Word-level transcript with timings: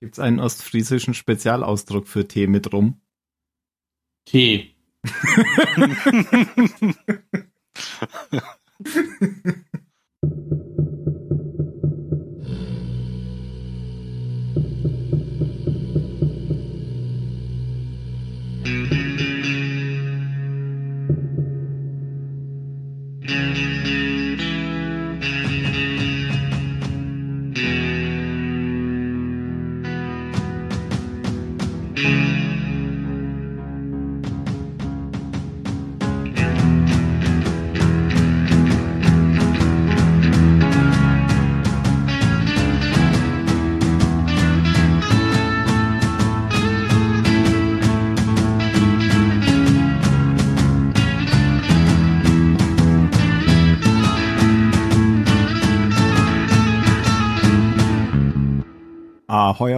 Gibt 0.00 0.14
es 0.14 0.20
einen 0.20 0.40
ostfriesischen 0.40 1.14
Spezialausdruck 1.14 2.06
für 2.06 2.28
Tee 2.28 2.46
mit 2.46 2.72
rum? 2.72 3.00
Tee. 4.24 4.74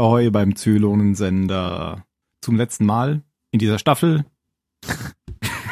Ahoi, 0.01 0.31
beim 0.31 0.57
Zylonensender. 0.57 2.07
Zum 2.41 2.57
letzten 2.57 2.87
Mal 2.87 3.23
in 3.51 3.59
dieser 3.59 3.79
Staffel. 3.79 4.25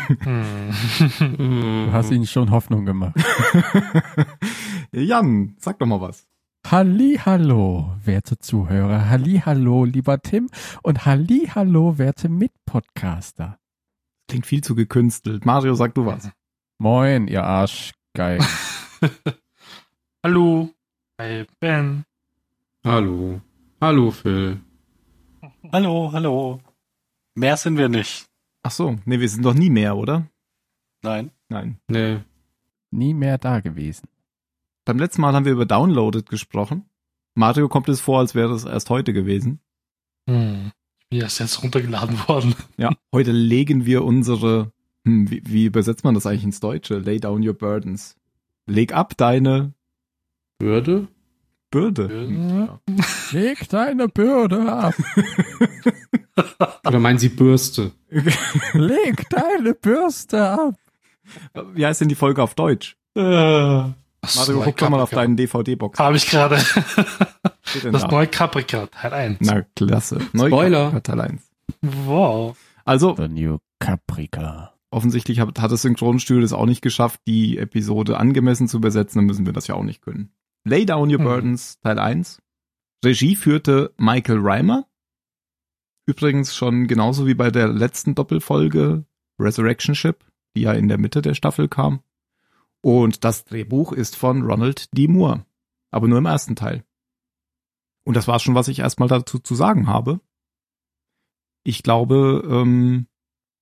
Du 0.09 1.89
hast 1.93 2.11
ihnen 2.11 2.27
schon 2.27 2.51
Hoffnung 2.51 2.85
gemacht. 2.85 3.17
Jan, 4.93 5.57
sag 5.59 5.79
doch 5.79 5.87
mal 5.87 6.03
was. 6.03 6.27
Hallo, 6.67 7.97
werte 8.05 8.39
Zuhörer. 8.39 9.09
Hallo, 9.09 9.87
lieber 9.87 10.21
Tim. 10.21 10.51
Und 10.83 11.07
hallo, 11.07 11.97
werte 11.97 12.29
Mitpodcaster. 12.29 13.59
Klingt 14.29 14.45
viel 14.45 14.63
zu 14.63 14.75
gekünstelt. 14.75 15.47
Mario, 15.47 15.73
sag 15.73 15.95
du 15.95 16.05
was. 16.05 16.31
Moin, 16.79 17.29
ihr 17.29 17.45
Arschgeil. 17.45 18.41
Hallo. 20.23 20.69
Hi, 21.19 21.47
Ben. 21.61 22.05
Hallo. 22.85 23.41
Hallo, 23.81 24.11
Phil. 24.11 24.61
Hallo, 25.71 26.11
hallo. 26.13 26.61
Mehr 27.37 27.57
sind 27.57 27.79
wir 27.79 27.89
nicht. 27.89 28.27
Ach 28.65 28.73
so, 28.73 28.97
nee, 29.05 29.21
wir 29.21 29.29
sind 29.29 29.45
doch 29.45 29.55
nie 29.55 29.71
mehr, 29.71 29.97
oder? 29.97 30.27
Nein. 31.03 31.31
Nein. 31.49 31.79
Nee. 31.87 32.19
Nie 32.91 33.15
mehr 33.15 33.39
da 33.39 33.61
gewesen. 33.61 34.09
Beim 34.85 34.99
letzten 34.99 35.21
Mal 35.21 35.33
haben 35.33 35.45
wir 35.45 35.53
über 35.53 35.65
Downloaded 35.65 36.29
gesprochen. 36.29 36.91
Mario 37.37 37.69
kommt 37.69 37.89
es 37.89 38.01
vor, 38.01 38.19
als 38.19 38.35
wäre 38.35 38.53
es 38.53 38.65
erst 38.65 38.91
heute 38.91 39.13
gewesen. 39.13 39.61
Hm. 40.29 40.73
Ich 40.99 41.07
bin 41.11 41.21
erst 41.21 41.39
jetzt 41.39 41.63
runtergeladen 41.63 42.19
worden. 42.27 42.57
Ja, 42.79 42.91
heute 43.15 43.31
legen 43.31 43.87
wir 43.87 44.03
unsere, 44.05 44.73
hm, 45.05 45.31
wie, 45.31 45.43
wie 45.45 45.67
übersetzt 45.67 46.03
man 46.03 46.15
das 46.15 46.27
eigentlich 46.27 46.43
ins 46.43 46.59
Deutsche? 46.59 46.99
Lay 46.99 47.21
down 47.21 47.47
your 47.47 47.55
burdens. 47.55 48.17
Leg 48.67 48.93
ab 48.93 49.17
deine 49.17 49.73
Würde? 50.59 51.07
Bürde. 51.71 52.09
Bürde? 52.09 52.79
Hm, 52.89 53.01
Leg 53.33 53.69
deine 53.69 54.09
Bürde 54.09 54.73
ab. 54.73 54.95
Oder 56.87 56.99
meinen 57.01 57.19
Sie 57.19 57.29
Bürste? 57.29 57.93
Leg 58.73 59.29
deine 59.31 59.75
Bürste 59.75 60.49
ab. 60.51 60.75
ja. 61.55 61.63
Wie 61.75 61.85
heißt 61.87 62.01
denn 62.01 62.09
die 62.09 62.15
Folge 62.15 62.43
auf 62.43 62.55
Deutsch? 62.55 62.97
Äh, 63.15 63.21
Mario, 63.23 63.95
guck 64.65 64.77
doch 64.77 64.89
mal 64.89 65.01
auf 65.01 65.11
deinen 65.11 65.37
DVD-Box. 65.37 65.99
Habe 65.99 66.17
ich 66.17 66.29
gerade. 66.31 66.57
Das 66.57 68.03
da? 68.03 68.09
neue 68.09 68.27
Caprica, 68.27 68.87
Teil 68.87 69.13
1. 69.13 69.39
Na, 69.41 69.63
klasse. 69.77 70.21
Spoiler. 70.35 71.03
Teil 71.03 71.21
1. 71.21 71.43
Wow. 71.83 72.57
Also, 72.85 73.15
The 73.17 73.29
New 73.29 73.59
Caprica. 73.79 74.73
offensichtlich 74.91 75.39
hat, 75.41 75.61
hat 75.61 75.71
das 75.71 75.83
Synchronstudio 75.83 76.43
es 76.43 76.53
auch 76.55 76.65
nicht 76.67 76.81
geschafft, 76.81 77.21
die 77.27 77.59
Episode 77.59 78.17
angemessen 78.19 78.69
zu 78.69 78.79
übersetzen, 78.79 79.19
dann 79.19 79.27
müssen 79.27 79.45
wir 79.45 79.53
das 79.53 79.67
ja 79.67 79.75
auch 79.75 79.83
nicht 79.85 80.01
können. 80.03 80.31
Lay 80.65 80.85
Down 80.85 81.11
Your 81.11 81.19
Hm. 81.19 81.25
Burdens, 81.25 81.79
Teil 81.81 81.99
1. 81.99 82.43
Regie 83.05 83.37
führte 83.37 83.95
Michael 83.97 84.39
Reimer. 84.41 84.87
Übrigens 86.07 86.57
schon 86.57 86.87
genauso 86.87 87.27
wie 87.27 87.35
bei 87.35 87.51
der 87.51 87.69
letzten 87.69 88.15
Doppelfolge 88.15 89.05
Resurrection 89.39 89.95
Ship, 89.95 90.25
die 90.57 90.63
ja 90.63 90.73
in 90.73 90.89
der 90.89 90.99
Mitte 90.99 91.23
der 91.23 91.35
Staffel 91.35 91.69
kam. 91.69 92.03
Und 92.81 93.25
das 93.25 93.45
Drehbuch 93.45 93.93
ist 93.93 94.17
von 94.17 94.43
Ronald 94.43 94.97
D. 94.97 95.09
Moore. 95.09 95.45
Aber 95.91 96.09
nur 96.09 96.19
im 96.19 96.27
ersten 96.27 96.57
Teil. 96.57 96.85
Und 98.05 98.15
das 98.15 98.29
war 98.29 98.39
schon, 98.39 98.55
was 98.55 98.69
ich 98.69 98.79
erstmal 98.79 99.09
dazu 99.09 99.39
zu 99.39 99.55
sagen 99.55 99.87
habe. 99.87 100.21
Ich 101.65 101.83
glaube, 101.83 102.43
ähm, 102.51 103.07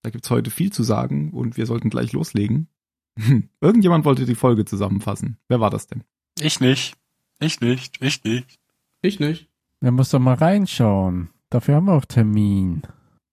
da 0.02 0.10
gibt's 0.10 0.30
heute 0.30 0.50
viel 0.50 0.72
zu 0.72 0.84
sagen 0.84 1.32
und 1.32 1.56
wir 1.56 1.66
sollten 1.66 1.90
gleich 1.90 2.12
loslegen. 2.12 2.68
Irgendjemand 3.60 4.04
wollte 4.04 4.24
die 4.24 4.34
Folge 4.34 4.64
zusammenfassen. 4.64 5.38
Wer 5.48 5.60
war 5.60 5.70
das 5.70 5.88
denn? 5.88 6.04
Ich 6.40 6.60
nicht. 6.60 6.94
Ich 7.40 7.60
nicht. 7.60 8.02
Ich 8.02 8.24
nicht. 8.24 8.58
Ich 9.02 9.20
nicht. 9.20 9.48
Da 9.80 9.90
musst 9.90 10.12
du 10.12 10.18
mal 10.18 10.34
reinschauen. 10.34 11.30
Dafür 11.50 11.76
haben 11.76 11.86
wir 11.86 11.94
auch 11.94 12.04
Termin. 12.04 12.82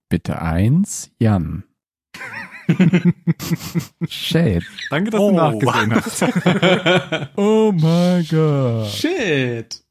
Bitte 0.10 0.42
eins, 0.42 1.12
Jan. 1.20 1.64
Shit. 4.08 4.64
Danke, 4.90 5.10
dass 5.12 5.20
Oh. 5.22 5.30
du 5.32 5.36
nachgesehen 5.36 5.94
hast. 5.96 6.22
Oh 7.38 7.72
my 7.74 8.24
god. 8.30 8.88
Shit. 8.88 9.84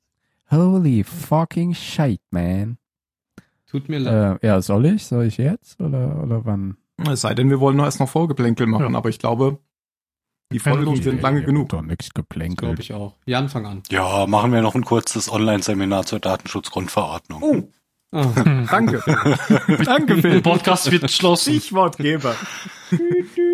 Holy 0.51 1.03
fucking 1.05 1.75
shit, 1.75 2.21
man. 2.31 2.79
Tut 3.67 3.89
mir 3.89 3.99
leid. 3.99 4.43
Äh, 4.43 4.47
ja, 4.47 4.61
soll 4.63 4.87
ich? 4.87 5.05
Soll 5.07 5.25
ich 5.27 5.39
jetzt? 5.39 5.81
Oder, 5.81 6.23
oder 6.23 6.45
wann? 6.45 6.77
Es 7.11 7.23
sei 7.23 7.35
denn, 7.35 7.49
wir 7.51 7.59
wollen 7.61 7.77
nur 7.77 7.87
erst 7.87 8.01
noch 8.01 8.09
Vorgeplänkel 8.09 8.67
machen, 8.67 8.93
Ja. 8.93 8.99
aber 8.99 9.09
ich 9.09 9.19
glaube, 9.19 9.59
die 10.53 10.59
Folgen 10.59 10.97
sind 11.03 11.23
lange 11.23 11.39
Hier 11.39 11.47
genug. 11.47 11.69
Doch 11.71 11.83
nichts 11.83 12.11
Glaube 12.15 12.27
geplänkelt. 12.29 12.79
ich 12.81 12.93
auch. 12.93 13.15
Jan, 13.27 13.49
fang 13.49 13.67
an. 13.67 13.83
Ja, 13.91 14.27
machen 14.27 14.53
wir 14.53 14.63
noch 14.63 14.75
ein 14.75 14.85
kurzes 14.85 15.31
Online-Seminar 15.31 16.05
zur 16.07 16.21
Datenschutzgrundverordnung. 16.21 17.43
Oh, 17.43 17.69
Ah. 18.15 18.27
danke. 18.71 19.03
danke, 19.87 20.15
Der 20.17 20.33
Phil. 20.33 20.43
Podcast 20.43 20.91
wird 20.93 21.01
geschlossen. 21.03 21.55
Stichwortgeber. 21.55 22.35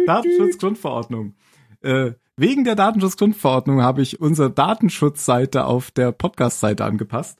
Datenschutzgrundverordnung. 0.07 1.35
Äh, 1.83 2.13
wegen 2.37 2.65
der 2.65 2.75
Datenschutzgrundverordnung 2.75 3.83
habe 3.83 4.03
ich 4.03 4.21
unsere 4.21 4.51
Datenschutzseite 4.51 5.65
auf 5.65 5.91
der 5.93 6.13
Podcast-Seite 6.13 6.85
angepasst. 6.85 7.39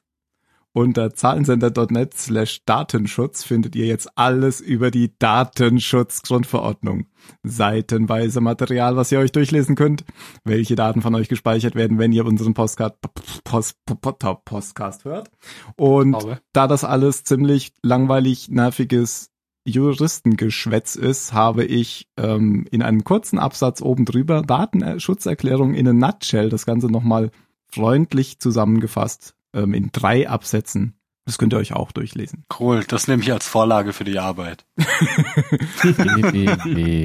Unter 0.79 1.13
zahlensender.net 1.13 2.15
slash 2.15 2.65
Datenschutz 2.65 3.43
findet 3.43 3.75
ihr 3.75 3.87
jetzt 3.87 4.17
alles 4.17 4.61
über 4.61 4.93
die 4.93 5.13
Datenschutzgrundverordnung. 5.19 7.07
Seitenweise 7.43 8.41
Material, 8.41 8.95
was 8.95 9.11
ihr 9.11 9.19
euch 9.19 9.33
durchlesen 9.33 9.75
könnt, 9.75 10.05
welche 10.45 10.77
Daten 10.77 11.03
von 11.03 11.17
euch 11.17 11.29
gespeichert 11.29 11.75
werden, 11.75 11.99
wenn 11.99 12.13
ihr 12.13 12.25
unseren 12.25 12.55
Postcard, 12.55 12.95
Post, 13.43 13.75
Post, 13.85 14.45
Postcast 14.45 15.05
hört. 15.05 15.33
Und 15.75 16.17
da 16.53 16.69
das 16.69 16.85
alles 16.85 17.25
ziemlich 17.25 17.73
langweilig, 17.83 18.49
nerviges 18.49 19.33
Juristengeschwätz 19.65 20.95
ist, 20.95 21.33
habe 21.33 21.65
ich 21.65 22.07
ähm, 22.17 22.69
in 22.71 22.83
einem 22.83 23.03
kurzen 23.03 23.41
Absatz 23.41 23.83
oben 23.83 24.05
drüber 24.05 24.43
Datenschutzerklärung 24.43 25.75
in 25.75 25.89
a 25.89 25.93
nutshell, 25.93 26.51
das 26.51 26.67
Ganze 26.67 26.87
nochmal 26.87 27.33
freundlich 27.67 28.39
zusammengefasst 28.39 29.35
ähm, 29.55 29.75
in 29.75 29.91
drei 29.93 30.29
Absätzen. 30.29 30.95
Das 31.25 31.37
könnt 31.37 31.53
ihr 31.53 31.59
euch 31.59 31.75
auch 31.75 31.93
durchlesen. 31.93 32.47
Cool, 32.59 32.85
das 32.85 33.07
nehme 33.07 33.23
ich 33.23 33.31
als 33.33 33.47
Vorlage 33.47 33.93
für 33.93 34.05
die 34.05 34.19
Arbeit. 34.19 34.65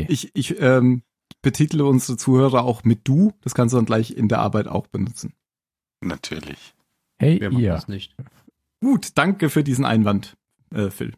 Ich, 0.07 0.31
ich 0.33 0.59
ähm, 0.61 1.03
betitle 1.41 1.85
unsere 1.85 2.17
Zuhörer 2.17 2.63
auch 2.63 2.83
mit 2.83 3.01
du. 3.07 3.33
Das 3.41 3.53
kannst 3.53 3.73
du 3.73 3.77
dann 3.77 3.85
gleich 3.85 4.11
in 4.15 4.27
der 4.29 4.39
Arbeit 4.39 4.67
auch 4.67 4.87
benutzen. 4.87 5.33
Natürlich. 6.01 6.73
Hey, 7.17 7.39
Wer 7.39 7.51
macht 7.51 7.61
ihr. 7.61 7.73
das 7.73 7.87
nicht? 7.87 8.15
Gut, 8.79 9.09
danke 9.15 9.49
für 9.49 9.63
diesen 9.63 9.85
Einwand, 9.85 10.35
äh, 10.73 10.89
Phil. 10.89 11.13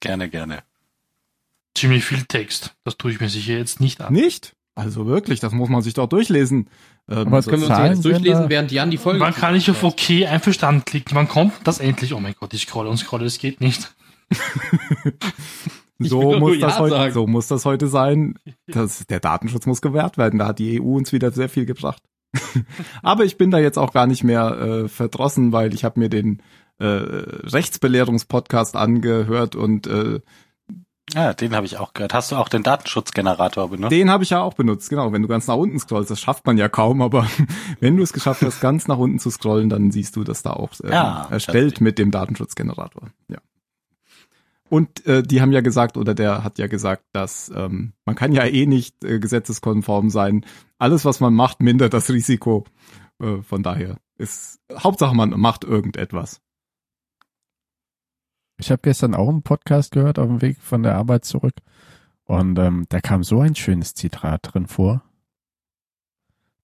Gerne, 0.00 0.28
gerne. 0.28 0.62
Ziemlich 1.76 2.04
viel 2.04 2.24
Text. 2.24 2.76
Das 2.84 2.96
tue 2.96 3.10
ich 3.12 3.20
mir 3.20 3.28
sicher 3.28 3.54
jetzt 3.54 3.80
nicht 3.80 4.00
an. 4.00 4.12
Nicht? 4.12 4.56
Also 4.76 5.06
wirklich, 5.06 5.40
das 5.40 5.52
muss 5.52 5.68
man 5.68 5.82
sich 5.82 5.94
doch 5.94 6.06
durchlesen. 6.08 6.68
Ähm, 7.08 7.26
Aber 7.28 7.42
so- 7.42 7.50
Können 7.50 7.62
wir 7.62 7.70
uns 7.76 7.88
jetzt 7.96 8.04
durchlesen, 8.04 8.48
während 8.48 8.70
Jan 8.70 8.90
die 8.90 8.98
Folge 8.98 9.18
Wann 9.20 9.34
kann 9.34 9.56
ich 9.56 9.68
auf 9.70 9.82
OK 9.82 10.10
einverstanden 10.28 10.84
klicken? 10.84 11.16
Wann 11.16 11.26
kommt 11.28 11.54
das 11.64 11.80
endlich? 11.80 12.12
Oh 12.14 12.20
mein 12.20 12.34
Gott, 12.38 12.52
ich 12.54 12.62
scrolle 12.62 12.88
und 12.90 12.98
scrolle, 12.98 13.24
es 13.24 13.38
geht 13.38 13.60
nicht. 13.60 13.92
Ich 15.98 16.10
So 16.10 16.38
muss, 16.38 16.58
das 16.58 16.74
Ja 16.74 16.78
heute, 16.78 16.94
sagen. 16.94 17.14
so 17.14 17.26
muss 17.26 17.46
das 17.48 17.64
heute 17.64 17.88
sein. 17.88 18.34
Das, 18.66 19.06
der 19.06 19.18
Datenschutz 19.18 19.64
muss 19.64 19.80
gewährt 19.80 20.18
werden. 20.18 20.38
Da 20.38 20.48
hat 20.48 20.58
die 20.58 20.78
EU 20.78 20.96
uns 20.96 21.10
wieder 21.12 21.30
sehr 21.30 21.48
viel 21.48 21.64
gebracht. 21.64 22.02
Aber 23.02 23.24
ich 23.24 23.38
bin 23.38 23.50
da 23.50 23.58
jetzt 23.58 23.78
auch 23.78 23.94
gar 23.94 24.06
nicht 24.06 24.22
mehr 24.22 24.58
äh, 24.84 24.88
verdrossen, 24.88 25.52
weil 25.52 25.72
ich 25.72 25.84
habe 25.84 25.98
mir 25.98 26.10
den 26.10 26.42
äh, 26.78 26.84
Rechtsbelehrungspodcast 26.84 28.76
angehört 28.76 29.56
und 29.56 29.86
äh, 29.86 30.20
Ja, 31.14 31.32
den 31.34 31.54
habe 31.54 31.66
ich 31.66 31.78
auch 31.78 31.92
gehört. 31.94 32.14
Hast 32.14 32.32
du 32.32 32.36
auch 32.36 32.48
den 32.48 32.62
Datenschutzgenerator 32.64 33.70
benutzt? 33.70 33.92
den 33.92 34.10
habe 34.10 34.24
ich 34.24 34.30
ja 34.30 34.40
auch 34.42 34.54
benutzt. 34.54 34.90
Genau, 34.90 35.12
wenn 35.12 35.22
du 35.22 35.28
ganz 35.28 35.46
nach 35.46 35.54
unten 35.56 35.78
scrollst, 35.78 36.10
das 36.10 36.20
schafft 36.20 36.44
man 36.46 36.58
ja 36.58 36.68
kaum, 36.68 37.00
aber 37.00 37.26
wenn 37.80 37.96
du 37.96 38.02
es 38.02 38.12
geschafft 38.12 38.42
hast, 38.42 38.60
ganz 38.60 38.88
nach 38.88 38.98
unten 38.98 39.18
zu 39.20 39.30
scrollen, 39.30 39.68
dann 39.68 39.90
siehst 39.92 40.16
du 40.16 40.24
das 40.24 40.42
da 40.42 40.50
auch 40.54 40.72
äh, 40.82 40.90
Ja, 40.90 41.28
erstellt 41.30 41.74
das- 41.74 41.80
mit 41.80 41.98
dem 41.98 42.10
Datenschutzgenerator. 42.10 43.10
Ja. 43.28 43.38
Und 44.68 45.06
äh, 45.06 45.22
die 45.22 45.40
haben 45.40 45.52
ja 45.52 45.60
gesagt, 45.60 45.96
oder 45.96 46.12
der 46.12 46.42
hat 46.42 46.58
ja 46.58 46.66
gesagt, 46.66 47.04
dass 47.12 47.52
ähm, 47.54 47.92
man 48.04 48.16
kann 48.16 48.32
ja 48.32 48.44
eh 48.44 48.66
nicht 48.66 49.04
äh, 49.04 49.20
gesetzeskonform 49.20 50.10
sein. 50.10 50.44
Alles, 50.78 51.04
was 51.04 51.20
man 51.20 51.34
macht, 51.34 51.60
mindert 51.62 51.94
das 51.94 52.10
Risiko. 52.10 52.64
Äh, 53.22 53.42
von 53.42 53.62
daher 53.62 53.98
ist 54.18 54.58
Hauptsache, 54.76 55.14
man 55.14 55.30
macht 55.38 55.62
irgendetwas. 55.62 56.40
Ich 58.58 58.70
habe 58.70 58.80
gestern 58.82 59.14
auch 59.14 59.28
einen 59.28 59.42
Podcast 59.42 59.92
gehört 59.92 60.18
auf 60.18 60.26
dem 60.28 60.40
Weg 60.42 60.58
von 60.60 60.82
der 60.82 60.94
Arbeit 60.96 61.24
zurück. 61.24 61.54
Und 62.24 62.58
ähm, 62.58 62.86
da 62.88 63.00
kam 63.00 63.22
so 63.22 63.40
ein 63.40 63.54
schönes 63.54 63.94
Zitat 63.94 64.40
drin 64.52 64.66
vor, 64.66 65.02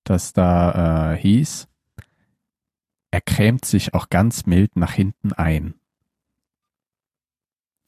dass 0.05 0.33
da 0.33 1.13
äh, 1.13 1.17
hieß, 1.19 1.69
er 3.13 3.21
krämt 3.21 3.65
sich 3.65 3.95
auch 3.95 4.09
ganz 4.09 4.47
mild 4.47 4.75
nach 4.77 4.93
hinten 4.93 5.33
ein. 5.35 5.75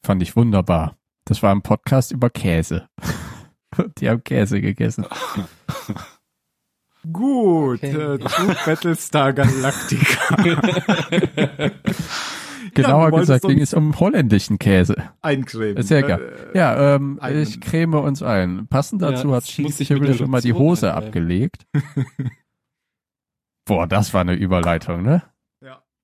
Fand 0.05 0.21
ich 0.21 0.35
wunderbar. 0.35 0.95
Das 1.25 1.41
war 1.41 1.51
ein 1.53 1.63
Podcast 1.63 2.11
über 2.11 2.29
Käse. 2.29 2.87
Die 3.97 4.07
haben 4.07 4.23
Käse 4.23 4.61
gegessen. 4.61 5.05
Gut, 7.11 7.83
Okay. 7.83 8.15
äh, 8.15 8.19
zu 8.19 8.47
Battlestar 8.65 9.33
Galactica. 9.33 10.37
Genauer 12.73 13.11
gesagt 13.11 13.45
ging 13.47 13.59
es 13.59 13.73
um 13.73 13.99
holländischen 13.99 14.57
Käse. 14.59 14.95
Eincremen. 15.21 15.77
Ist 15.77 15.89
ja 15.89 15.99
egal. 15.99 16.21
Äh, 16.53 16.57
Ja, 16.57 16.95
ähm, 16.95 17.19
Einen- 17.21 17.43
ich 17.43 17.61
creme 17.61 17.95
uns 17.95 18.23
ein. 18.23 18.67
Passend 18.67 19.01
Ja, 19.01 19.11
dazu 19.11 19.31
hat 19.33 19.43
das 19.43 19.49
Chief 19.49 19.65
muss 19.65 19.79
ich 19.79 19.89
mit 19.89 19.99
Tyrrell 19.99 20.11
der 20.11 20.17
schon 20.17 20.29
mal 20.31 20.41
die 20.41 20.53
Hose 20.53 20.87
einreiben. 20.89 21.07
abgelegt. 21.07 21.67
Boah, 23.65 23.87
das 23.87 24.13
war 24.13 24.21
eine 24.21 24.33
Überleitung, 24.35 25.01
ne? 25.03 25.23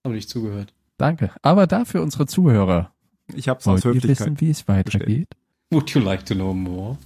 Habe 0.03 0.15
nicht 0.15 0.29
zugehört. 0.29 0.73
Danke. 0.97 1.29
Aber 1.43 1.67
dafür 1.67 2.01
unsere 2.01 2.25
Zuhörer. 2.25 2.91
Ich 3.35 3.47
hab's 3.47 3.67
aus 3.67 3.85
Wollt 3.85 3.93
ihr 3.95 4.01
Höflichkeit. 4.01 4.27
wissen, 4.27 4.41
wie 4.41 4.49
es 4.49 4.67
weitergeht? 4.67 5.27
Would 5.69 5.91
you 5.91 6.01
like 6.01 6.25
to 6.25 6.33
know 6.33 6.55
more? 6.55 6.97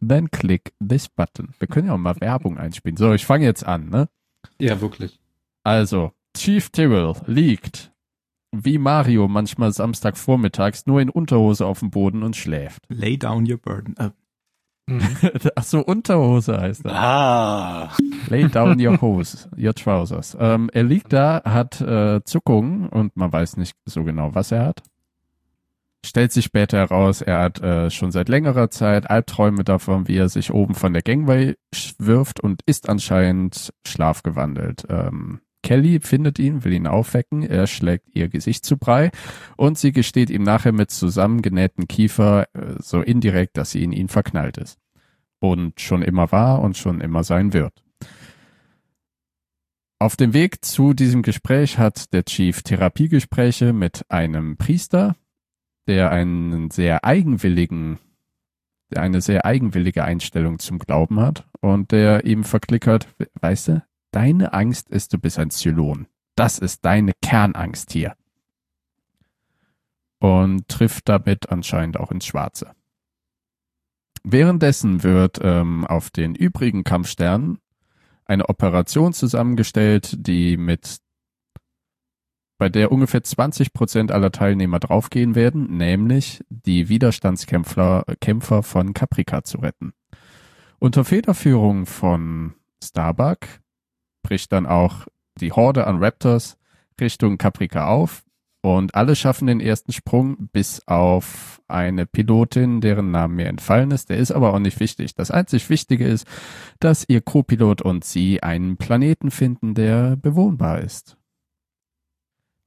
Then 0.00 0.30
click 0.30 0.72
this 0.86 1.08
button. 1.08 1.52
Wir 1.58 1.66
können 1.66 1.88
ja 1.88 1.94
auch 1.94 1.98
mal 1.98 2.14
Werbung 2.20 2.58
einspielen. 2.58 2.96
So, 2.96 3.12
ich 3.12 3.26
fange 3.26 3.44
jetzt 3.44 3.66
an, 3.66 3.88
ne? 3.88 4.08
Ja, 4.60 4.80
wirklich. 4.80 5.18
Also, 5.64 6.12
Chief 6.36 6.70
Tyrrell 6.70 7.14
liegt 7.26 7.90
wie 8.52 8.78
Mario 8.78 9.28
manchmal 9.28 9.72
Samstagvormittags 9.72 10.86
nur 10.86 11.00
in 11.00 11.10
Unterhose 11.10 11.66
auf 11.66 11.80
dem 11.80 11.90
Boden 11.90 12.22
und 12.22 12.36
schläft. 12.36 12.82
Lay 12.88 13.16
down 13.16 13.50
your 13.50 13.58
burden. 13.58 13.94
Äh, 13.98 14.10
Ach 15.56 15.64
so, 15.64 15.80
Unterhose 15.80 16.60
heißt 16.60 16.84
das. 16.84 16.92
Ah, 16.92 17.90
Lay 18.28 18.48
down 18.48 18.80
your 18.80 19.00
hose, 19.00 19.48
your 19.56 19.74
trousers. 19.74 20.36
Ähm, 20.38 20.70
er 20.72 20.84
liegt 20.84 21.12
da, 21.12 21.42
hat 21.44 21.80
äh, 21.80 22.22
Zuckungen 22.24 22.88
und 22.88 23.16
man 23.16 23.32
weiß 23.32 23.56
nicht 23.56 23.76
so 23.84 24.04
genau, 24.04 24.34
was 24.34 24.52
er 24.52 24.66
hat. 24.66 24.82
Stellt 26.04 26.30
sich 26.30 26.44
später 26.44 26.78
heraus, 26.78 27.20
er 27.20 27.40
hat 27.40 27.60
äh, 27.60 27.90
schon 27.90 28.12
seit 28.12 28.28
längerer 28.28 28.70
Zeit 28.70 29.10
Albträume 29.10 29.64
davon, 29.64 30.06
wie 30.06 30.16
er 30.16 30.28
sich 30.28 30.52
oben 30.52 30.74
von 30.74 30.92
der 30.92 31.02
Gangway 31.02 31.56
wirft 31.98 32.38
und 32.38 32.62
ist 32.64 32.88
anscheinend 32.88 33.72
schlafgewandelt. 33.84 34.86
Ähm, 34.88 35.40
Kelly 35.66 35.98
findet 35.98 36.38
ihn, 36.38 36.62
will 36.62 36.72
ihn 36.72 36.86
aufwecken, 36.86 37.42
er 37.42 37.66
schlägt 37.66 38.06
ihr 38.14 38.28
Gesicht 38.28 38.64
zu 38.64 38.76
Brei 38.76 39.10
und 39.56 39.76
sie 39.76 39.90
gesteht 39.90 40.30
ihm 40.30 40.44
nachher 40.44 40.70
mit 40.70 40.92
zusammengenähten 40.92 41.88
Kiefer 41.88 42.46
äh, 42.54 42.76
so 42.78 43.00
indirekt, 43.00 43.56
dass 43.56 43.72
sie 43.72 43.82
in 43.82 43.90
ihn 43.90 44.06
verknallt 44.06 44.58
ist. 44.58 44.78
Und 45.40 45.80
schon 45.80 46.02
immer 46.02 46.30
war 46.30 46.60
und 46.60 46.76
schon 46.76 47.00
immer 47.00 47.24
sein 47.24 47.52
wird. 47.52 47.82
Auf 49.98 50.14
dem 50.14 50.34
Weg 50.34 50.64
zu 50.64 50.94
diesem 50.94 51.22
Gespräch 51.22 51.78
hat 51.78 52.12
der 52.12 52.24
Chief 52.24 52.62
Therapiegespräche 52.62 53.72
mit 53.72 54.08
einem 54.08 54.56
Priester, 54.58 55.16
der 55.88 56.12
einen 56.12 56.70
sehr 56.70 57.04
eigenwilligen, 57.04 57.98
der 58.92 59.02
eine 59.02 59.20
sehr 59.20 59.44
eigenwillige 59.44 60.04
Einstellung 60.04 60.60
zum 60.60 60.78
Glauben 60.78 61.18
hat 61.18 61.44
und 61.60 61.90
der 61.90 62.24
ihm 62.24 62.44
verklickert, 62.44 63.08
weißt 63.40 63.68
du, 63.68 63.82
deine 64.16 64.54
Angst 64.54 64.88
ist, 64.88 65.12
du 65.12 65.18
bist 65.18 65.38
ein 65.38 65.50
Zylon. 65.50 66.06
Das 66.36 66.58
ist 66.58 66.86
deine 66.86 67.12
Kernangst 67.20 67.92
hier. 67.92 68.14
Und 70.18 70.68
trifft 70.68 71.10
damit 71.10 71.50
anscheinend 71.50 72.00
auch 72.00 72.10
ins 72.10 72.24
Schwarze. 72.24 72.72
Währenddessen 74.24 75.02
wird 75.02 75.38
ähm, 75.42 75.86
auf 75.86 76.08
den 76.08 76.34
übrigen 76.34 76.82
Kampfsternen 76.82 77.58
eine 78.24 78.48
Operation 78.48 79.12
zusammengestellt, 79.12 80.16
die 80.18 80.56
mit 80.56 80.96
bei 82.56 82.70
der 82.70 82.90
ungefähr 82.90 83.22
20 83.22 83.74
Prozent 83.74 84.10
aller 84.12 84.32
Teilnehmer 84.32 84.80
draufgehen 84.80 85.34
werden, 85.34 85.76
nämlich 85.76 86.42
die 86.48 86.88
Widerstandskämpfer 86.88 88.04
Kämpfer 88.22 88.62
von 88.62 88.94
Caprica 88.94 89.44
zu 89.44 89.58
retten. 89.58 89.92
Unter 90.78 91.04
Federführung 91.04 91.84
von 91.84 92.54
Starbuck 92.82 93.40
bricht 94.26 94.50
dann 94.50 94.66
auch 94.66 95.06
die 95.40 95.52
Horde 95.52 95.86
an 95.86 96.02
Raptors 96.02 96.58
Richtung 97.00 97.38
Caprica 97.38 97.86
auf 97.86 98.24
und 98.60 98.96
alle 98.96 99.14
schaffen 99.14 99.46
den 99.46 99.60
ersten 99.60 99.92
Sprung 99.92 100.48
bis 100.50 100.82
auf 100.88 101.62
eine 101.68 102.06
Pilotin, 102.06 102.80
deren 102.80 103.12
Name 103.12 103.34
mir 103.34 103.46
entfallen 103.46 103.92
ist. 103.92 104.10
Der 104.10 104.16
ist 104.16 104.32
aber 104.32 104.52
auch 104.52 104.58
nicht 104.58 104.80
wichtig. 104.80 105.14
Das 105.14 105.30
einzig 105.30 105.70
Wichtige 105.70 106.08
ist, 106.08 106.26
dass 106.80 107.04
ihr 107.08 107.20
Co-Pilot 107.20 107.82
und 107.82 108.04
sie 108.04 108.42
einen 108.42 108.78
Planeten 108.78 109.30
finden, 109.30 109.74
der 109.74 110.16
bewohnbar 110.16 110.80
ist. 110.80 111.16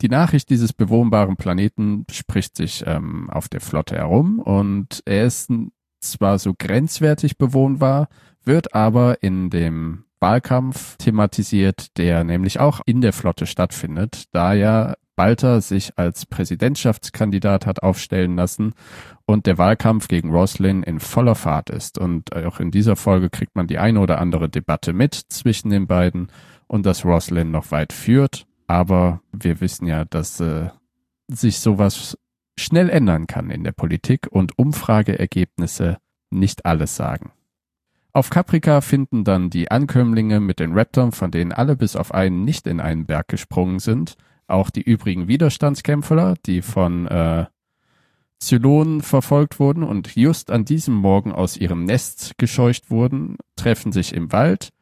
Die 0.01 0.07
Nachricht 0.07 0.49
dieses 0.49 0.71
bewohnbaren 0.71 1.35
Planeten 1.35 2.05
spricht 2.09 2.55
sich 2.55 2.85
ähm, 2.87 3.29
auf 3.29 3.49
der 3.49 3.59
Flotte 3.59 3.97
herum 3.97 4.39
und 4.39 5.03
er 5.05 5.25
ist 5.25 5.51
zwar 5.99 6.39
so 6.39 6.53
grenzwertig 6.57 7.37
bewohnbar, 7.37 8.07
wird 8.45 8.73
aber 8.73 9.21
in 9.21 9.49
dem 9.49 10.05
Wahlkampf 10.19 10.97
thematisiert, 10.97 11.97
der 11.97 12.23
nämlich 12.23 12.59
auch 12.59 12.81
in 12.85 13.01
der 13.01 13.13
Flotte 13.13 13.45
stattfindet, 13.45 14.25
da 14.31 14.53
ja 14.53 14.95
Balter 15.19 15.59
sich 15.59 15.97
als 15.97 16.25
Präsidentschaftskandidat 16.25 17.65
hat 17.65 17.83
aufstellen 17.83 18.37
lassen 18.37 18.73
und 19.25 19.47
der 19.47 19.57
Wahlkampf 19.57 20.07
gegen 20.07 20.31
Roslin 20.31 20.81
in 20.81 21.01
voller 21.01 21.35
Fahrt 21.35 21.69
ist. 21.69 21.97
Und 21.97 22.33
auch 22.33 22.61
in 22.61 22.71
dieser 22.71 22.95
Folge 22.95 23.29
kriegt 23.29 23.53
man 23.53 23.67
die 23.67 23.79
eine 23.79 23.99
oder 23.99 24.19
andere 24.19 24.47
Debatte 24.47 24.93
mit 24.93 25.15
zwischen 25.15 25.71
den 25.71 25.87
beiden 25.87 26.29
und 26.67 26.85
dass 26.85 27.03
Roslin 27.03 27.51
noch 27.51 27.71
weit 27.71 27.91
führt. 27.91 28.45
Aber 28.67 29.21
wir 29.33 29.59
wissen 29.59 29.87
ja, 29.87 30.05
dass 30.05 30.39
äh, 30.39 30.69
sich 31.27 31.59
sowas 31.59 32.17
schnell 32.57 32.89
ändern 32.89 33.27
kann 33.27 33.49
in 33.49 33.65
der 33.65 33.73
Politik 33.73 34.27
und 34.29 34.57
Umfrageergebnisse 34.57 35.97
nicht 36.29 36.65
alles 36.65 36.95
sagen. 36.95 37.33
Auf 38.19 38.29
Caprica 38.29 38.81
finden 38.81 39.23
dann 39.23 39.49
die 39.49 39.71
Ankömmlinge 39.71 40.41
mit 40.41 40.59
den 40.59 40.77
Raptors, 40.77 41.17
von 41.17 41.31
denen 41.31 41.53
alle 41.53 41.77
bis 41.77 41.95
auf 41.95 42.13
einen 42.13 42.43
nicht 42.43 42.67
in 42.67 42.81
einen 42.81 43.05
Berg 43.05 43.29
gesprungen 43.29 43.79
sind, 43.79 44.17
auch 44.45 44.69
die 44.71 44.81
übrigen 44.81 45.29
Widerstandskämpfer, 45.29 46.33
die 46.45 46.61
von 46.61 47.07
äh, 47.07 47.45
Zylonen 48.37 48.99
verfolgt 48.99 49.57
wurden 49.61 49.83
und 49.83 50.17
just 50.17 50.51
an 50.51 50.65
diesem 50.65 50.95
Morgen 50.95 51.31
aus 51.31 51.55
ihrem 51.55 51.85
Nest 51.85 52.37
gescheucht 52.37 52.91
wurden, 52.91 53.37
treffen 53.55 53.93
sich 53.93 54.13
im 54.13 54.33
Wald 54.33 54.73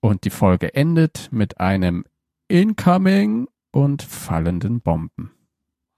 und 0.00 0.24
die 0.24 0.30
Folge 0.30 0.74
endet 0.74 1.28
mit 1.30 1.60
einem 1.60 2.04
Incoming 2.48 3.46
und 3.70 4.02
fallenden 4.02 4.80
Bomben. 4.80 5.30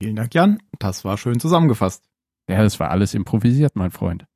vielen 0.03 0.17
Dank, 0.17 0.35
Jan. 0.35 0.59
Das 0.81 1.03
war 1.03 1.17
schön 1.17 1.41
zusammengefasst. 1.41 2.05
Ja, 2.47 2.62
das 2.62 2.79
war 2.79 2.91
alles 2.91 3.14
improvisiert, 3.14 3.75
mein 3.75 3.91
Freund. 3.91 4.26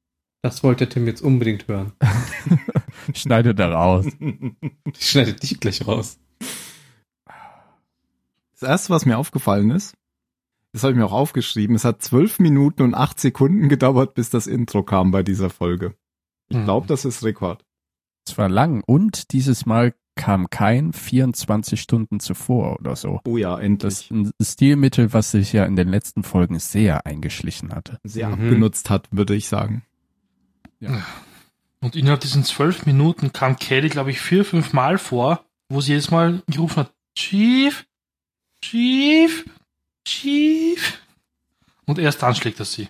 Das 0.43 0.63
wollte 0.63 0.89
Tim 0.89 1.07
jetzt 1.07 1.21
unbedingt 1.21 1.67
hören. 1.69 1.93
Schneide 3.15 3.55
da 3.55 3.71
raus. 3.73 4.07
Ich 4.99 5.11
schneide 5.11 5.35
dich 5.35 5.59
gleich 5.61 5.87
raus. 5.87 6.19
Das 8.53 8.63
erste, 8.69 8.91
was 8.91 9.07
mir 9.07 9.19
aufgefallen 9.19 9.71
ist, 9.71 9.95
das 10.73 10.83
habe 10.83 10.93
ich 10.93 10.99
mir 10.99 11.07
auch 11.07 11.13
aufgeschrieben, 11.13 11.77
es 11.77 11.85
hat 11.85 12.03
zwölf 12.03 12.39
Minuten 12.39 12.83
und 12.83 12.95
acht 12.95 13.19
Sekunden 13.21 13.69
gedauert, 13.69 14.15
bis 14.15 14.31
das 14.31 14.47
Intro 14.47 14.83
kam 14.83 15.11
bei 15.11 15.23
dieser 15.23 15.51
Folge. 15.51 15.95
Ich 16.49 16.57
Hm. 16.57 16.65
glaube, 16.65 16.87
das 16.87 17.05
ist 17.05 17.25
Rekord. 17.25 17.65
Es 18.27 18.37
war 18.37 18.49
lang 18.49 18.83
und 18.87 19.33
dieses 19.33 19.65
Mal 19.67 19.95
kam 20.17 20.51
kein 20.51 20.93
24 20.93 21.81
Stunden 21.81 22.19
zuvor 22.21 22.79
oder 22.81 22.97
so. 22.97 23.21
Oh 23.27 23.37
ja, 23.37 23.55
Das 23.57 23.63
endlich. 23.65 23.93
ist 23.95 24.11
ein 24.11 24.33
Stilmittel, 24.43 25.13
was 25.13 25.31
sich 25.31 25.53
ja 25.53 25.65
in 25.65 25.77
den 25.77 25.89
letzten 25.89 26.25
Folgen 26.25 26.59
sehr 26.59 27.07
eingeschlichen 27.07 27.73
hatte. 27.73 27.99
Sehr 28.03 28.27
Mhm. 28.29 28.35
abgenutzt 28.35 28.91
hat, 28.91 29.09
würde 29.13 29.35
ich 29.37 29.49
sagen. 29.49 29.83
Und 31.81 31.97
innerhalb 31.97 32.21
diesen 32.21 32.45
zwölf 32.45 32.87
Minuten 32.87 33.33
kam 33.33 33.57
Kelly, 33.57 33.89
glaube 33.89 34.11
ich, 34.11 34.21
vier, 34.21 34.45
fünf 34.45 34.73
Mal 34.73 34.99
vor, 34.99 35.45
wo 35.69 35.81
sie 35.81 35.93
jedes 35.93 36.11
Mal 36.11 36.43
gerufen 36.49 36.77
hat, 36.77 36.93
Chief, 37.15 37.87
Chief. 38.63 39.45
Chief. 40.05 40.99
Und 41.85 41.99
erst 41.99 42.23
dann 42.23 42.35
schlägt 42.35 42.59
er 42.61 42.65
sie. 42.65 42.89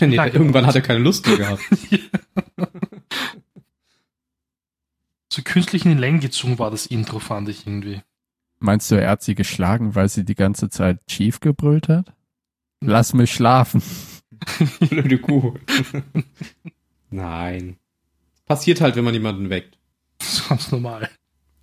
Nee, 0.00 0.16
Danke. 0.16 0.36
irgendwann 0.36 0.66
hat 0.66 0.76
er 0.76 0.80
keine 0.80 1.00
Lust 1.00 1.26
mehr 1.26 1.36
gehabt. 1.36 1.62
So 5.30 5.42
künstlich 5.42 5.84
in 5.84 5.92
die 5.92 5.98
Länge 5.98 6.20
gezogen 6.20 6.58
war 6.58 6.70
das 6.70 6.86
Intro, 6.86 7.18
fand 7.18 7.48
ich 7.48 7.66
irgendwie. 7.66 8.00
Meinst 8.58 8.90
du, 8.90 8.96
er 8.96 9.10
hat 9.10 9.22
sie 9.22 9.34
geschlagen, 9.34 9.94
weil 9.94 10.08
sie 10.08 10.24
die 10.24 10.34
ganze 10.34 10.68
Zeit 10.70 11.06
Chief 11.06 11.38
gebrüllt 11.40 11.88
hat? 11.88 12.12
Lass 12.80 13.12
mich 13.12 13.32
schlafen. 13.32 13.82
Blöde 14.88 15.18
Kuh. 15.18 15.54
Nein. 17.10 17.76
Passiert 18.46 18.80
halt, 18.80 18.96
wenn 18.96 19.04
man 19.04 19.14
jemanden 19.14 19.50
weckt. 19.50 19.78
Das 20.18 20.34
ist 20.34 20.48
ganz 20.48 20.72
normal. 20.72 21.08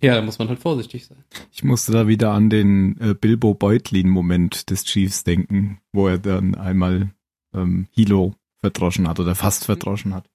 Ja, 0.02 0.14
da 0.14 0.22
muss 0.22 0.38
man 0.38 0.48
halt 0.48 0.58
vorsichtig 0.58 1.06
sein. 1.06 1.24
Ich 1.50 1.64
musste 1.64 1.92
da 1.92 2.06
wieder 2.06 2.32
an 2.32 2.50
den 2.50 3.00
äh, 3.00 3.14
Bilbo 3.14 3.54
Beutlin-Moment 3.54 4.70
des 4.70 4.84
Chiefs 4.84 5.24
denken, 5.24 5.80
wo 5.92 6.06
er 6.08 6.18
dann 6.18 6.54
einmal 6.54 7.10
ähm, 7.54 7.88
Hilo 7.90 8.34
verdroschen 8.58 9.08
hat 9.08 9.20
oder 9.20 9.34
fast 9.34 9.64
verdroschen 9.64 10.14
hat. 10.14 10.28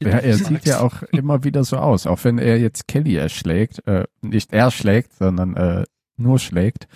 Ja, 0.00 0.10
er 0.10 0.38
sieht 0.38 0.66
ja 0.66 0.80
auch 0.80 1.02
immer 1.10 1.42
wieder 1.42 1.64
so 1.64 1.76
aus, 1.76 2.06
auch 2.06 2.22
wenn 2.22 2.38
er 2.38 2.60
jetzt 2.60 2.86
Kelly 2.86 3.16
erschlägt, 3.16 3.84
äh, 3.88 4.04
nicht 4.22 4.52
er 4.52 4.70
schlägt, 4.70 5.12
sondern 5.14 5.56
äh, 5.56 5.84
nur 6.16 6.38
schlägt, 6.38 6.86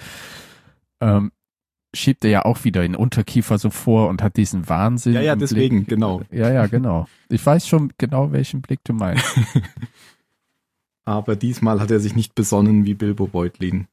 ähm, 1.00 1.32
schiebt 1.95 2.25
er 2.25 2.30
ja 2.30 2.45
auch 2.45 2.64
wieder 2.64 2.83
den 2.83 2.95
Unterkiefer 2.97 3.59
so 3.59 3.71
vor 3.71 4.09
und 4.09 4.23
hat 4.23 4.37
diesen 4.37 4.68
Wahnsinn. 4.68 5.14
Ja, 5.14 5.21
ja, 5.21 5.33
im 5.33 5.38
deswegen, 5.38 5.78
Blick. 5.78 5.88
genau. 5.88 6.23
Ja, 6.30 6.50
ja, 6.52 6.66
genau. 6.66 7.07
Ich 7.28 7.45
weiß 7.45 7.66
schon 7.66 7.92
genau, 7.99 8.33
welchen 8.33 8.61
Blick 8.61 8.80
du 8.85 8.92
meinst. 8.92 9.25
Aber 11.04 11.37
diesmal 11.37 11.80
hat 11.80 11.90
er 11.90 12.00
sich 12.00 12.14
nicht 12.14 12.35
besonnen 12.35 12.85
wie 12.85 12.95
Bilbo 12.95 13.26
Beutlin, 13.26 13.87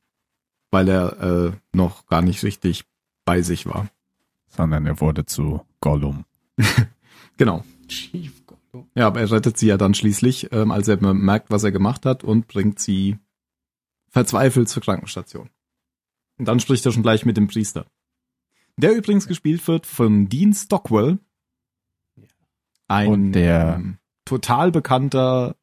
weil 0.72 0.90
er 0.90 1.22
äh, 1.22 1.52
noch 1.72 2.08
gar 2.08 2.22
nicht 2.22 2.44
richtig 2.44 2.84
bei 3.24 3.42
sich 3.42 3.66
war. 3.66 3.88
sondern 4.50 4.86
er 4.86 5.00
wurde 5.00 5.25
zu 5.25 5.62
Gollum. 5.82 6.25
Genau. 7.38 7.66
Chief 7.90 8.46
Gollum. 8.46 8.88
Ja, 8.96 9.08
aber 9.08 9.20
er 9.20 9.30
rettet 9.30 9.58
sie 9.58 9.68
ja 9.68 9.75
dann 9.75 9.94
schließlich, 9.94 10.54
ähm, 10.54 10.72
als 10.72 10.88
er 10.88 11.02
merkt, 11.14 11.52
was 11.52 11.66
er 11.66 11.74
gemacht 11.74 12.06
hat 12.06 12.24
und 12.24 12.48
bringt 12.48 12.80
sie 12.80 13.18
verzweifelt 14.10 14.70
zur 14.70 14.82
Krankenstation. 14.82 15.50
Und 16.38 16.46
dann 16.48 16.60
spricht 16.60 16.86
er 16.86 16.92
schon 16.92 17.04
gleich 17.04 17.25
mit 17.25 17.38
dem 17.38 17.48
Priester. 17.48 17.86
Der 18.77 18.94
übrigens 18.96 19.27
gespielt 19.27 19.65
wird 19.68 19.86
von 19.86 20.27
Dean 20.27 20.54
Stockwell. 20.54 21.20
Ein 22.88 23.08
Und 23.08 23.32
der- 23.34 23.75
ähm, 23.75 23.98
total 24.25 24.72
bekannter 24.72 25.56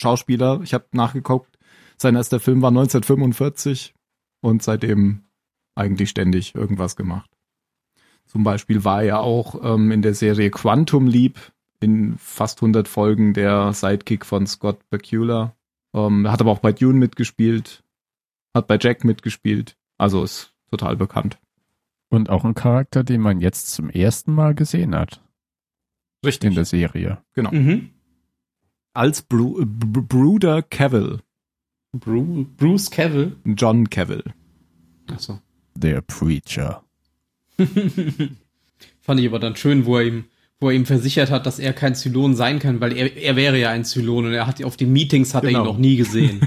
Schauspieler. 0.00 0.60
Ich 0.62 0.74
habe 0.74 0.86
nachgeguckt. 0.92 1.58
Sein 1.96 2.16
erster 2.16 2.40
Film 2.40 2.62
war 2.62 2.70
1945 2.70 3.94
und 4.40 4.62
seitdem 4.62 5.24
eigentlich 5.74 6.10
ständig 6.10 6.54
irgendwas 6.54 6.96
gemacht. 6.96 7.30
Zum 8.26 8.44
Beispiel 8.44 8.84
war 8.84 9.02
er 9.02 9.20
auch 9.20 9.62
ähm, 9.62 9.90
in 9.90 10.02
der 10.02 10.14
Serie 10.14 10.50
Quantum 10.50 11.06
Leap 11.06 11.38
in 11.80 12.16
fast 12.18 12.58
100 12.58 12.88
Folgen 12.88 13.34
der 13.34 13.72
Sidekick 13.72 14.24
von 14.24 14.46
Scott 14.46 14.78
Bakula. 14.90 15.54
Ähm, 15.94 16.30
hat 16.30 16.40
aber 16.40 16.50
auch 16.50 16.60
bei 16.60 16.72
Dune 16.72 16.98
mitgespielt, 16.98 17.81
hat 18.54 18.66
bei 18.66 18.78
Jack 18.80 19.04
mitgespielt. 19.04 19.76
Also 19.98 20.22
ist 20.24 20.52
total 20.70 20.96
bekannt. 20.96 21.38
Und 22.08 22.28
auch 22.30 22.44
ein 22.44 22.54
Charakter, 22.54 23.04
den 23.04 23.20
man 23.20 23.40
jetzt 23.40 23.70
zum 23.72 23.88
ersten 23.90 24.34
Mal 24.34 24.54
gesehen 24.54 24.94
hat 24.94 25.22
Richtig. 26.24 26.48
in 26.48 26.54
der 26.54 26.64
Serie. 26.64 27.18
genau. 27.34 27.50
Mhm. 27.52 27.90
Als 28.94 29.22
Bru 29.22 29.64
Bruder 29.64 30.60
Cavill, 30.62 31.20
Bru 31.92 32.44
Bruce 32.58 32.90
Cavill. 32.90 33.36
John 33.46 33.88
Cavill. 33.88 34.22
Achso. 35.10 35.40
Der 35.74 36.02
Preacher. 36.02 36.84
Fand 39.00 39.20
ich 39.20 39.26
aber 39.26 39.38
dann 39.38 39.56
schön, 39.56 39.86
wo 39.86 39.96
er 39.96 40.04
ihm, 40.06 40.24
wo 40.60 40.68
er 40.68 40.76
ihm 40.76 40.84
versichert 40.84 41.30
hat, 41.30 41.46
dass 41.46 41.58
er 41.58 41.72
kein 41.72 41.94
Zylon 41.94 42.36
sein 42.36 42.58
kann, 42.58 42.80
weil 42.82 42.94
er, 42.96 43.16
er 43.16 43.34
wäre 43.36 43.58
ja 43.58 43.70
ein 43.70 43.84
Zylon 43.86 44.26
und 44.26 44.32
er 44.34 44.46
hat 44.46 44.62
auf 44.62 44.76
den 44.76 44.92
Meetings 44.92 45.34
hat 45.34 45.44
er 45.44 45.50
Genau. 45.50 45.62
ihn 45.62 45.66
noch 45.66 45.78
nie 45.78 45.96
gesehen. 45.96 46.46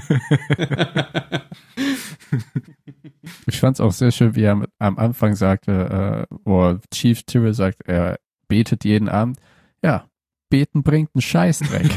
Ich 3.48 3.60
fand 3.60 3.76
es 3.76 3.80
auch 3.80 3.92
sehr 3.92 4.10
schön, 4.10 4.34
wie 4.34 4.42
er 4.42 4.66
am 4.78 4.98
Anfang 4.98 5.34
sagte, 5.34 6.26
äh, 6.30 6.36
wo 6.44 6.78
Chief 6.92 7.22
Tyrrell 7.24 7.54
sagt, 7.54 7.82
er 7.86 8.18
betet 8.48 8.84
jeden 8.84 9.08
Abend. 9.08 9.38
Ja, 9.82 10.08
beten 10.48 10.82
bringt 10.82 11.10
einen 11.14 11.22
Scheißdreck. 11.22 11.90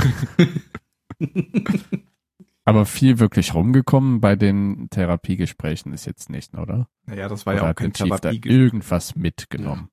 Aber 2.65 2.85
viel 2.85 3.17
wirklich 3.17 3.55
rumgekommen 3.55 4.21
bei 4.21 4.35
den 4.35 4.89
Therapiegesprächen 4.91 5.91
ist 5.91 6.05
jetzt 6.05 6.29
nicht, 6.29 6.55
oder? 6.55 6.87
Naja, 7.05 7.27
das 7.27 7.45
war 7.47 7.53
Oder 7.55 7.63
ja 7.63 7.71
auch 7.71 7.75
kein 7.75 7.91
da 7.93 8.05
Therapiegespräch. 8.05 8.55
irgendwas 8.55 9.15
mitgenommen? 9.15 9.89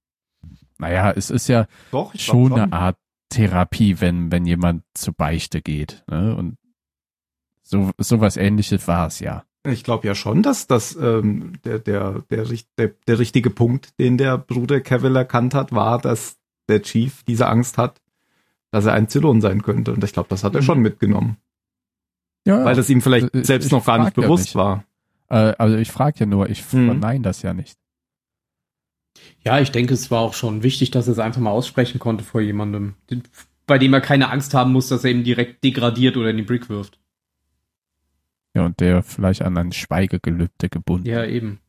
Naja, 0.79 1.11
es 1.13 1.31
ist 1.31 1.49
ja 1.49 1.67
Doch, 1.91 2.15
schon 2.17 2.53
eine 2.53 2.73
Art 2.73 2.99
Therapie, 3.31 4.01
wenn, 4.01 4.31
wenn 4.31 4.45
jemand 4.45 4.85
zur 4.93 5.15
Beichte 5.15 5.63
geht. 5.63 6.05
Ne? 6.07 6.37
Und 6.37 6.59
so 7.63 7.93
sowas 7.97 8.37
ähnliches 8.37 8.87
war 8.87 9.07
es 9.07 9.21
ja. 9.21 9.46
Ich 9.73 9.85
glaube 9.85 10.07
ja 10.07 10.15
schon, 10.15 10.43
dass 10.43 10.67
das 10.67 10.97
ähm, 10.97 11.55
der, 11.65 11.79
der, 11.79 12.23
der, 12.31 12.45
der, 12.79 12.89
der 13.07 13.19
richtige 13.19 13.51
Punkt, 13.51 13.99
den 13.99 14.19
der 14.19 14.39
Bruder 14.39 14.81
Cavill 14.81 15.17
erkannt 15.17 15.55
hat, 15.55 15.73
war, 15.73 16.01
dass 16.01 16.37
der 16.69 16.83
Chief 16.83 17.23
diese 17.25 17.47
Angst 17.49 17.79
hat, 17.79 18.01
dass 18.71 18.85
er 18.87 18.93
ein 18.95 19.09
Zylon 19.09 19.41
sein 19.41 19.63
könnte. 19.63 19.93
Und 19.93 20.03
ich 20.05 20.13
glaube, 20.13 20.29
das 20.29 20.45
hat 20.45 20.55
er 20.55 20.61
Mhm. 20.63 20.65
schon 20.67 20.81
mitgenommen. 20.81 21.37
Ja, 22.47 22.65
Weil 22.65 22.77
das 22.77 22.89
ihm 22.91 23.03
vielleicht 23.03 23.35
Äh, 23.35 23.45
selbst 23.45 23.67
ich 23.67 23.73
noch 23.73 23.85
gar 23.85 23.99
nicht 23.99 24.17
ja 24.17 24.23
bewusst 24.23 24.45
nicht. 24.47 24.55
war. 24.55 24.85
äh, 25.29 25.55
also 25.59 25.77
ich 25.77 25.91
frage 25.91 26.21
ja 26.21 26.27
nur, 26.27 26.49
ich 26.49 26.61
Mhm. 26.73 26.87
verneine 26.87 27.23
das 27.23 27.43
ja 27.43 27.53
nicht. 27.55 27.77
ja, 29.45 29.59
ich 29.61 29.71
denke, 29.73 29.95
es 29.95 30.11
war 30.11 30.21
auch 30.21 30.35
schon 30.35 30.63
wichtig, 30.63 30.91
dass 30.91 31.07
er 31.09 31.13
es 31.13 31.19
einfach 31.19 31.41
mal 31.41 31.51
aussprechen 31.51 31.99
konnte 31.99 32.25
vor 32.25 32.41
jemandem, 32.41 32.95
bei 33.67 33.79
dem 33.79 33.95
er 33.95 34.01
keine 34.01 34.31
Angst 34.31 34.55
haben 34.55 34.73
muss, 34.73 34.89
dass 34.89 35.05
er 35.05 35.11
ihn 35.11 35.25
direkt 35.25 35.65
degradiert 35.65 36.17
oder 36.17 36.31
in 36.31 36.37
die 36.37 36.43
Brick 36.43 36.69
wirft. 36.69 36.99
Ja, 38.57 38.65
und 38.65 38.81
der 38.81 39.03
vielleicht 39.03 39.43
an 39.43 39.59
ein 39.59 39.71
Schweigegelübde 39.73 40.71
gebunden. 40.71 41.07
Ja, 41.07 41.27
eben. 41.27 41.61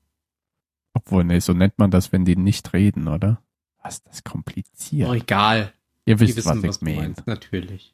Obwohl, 0.94 1.26
nee, 1.26 1.40
so 1.40 1.52
nennt 1.54 1.78
man 1.78 1.92
das, 1.92 2.14
wenn 2.14 2.24
die 2.24 2.38
nicht 2.38 2.72
reden, 2.72 3.10
oder? 3.10 3.42
Was 3.84 3.96
ist 3.96 4.08
das 4.08 4.22
Oh, 4.26 4.30
kompliziert? 4.32 5.14
egal. 5.14 5.74
Ihr 6.06 6.18
Wir 6.20 6.28
wisst, 6.28 6.38
wissen, 6.38 6.48
was 6.50 6.64
was 6.64 6.76
ich 6.76 6.80
du 6.80 6.86
meine. 6.86 6.98
meinst. 7.00 7.28
Natürlich. 7.28 7.94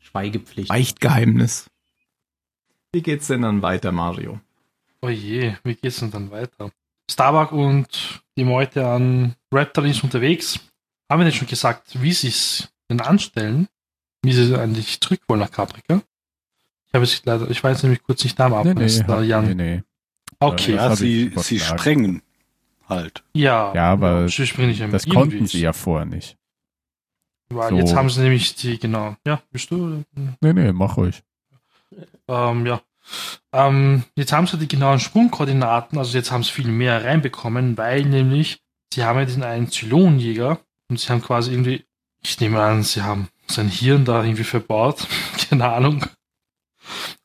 Schweigepflicht. 0.00 0.68
Beichtgeheimnis. 0.68 1.70
Wie 2.92 3.02
geht's 3.02 3.28
denn 3.28 3.42
dann 3.42 3.62
weiter, 3.62 3.92
Mario? 3.92 4.40
Oh 5.00 5.08
je, 5.08 5.54
wie 5.62 5.76
geht's 5.76 6.00
denn 6.00 6.10
dann 6.10 6.32
weiter? 6.32 6.72
Starbuck 7.08 7.52
und 7.52 8.20
die 8.36 8.44
Meute 8.44 8.84
an 8.84 9.36
Raptor 9.52 9.84
ist 9.84 10.02
unterwegs. 10.02 10.58
Haben 11.08 11.20
wir 11.20 11.24
denn 11.24 11.34
schon 11.34 11.46
gesagt, 11.46 12.02
wie 12.02 12.12
sie 12.12 12.28
es 12.28 12.68
denn 12.90 13.00
anstellen? 13.00 13.68
Wie 14.22 14.32
sie 14.32 14.58
eigentlich 14.58 15.00
zurück 15.00 15.20
wollen 15.28 15.40
nach 15.40 15.52
Caprica? 15.52 16.02
Ich 16.88 16.94
habe 16.94 17.04
es 17.04 17.22
leider, 17.24 17.50
ich 17.50 17.62
weiß 17.62 17.82
nämlich 17.82 18.02
kurz 18.02 18.24
nicht 18.24 18.38
Namen 18.38 18.62
Nee, 18.64 18.70
ab. 18.70 18.76
nee, 18.78 18.84
ist 18.86 19.04
da 19.06 19.20
Jan. 19.22 19.46
nee, 19.46 19.54
nee. 19.54 19.82
Okay, 20.40 20.74
Ja, 20.74 20.94
sie, 20.96 21.32
sie 21.36 21.60
sprengen 21.60 22.22
halt. 22.88 23.22
ja. 23.34 23.72
Ja, 23.74 23.92
aber 23.92 24.28
sie 24.28 24.46
springen 24.46 24.68
nicht 24.70 24.80
Das 24.80 25.04
irgendwie. 25.04 25.10
konnten 25.16 25.46
sie 25.46 25.60
ja 25.60 25.72
vorher 25.72 26.06
nicht. 26.06 26.36
Weil 27.50 27.70
so. 27.70 27.76
Jetzt 27.76 27.94
haben 27.94 28.08
sie 28.10 28.20
nämlich 28.22 28.54
die, 28.56 28.78
genau. 28.78 29.16
Ja, 29.26 29.40
bist 29.50 29.70
du? 29.70 30.04
Nee, 30.40 30.52
nee, 30.52 30.72
mach 30.72 30.96
ruhig. 30.96 31.22
Ähm, 32.28 32.66
ja. 32.66 32.80
Ähm, 33.52 34.04
jetzt 34.16 34.32
haben 34.32 34.46
sie 34.46 34.58
die 34.58 34.68
genauen 34.68 35.00
Sprungkoordinaten, 35.00 35.98
also 35.98 36.16
jetzt 36.16 36.30
haben 36.30 36.42
sie 36.42 36.52
viel 36.52 36.68
mehr 36.68 37.04
reinbekommen, 37.04 37.76
weil 37.78 38.02
nämlich 38.04 38.60
sie 38.92 39.02
haben 39.04 39.18
ja 39.18 39.24
diesen 39.24 39.42
einen 39.42 39.70
Zylonjäger 39.70 40.58
und 40.88 41.00
sie 41.00 41.08
haben 41.10 41.22
quasi 41.22 41.52
irgendwie, 41.52 41.84
ich 42.22 42.38
nehme 42.40 42.60
an, 42.60 42.82
sie 42.82 43.02
haben 43.02 43.28
sein 43.46 43.68
Hirn 43.68 44.04
da 44.04 44.22
irgendwie 44.22 44.44
verbaut, 44.44 45.06
keine 45.48 45.70
Ahnung. 45.70 46.04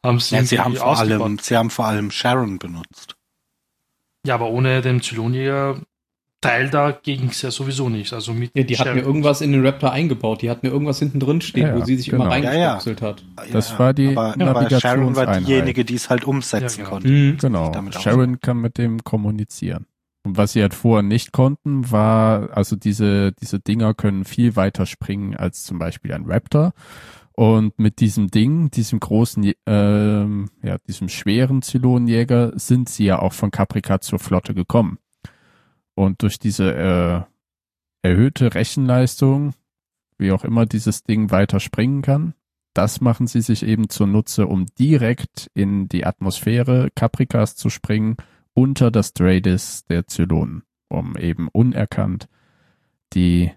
Haben 0.03 0.20
sie, 0.20 0.36
Ja, 0.36 0.43
sie, 0.43 0.60
haben 0.60 0.75
vor 0.75 0.98
allem, 0.98 1.39
sie 1.39 1.58
haben 1.58 1.70
vor 1.70 1.86
allem 1.86 2.12
Sharon 2.12 2.60
benutzt. 2.60 3.15
Ja, 4.25 4.36
aber 4.36 4.50
ohne 4.50 4.82
den 4.82 5.01
Zylonjäger 5.01 5.82
Teil 6.43 6.70
da 6.70 6.91
ging 6.91 7.29
es 7.29 7.41
ja 7.41 7.51
sowieso 7.51 7.88
nicht. 7.88 8.12
Also 8.12 8.34
mit 8.34 8.51
Ja, 8.53 8.63
die 8.63 8.77
hat 8.77 8.93
mir 8.93 9.01
irgendwas 9.01 9.39
in 9.39 9.53
den 9.53 9.65
Raptor 9.65 9.91
eingebaut. 9.93 10.41
Die 10.41 10.50
hat 10.50 10.62
mir 10.62 10.70
irgendwas 10.70 11.00
hinten 11.00 11.22
drin 11.22 11.39
stehen, 11.39 11.67
Ja, 11.67 11.75
wo 11.77 11.86
sie 11.86 11.96
sich 11.96 12.10
genau. 12.10 12.25
immer 12.25 12.38
Ja, 12.38 12.53
ja. 12.53 12.82
hat. 13.01 13.24
Das 13.51 13.79
war 13.79 13.93
die 13.93 14.10
aber, 14.10 14.36
aber 14.38 14.70
Sharon 14.70 15.15
war 15.15 15.39
diejenige, 15.39 15.86
die 15.86 15.96
es 15.96 16.10
halt 16.10 16.25
umsetzen 16.25 16.82
Ja, 16.82 16.84
genau. 16.84 16.89
konnte. 16.89 17.08
Mhm. 17.08 17.38
Genau. 17.38 17.72
damit 17.72 17.96
Sharon 17.96 18.41
kann 18.41 18.58
mit 18.58 18.77
dem 18.77 19.05
kommunizieren. 19.05 19.86
Und 20.25 20.38
was 20.38 20.51
sie 20.53 20.62
halt 20.62 20.74
vorher 20.74 21.03
nicht 21.03 21.32
konnten, 21.32 21.89
war, 21.91 22.50
also 22.55 22.75
diese, 22.75 23.32
diese 23.34 23.60
Dinger 23.62 23.93
können 23.93 24.25
viel 24.25 24.58
weiter 24.58 24.86
springen 24.86 25.36
als 25.38 25.63
zum 25.63 25.79
Beispiel 25.79 26.13
ein 26.13 26.25
Raptor. 26.25 26.74
Und 27.35 27.79
mit 27.79 27.99
diesem 27.99 28.29
Ding, 28.29 28.69
diesem 28.69 28.99
großen, 28.99 29.53
ähm, 29.65 30.49
ja, 30.61 30.77
diesem 30.77 31.09
schweren 31.09 31.63
Zylonenjäger, 31.63 32.57
sind 32.57 32.89
sie 32.89 33.05
ja 33.05 33.19
auch 33.19 33.33
von 33.33 33.49
Caprica 33.49 34.01
zur 34.01 34.19
Flotte 34.19 34.53
gekommen. 34.53 34.99
Und 35.95 36.21
durch 36.21 36.37
diese 36.37 36.73
äh, 36.75 38.07
erhöhte 38.07 38.53
Rechenleistung, 38.53 39.53
wie 40.17 40.31
auch 40.31 40.43
immer 40.43 40.65
dieses 40.67 41.03
Ding 41.03 41.31
weiter 41.31 41.59
springen 41.59 42.03
kann, 42.03 42.35
das 42.73 43.01
machen 43.01 43.27
sie 43.27 43.41
sich 43.41 43.63
eben 43.63 43.89
zunutze, 43.89 44.47
um 44.47 44.65
direkt 44.79 45.49
in 45.53 45.87
die 45.89 46.05
Atmosphäre 46.05 46.89
Caprikas 46.95 47.55
zu 47.55 47.69
springen, 47.69 48.17
unter 48.53 48.91
das 48.91 49.13
Dreadis 49.13 49.85
der 49.85 50.07
Zylonen, 50.07 50.63
um 50.87 51.15
eben 51.17 51.47
unerkannt 51.49 52.29
die 53.13 53.51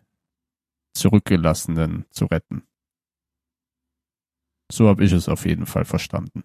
Zurückgelassenen 0.94 2.06
zu 2.10 2.26
retten. 2.26 2.62
So 4.70 4.88
habe 4.88 5.04
ich 5.04 5.12
es 5.12 5.28
auf 5.28 5.46
jeden 5.46 5.66
Fall 5.66 5.84
verstanden. 5.84 6.44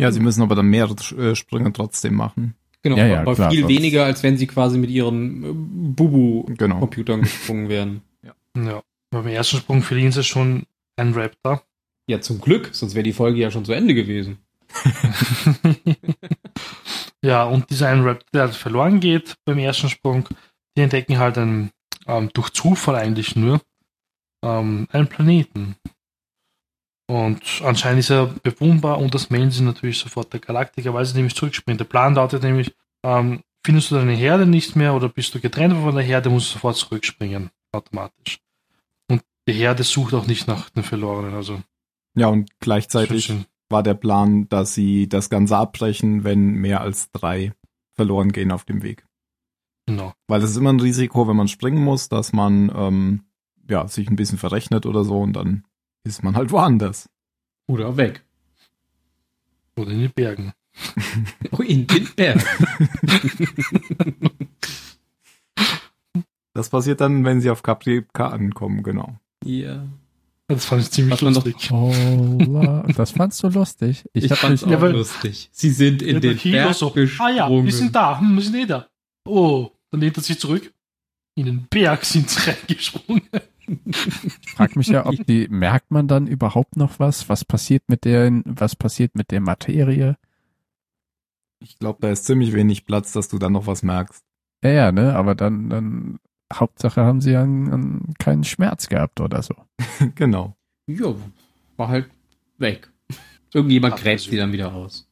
Ja, 0.00 0.12
sie 0.12 0.20
müssen 0.20 0.42
aber 0.42 0.54
dann 0.54 0.66
mehrere 0.66 0.94
äh, 1.16 1.34
Sprünge 1.34 1.72
trotzdem 1.72 2.14
machen. 2.14 2.54
Genau, 2.82 2.96
Ja, 2.96 3.06
ja, 3.06 3.20
aber 3.22 3.34
klar, 3.34 3.50
viel 3.50 3.66
weniger, 3.66 4.04
als 4.04 4.22
wenn 4.22 4.36
sie 4.36 4.46
quasi 4.46 4.78
mit 4.78 4.90
ihren 4.90 5.42
äh, 5.42 5.46
Genau. 6.54 6.76
Bubu-Computern 6.76 7.22
gesprungen 7.22 7.68
wären. 7.68 8.02
Ja. 8.56 8.82
Beim 9.10 9.26
ersten 9.28 9.58
Sprung 9.58 9.82
verlieren 9.82 10.10
sie 10.10 10.24
schon 10.24 10.64
einen 10.96 11.14
Raptor. 11.14 11.62
Ja, 12.08 12.20
zum 12.20 12.40
Glück, 12.40 12.70
sonst 12.72 12.96
wäre 12.96 13.04
die 13.04 13.12
Folge 13.12 13.38
ja 13.38 13.52
schon 13.52 13.64
zu 13.64 13.72
Ende 13.72 13.94
gewesen. 13.94 14.38
ja, 17.22 17.44
und 17.44 17.70
dieser 17.70 17.88
ein 17.88 18.02
Raptor, 18.02 18.28
der 18.34 18.40
halt 18.42 18.54
verloren 18.56 18.98
geht 18.98 19.36
beim 19.44 19.58
ersten 19.58 19.88
Sprung, 19.88 20.28
die 20.76 20.82
entdecken 20.82 21.18
halt 21.18 21.38
einen, 21.38 21.70
ähm, 22.08 22.30
durch 22.34 22.50
Zufall 22.50 22.96
eigentlich 22.96 23.36
nur, 23.36 23.60
ähm, 24.42 24.88
einen 24.90 25.06
Planeten. 25.06 25.76
Und 27.10 27.62
anscheinend 27.64 28.00
ist 28.00 28.10
er 28.10 28.26
bewohnbar 28.26 28.98
und 28.98 29.14
das 29.14 29.30
melden 29.30 29.50
sie 29.50 29.62
natürlich 29.62 29.98
sofort 29.98 30.30
der 30.32 30.40
Galaktiker, 30.40 30.92
weil 30.92 31.06
sie 31.06 31.16
nämlich 31.16 31.34
zurückspringen. 31.34 31.78
Der 31.78 31.86
Plan 31.86 32.14
lautet 32.14 32.42
nämlich, 32.42 32.74
ähm, 33.02 33.42
findest 33.64 33.90
du 33.90 33.94
deine 33.94 34.12
Herde 34.12 34.44
nicht 34.44 34.76
mehr 34.76 34.94
oder 34.94 35.08
bist 35.08 35.34
du 35.34 35.40
getrennt 35.40 35.74
von 35.74 35.94
der 35.94 36.04
Herde, 36.04 36.28
musst 36.28 36.50
du 36.50 36.52
sofort 36.54 36.76
zurückspringen, 36.76 37.50
automatisch. 37.72 38.40
Und 39.10 39.22
die 39.48 39.54
Herde 39.54 39.84
sucht 39.84 40.12
auch 40.12 40.26
nicht 40.26 40.46
nach 40.48 40.68
den 40.70 40.82
Verlorenen, 40.82 41.34
also. 41.34 41.62
Ja, 42.14 42.26
und 42.26 42.50
gleichzeitig 42.60 43.32
war 43.70 43.82
der 43.82 43.94
Plan, 43.94 44.48
dass 44.50 44.74
sie 44.74 45.08
das 45.08 45.30
Ganze 45.30 45.56
abbrechen, 45.56 46.24
wenn 46.24 46.52
mehr 46.54 46.82
als 46.82 47.10
drei 47.10 47.52
verloren 47.94 48.32
gehen 48.32 48.52
auf 48.52 48.64
dem 48.64 48.82
Weg. 48.82 49.06
Genau. 49.86 50.12
Weil 50.26 50.42
es 50.42 50.50
ist 50.50 50.56
immer 50.56 50.72
ein 50.72 50.80
Risiko, 50.80 51.26
wenn 51.26 51.36
man 51.36 51.48
springen 51.48 51.82
muss, 51.82 52.10
dass 52.10 52.34
man 52.34 52.70
ähm, 52.74 53.24
ja, 53.68 53.88
sich 53.88 54.10
ein 54.10 54.16
bisschen 54.16 54.38
verrechnet 54.38 54.84
oder 54.84 55.04
so 55.04 55.20
und 55.20 55.32
dann 55.32 55.64
ist 56.04 56.22
man 56.22 56.36
halt 56.36 56.50
woanders. 56.50 57.08
Oder 57.66 57.96
weg. 57.96 58.24
Oder 59.76 59.90
in 59.90 60.00
den 60.00 60.12
Bergen. 60.12 60.52
Oh, 61.50 61.62
in 61.62 61.86
den 61.86 62.08
Berg. 62.14 62.44
Das 66.54 66.68
passiert 66.70 67.00
dann, 67.00 67.24
wenn 67.24 67.40
sie 67.40 67.50
auf 67.50 67.62
Caprica 67.62 68.28
ankommen, 68.28 68.82
genau. 68.82 69.16
ja. 69.44 69.84
Das 70.50 70.64
fand 70.64 70.80
ich 70.80 70.90
ziemlich 70.90 71.20
lustig. 71.20 71.70
Oh, 71.70 71.92
das 72.96 73.10
fandst 73.10 73.42
du 73.42 73.48
lustig. 73.48 74.06
Ich, 74.14 74.24
Ich, 74.24 74.34
fand's 74.34 74.64
mich, 74.64 74.74
auch 74.74 74.80
Ja, 74.82 74.88
lustig. 74.88 75.50
Sie 75.52 75.68
sind 75.68 76.00
in 76.00 76.14
Ja, 76.14 76.20
den 76.20 76.38
Berg 76.38 76.74
so, 76.74 76.88
gesprungen. 76.88 77.30
ah 77.32 77.36
ja, 77.50 77.50
wir 77.64 77.70
sind 77.72 77.94
da, 77.94 78.18
hm, 78.18 78.34
wir 78.34 78.42
sind 78.42 78.54
eh 78.54 78.64
da. 78.64 78.88
Oh, 79.26 79.70
dann 79.90 80.00
lehnt 80.00 80.16
er 80.16 80.22
sich 80.22 80.40
zurück. 80.40 80.72
In 81.34 81.44
den 81.44 81.66
Berg 81.68 82.02
sind 82.06 82.30
sie 82.30 82.40
reingesprungen. 82.50 83.28
Ich 83.84 84.52
frag 84.52 84.76
mich 84.76 84.88
ja, 84.88 85.06
ob 85.06 85.14
die, 85.26 85.48
merkt 85.48 85.90
man 85.90 86.08
dann 86.08 86.26
überhaupt 86.26 86.76
noch 86.76 86.98
was? 86.98 87.28
Was 87.28 87.44
passiert 87.44 87.84
mit 87.88 88.04
der, 88.04 88.30
was 88.44 88.76
passiert 88.76 89.14
mit 89.14 89.30
der 89.30 89.40
Materie? 89.40 90.16
Ich 91.60 91.78
glaube, 91.78 91.98
da 92.00 92.10
ist 92.10 92.24
ziemlich 92.24 92.52
wenig 92.52 92.86
Platz, 92.86 93.12
dass 93.12 93.28
du 93.28 93.38
dann 93.38 93.52
noch 93.52 93.66
was 93.66 93.82
merkst. 93.82 94.22
Ja, 94.62 94.70
ja, 94.70 94.92
ne, 94.92 95.14
aber 95.14 95.34
dann, 95.34 95.70
dann, 95.70 96.18
Hauptsache 96.52 97.02
haben 97.02 97.20
sie 97.20 97.32
ja 97.32 97.42
einen, 97.42 97.72
einen, 97.72 98.14
keinen 98.18 98.44
Schmerz 98.44 98.88
gehabt 98.88 99.20
oder 99.20 99.42
so. 99.42 99.54
genau. 100.14 100.56
Ja, 100.86 101.14
war 101.76 101.88
halt 101.88 102.08
weg. 102.58 102.90
Irgendjemand 103.52 103.96
gräbt 103.96 104.20
sie 104.20 104.36
dann 104.36 104.52
wieder 104.52 104.72
aus. 104.72 105.06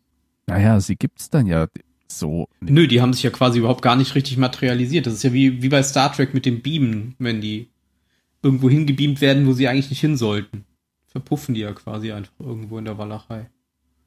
Naja, 0.47 0.81
sie 0.81 0.97
gibt's 0.97 1.31
dann 1.31 1.47
ja 1.47 1.67
so. 2.09 2.49
nicht. 2.61 2.73
Nö, 2.73 2.87
die 2.87 3.01
haben 3.01 3.13
sich 3.13 3.23
ja 3.23 3.31
quasi 3.31 3.59
überhaupt 3.59 3.83
gar 3.83 3.97
nicht 3.97 4.15
richtig 4.15 4.37
materialisiert. 4.37 5.07
Das 5.07 5.15
ist 5.15 5.25
ja 5.25 5.33
wie, 5.33 5.63
wie 5.63 5.69
bei 5.69 5.83
Star 5.83 6.13
Trek 6.13 6.35
mit 6.35 6.47
dem 6.47 6.63
Beamen, 6.63 7.15
wenn 7.19 7.41
die 7.41 7.69
irgendwo 8.43 8.71
hingebeamt 8.71 9.21
werden, 9.21 9.47
wo 9.47 9.53
sie 9.53 9.69
eigentlich 9.69 9.91
nicht 9.91 10.01
hin 10.01 10.17
sollten. 10.17 10.65
Verpuffen 11.07 11.55
die 11.55 11.63
ja 11.63 11.73
quasi 11.73 12.13
einfach 12.13 12.39
irgendwo 12.39 12.79
in 12.79 12.85
der 12.85 12.99
Walachei. 12.99 13.49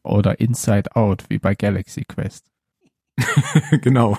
Oder 0.04 0.40
Inside 0.40 0.96
Out, 0.96 1.26
wie 1.30 1.40
bei 1.40 1.56
Galaxy 1.56 2.04
Quest. 2.06 2.50
genau. 3.82 4.18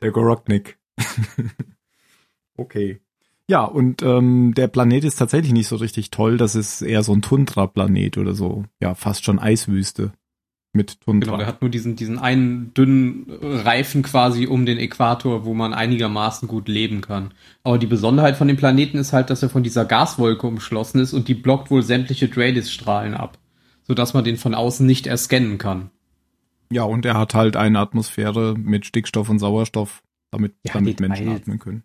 der 0.00 0.10
Goroknik. 0.10 0.78
okay. 2.56 3.00
Ja, 3.48 3.64
und 3.64 4.02
ähm, 4.02 4.54
der 4.54 4.68
Planet 4.68 5.04
ist 5.04 5.16
tatsächlich 5.16 5.52
nicht 5.52 5.68
so 5.68 5.76
richtig 5.76 6.10
toll. 6.10 6.38
Das 6.38 6.54
ist 6.54 6.80
eher 6.80 7.02
so 7.02 7.12
ein 7.12 7.22
Tundra-Planet 7.22 8.18
oder 8.18 8.34
so. 8.34 8.64
Ja, 8.80 8.94
fast 8.94 9.24
schon 9.24 9.38
Eiswüste 9.38 10.12
mit 10.74 11.00
Tundra. 11.00 11.26
Genau, 11.26 11.38
der 11.38 11.46
hat 11.46 11.62
nur 11.62 11.70
diesen, 11.70 11.96
diesen 11.96 12.18
einen 12.18 12.74
dünnen 12.74 13.26
Reifen 13.40 14.02
quasi 14.02 14.46
um 14.46 14.66
den 14.66 14.78
Äquator, 14.78 15.44
wo 15.44 15.54
man 15.54 15.72
einigermaßen 15.72 16.48
gut 16.48 16.68
leben 16.68 17.00
kann. 17.00 17.32
Aber 17.62 17.78
die 17.78 17.86
Besonderheit 17.86 18.36
von 18.36 18.48
dem 18.48 18.56
Planeten 18.56 18.98
ist 18.98 19.12
halt, 19.12 19.30
dass 19.30 19.42
er 19.42 19.50
von 19.50 19.62
dieser 19.62 19.84
Gaswolke 19.84 20.46
umschlossen 20.46 21.00
ist 21.00 21.12
und 21.12 21.28
die 21.28 21.34
blockt 21.34 21.70
wohl 21.70 21.82
sämtliche 21.82 22.28
Dreadis-Strahlen 22.28 23.14
ab. 23.14 23.38
Sodass 23.86 24.14
man 24.14 24.24
den 24.24 24.36
von 24.36 24.54
außen 24.54 24.84
nicht 24.84 25.06
erscannen 25.06 25.58
kann. 25.58 25.90
Ja, 26.72 26.84
und 26.84 27.04
er 27.04 27.18
hat 27.18 27.34
halt 27.34 27.56
eine 27.56 27.78
Atmosphäre 27.78 28.54
mit 28.58 28.86
Stickstoff 28.86 29.28
und 29.28 29.38
Sauerstoff, 29.38 30.02
damit, 30.30 30.54
Ja, 30.64 30.72
damit. 30.72 31.00
Menschen 31.00 31.28
atmen 31.28 31.58
können. 31.58 31.84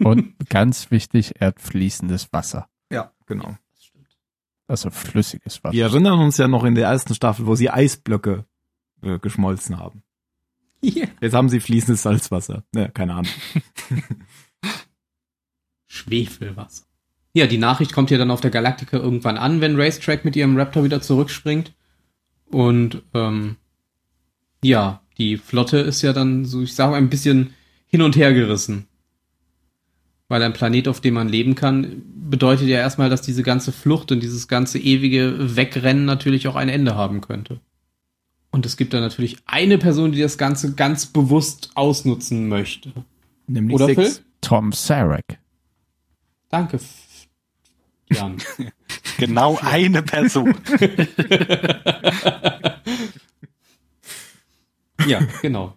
Und 0.00 0.34
ganz 0.48 0.90
wichtig, 0.90 1.34
er 1.38 1.48
hat 1.48 1.60
fließendes 1.60 2.32
Wasser. 2.32 2.68
Ja, 2.90 3.12
genau. 3.26 3.56
Also 4.68 4.90
flüssiges 4.90 5.64
Wasser. 5.64 5.72
Wir 5.72 5.84
erinnern 5.84 6.20
uns 6.20 6.36
ja 6.36 6.46
noch 6.46 6.64
in 6.64 6.74
der 6.74 6.88
ersten 6.88 7.14
Staffel, 7.14 7.46
wo 7.46 7.54
sie 7.54 7.70
Eisblöcke 7.70 8.44
äh, 9.02 9.18
geschmolzen 9.18 9.78
haben. 9.78 10.02
Yeah. 10.84 11.08
Jetzt 11.20 11.34
haben 11.34 11.48
sie 11.48 11.60
fließendes 11.60 12.02
Salzwasser. 12.02 12.62
Ja, 12.74 12.88
keine 12.88 13.14
Ahnung. 13.14 13.32
Schwefelwasser. 15.86 16.84
Ja, 17.32 17.46
die 17.46 17.58
Nachricht 17.58 17.92
kommt 17.92 18.10
ja 18.10 18.18
dann 18.18 18.30
auf 18.30 18.40
der 18.40 18.50
Galaktika 18.50 18.98
irgendwann 18.98 19.38
an, 19.38 19.60
wenn 19.60 19.80
Racetrack 19.80 20.24
mit 20.24 20.36
ihrem 20.36 20.56
Raptor 20.56 20.84
wieder 20.84 21.00
zurückspringt. 21.00 21.72
Und 22.46 23.02
ähm, 23.14 23.56
ja, 24.62 25.02
die 25.18 25.36
Flotte 25.36 25.78
ist 25.78 26.02
ja 26.02 26.12
dann 26.12 26.44
so, 26.44 26.62
ich 26.62 26.74
sage 26.74 26.92
mal, 26.92 26.98
ein 26.98 27.10
bisschen 27.10 27.54
hin 27.86 28.02
und 28.02 28.16
her 28.16 28.32
gerissen. 28.34 28.87
Weil 30.28 30.42
ein 30.42 30.52
Planet, 30.52 30.88
auf 30.88 31.00
dem 31.00 31.14
man 31.14 31.28
leben 31.28 31.54
kann, 31.54 32.02
bedeutet 32.28 32.68
ja 32.68 32.76
erstmal, 32.78 33.08
dass 33.08 33.22
diese 33.22 33.42
ganze 33.42 33.72
Flucht 33.72 34.12
und 34.12 34.20
dieses 34.22 34.46
ganze 34.46 34.78
ewige 34.78 35.56
Wegrennen 35.56 36.04
natürlich 36.04 36.48
auch 36.48 36.56
ein 36.56 36.68
Ende 36.68 36.94
haben 36.94 37.22
könnte. 37.22 37.60
Und 38.50 38.66
es 38.66 38.76
gibt 38.76 38.92
da 38.92 39.00
natürlich 39.00 39.38
eine 39.46 39.78
Person, 39.78 40.12
die 40.12 40.20
das 40.20 40.36
Ganze 40.36 40.74
ganz 40.74 41.06
bewusst 41.06 41.70
ausnutzen 41.74 42.48
möchte. 42.48 42.92
Nämlich 43.46 43.74
Oder 43.74 43.86
Six. 43.86 44.16
Phil? 44.16 44.24
Tom 44.40 44.72
Sarek. 44.72 45.38
Danke, 46.50 46.78
Jan. 48.10 48.36
Genau 49.18 49.58
eine 49.60 50.02
Person. 50.02 50.54
ja, 55.08 55.20
genau. 55.42 55.76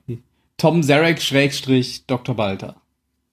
Tom 0.58 0.84
Zarek 0.84 1.20
Schrägstrich 1.22 2.06
Dr. 2.06 2.36
Balter. 2.36 2.80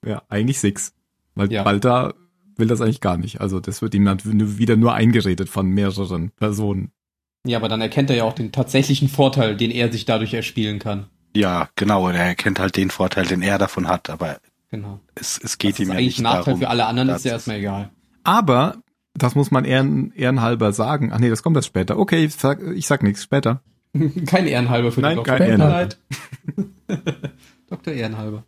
Ja, 0.03 0.23
eigentlich 0.27 0.59
Six. 0.59 0.93
Weil 1.39 1.51
Ja. 1.51 1.63
Balta 1.63 2.13
will 2.57 2.67
das 2.67 2.81
eigentlich 2.81 3.01
gar 3.01 3.17
nicht. 3.17 3.39
Also 3.41 3.59
das 3.59 3.81
wird 3.81 3.93
ihm 3.95 4.05
dann 4.05 4.19
wieder 4.23 4.75
nur 4.75 4.93
eingeredet 4.93 5.47
von 5.49 5.67
mehreren 5.69 6.31
Personen. 6.31 6.91
Ja, 7.47 7.57
aber 7.57 7.69
dann 7.69 7.79
erkennt 7.81 8.09
er 8.09 8.17
ja 8.17 8.23
auch 8.25 8.33
den 8.33 8.51
tatsächlichen 8.51 9.07
Vorteil, 9.07 9.55
den 9.55 9.71
er 9.71 9.91
sich 9.91 10.03
dadurch 10.05 10.33
erspielen 10.33 10.77
kann. 10.79 11.05
Ja, 11.35 11.69
genau. 11.75 12.07
Und 12.07 12.15
er 12.15 12.25
erkennt 12.25 12.59
halt 12.59 12.75
den 12.75 12.89
Vorteil, 12.89 13.25
den 13.25 13.41
er 13.41 13.57
davon 13.57 13.87
hat. 13.87 14.09
Aber 14.09 14.37
Genau. 14.71 14.99
es, 15.15 15.39
es 15.41 15.57
geht 15.57 15.73
Das 15.73 15.79
ihm 15.79 15.83
ist 15.83 15.87
ja 15.89 15.93
eigentlich 15.95 16.07
nicht 16.07 16.19
ein 16.19 16.23
Nachteil 16.23 16.43
darum. 16.43 16.59
für 16.59 16.69
alle 16.69 16.85
anderen, 16.85 17.09
ist 17.09 17.23
ja 17.25 17.31
erstmal 17.31 17.57
egal. 17.57 17.89
Aber, 18.23 18.75
das 19.13 19.35
muss 19.35 19.49
man 19.51 19.63
ehren, 19.65 20.11
ehrenhalber 20.15 20.73
sagen. 20.73 21.11
Ach 21.13 21.19
nee, 21.19 21.29
das 21.29 21.41
kommt 21.41 21.55
erst 21.55 21.67
später. 21.69 21.97
Okay, 21.97 22.25
ich 22.25 22.35
sag, 22.35 22.61
ich 22.61 22.85
sag 22.87 23.01
nichts 23.03 23.23
später. 23.23 23.61
kein 24.27 24.45
Ehrenhalber 24.47 24.91
für 24.91 25.01
Nein, 25.01 25.11
den 25.11 25.23
Doktor. 25.23 25.37
kein 25.37 25.49
Tut 25.49 25.57
mir 25.57 25.63
Ehrenhalber. 25.63 25.95
leid. 26.57 27.23
Dr. 27.69 27.93
Ehrenhalber. 27.93 28.43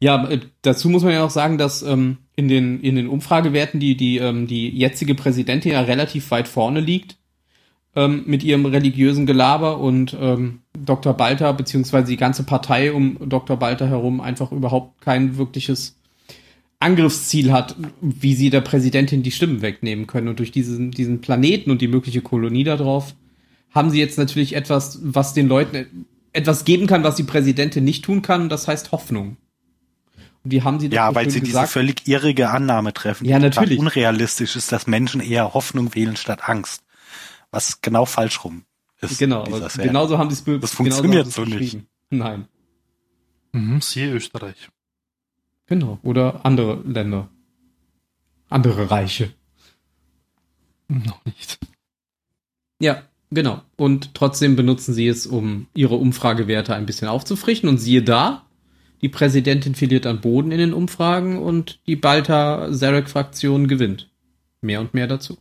Ja, 0.00 0.28
äh, 0.28 0.40
dazu 0.62 0.88
muss 0.88 1.02
man 1.02 1.12
ja 1.12 1.24
auch 1.24 1.30
sagen, 1.30 1.58
dass 1.58 1.82
ähm, 1.82 2.18
in, 2.36 2.48
den, 2.48 2.80
in 2.80 2.96
den 2.96 3.08
Umfragewerten 3.08 3.80
die, 3.80 3.96
die, 3.96 4.18
ähm, 4.18 4.46
die 4.46 4.68
jetzige 4.68 5.14
Präsidentin 5.14 5.72
ja 5.72 5.80
relativ 5.80 6.30
weit 6.30 6.46
vorne 6.46 6.80
liegt 6.80 7.18
ähm, 7.96 8.22
mit 8.26 8.44
ihrem 8.44 8.64
religiösen 8.64 9.26
Gelaber 9.26 9.78
und 9.78 10.16
ähm, 10.20 10.60
Dr. 10.78 11.14
Balter 11.14 11.52
beziehungsweise 11.52 12.08
die 12.08 12.16
ganze 12.16 12.44
Partei 12.44 12.92
um 12.92 13.18
Dr. 13.28 13.56
Balter 13.56 13.88
herum 13.88 14.20
einfach 14.20 14.52
überhaupt 14.52 15.00
kein 15.00 15.36
wirkliches 15.36 15.98
Angriffsziel 16.78 17.50
hat, 17.50 17.74
wie 18.00 18.34
sie 18.34 18.50
der 18.50 18.60
Präsidentin 18.60 19.24
die 19.24 19.32
Stimmen 19.32 19.62
wegnehmen 19.62 20.06
können. 20.06 20.28
Und 20.28 20.38
durch 20.38 20.52
diesen, 20.52 20.92
diesen 20.92 21.20
Planeten 21.20 21.72
und 21.72 21.82
die 21.82 21.88
mögliche 21.88 22.20
Kolonie 22.20 22.62
darauf 22.62 23.16
haben 23.74 23.90
sie 23.90 23.98
jetzt 23.98 24.16
natürlich 24.16 24.54
etwas, 24.54 25.00
was 25.02 25.34
den 25.34 25.48
Leuten 25.48 26.06
etwas 26.32 26.64
geben 26.64 26.86
kann, 26.86 27.02
was 27.02 27.16
die 27.16 27.24
Präsidentin 27.24 27.82
nicht 27.82 28.04
tun 28.04 28.22
kann, 28.22 28.42
und 28.42 28.48
das 28.48 28.68
heißt 28.68 28.92
Hoffnung. 28.92 29.36
Und 30.44 30.52
die 30.52 30.62
haben 30.62 30.78
sie 30.80 30.88
Ja, 30.88 31.14
weil 31.14 31.28
sie 31.30 31.40
diese 31.40 31.52
gesagt. 31.52 31.70
völlig 31.72 32.06
irrige 32.08 32.50
Annahme 32.50 32.92
treffen, 32.92 33.24
Ja, 33.26 33.38
die 33.38 33.44
natürlich. 33.44 33.78
unrealistisch 33.78 34.56
ist, 34.56 34.72
dass 34.72 34.86
Menschen 34.86 35.20
eher 35.20 35.52
Hoffnung 35.54 35.94
wählen 35.94 36.16
statt 36.16 36.48
Angst. 36.48 36.82
Was 37.50 37.80
genau 37.80 38.04
falsch 38.04 38.44
rum 38.44 38.64
ist. 39.00 39.18
Genau, 39.18 39.42
aber 39.42 39.68
Serie. 39.70 39.88
genauso 39.88 40.18
haben 40.18 40.30
sie 40.30 40.34
es 40.34 40.42
be- 40.42 40.58
Das 40.58 40.72
funktioniert 40.74 41.30
so 41.30 41.44
nicht. 41.44 41.78
Nein. 42.10 42.46
Mhm, 43.52 43.80
siehe 43.80 44.12
Österreich. 44.12 44.68
Genau. 45.66 45.98
Oder 46.02 46.44
andere 46.44 46.82
Länder. 46.86 47.28
Andere 48.48 48.90
Reiche. 48.90 49.32
Noch 50.88 51.22
nicht. 51.24 51.58
Ja, 52.80 53.02
genau. 53.30 53.62
Und 53.76 54.14
trotzdem 54.14 54.56
benutzen 54.56 54.94
sie 54.94 55.06
es, 55.08 55.26
um 55.26 55.66
ihre 55.74 55.96
Umfragewerte 55.96 56.74
ein 56.74 56.86
bisschen 56.86 57.08
aufzufrischen. 57.08 57.68
Und 57.68 57.78
siehe 57.78 58.02
da, 58.02 58.46
die 59.02 59.08
Präsidentin 59.08 59.74
verliert 59.74 60.06
an 60.06 60.20
Boden 60.20 60.50
in 60.52 60.58
den 60.58 60.72
Umfragen 60.74 61.38
und 61.38 61.80
die 61.86 61.96
Balta-Zarek-Fraktion 61.96 63.68
gewinnt. 63.68 64.10
Mehr 64.60 64.80
und 64.80 64.94
mehr 64.94 65.06
dazu. 65.06 65.38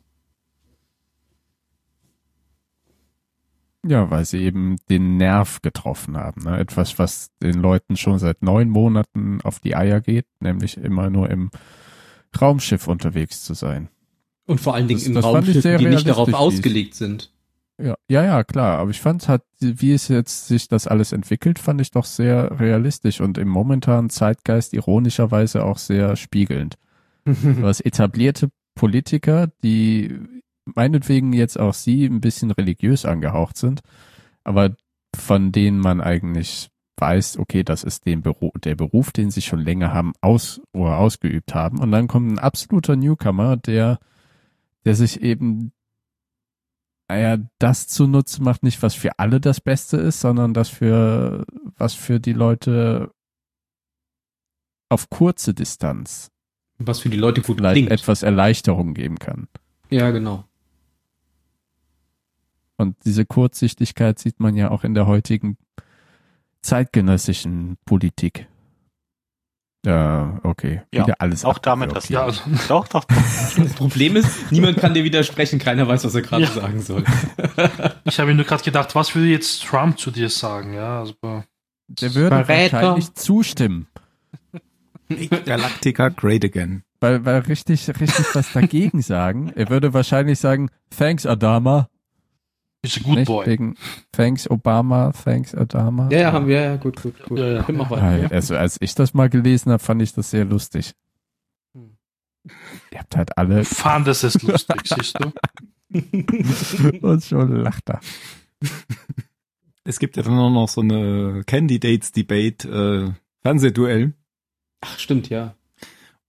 Ja, 3.86 4.10
weil 4.12 4.26
sie 4.26 4.40
eben 4.40 4.76
den 4.90 5.18
Nerv 5.18 5.62
getroffen 5.62 6.18
haben. 6.18 6.44
Ne? 6.44 6.60
Etwas, 6.60 7.00
was 7.00 7.30
den 7.42 7.60
Leuten 7.62 7.96
schon 7.96 8.20
seit 8.20 8.42
neun 8.42 8.70
Monaten 8.70 9.40
auf 9.44 9.60
die 9.60 9.76
Eier 9.76 10.02
geht, 10.02 10.26
nämlich 10.40 10.78
immer 10.78 11.10
nur 11.10 11.30
im 11.30 11.52
Raumschiff 12.40 12.88
unterwegs 12.88 13.44
zu 13.44 13.54
sein. 13.54 13.88
Und 14.46 14.60
vor 14.60 14.76
allen 14.76 14.88
Dingen 14.88 15.14
Das- 15.14 15.24
Raumschiffen, 15.24 15.62
sehr 15.62 15.78
die 15.78 15.86
nicht 15.88 16.08
darauf 16.08 16.34
ausgelegt 16.34 16.96
sind. 16.96 17.32
Ja, 17.80 17.96
ja, 18.10 18.24
ja, 18.24 18.44
klar. 18.44 18.80
Aber 18.80 18.90
ich 18.90 19.02
fand 19.02 19.28
halt, 19.28 19.44
wie 19.60 19.94
es 19.94 20.08
jetzt 20.08 20.48
sich 20.48 20.68
das 20.68 20.88
alles 20.88 21.12
entwickelt, 21.12 21.60
fand 21.60 21.80
ich 21.80 21.92
doch 21.92 22.06
sehr 22.06 22.60
realistisch 22.60 23.22
und 23.22 23.38
im 23.38 23.48
momentanen 23.48 24.10
Zeitgeist 24.10 24.74
ironischerweise 24.74 25.64
auch 25.64 25.78
sehr 25.78 26.16
spiegelnd. 26.16 26.76
Du 27.26 27.66
hast 27.66 27.82
etablierte 27.82 28.50
Politiker, 28.74 29.48
die 29.62 30.18
meinetwegen 30.64 31.34
jetzt 31.34 31.60
auch 31.60 31.74
sie 31.74 32.06
ein 32.06 32.22
bisschen 32.22 32.52
religiös 32.52 33.06
angehaucht 33.06 33.58
sind, 33.58 33.82
aber 34.44 34.76
von 35.14 35.52
denen 35.52 35.80
man 35.80 36.00
eigentlich 36.00 36.70
weiß, 36.98 37.38
okay, 37.38 37.64
das 37.64 37.84
ist 37.84 38.06
den 38.06 38.22
Beruf, 38.22 38.54
der 38.64 38.76
Beruf, 38.76 39.12
den 39.12 39.30
sie 39.30 39.42
schon 39.42 39.60
länger 39.60 39.94
haben, 39.94 40.14
aus 40.22 40.62
oder 40.74 40.98
ausgeübt 40.98 41.54
haben. 41.54 41.80
Und 41.80 41.92
dann 41.92 42.08
kommt 42.08 42.32
ein 42.32 42.40
absoluter 42.40 42.96
Newcomer, 42.96 43.58
der, 43.58 44.00
der 44.86 44.96
sich 44.96 45.22
eben, 45.22 45.72
naja, 47.10 47.38
das 47.60 47.88
zunutze 47.88 48.44
macht, 48.44 48.64
nicht 48.64 48.82
was 48.84 48.94
für 48.94 49.18
alle 49.18 49.40
das 49.40 49.62
Beste 49.62 49.98
ist, 49.98 50.20
sondern 50.20 50.54
das 50.54 50.70
für, 50.70 51.46
was 51.78 51.94
für 51.94 52.20
die 52.20 52.34
Leute 52.34 53.12
auf 54.90 55.10
kurze 55.10 55.54
Distanz 55.54 56.32
Was 56.78 57.00
für 57.00 57.10
die 57.10 57.18
Leute 57.18 57.42
gut 57.42 57.58
vielleicht 57.58 57.76
klingt. 57.76 57.92
etwas 57.92 58.24
Erleichterung 58.24 58.94
geben 58.94 59.20
kann. 59.20 59.48
Ja, 59.90 60.12
genau. 60.12 60.46
Und 62.78 62.96
diese 63.06 63.26
Kurzsichtigkeit 63.26 64.20
sieht 64.20 64.40
man 64.40 64.56
ja 64.56 64.70
auch 64.70 64.84
in 64.84 64.94
der 64.94 65.08
heutigen 65.08 65.58
zeitgenössischen 66.62 67.78
Politik. 67.86 68.48
Ja, 69.86 70.40
okay. 70.44 70.82
Ja, 70.94 71.04
Wieder 71.06 71.16
alles 71.22 71.46
auch 71.46 71.60
damit 71.60 71.94
hast 71.96 72.10
Ja, 72.10 72.24
also, 72.24 72.42
Doch, 72.68 72.88
doch, 72.88 73.06
doch. 73.06 73.16
Das 73.58 73.74
Problem 73.76 74.16
ist, 74.18 74.52
niemand 74.52 74.78
kann 74.78 74.94
dir 74.94 75.04
widersprechen, 75.04 75.60
keiner 75.60 75.88
weiß, 75.88 76.04
was 76.04 76.16
er 76.16 76.22
gerade 76.24 76.44
Ja. 76.44 76.52
sagen 76.52 76.82
soll. 76.82 77.04
ich 78.04 78.20
habe 78.20 78.30
mir 78.30 78.36
nur 78.36 78.46
gerade 78.46 78.64
gedacht, 78.64 78.96
was 78.96 79.16
würde 79.16 79.28
jetzt 79.30 79.64
Trump 79.64 79.98
zu 80.00 80.12
dir 80.12 80.30
sagen? 80.30 80.74
Ja, 80.74 81.00
also, 81.00 81.14
Der 81.88 82.16
würde 82.16 82.44
Verräter. 82.44 82.78
wahrscheinlich 82.82 83.14
zustimmen, 83.14 83.88
Galactica 85.46 86.10
great 86.10 86.44
again. 86.44 86.84
weil, 87.00 87.24
weil 87.24 87.40
richtig, 87.42 87.88
richtig 87.88 88.26
was 88.34 88.52
dagegen 88.52 89.02
sagen. 89.04 89.52
Er 89.56 89.70
würde 89.70 89.94
wahrscheinlich 89.94 90.40
sagen, 90.40 90.70
thanks 90.90 91.26
Adama. 91.26 91.88
Ist 92.88 92.98
a 92.98 93.04
good 93.04 93.16
nicht? 93.18 93.28
boy. 93.28 93.46
Wegen 93.46 93.76
thanks 94.12 94.50
Obama, 94.50 95.12
thanks 95.12 95.54
Adama. 95.54 96.10
Ja, 96.12 96.20
ja, 96.20 96.32
haben 96.32 96.48
wir, 96.48 96.62
ja, 96.62 96.76
gut, 96.78 97.02
gut, 97.02 97.22
gut. 97.24 97.40
Ja, 97.40 97.48
ja. 97.48 97.66
Ja, 97.68 97.90
weiter. 97.90 98.18
Ja. 98.18 98.28
Also 98.30 98.56
als 98.56 98.78
ich 98.82 98.96
das 98.96 99.14
mal 99.14 99.30
gelesen 99.30 99.72
habe, 99.72 99.84
fand 99.84 100.02
ich 100.02 100.14
das 100.14 100.32
sehr 100.32 100.46
lustig. 100.46 100.94
Hm. 101.74 101.98
Ihr 102.92 103.00
habt 103.00 103.16
halt 103.16 103.38
alle 103.38 103.64
Fand 103.64 104.08
es 104.08 104.24
ist 104.24 104.42
lustig, 104.44 104.82
siehst 104.86 105.18
du? 105.20 105.32
und 107.02 107.24
schon 107.24 107.56
lacht 107.58 107.90
er. 107.90 108.02
Es 109.84 110.00
gibt 110.00 110.18
ja 110.18 110.24
dann 110.24 110.38
auch 110.38 110.50
noch 110.50 110.68
so 110.68 110.82
eine 110.82 111.44
Candidates 111.46 112.12
Debate 112.12 112.68
äh, 112.68 113.14
Fernsehduell 113.42 114.14
Ach, 114.82 115.00
stimmt, 115.00 115.30
ja. 115.30 115.56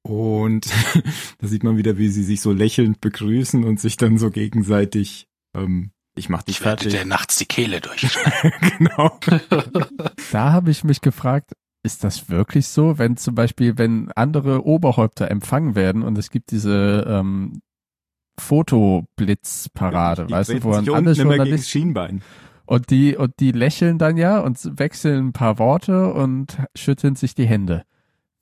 und 0.02 0.68
da 1.38 1.46
sieht 1.46 1.64
man 1.64 1.76
wieder, 1.76 1.98
wie 1.98 2.08
sie 2.08 2.22
sich 2.22 2.40
so 2.40 2.52
lächelnd 2.52 3.00
begrüßen 3.00 3.64
und 3.64 3.80
sich 3.80 3.96
dann 3.96 4.18
so 4.18 4.30
gegenseitig 4.30 5.28
ähm, 5.54 5.90
ich 6.18 6.28
mach 6.28 6.42
dich 6.42 6.58
Ich 6.60 6.64
werde 6.64 6.82
fertig. 6.82 7.00
dir 7.00 7.06
nachts 7.06 7.36
die 7.36 7.46
Kehle 7.46 7.80
durch. 7.80 8.06
genau. 8.78 9.18
Da 10.32 10.52
habe 10.52 10.70
ich 10.70 10.84
mich 10.84 11.00
gefragt, 11.00 11.52
ist 11.82 12.04
das 12.04 12.28
wirklich 12.28 12.68
so, 12.68 12.98
wenn 12.98 13.16
zum 13.16 13.34
Beispiel, 13.34 13.78
wenn 13.78 14.10
andere 14.12 14.66
Oberhäupter 14.66 15.30
empfangen 15.30 15.74
werden 15.74 16.02
und 16.02 16.18
es 16.18 16.28
gibt 16.30 16.50
diese 16.50 17.06
ähm, 17.08 17.62
Fotoblitzparade, 18.38 20.26
Die 20.26 20.32
weißt 20.32 20.50
du, 20.50 20.62
wo 20.64 20.72
dann 20.72 20.84
sich 20.84 20.94
alle 20.94 21.12
Journalisten 21.12 21.66
Schienbein. 21.68 22.22
und 22.66 22.90
die 22.90 23.16
und 23.16 23.32
die 23.40 23.52
lächeln 23.52 23.98
dann 23.98 24.16
ja 24.16 24.38
und 24.40 24.78
wechseln 24.78 25.28
ein 25.28 25.32
paar 25.32 25.58
Worte 25.58 26.12
und 26.12 26.58
schütteln 26.76 27.16
sich 27.16 27.34
die 27.34 27.46
Hände. 27.46 27.84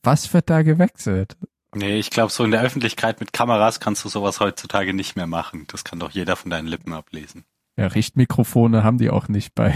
Was 0.02 0.32
wird 0.34 0.50
da 0.50 0.62
gewechselt? 0.62 1.36
Nee, 1.74 1.98
ich 1.98 2.10
glaube, 2.10 2.32
so 2.32 2.44
in 2.44 2.52
der 2.52 2.62
Öffentlichkeit 2.62 3.20
mit 3.20 3.32
Kameras 3.32 3.80
kannst 3.80 4.04
du 4.04 4.08
sowas 4.08 4.40
heutzutage 4.40 4.94
nicht 4.94 5.16
mehr 5.16 5.26
machen. 5.26 5.64
Das 5.68 5.84
kann 5.84 5.98
doch 5.98 6.10
jeder 6.10 6.36
von 6.36 6.50
deinen 6.50 6.68
Lippen 6.68 6.92
ablesen. 6.92 7.44
Ja, 7.76 7.88
Richtmikrofone 7.88 8.82
haben 8.82 8.98
die 8.98 9.10
auch 9.10 9.28
nicht 9.28 9.54
bei 9.54 9.74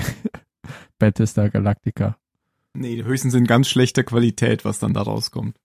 Battlestar 0.99 1.51
Galactica. 1.51 2.17
Nee, 2.73 3.03
höchstens 3.03 3.35
in 3.35 3.47
ganz 3.47 3.69
schlechter 3.69 4.05
Qualität, 4.05 4.65
was 4.65 4.79
dann 4.79 4.95
da 4.95 5.03
rauskommt. 5.03 5.59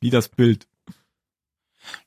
Wie 0.00 0.10
das 0.10 0.28
Bild. 0.28 0.66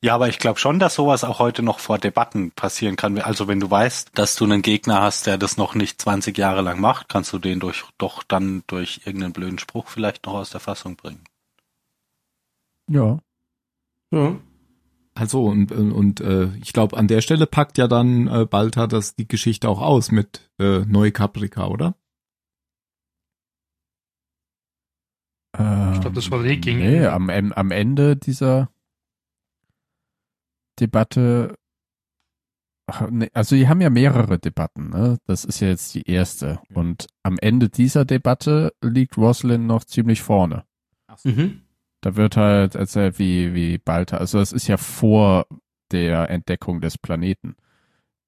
Ja, 0.01 0.15
aber 0.15 0.27
ich 0.27 0.39
glaube 0.39 0.59
schon, 0.59 0.79
dass 0.79 0.95
sowas 0.95 1.23
auch 1.23 1.39
heute 1.39 1.61
noch 1.63 1.79
vor 1.79 1.99
Debatten 1.99 2.51
passieren 2.51 2.95
kann. 2.95 3.19
Also 3.19 3.47
wenn 3.47 3.59
du 3.59 3.69
weißt, 3.69 4.11
dass 4.13 4.35
du 4.35 4.45
einen 4.45 4.61
Gegner 4.61 5.01
hast, 5.01 5.27
der 5.27 5.37
das 5.37 5.57
noch 5.57 5.75
nicht 5.75 6.01
20 6.01 6.37
Jahre 6.37 6.61
lang 6.61 6.79
macht, 6.79 7.09
kannst 7.09 7.33
du 7.33 7.39
den 7.39 7.59
durch, 7.59 7.83
doch 7.97 8.23
dann 8.23 8.63
durch 8.67 9.01
irgendeinen 9.05 9.33
blöden 9.33 9.59
Spruch 9.59 9.87
vielleicht 9.87 10.25
noch 10.25 10.33
aus 10.33 10.49
der 10.49 10.59
Fassung 10.59 10.95
bringen. 10.95 11.23
Ja. 12.89 13.19
ja. 14.11 14.35
Also 15.19 15.45
und 15.45 15.71
und 15.71 16.21
äh, 16.21 16.49
ich 16.57 16.73
glaube, 16.73 16.95
an 16.95 17.07
der 17.07 17.21
Stelle 17.21 17.47
packt 17.47 17.77
ja 17.79 17.87
dann 17.87 18.27
äh, 18.27 18.45
Balta 18.45 18.85
das 18.85 19.15
die 19.15 19.27
Geschichte 19.27 19.67
auch 19.67 19.81
aus 19.81 20.11
mit 20.11 20.49
äh, 20.59 20.79
Neukaprika, 20.85 21.67
oder? 21.67 21.95
Ich 25.95 26.01
glaub, 26.01 26.13
das 26.13 26.29
war 26.29 26.43
eh 26.45 26.57
gegen- 26.57 26.77
Nee, 26.79 27.05
am, 27.07 27.29
am 27.29 27.71
Ende 27.71 28.15
dieser 28.15 28.69
Debatte, 30.79 31.55
nee, 33.09 33.31
also 33.33 33.55
die 33.55 33.67
haben 33.67 33.81
ja 33.81 33.89
mehrere 33.89 34.37
Debatten, 34.37 34.89
ne? 34.91 35.17
Das 35.25 35.45
ist 35.45 35.59
ja 35.59 35.69
jetzt 35.69 35.95
die 35.95 36.07
erste. 36.07 36.59
Und 36.75 37.07
am 37.23 37.37
Ende 37.41 37.69
dieser 37.69 38.05
Debatte 38.05 38.71
liegt 38.83 39.17
Roslyn 39.17 39.65
noch 39.65 39.83
ziemlich 39.83 40.21
vorne. 40.21 40.65
Mhm. 41.23 41.61
Da 42.07 42.15
wird 42.15 42.37
halt 42.37 42.75
erzählt, 42.75 43.19
wie, 43.19 43.53
wie 43.53 43.79
Balta, 43.79 44.15
also 44.15 44.37
das 44.39 44.53
ist 44.53 44.69
ja 44.69 44.77
vor 44.77 45.45
der 45.91 46.29
Entdeckung 46.29 46.79
des 46.79 46.97
Planeten. 46.97 47.57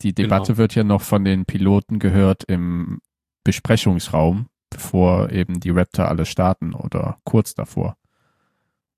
Die 0.01 0.13
Debatte 0.13 0.47
Genau. 0.47 0.57
wird 0.57 0.75
ja 0.75 0.83
noch 0.83 1.01
von 1.01 1.23
den 1.23 1.45
Piloten 1.45 1.97
gehört 1.97 2.43
im 2.43 2.99
Besprechungsraum, 3.45 4.49
bevor 4.69 5.29
eben 5.31 5.61
die 5.61 5.69
Raptor 5.69 6.09
alle 6.09 6.25
starten 6.25 6.73
oder 6.73 7.19
kurz 7.23 7.53
davor. 7.53 7.95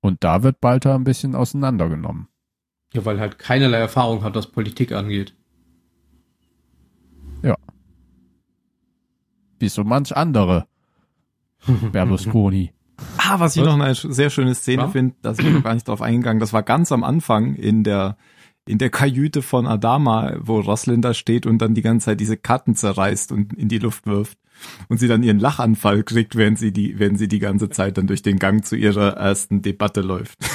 Und 0.00 0.24
da 0.24 0.42
wird 0.42 0.60
Balta 0.60 0.96
ein 0.96 1.04
bisschen 1.04 1.36
auseinandergenommen. 1.36 2.26
Ja, 2.92 3.04
weil 3.04 3.20
halt 3.20 3.38
keinerlei 3.38 3.78
Erfahrung 3.78 4.24
hat, 4.24 4.34
was 4.34 4.48
Politik 4.50 4.90
angeht. 4.90 5.36
Wie 9.60 9.68
so 9.68 9.84
manch 9.84 10.16
andere 10.16 10.66
Berlusconi. 11.92 12.72
Ah, 13.18 13.40
was 13.40 13.56
ich 13.56 13.62
Was? 13.62 13.68
noch 13.76 13.84
eine 13.84 13.94
sehr 13.94 14.30
schöne 14.30 14.54
Szene 14.54 14.82
Ja? 14.82 14.88
finde, 14.88 15.14
da 15.22 15.34
sind 15.34 15.46
wir 15.46 15.52
noch 15.52 15.62
gar 15.64 15.74
nicht 15.74 15.88
drauf 15.88 16.02
eingegangen. 16.02 16.40
Das 16.40 16.52
war 16.52 16.62
ganz 16.62 16.92
am 16.92 17.04
Anfang 17.04 17.54
in 17.54 17.84
der 17.84 18.16
in 18.64 18.78
der 18.78 18.90
Kajüte 18.90 19.42
von 19.42 19.66
Adama, 19.66 20.34
wo 20.38 20.60
Roslin 20.60 21.02
da 21.02 21.14
steht 21.14 21.46
und 21.46 21.58
dann 21.58 21.74
die 21.74 21.82
ganze 21.82 22.06
Zeit 22.06 22.20
diese 22.20 22.36
Karten 22.36 22.76
zerreißt 22.76 23.32
und 23.32 23.52
in 23.54 23.68
die 23.68 23.78
Luft 23.78 24.06
wirft 24.06 24.38
und 24.88 24.98
sie 24.98 25.08
dann 25.08 25.22
ihren 25.22 25.38
Lachanfall 25.38 26.02
kriegt, 26.02 26.36
während 26.36 26.58
sie 26.58 26.72
die 26.72 26.98
während 26.98 27.18
sie 27.18 27.28
die 27.28 27.38
ganze 27.38 27.68
Zeit 27.70 27.98
dann 27.98 28.06
durch 28.06 28.22
den 28.22 28.38
Gang 28.38 28.64
zu 28.64 28.76
ihrer 28.76 29.16
ersten 29.16 29.62
Debatte 29.62 30.00
läuft. 30.00 30.38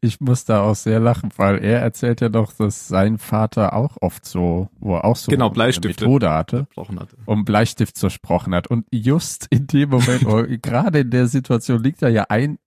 Ich 0.00 0.20
muss 0.20 0.44
da 0.44 0.62
auch 0.62 0.74
sehr 0.74 1.00
lachen, 1.00 1.30
weil 1.36 1.58
er 1.58 1.80
erzählt 1.80 2.20
ja 2.20 2.28
doch, 2.28 2.52
dass 2.52 2.88
sein 2.88 3.18
Vater 3.18 3.72
auch 3.74 3.96
oft 4.00 4.24
so, 4.26 4.68
wo 4.78 4.96
er 4.96 5.04
auch 5.04 5.16
so 5.16 5.30
Genau, 5.30 5.50
Bleistifte. 5.50 6.04
Methode 6.04 6.30
hatte. 6.30 6.66
Hatte. 6.76 7.16
um 7.26 7.44
Bleistift 7.44 7.96
zersprochen 7.96 8.54
hat. 8.54 8.66
Und 8.66 8.86
just 8.90 9.46
in 9.50 9.66
dem 9.66 9.90
Moment, 9.90 10.26
oder 10.26 10.46
gerade 10.46 11.00
in 11.00 11.10
der 11.10 11.26
Situation, 11.26 11.82
liegt 11.82 12.02
da 12.02 12.08
ja 12.08 12.26
ein 12.28 12.58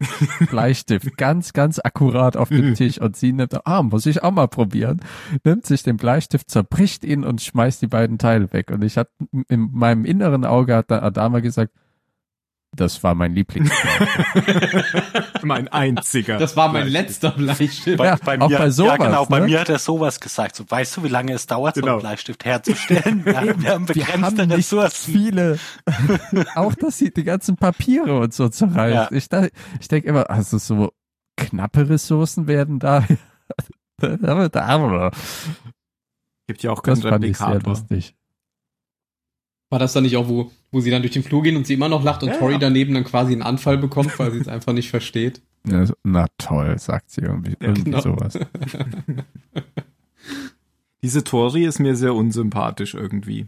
Bleistift 0.50 1.16
ganz, 1.16 1.52
ganz 1.52 1.80
akkurat 1.82 2.36
auf 2.36 2.48
dem 2.48 2.74
Tisch 2.76 3.00
und 3.00 3.16
sie 3.16 3.32
nimmt, 3.32 3.66
ah, 3.66 3.82
muss 3.82 4.06
ich 4.06 4.22
auch 4.22 4.30
mal 4.30 4.48
probieren, 4.48 5.00
nimmt 5.44 5.66
sich 5.66 5.82
den 5.82 5.96
Bleistift, 5.96 6.50
zerbricht 6.50 7.04
ihn 7.04 7.24
und 7.24 7.40
schmeißt 7.40 7.80
die 7.82 7.86
beiden 7.86 8.18
Teile 8.18 8.52
weg. 8.52 8.70
Und 8.70 8.84
ich 8.84 8.96
hatte 8.98 9.10
in 9.48 9.70
meinem 9.72 10.04
inneren 10.04 10.44
Auge 10.44 10.74
hat 10.74 10.92
Adama 10.92 11.40
gesagt, 11.40 11.72
das 12.76 13.02
war 13.02 13.14
mein 13.14 13.34
Lieblings. 13.34 13.70
mein 15.42 15.68
einziger. 15.68 16.38
Das 16.38 16.56
war 16.56 16.70
mein 16.72 16.88
letzter 16.88 17.30
Bleistift. 17.30 17.96
Bei, 17.98 18.06
Ja, 18.06 18.16
bei 18.24 18.40
auch 18.40 18.48
mir, 18.48 18.58
bei 18.58 18.70
sowas, 18.70 18.98
ja, 18.98 19.06
genau, 19.06 19.26
bei 19.26 19.40
ne? 19.40 19.46
mir 19.46 19.60
hat 19.60 19.68
er 19.68 19.78
sowas 19.78 20.20
gesagt. 20.20 20.56
So, 20.56 20.64
weißt 20.68 20.96
du, 20.98 21.04
wie 21.04 21.08
lange 21.08 21.32
es 21.32 21.46
dauert, 21.46 21.74
so 21.74 21.80
Genau. 21.80 21.94
einen 21.94 22.00
Bleistift 22.02 22.44
herzustellen? 22.44 23.24
Ja, 23.26 23.42
wir 23.42 23.46
haben 23.50 23.62
Wir 23.62 23.70
haben 23.72 23.86
begrenzte 23.86 24.46
nicht 24.46 24.56
Ressourcen. 24.58 25.12
viele. 25.12 25.58
auch 26.54 26.74
dass 26.74 26.98
sie 26.98 27.12
die 27.12 27.24
ganzen 27.24 27.56
Papiere 27.56 28.18
und 28.18 28.32
so 28.34 28.48
zerreißt. 28.48 29.10
Ja. 29.10 29.16
Ich, 29.16 29.28
da- 29.28 29.48
ich 29.80 29.88
denke 29.88 30.08
immer, 30.08 30.28
also 30.30 30.58
so 30.58 30.92
knappe 31.36 31.88
Ressourcen 31.88 32.46
werden 32.46 32.78
da. 32.78 33.04
Gibt 36.46 36.62
ja 36.62 36.70
auch 36.70 36.82
keinen 36.82 37.00
das 37.00 37.10
fand 37.10 37.24
ich 37.24 37.36
sehr 37.38 37.60
lustig. 37.60 38.14
War 39.68 39.78
das 39.80 39.92
dann 39.92 40.04
nicht 40.04 40.16
auch, 40.16 40.28
wo, 40.28 40.50
wo 40.70 40.80
sie 40.80 40.90
dann 40.90 41.02
durch 41.02 41.12
den 41.12 41.22
Flur 41.24 41.42
gehen 41.42 41.56
und 41.56 41.66
sie 41.66 41.74
immer 41.74 41.88
noch 41.88 42.04
lacht 42.04 42.22
und 42.22 42.28
Ja, 42.28 42.36
Tori 42.36 42.52
ja. 42.52 42.58
daneben 42.58 42.94
dann 42.94 43.04
quasi 43.04 43.32
einen 43.32 43.42
Anfall 43.42 43.78
bekommt, 43.78 44.16
weil 44.18 44.30
sie 44.32 44.38
es 44.38 44.48
einfach 44.48 44.72
nicht 44.72 44.90
versteht? 44.90 45.40
Ja, 45.68 45.84
Na 46.04 46.26
toll, 46.38 46.78
sagt 46.78 47.10
sie 47.10 47.22
irgendwie, 47.22 47.56
irgendwie 47.58 47.90
genau. 47.90 48.00
sowas. 48.00 48.38
Diese 51.02 51.24
Tori 51.24 51.64
ist 51.64 51.78
mir 51.78 51.94
sehr 51.96 52.14
unsympathisch 52.14 52.94
irgendwie. 52.94 53.46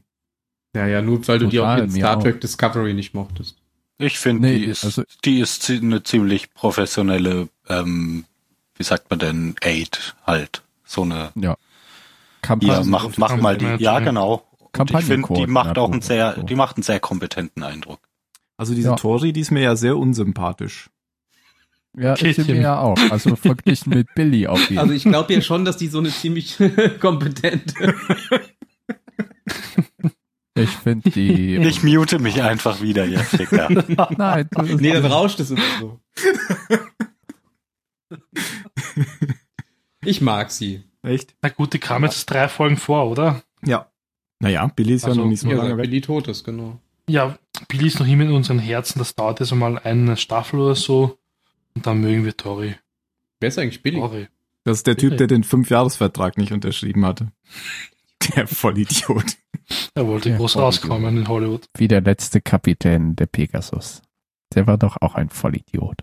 Ja, 0.75 0.87
ja, 0.87 1.01
nur 1.03 1.27
weil 1.29 1.39
du 1.39 1.47
die 1.47 1.61
auch 1.61 1.77
in 1.79 1.91
Star 1.91 2.17
auch. 2.19 2.23
Trek 2.23 2.41
Discovery 2.41 2.93
nicht 2.95 3.15
mochtest. 3.15 3.57
Ich 3.99 4.19
finde, 4.19 4.49
Nee, 4.49 4.59
die 4.59 4.65
ist, 4.67 4.85
also- 4.85 5.03
die 5.25 5.41
ist 5.41 5.69
eine 5.71 6.03
ziemlich 6.03 6.53
professionelle, 6.55 7.49
ähm, 7.69 8.25
wie 8.77 8.83
sagt 8.85 9.11
man 9.11 9.19
denn, 9.19 9.55
Aid 9.63 10.17
halt. 10.27 10.63
So 10.85 11.03
eine, 11.03 11.31
Ja. 11.35 11.51
ja, 11.51 11.57
Kampagne. 12.43 12.85
mach, 12.87 13.17
mach 13.17 13.37
mal 13.37 13.57
die, 13.57 13.83
ja 13.83 13.99
genau. 14.01 14.43
Und 14.77 14.91
ich 14.91 15.05
finde, 15.05 15.33
die 15.35 15.47
macht 15.47 15.79
auch 15.79 15.91
einen 15.91 16.03
sehr, 16.03 16.43
die 16.43 16.55
macht 16.55 16.77
einen 16.77 16.83
sehr 16.83 17.01
kompetenten 17.01 17.63
Eindruck. 17.63 18.01
Also 18.57 18.75
diese 18.75 18.91
Ja. 18.91 18.97
Tori, 18.97 19.33
die 19.33 19.41
ist 19.41 19.51
mir 19.51 19.63
ja 19.63 19.77
sehr 19.77 19.97
unsympathisch. 19.97 20.91
Ja, 21.97 22.15
Käthchen. 22.15 22.47
mir 22.57 22.63
ja 22.63 22.79
auch. 22.81 22.99
Also 23.11 23.35
verglichen 23.37 23.91
mit 23.91 24.15
Billy 24.15 24.47
auf 24.47 24.69
jeden 24.69 24.79
Also 24.79 24.93
ich 24.93 25.05
glaube 25.05 25.33
ja 25.33 25.41
schon, 25.41 25.65
dass 25.65 25.77
die 25.77 25.89
so 25.89 25.99
eine 25.99 26.11
ziemlich 26.11 26.57
kompetente. 27.01 27.95
Ich 30.55 30.71
finde 30.71 31.11
die. 31.11 31.57
Ich 31.57 31.83
mute 31.83 32.19
mich 32.19 32.43
einfach 32.43 32.83
wieder 32.83 33.05
jetzt, 33.05 33.39
Dicker. 33.39 33.69
Nein, 34.19 34.49
du, 34.51 34.63
nee, 34.77 34.93
dann 34.93 35.07
rauscht 35.07 35.39
es 35.41 35.51
immer 35.51 35.63
so. 35.81 36.01
Ich 40.05 40.21
mag 40.21 40.51
sie. 40.51 40.83
Echt? 41.03 41.35
Na 41.43 41.49
gut, 41.49 41.73
die 41.75 41.79
kam 41.79 42.05
jetzt 42.05 42.27
drei 42.27 42.49
Folgen 42.49 42.77
vor, 42.77 43.09
oder? 43.09 43.43
Ja. 43.65 43.91
Naja, 44.41 44.67
Billy 44.75 44.95
ist 44.95 45.05
Also, 45.05 45.19
ja 45.19 45.23
noch 45.25 45.31
nicht 45.31 45.41
so 45.41 45.49
Ja, 45.49 45.57
lange 45.57 45.77
weg. 45.77 45.85
Billy 45.85 46.01
tot 46.01 46.29
ist, 46.29 46.45
genau. 46.45 46.79
Ja, 47.09 47.39
Billy 47.69 47.87
ist 47.89 47.99
noch 47.99 48.07
immer 48.07 48.25
in 48.25 48.33
unseren 48.33 48.59
Herzen. 48.59 48.99
Das 48.99 49.15
dauert 49.15 49.41
jetzt 49.41 49.53
mal 49.55 49.79
eine 49.79 50.17
Staffel 50.17 50.61
oder 50.61 50.75
so. 50.75 51.19
Und 51.75 51.87
dann 51.87 52.01
mögen 52.01 52.25
wir 52.25 52.37
Tori. 52.37 52.75
Wer 53.41 53.49
ist 53.49 53.59
eigentlich 53.59 53.83
Billy? 53.83 53.99
Tori. 53.99 54.29
Das 54.65 54.79
ist 54.79 54.87
der 54.87 54.97
Typ, 54.97 55.17
der 55.17 55.27
den 55.27 55.45
Fünfjahresvertrag 55.45 56.37
nicht 56.37 56.53
unterschrieben 56.53 57.05
hatte. 57.07 57.29
Der 58.37 58.47
Vollidiot. 58.49 59.37
Er 59.95 60.07
wollte 60.07 60.31
Ja, 60.31 60.37
groß 60.37 60.55
Tori. 60.55 60.65
rauskommen 60.65 61.17
in 61.19 61.29
Hollywood. 61.29 61.65
wie 61.79 61.89
der 61.89 62.01
letzte 62.03 62.41
Kapitän 62.41 63.15
der 63.17 63.27
Pegasus. 63.27 64.03
Der 64.55 64.67
war 64.67 64.77
doch 64.77 64.97
auch 65.01 65.15
ein 65.15 65.31
Vollidiot. 65.31 66.03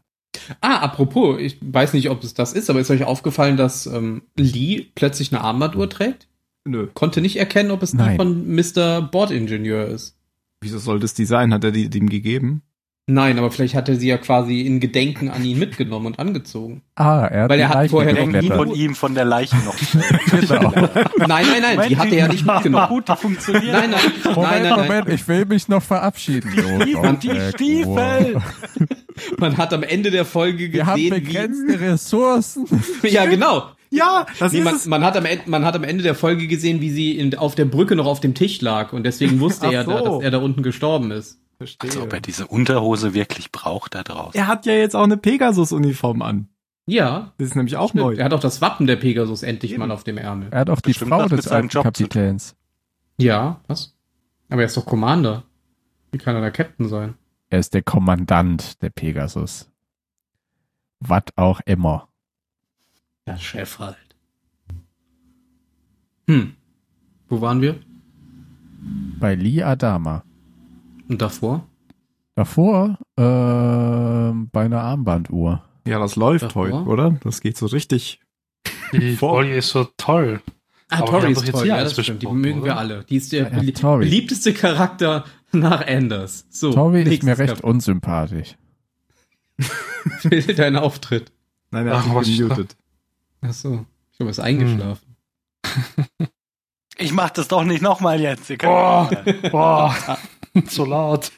Ah, 0.61 0.77
apropos, 0.79 1.39
ich 1.39 1.57
weiß 1.61 1.93
nicht, 1.93 2.09
ob 2.09 2.23
es 2.23 2.33
das 2.33 2.53
ist, 2.53 2.69
aber 2.69 2.79
ist 2.79 2.89
euch 2.89 3.03
aufgefallen, 3.03 3.57
dass 3.57 3.85
ähm, 3.85 4.23
Lee 4.37 4.87
plötzlich 4.95 5.31
eine 5.33 5.41
Armbanduhr 5.43 5.89
trägt? 5.89 6.27
Nö. 6.67 6.87
Konnte 6.93 7.21
nicht 7.21 7.37
erkennen, 7.37 7.71
ob 7.71 7.83
es 7.83 7.91
die 7.91 7.97
Nein. 7.97 8.17
von 8.17 8.55
Mr. 8.55 9.01
Bordingenieur 9.01 9.87
ist. 9.87 10.17
Wieso 10.61 10.79
soll 10.79 10.99
das 10.99 11.13
Design? 11.13 11.53
Hat 11.53 11.63
er 11.63 11.71
die 11.71 11.85
ihm 11.95 12.09
gegeben? 12.09 12.63
Nein, 13.07 13.37
aber 13.37 13.51
vielleicht 13.51 13.75
hat 13.75 13.87
er 13.87 13.97
sie 13.97 14.07
ja 14.07 14.17
quasi 14.17 14.61
in 14.61 14.79
Gedenken 14.79 15.29
an 15.29 15.45
ihn 15.45 15.59
mitgenommen 15.59 16.07
und 16.07 16.17
angezogen. 16.19 16.81
Ah, 16.95 17.27
er 17.27 17.43
hat 17.43 17.49
Weil 17.51 17.57
die 17.57 17.61
er 17.61 17.69
hat 17.69 17.75
Leiche 17.75 17.89
vorher 17.91 18.25
noch 18.25 18.41
nie 18.41 18.47
von 18.47 18.71
ihm, 18.73 18.95
von 18.95 19.13
der 19.13 19.25
Leiche 19.25 19.55
noch. 19.57 19.75
Genau. 20.31 20.71
Nein, 21.27 21.45
nein, 21.45 21.61
nein, 21.61 21.87
die 21.87 21.97
hat 21.97 22.07
er 22.07 22.17
ja 22.17 22.27
nicht 22.27 22.43
mitgenommen. 22.43 22.87
Gut, 22.87 23.07
die 23.07 23.15
funktioniert. 23.15 23.71
Nein, 23.71 23.91
nein, 23.91 23.99
nein, 24.23 24.33
Moment, 24.33 24.51
nein, 24.51 24.63
nein. 24.63 24.87
Moment, 24.87 25.09
ich 25.09 25.27
will 25.27 25.45
mich 25.45 25.67
noch 25.67 25.83
verabschieden. 25.83 26.51
Oh 26.57 26.81
Stiefel, 26.81 27.17
die 27.21 27.51
Stiefel. 27.53 28.41
Man 29.37 29.55
hat 29.55 29.71
am 29.71 29.83
Ende 29.83 30.09
der 30.09 30.25
Folge 30.25 30.73
Wir 30.73 30.87
haben 30.87 30.95
gesehen, 30.95 31.13
begrenzte 31.23 31.79
Ressourcen. 31.79 32.65
wie, 33.01 33.07
ja 33.09 33.25
genau. 33.25 33.69
Ja, 33.95 34.25
das 34.39 34.51
Nee, 34.51 34.59
ist 34.59 34.63
man, 34.65 34.75
es. 34.75 34.85
man, 34.85 35.03
hat 35.03 35.15
am 35.17 35.25
Ende, 35.25 35.49
man 35.49 35.65
hat 35.65 35.75
am 35.75 35.83
Ende 35.83 36.03
der 36.03 36.15
Folge 36.15 36.47
gesehen, 36.47 36.81
wie 36.81 36.89
sie 36.91 37.17
in, 37.17 37.35
auf 37.37 37.55
der 37.55 37.65
Brücke 37.65 37.95
noch 37.95 38.05
auf 38.05 38.19
dem 38.19 38.33
Tisch 38.33 38.61
lag 38.61 38.93
und 38.93 39.03
deswegen 39.03 39.39
wusste 39.39 39.67
er, 39.71 39.83
da, 39.83 39.97
so. 39.99 40.05
dass 40.15 40.23
er 40.23 40.31
da 40.31 40.37
unten 40.39 40.63
gestorben 40.63 41.11
ist. 41.11 41.39
Verstehe. 41.57 41.89
Als 41.89 41.97
ob 41.97 42.11
er 42.11 42.19
diese 42.19 42.47
Unterhose 42.47 43.13
wirklich 43.13 43.51
braucht 43.51 43.95
da 43.95 44.03
draußen. 44.03 44.33
Er 44.39 44.47
hat 44.47 44.65
ja 44.65 44.73
jetzt 44.73 44.95
auch 44.95 45.03
eine 45.03 45.17
Pegasus-Uniform 45.17 46.21
an. 46.21 46.49
Ja, 46.87 47.33
Das 47.37 47.47
ist 47.47 47.55
nämlich 47.55 47.77
auch 47.77 47.89
stimmt. 47.89 48.03
neu. 48.03 48.15
er 48.15 48.25
hat 48.25 48.33
auch 48.33 48.39
das 48.41 48.61
Wappen 48.61 48.85
der 48.87 48.97
Pegasus 48.97 49.41
endlich 49.41 49.71
Eben. 49.71 49.79
mal 49.79 49.91
auf 49.91 50.03
dem 50.03 50.17
Ärmel. 50.17 50.49
Er 50.51 50.59
hat 50.59 50.69
auch 50.69 50.81
die 50.81 50.89
Bestimmt 50.89 51.09
Frau 51.11 51.25
des 51.27 51.47
alten. 51.47 51.69
Kapitäns. 51.69 52.55
Ja, 53.17 53.61
was? 53.67 53.95
Aber 54.49 54.61
er 54.61 54.65
ist 54.67 54.77
doch 54.77 54.85
Commander. 54.85 55.43
Wie 56.11 56.17
kann 56.19 56.35
er 56.35 56.41
der 56.41 56.51
Captain 56.51 56.87
sein? 56.89 57.15
Er 57.49 57.59
ist 57.59 57.73
der 57.73 57.81
Kommandant 57.83 58.81
der 58.81 58.89
Pegasus. 58.89 59.71
Was 60.99 61.23
auch 61.35 61.61
immer. 61.65 62.09
Der 63.27 63.37
Chef 63.37 63.79
halt. 63.79 63.97
Hm. 66.27 66.53
Wo 67.27 67.41
waren 67.41 67.61
wir? 67.61 67.79
Bei 69.19 69.35
Lee 69.35 69.63
Adama. 69.63 70.23
Und 71.07 71.21
davor? 71.21 71.67
Davor 72.35 72.97
ähm, 73.17 74.49
bei 74.51 74.65
einer 74.65 74.81
Armbanduhr. 74.81 75.63
Ja, 75.87 75.99
das 75.99 76.15
läuft 76.15 76.43
Davor? 76.45 76.65
heute, 76.65 76.77
oder? 76.89 77.11
Das 77.23 77.41
geht 77.41 77.57
so 77.57 77.67
richtig. 77.67 78.19
Die 78.91 79.15
Folge 79.17 79.55
ist 79.55 79.69
so 79.69 79.87
toll. 79.97 80.41
Ah, 80.89 80.97
Aber 80.99 81.05
wir 81.05 81.11
Tori 81.11 81.21
haben 81.23 81.31
ist 81.31 81.37
doch 81.39 81.45
jetzt 81.45 81.51
toll. 81.53 81.63
hier 81.63 81.75
Ja, 81.77 81.83
das 81.83 81.93
stimmt. 82.03 82.21
Die 82.21 82.27
mögen 82.27 82.59
wir 82.63 82.71
oder? 82.73 82.77
alle. 82.77 83.03
Die 83.05 83.15
ist 83.15 83.31
der 83.31 83.43
Ja, 83.51 83.59
belie 83.59 83.73
Tori. 83.73 84.05
beliebteste 84.05 84.53
Charakter 84.53 85.25
nach 85.51 85.85
Anders. 85.87 86.45
So, 86.49 86.71
Tori 86.73 87.03
ist 87.03 87.23
mir 87.23 87.37
recht 87.37 87.49
Kapitel. 87.49 87.65
unsympathisch. 87.69 88.55
Fehlt 90.19 90.59
dein 90.59 90.75
Auftritt. 90.75 91.31
Nein, 91.71 91.87
er 91.87 92.03
hat 92.05 92.21
ist 92.27 92.37
gemutet. 92.37 92.75
Ach 93.47 93.53
so. 93.53 93.85
Ich 94.13 94.19
habe 94.19 94.29
es 94.29 94.39
eingeschlafen. 94.39 95.15
Ich 96.97 97.11
mach 97.11 97.29
das 97.31 97.47
doch 97.49 97.63
nicht 97.63 97.81
nochmal 97.81 98.21
jetzt. 98.21 98.49
Ihr 98.49 98.57
könnt 98.57 98.71
Boah, 98.71 99.09
mal. 99.11 99.49
boah, 99.49 100.17
so 100.67 100.85
laut. 100.85 101.31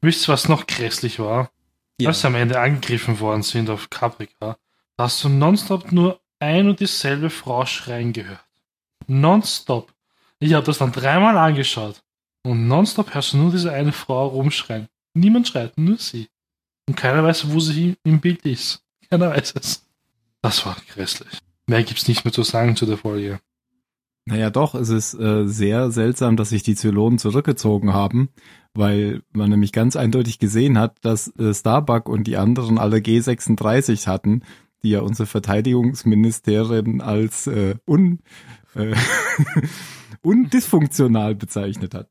Wisst 0.00 0.28
ihr, 0.28 0.32
was 0.32 0.48
noch 0.48 0.66
grässlich 0.66 1.18
war? 1.18 1.50
Ja. 2.00 2.08
Als 2.08 2.20
sie 2.20 2.26
am 2.26 2.34
Ende 2.34 2.60
angegriffen 2.60 3.20
worden 3.20 3.42
sind 3.42 3.70
auf 3.70 3.88
Caprica, 3.88 4.58
da 4.96 5.04
hast 5.04 5.24
du 5.24 5.28
nonstop 5.28 5.92
nur 5.92 6.20
ein 6.40 6.68
und 6.68 6.80
dieselbe 6.80 7.30
Frau 7.30 7.64
schreien 7.64 8.12
gehört. 8.12 8.44
Nonstop. 9.06 9.92
Ich 10.38 10.52
habe 10.54 10.66
das 10.66 10.78
dann 10.78 10.92
dreimal 10.92 11.38
angeschaut. 11.38 12.02
Und 12.44 12.66
nonstop 12.66 13.14
hörst 13.14 13.32
du 13.32 13.36
nur 13.38 13.52
diese 13.52 13.72
eine 13.72 13.92
Frau 13.92 14.26
rumschreien. 14.26 14.88
Niemand 15.14 15.48
schreit, 15.48 15.78
nur 15.78 15.98
sie. 15.98 16.28
Und 16.88 16.96
keiner 16.96 17.22
weiß, 17.22 17.52
wo 17.52 17.60
sie 17.60 17.96
im 18.02 18.20
Bild 18.20 18.44
ist. 18.44 18.81
Keiner 19.12 19.28
weiß 19.28 19.52
es. 19.60 19.84
Das 20.40 20.64
war 20.64 20.74
grässlich. 20.88 21.38
Mehr 21.66 21.82
gibt's 21.82 22.08
nicht 22.08 22.24
mehr 22.24 22.32
zu 22.32 22.44
sagen 22.44 22.76
zu 22.76 22.86
der 22.86 22.96
Folge. 22.96 23.40
Naja, 24.24 24.48
doch, 24.48 24.74
es 24.74 24.88
ist 24.88 25.12
äh, 25.12 25.46
sehr 25.46 25.90
seltsam, 25.90 26.38
dass 26.38 26.48
sich 26.48 26.62
die 26.62 26.76
Zylonen 26.76 27.18
zurückgezogen 27.18 27.92
haben, 27.92 28.30
weil 28.72 29.20
man 29.30 29.50
nämlich 29.50 29.72
ganz 29.72 29.96
eindeutig 29.96 30.38
gesehen 30.38 30.78
hat, 30.78 30.96
dass 31.02 31.28
äh, 31.36 31.52
Starbuck 31.52 32.08
und 32.08 32.26
die 32.26 32.38
anderen 32.38 32.78
alle 32.78 33.00
G36 33.00 34.06
hatten, 34.06 34.44
die 34.82 34.88
ja 34.88 35.00
unsere 35.00 35.26
Verteidigungsministerin 35.26 37.02
als 37.02 37.46
äh, 37.48 37.74
un, 37.86 38.20
äh, 38.74 38.94
undysfunktional 40.22 41.34
bezeichnet 41.34 41.92
hat. 41.92 42.08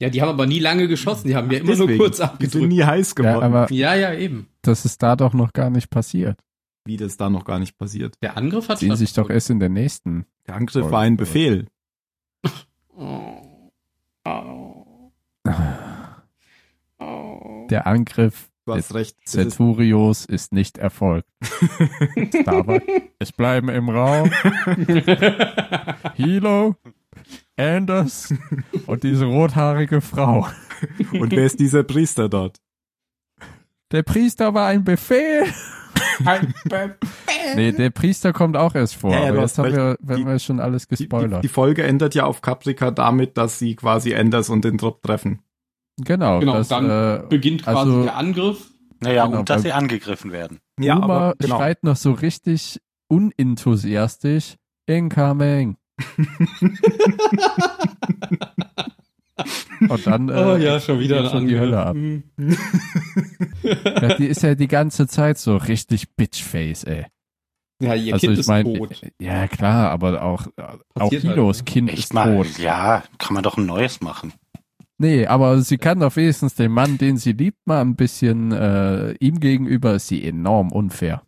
Ja, 0.00 0.10
die 0.10 0.20
haben 0.20 0.28
aber 0.30 0.46
nie 0.46 0.58
lange 0.58 0.88
geschossen. 0.88 1.28
Die 1.28 1.36
haben 1.36 1.50
ja 1.50 1.58
immer 1.58 1.68
Deswegen, 1.70 1.88
nur 1.90 1.98
kurz 1.98 2.16
Die 2.16 2.22
sind 2.22 2.30
abgedrückt. 2.32 2.68
nie 2.68 2.82
heiß 2.82 3.10
Ja, 3.10 3.14
geworden, 3.14 3.44
aber 3.44 3.72
Ja, 3.72 3.94
ja, 3.94 4.12
eben. 4.14 4.48
das 4.62 4.84
ist 4.84 5.02
da 5.02 5.14
doch 5.16 5.32
noch 5.34 5.52
gar 5.52 5.70
nicht 5.70 5.88
passiert. 5.90 6.38
wie 6.86 6.96
das 6.98 7.16
da 7.16 7.30
noch 7.30 7.44
gar 7.44 7.58
nicht 7.60 7.78
passiert. 7.78 8.16
Der 8.22 8.36
Angriff 8.36 8.68
hat 8.68 8.80
fast- 8.80 8.98
sich 8.98 9.12
doch 9.14 9.30
erst 9.30 9.48
in 9.50 9.58
der 9.60 9.70
nächsten. 9.70 10.26
Der 10.46 10.56
Angriff 10.56 10.90
war 10.90 11.00
ein 11.00 11.16
Befehl. 11.16 11.66
Oh. 12.96 13.70
Oh. 14.26 15.10
Oh. 16.98 17.66
Der 17.70 17.86
Angriff 17.86 18.50
Du 18.66 18.72
hast 18.74 18.94
recht. 18.94 19.16
Es 19.24 19.34
ist, 19.34 19.40
Centurios 19.52 20.24
ist 20.24 20.52
nicht 20.52 20.78
erfolgt. 20.78 21.28
Starbuck, 22.40 22.82
es 23.18 23.30
bleiben 23.32 23.68
im 23.68 23.90
Raum 23.90 24.30
Hilo, 26.14 26.74
Anders 27.56 28.34
und 28.86 29.02
diese 29.04 29.26
rothaarige 29.26 30.00
Frau. 30.00 30.48
und 31.12 31.30
wer 31.30 31.46
ist 31.46 31.60
dieser 31.60 31.82
Priester 31.84 32.28
dort? 32.28 32.58
Der 33.92 34.02
Priester 34.02 34.54
war 34.54 34.66
ein 34.68 34.82
Befehl. 34.82 35.44
nee, 37.54 37.72
der 37.72 37.90
Priester 37.90 38.32
kommt 38.32 38.56
auch 38.56 38.74
erst 38.74 38.96
vor. 38.96 39.12
Ja, 39.12 39.24
ja, 39.24 39.28
aber 39.30 39.40
jetzt 39.42 39.58
haben 39.58 39.72
wir, 39.72 39.96
wenn 40.00 40.16
Die- 40.18 40.26
wir 40.26 40.38
schon 40.38 40.60
alles 40.60 40.88
Die, 40.88 40.96
die, 40.96 41.02
gespoilert. 41.04 41.44
die 41.44 41.48
Folge 41.48 41.84
endet 41.84 42.14
ja 42.14 42.24
auf 42.24 42.40
Caprica 42.42 42.90
damit, 42.90 43.36
dass 43.36 43.58
sie 43.58 43.76
quasi 43.76 44.14
Anders 44.14 44.48
und 44.50 44.64
den 44.64 44.78
Trupp 44.78 45.02
treffen. 45.02 45.40
genau, 46.02 46.40
Genau, 46.40 46.54
das, 46.54 46.68
dann 46.68 46.90
äh, 46.90 47.22
Beginnt 47.28 47.62
quasi 47.64 47.78
Also- 47.78 48.02
der 48.04 48.16
Angriff. 48.16 48.70
Naja, 49.00 49.26
Genau, 49.26 49.40
und 49.40 49.50
dass 49.50 49.56
weil- 49.58 49.62
sie 49.64 49.72
angegriffen 49.72 50.32
werden. 50.32 50.60
Ja, 50.80 50.96
Uma 50.96 51.04
aber 51.04 51.34
genau. 51.38 51.56
schreit 51.56 51.84
noch 51.84 51.96
so 51.96 52.12
richtig 52.12 52.80
unenthusiastisch. 53.08 54.54
Incoming. 54.86 55.76
Und 59.88 60.06
dann 60.06 60.28
äh, 60.28 60.32
oh 60.32 60.56
ja, 60.56 60.78
schon 60.80 61.00
wieder 61.00 61.28
schon 61.28 61.48
die. 61.48 61.58
Hölle 61.58 61.84
ab. 61.84 61.94
Hm. 61.94 62.22
Ja, 63.84 64.14
die 64.16 64.26
ist 64.26 64.42
ja 64.42 64.54
die 64.54 64.68
ganze 64.68 65.08
Zeit 65.08 65.38
so 65.38 65.56
richtig 65.56 66.14
Bitchface, 66.16 66.84
ey. 66.84 67.06
Ja, 67.82 67.94
ihr 67.94 68.14
also 68.14 68.26
Kind 68.26 68.34
ich 68.34 68.40
ist 68.40 68.46
meine, 68.46 68.78
tot. 68.78 69.00
ja 69.20 69.48
klar, 69.48 69.90
aber 69.90 70.22
auch 70.22 70.46
auch 70.56 70.78
Passiert 70.94 71.24
halt, 71.24 71.34
Hilos 71.34 71.58
ne? 71.58 71.64
Kind 71.64 71.90
Echt 71.90 71.98
ist 71.98 72.14
mal, 72.14 72.36
tot. 72.36 72.58
ja, 72.58 73.02
kann 73.18 73.34
man 73.34 73.42
doch 73.42 73.56
ein 73.56 73.66
neues 73.66 74.00
machen. 74.00 74.32
Nee, 74.98 75.26
aber 75.26 75.60
sie 75.60 75.78
kann 75.78 76.00
doch 76.00 76.14
wenigstens 76.14 76.54
den 76.54 76.70
Mann, 76.70 76.98
den 76.98 77.16
sie 77.16 77.32
liebt, 77.32 77.58
mal 77.66 77.80
ein 77.80 77.96
bisschen 77.96 78.52
äh, 78.52 79.12
ihm 79.14 79.40
gegenüber 79.40 79.94
ist 79.94 80.06
sie 80.06 80.24
enorm 80.24 80.70
unfair. 80.70 81.22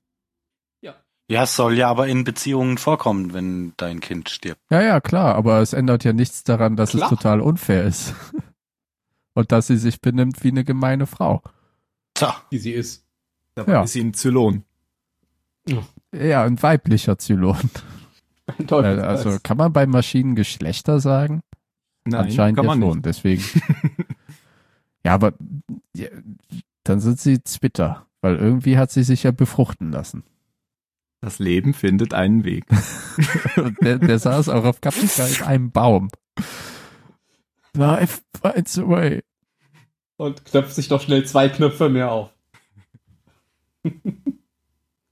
Ja, 1.28 1.42
es 1.42 1.56
soll 1.56 1.76
ja 1.76 1.88
aber 1.88 2.06
in 2.06 2.22
Beziehungen 2.24 2.78
vorkommen, 2.78 3.32
wenn 3.34 3.72
dein 3.76 3.98
Kind 4.00 4.28
stirbt. 4.28 4.60
Ja, 4.70 4.80
ja, 4.80 5.00
klar, 5.00 5.34
aber 5.34 5.60
es 5.60 5.72
ändert 5.72 6.04
ja 6.04 6.12
nichts 6.12 6.44
daran, 6.44 6.76
dass 6.76 6.90
Klar. 6.90 7.04
es 7.04 7.18
total 7.18 7.40
unfair 7.40 7.84
ist. 7.84 8.14
Und 9.34 9.50
dass 9.52 9.66
sie 9.66 9.76
sich 9.76 10.00
benimmt 10.00 10.42
wie 10.44 10.48
eine 10.50 10.64
gemeine 10.64 11.06
Frau. 11.06 11.42
So, 12.16 12.28
Wie 12.50 12.58
sie 12.58 12.72
ist. 12.72 13.04
Dabei 13.54 13.72
Ja. 13.72 13.82
ist 13.82 13.92
sie 13.92 14.00
ein 14.02 14.14
Zylon. 14.14 14.62
Ja, 16.12 16.42
ein 16.44 16.62
weiblicher 16.62 17.18
Zylon. 17.18 17.70
Ein 18.46 18.68
Äh. 18.68 19.00
Also 19.00 19.38
kann 19.42 19.56
man 19.56 19.72
bei 19.72 19.86
Maschinen 19.86 20.36
Geschlechter 20.36 21.00
sagen? 21.00 21.42
Nein, 22.04 22.26
Anscheinend 22.26 22.56
kann 22.56 22.64
ja 22.64 22.70
man 22.70 22.80
schon, 22.80 22.90
nicht. 22.98 23.06
deswegen. 23.06 23.42
ja, 25.04 25.12
aber 25.14 25.32
ja, 25.94 26.06
dann 26.84 27.00
sind 27.00 27.18
sie 27.18 27.42
Zwitter, 27.42 28.06
weil 28.20 28.36
irgendwie 28.36 28.78
hat 28.78 28.92
sie 28.92 29.02
sich 29.02 29.24
ja 29.24 29.32
befruchten 29.32 29.90
lassen. 29.90 30.22
Das 31.26 31.40
Leben 31.40 31.74
findet 31.74 32.14
einen 32.14 32.44
Weg. 32.44 32.66
Der, 33.80 33.98
der 33.98 34.20
saß 34.20 34.48
auch 34.48 34.64
auf 34.64 34.80
Caprica 34.80 35.26
in 35.26 35.42
einem 35.42 35.72
Baum. 35.72 36.08
Life 37.72 38.20
finds 38.40 38.78
a 38.78 38.88
way. 38.88 39.24
Und 40.18 40.44
knöpft 40.44 40.76
sich 40.76 40.86
doch 40.86 41.00
schnell 41.00 41.26
zwei 41.26 41.48
Knöpfe 41.48 41.88
mehr 41.88 42.12
auf. 42.12 42.30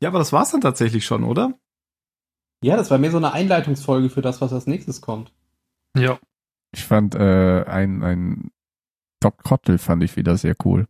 Ja, 0.01 0.11
aber 0.11 0.19
das 0.19 0.33
war's 0.35 0.51
dann 0.51 0.61
tatsächlich 0.61 1.07
schon, 1.07 1.25
oder? 1.25 1.59
Ja, 2.63 2.77
das 2.77 2.91
war 2.91 2.99
mehr 2.99 3.11
so 3.11 3.17
eine 3.17 3.33
Einleitungsfolge 3.33 4.11
für 4.11 4.21
das, 4.21 4.43
was 4.43 4.53
als 4.53 4.67
nächstes 4.67 5.01
kommt. 5.01 5.33
Ja. 5.97 6.19
Ich 6.73 6.85
fand 6.85 7.15
äh, 7.15 7.65
ein, 7.65 8.03
ein 8.03 8.51
Doc 9.21 9.43
Cottle 9.45 9.79
fand 9.79 10.05
ich 10.05 10.17
wieder 10.17 10.37
sehr 10.37 10.55
cool. 10.65 10.87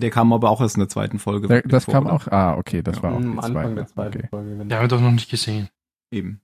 Der 0.00 0.10
kam 0.10 0.32
aber 0.32 0.50
auch 0.50 0.60
erst 0.60 0.76
in 0.76 0.80
der 0.80 0.88
zweiten 0.88 1.18
Folge. 1.18 1.48
Der, 1.48 1.62
das 1.62 1.84
vor, 1.84 1.94
kam 1.94 2.06
oder? 2.06 2.14
auch, 2.14 2.28
ah, 2.28 2.56
okay, 2.56 2.82
das 2.82 2.96
Ja, 2.96 3.02
war 3.04 3.12
auch 3.12 3.16
Am 3.16 3.22
die 3.32 3.38
Anfang 3.38 3.52
zweite. 3.52 3.74
der 3.74 3.86
zweiten 3.86 4.18
Okay. 4.18 4.28
Folge. 4.30 4.50
Die 4.50 4.58
Genau. 4.58 4.74
haben 4.76 4.82
wir 4.82 4.88
doch 4.88 5.00
noch 5.00 5.10
nicht 5.12 5.30
gesehen. 5.30 5.68
Eben. 6.10 6.40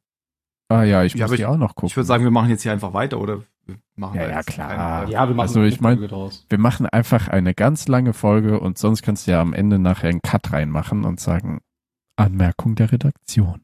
Ah 0.69 0.83
ja, 0.83 1.05
ich 1.05 1.14
Ja, 1.14 1.27
muss 1.29 1.37
die 1.37 1.47
auch 1.47 1.57
noch 1.57 1.75
gucken. 1.75 1.88
Ich 1.88 1.97
würde 1.97 2.07
sagen, 2.07 2.25
wir 2.25 2.31
machen 2.31 2.49
jetzt 2.51 2.62
hier 2.62 2.73
einfach 2.73 2.93
weiter, 2.95 3.21
oder? 3.21 3.43
Wir 3.67 3.77
machen 3.97 4.17
Ja, 4.21 4.29
ja, 4.29 4.43
klar. 4.43 4.69
keine- 5.03 5.12
Ja, 5.12 5.27
wir 5.29 5.35
machen 5.35 5.40
Also, 5.49 5.61
eine 5.61 5.69
ich 5.69 5.81
mein- 5.81 5.97
Folge 5.99 6.09
draus. 6.09 6.47
wir 6.49 6.59
machen 6.59 6.87
einfach 6.87 7.29
eine 7.29 7.55
ganz 7.55 7.87
lange 7.88 8.12
Folge 8.12 8.61
und 8.61 8.77
sonst 8.79 9.03
kannst 9.03 9.27
du 9.27 9.31
ja 9.33 9.40
am 9.40 9.53
Ende 9.55 9.79
nachher 9.79 10.09
einen 10.11 10.21
Cut 10.23 10.53
reinmachen 10.53 11.05
und 11.05 11.21
sagen, 11.21 11.61
Anmerkung 12.17 12.75
der 12.77 12.93
Redaktion. 12.93 13.61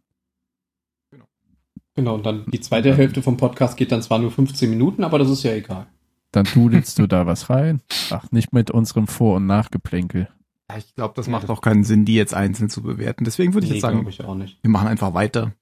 Genau, 1.96 2.14
und 2.14 2.24
dann 2.24 2.46
die 2.46 2.60
zweite 2.60 2.94
Hälfte 2.96 3.22
vom 3.22 3.36
Podcast 3.36 3.76
geht 3.76 3.92
dann 3.92 4.02
zwar 4.02 4.18
nur 4.18 4.30
15 4.30 4.70
Minuten, 4.70 5.04
aber 5.04 5.18
das 5.18 5.28
ist 5.28 5.42
ja 5.42 5.52
egal. 5.52 5.86
Dann 6.32 6.44
dudelst 6.54 6.98
du 6.98 7.06
da 7.06 7.26
was 7.26 7.50
rein. 7.50 7.80
Ach, 8.10 8.30
nicht 8.30 8.52
mit 8.52 8.70
unserem 8.70 9.06
Vor- 9.08 9.36
und 9.36 9.46
Nachgeplänkel. 9.46 10.28
Ja, 10.70 10.76
ich 10.78 10.94
glaube, 10.94 11.14
das 11.16 11.26
Ja, 11.26 11.32
macht 11.32 11.50
auch 11.50 11.60
keinen 11.60 11.82
Sinn, 11.84 12.04
die 12.04 12.14
jetzt 12.14 12.34
einzeln 12.34 12.70
zu 12.70 12.82
bewerten. 12.82 13.24
Deswegen 13.24 13.54
würde 13.54 13.64
ich 13.66 13.70
Nee, 13.70 13.76
jetzt 13.78 13.82
sagen, 13.82 14.06
ich 14.08 14.24
auch 14.24 14.36
nicht. 14.36 14.58
wir 14.62 14.70
machen 14.70 14.86
einfach 14.88 15.14
weiter. 15.14 15.52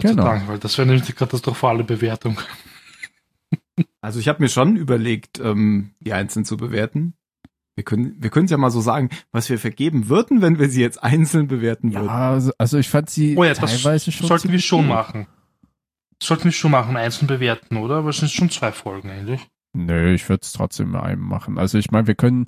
Genau. 0.00 0.22
Dank, 0.24 0.48
weil 0.48 0.58
das 0.58 0.78
wäre 0.78 0.86
nämlich 0.86 1.04
die 1.06 1.12
katastrophale 1.12 1.84
Bewertung. 1.84 2.38
Also 4.00 4.18
ich 4.18 4.26
habe 4.28 4.42
mir 4.42 4.48
schon 4.48 4.74
überlegt, 4.76 5.38
ähm, 5.38 5.94
die 6.00 6.12
einzeln 6.12 6.44
zu 6.44 6.56
bewerten. 6.56 7.14
Wir 7.76 7.84
können 7.84 8.16
wir 8.18 8.28
können 8.30 8.46
es 8.46 8.50
ja 8.50 8.56
mal 8.56 8.70
so 8.72 8.80
sagen, 8.80 9.08
was 9.30 9.48
wir 9.50 9.58
vergeben 9.58 10.08
würden, 10.08 10.42
wenn 10.42 10.58
wir 10.58 10.68
sie 10.68 10.80
jetzt 10.80 11.00
einzeln 11.02 11.46
bewerten 11.46 11.92
Ja, 11.92 12.00
würden. 12.00 12.10
also, 12.10 12.52
also 12.58 12.78
ich 12.78 12.88
fand 12.88 13.08
sie 13.08 13.36
Oh 13.36 13.44
ja, 13.44 13.54
das 13.54 13.60
teilweise 13.60 14.10
schon. 14.10 14.26
sollten 14.26 14.50
wir 14.50 14.58
schon 14.58 14.88
machen. 14.88 15.28
Sollten 16.20 16.44
wir 16.44 16.52
schon 16.52 16.72
machen, 16.72 16.96
einzeln 16.96 17.28
bewerten, 17.28 17.76
oder? 17.76 17.96
Aber 17.98 18.08
es 18.10 18.18
sind 18.18 18.32
schon 18.32 18.50
zwei 18.50 18.72
Folgen 18.72 19.10
eigentlich. 19.10 19.46
Nö, 19.86 20.12
ich 20.12 20.28
würde 20.28 20.40
es 20.42 20.52
trotzdem 20.52 20.92
mit 20.92 21.00
einem 21.00 21.22
machen. 21.22 21.58
Also 21.58 21.78
ich 21.78 21.90
meine, 21.90 22.06
wir 22.06 22.14
können, 22.14 22.46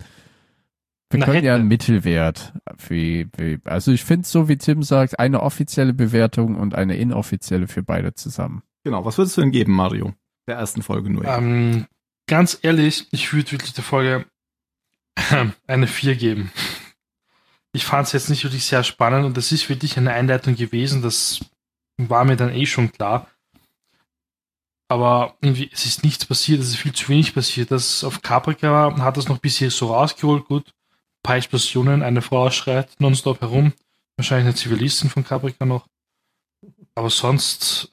wir 1.10 1.20
Na, 1.20 1.26
können 1.26 1.44
ja 1.44 1.52
hätte. 1.52 1.60
einen 1.60 1.68
Mittelwert 1.68 2.54
für, 2.76 3.26
für 3.36 3.60
also 3.64 3.92
ich 3.92 4.04
finde 4.04 4.26
so 4.26 4.48
wie 4.48 4.58
Tim 4.58 4.82
sagt, 4.82 5.18
eine 5.18 5.42
offizielle 5.42 5.94
Bewertung 5.94 6.56
und 6.56 6.74
eine 6.74 6.96
inoffizielle 6.96 7.68
für 7.68 7.82
beide 7.82 8.14
zusammen. 8.14 8.62
Genau, 8.84 9.04
was 9.04 9.18
würdest 9.18 9.36
du 9.36 9.42
denn 9.42 9.52
geben, 9.52 9.72
Mario? 9.72 10.14
Der 10.48 10.56
ersten 10.56 10.82
Folge 10.82 11.10
nur. 11.10 11.24
Ähm, 11.24 11.86
ganz 12.26 12.58
ehrlich, 12.62 13.08
ich 13.12 13.32
würde 13.32 13.52
wirklich 13.52 13.74
der 13.74 13.84
Folge 13.84 14.26
eine 15.66 15.86
4 15.86 16.16
geben. 16.16 16.50
Ich 17.72 17.84
fand 17.84 18.06
es 18.06 18.12
jetzt 18.12 18.30
nicht 18.30 18.42
wirklich 18.42 18.64
sehr 18.64 18.82
spannend 18.82 19.24
und 19.24 19.36
das 19.36 19.52
ist 19.52 19.68
wirklich 19.68 19.96
eine 19.96 20.12
Einleitung 20.12 20.56
gewesen, 20.56 21.02
das 21.02 21.40
war 21.96 22.24
mir 22.24 22.36
dann 22.36 22.52
eh 22.52 22.66
schon 22.66 22.90
klar. 22.90 23.28
Aber 24.90 25.36
irgendwie, 25.40 25.70
es 25.72 25.86
ist 25.86 26.02
nichts 26.02 26.26
passiert, 26.26 26.60
es 26.60 26.70
ist 26.70 26.76
viel 26.76 26.92
zu 26.92 27.08
wenig 27.08 27.32
passiert. 27.32 27.70
Das 27.70 28.02
auf 28.02 28.22
Caprica 28.22 28.92
hat 28.98 29.16
das 29.16 29.28
noch 29.28 29.38
bisschen 29.38 29.70
so 29.70 29.94
rausgeholt, 29.94 30.46
gut. 30.46 30.66
Ein 30.66 31.22
paar 31.22 31.36
Explosionen, 31.36 32.02
eine 32.02 32.22
Frau 32.22 32.50
schreit 32.50 32.90
nonstop 32.98 33.40
herum. 33.40 33.72
Wahrscheinlich 34.16 34.46
eine 34.46 34.56
Zivilistin 34.56 35.08
von 35.08 35.22
Caprica 35.22 35.64
noch. 35.64 35.86
Aber 36.96 37.08
sonst, 37.08 37.92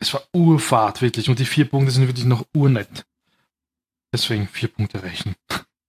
es 0.00 0.12
war 0.12 0.22
urfahrt, 0.34 1.00
wirklich. 1.00 1.30
Und 1.30 1.38
die 1.38 1.46
vier 1.46 1.64
Punkte 1.64 1.92
sind 1.92 2.06
wirklich 2.06 2.26
noch 2.26 2.44
urnett. 2.54 3.06
Deswegen 4.12 4.48
vier 4.48 4.68
Punkte 4.68 5.02
reichen. 5.02 5.34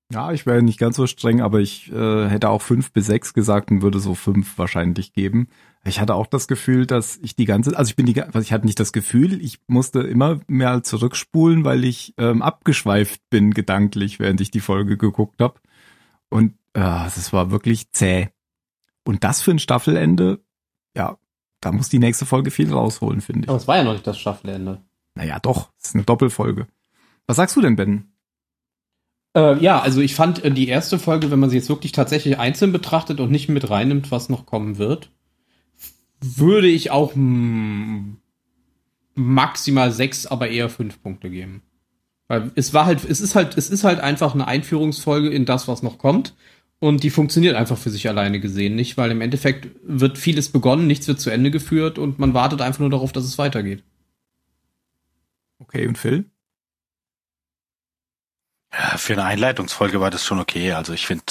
Ja, 0.09 0.31
ich 0.31 0.45
wäre 0.45 0.63
nicht 0.63 0.79
ganz 0.79 0.95
so 0.95 1.05
streng, 1.05 1.41
aber 1.41 1.59
ich 1.59 1.91
äh, 1.91 2.29
hätte 2.29 2.47
auch 2.47 2.61
fünf 2.61 2.93
bis 2.93 3.07
sechs 3.07 3.33
gesagt 3.33 3.71
und 3.71 3.81
würde 3.81 3.99
so 3.99 4.15
fünf 4.15 4.57
wahrscheinlich 4.57 5.11
geben. 5.11 5.49
Ich 5.85 5.99
hatte 5.99 6.15
auch 6.15 6.27
das 6.27 6.47
Gefühl, 6.47 6.85
dass 6.85 7.17
ich 7.21 7.35
die 7.35 7.45
ganze, 7.45 7.77
also 7.77 7.89
ich 7.89 7.95
bin 7.95 8.05
die, 8.05 8.21
also 8.21 8.39
ich 8.39 8.51
hatte 8.51 8.65
nicht 8.65 8.79
das 8.79 8.91
Gefühl, 8.91 9.41
ich 9.41 9.59
musste 9.67 10.01
immer 10.01 10.39
mehr 10.47 10.83
zurückspulen, 10.83 11.63
weil 11.63 11.85
ich 11.85 12.13
ähm, 12.17 12.41
abgeschweift 12.41 13.21
bin 13.29 13.51
gedanklich, 13.53 14.19
während 14.19 14.41
ich 14.41 14.51
die 14.51 14.59
Folge 14.59 14.97
geguckt 14.97 15.41
habe. 15.41 15.59
Und 16.29 16.55
äh, 16.73 17.05
es 17.07 17.31
war 17.31 17.51
wirklich 17.51 17.91
zäh. 17.91 18.29
Und 19.05 19.23
das 19.23 19.41
für 19.41 19.51
ein 19.51 19.59
Staffelende, 19.59 20.43
ja, 20.95 21.17
da 21.61 21.71
muss 21.71 21.89
die 21.89 21.99
nächste 21.99 22.25
Folge 22.25 22.51
viel 22.51 22.71
rausholen, 22.71 23.21
finde 23.21 23.45
ich. 23.45 23.49
Aber 23.49 23.57
es 23.57 23.67
war 23.67 23.77
ja 23.77 23.83
noch 23.83 23.93
nicht 23.93 24.07
das 24.07 24.19
Staffelende. 24.19 24.81
Naja, 25.15 25.39
doch, 25.39 25.71
es 25.79 25.87
ist 25.87 25.95
eine 25.95 26.03
Doppelfolge. 26.03 26.67
Was 27.25 27.37
sagst 27.37 27.55
du 27.55 27.61
denn, 27.61 27.75
Ben? 27.75 28.11
Äh, 29.35 29.61
ja, 29.63 29.79
also 29.79 30.01
ich 30.01 30.15
fand 30.15 30.43
äh, 30.43 30.51
die 30.51 30.67
erste 30.67 30.99
Folge, 30.99 31.31
wenn 31.31 31.39
man 31.39 31.49
sie 31.49 31.57
jetzt 31.57 31.69
wirklich 31.69 31.91
tatsächlich 31.91 32.37
einzeln 32.37 32.71
betrachtet 32.71 33.19
und 33.19 33.31
nicht 33.31 33.49
mit 33.49 33.69
reinnimmt, 33.69 34.11
was 34.11 34.29
noch 34.29 34.45
kommen 34.45 34.77
wird, 34.77 35.11
würde 36.21 36.67
ich 36.67 36.91
auch 36.91 37.13
maximal 39.15 39.91
sechs, 39.91 40.25
aber 40.25 40.49
eher 40.49 40.69
fünf 40.69 41.01
Punkte 41.01 41.29
geben. 41.29 41.61
Weil 42.27 42.51
es 42.55 42.73
war 42.73 42.85
halt, 42.85 43.03
es 43.03 43.21
ist 43.21 43.35
halt, 43.35 43.57
es 43.57 43.69
ist 43.69 43.83
halt 43.83 43.99
einfach 43.99 44.33
eine 44.33 44.47
Einführungsfolge 44.47 45.29
in 45.29 45.45
das, 45.45 45.67
was 45.67 45.81
noch 45.83 45.97
kommt. 45.97 46.35
Und 46.79 47.03
die 47.03 47.09
funktioniert 47.09 47.55
einfach 47.55 47.77
für 47.77 47.89
sich 47.89 48.07
alleine 48.07 48.39
gesehen 48.39 48.75
nicht, 48.75 48.95
weil 48.95 49.11
im 49.11 49.19
Endeffekt 49.19 49.67
wird 49.83 50.17
vieles 50.17 50.47
begonnen, 50.49 50.87
nichts 50.87 51.09
wird 51.09 51.19
zu 51.19 51.29
Ende 51.29 51.51
geführt 51.51 51.97
und 51.99 52.19
man 52.19 52.33
wartet 52.33 52.61
einfach 52.61 52.79
nur 52.79 52.89
darauf, 52.89 53.11
dass 53.11 53.25
es 53.25 53.37
weitergeht. 53.37 53.83
Okay, 55.59 55.87
und 55.87 55.97
Phil? 55.97 56.31
Ja, 58.71 58.97
für 58.97 59.13
eine 59.13 59.25
Einleitungsfolge 59.25 59.99
war 59.99 60.09
das 60.09 60.25
schon 60.25 60.39
okay. 60.39 60.71
Also 60.71 60.93
ich 60.93 61.05
finde, 61.05 61.25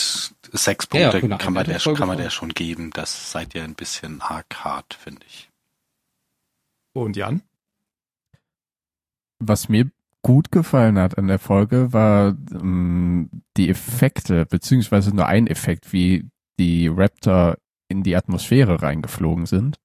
sechs 0.53 0.89
Ja, 0.93 1.01
ja, 1.01 1.11
Punkte 1.11 1.21
für 1.21 1.27
eine 1.27 1.39
kann 1.39 1.53
man 1.55 1.65
der, 1.65 1.79
kann 1.79 1.93
man 2.09 2.09
schon. 2.09 2.17
der 2.17 2.31
schon 2.31 2.49
geben. 2.51 2.91
Das 2.93 3.33
seid 3.33 3.55
ihr 3.55 3.65
ein 3.65 3.75
bisschen 3.75 4.21
arg 4.21 4.65
hart, 4.65 4.95
finde 4.95 5.21
ich. 5.27 5.51
Und 6.95 7.17
Jan? 7.17 7.43
Was 9.39 9.69
mir 9.69 9.91
gut 10.23 10.51
gefallen 10.51 10.99
hat 10.99 11.17
an 11.17 11.29
der 11.29 11.39
Folge 11.39 11.93
war 11.93 12.37
ähm, 12.53 13.31
die 13.57 13.69
Effekte, 13.71 14.47
beziehungsweise 14.47 15.15
nur 15.15 15.27
ein 15.27 15.47
Effekt, 15.47 15.93
wie 15.93 16.29
die 16.59 16.89
Raptor 16.89 17.57
in 17.89 18.03
die 18.03 18.17
Atmosphäre 18.17 18.83
reingeflogen 18.83 19.47
sind. 19.47 19.79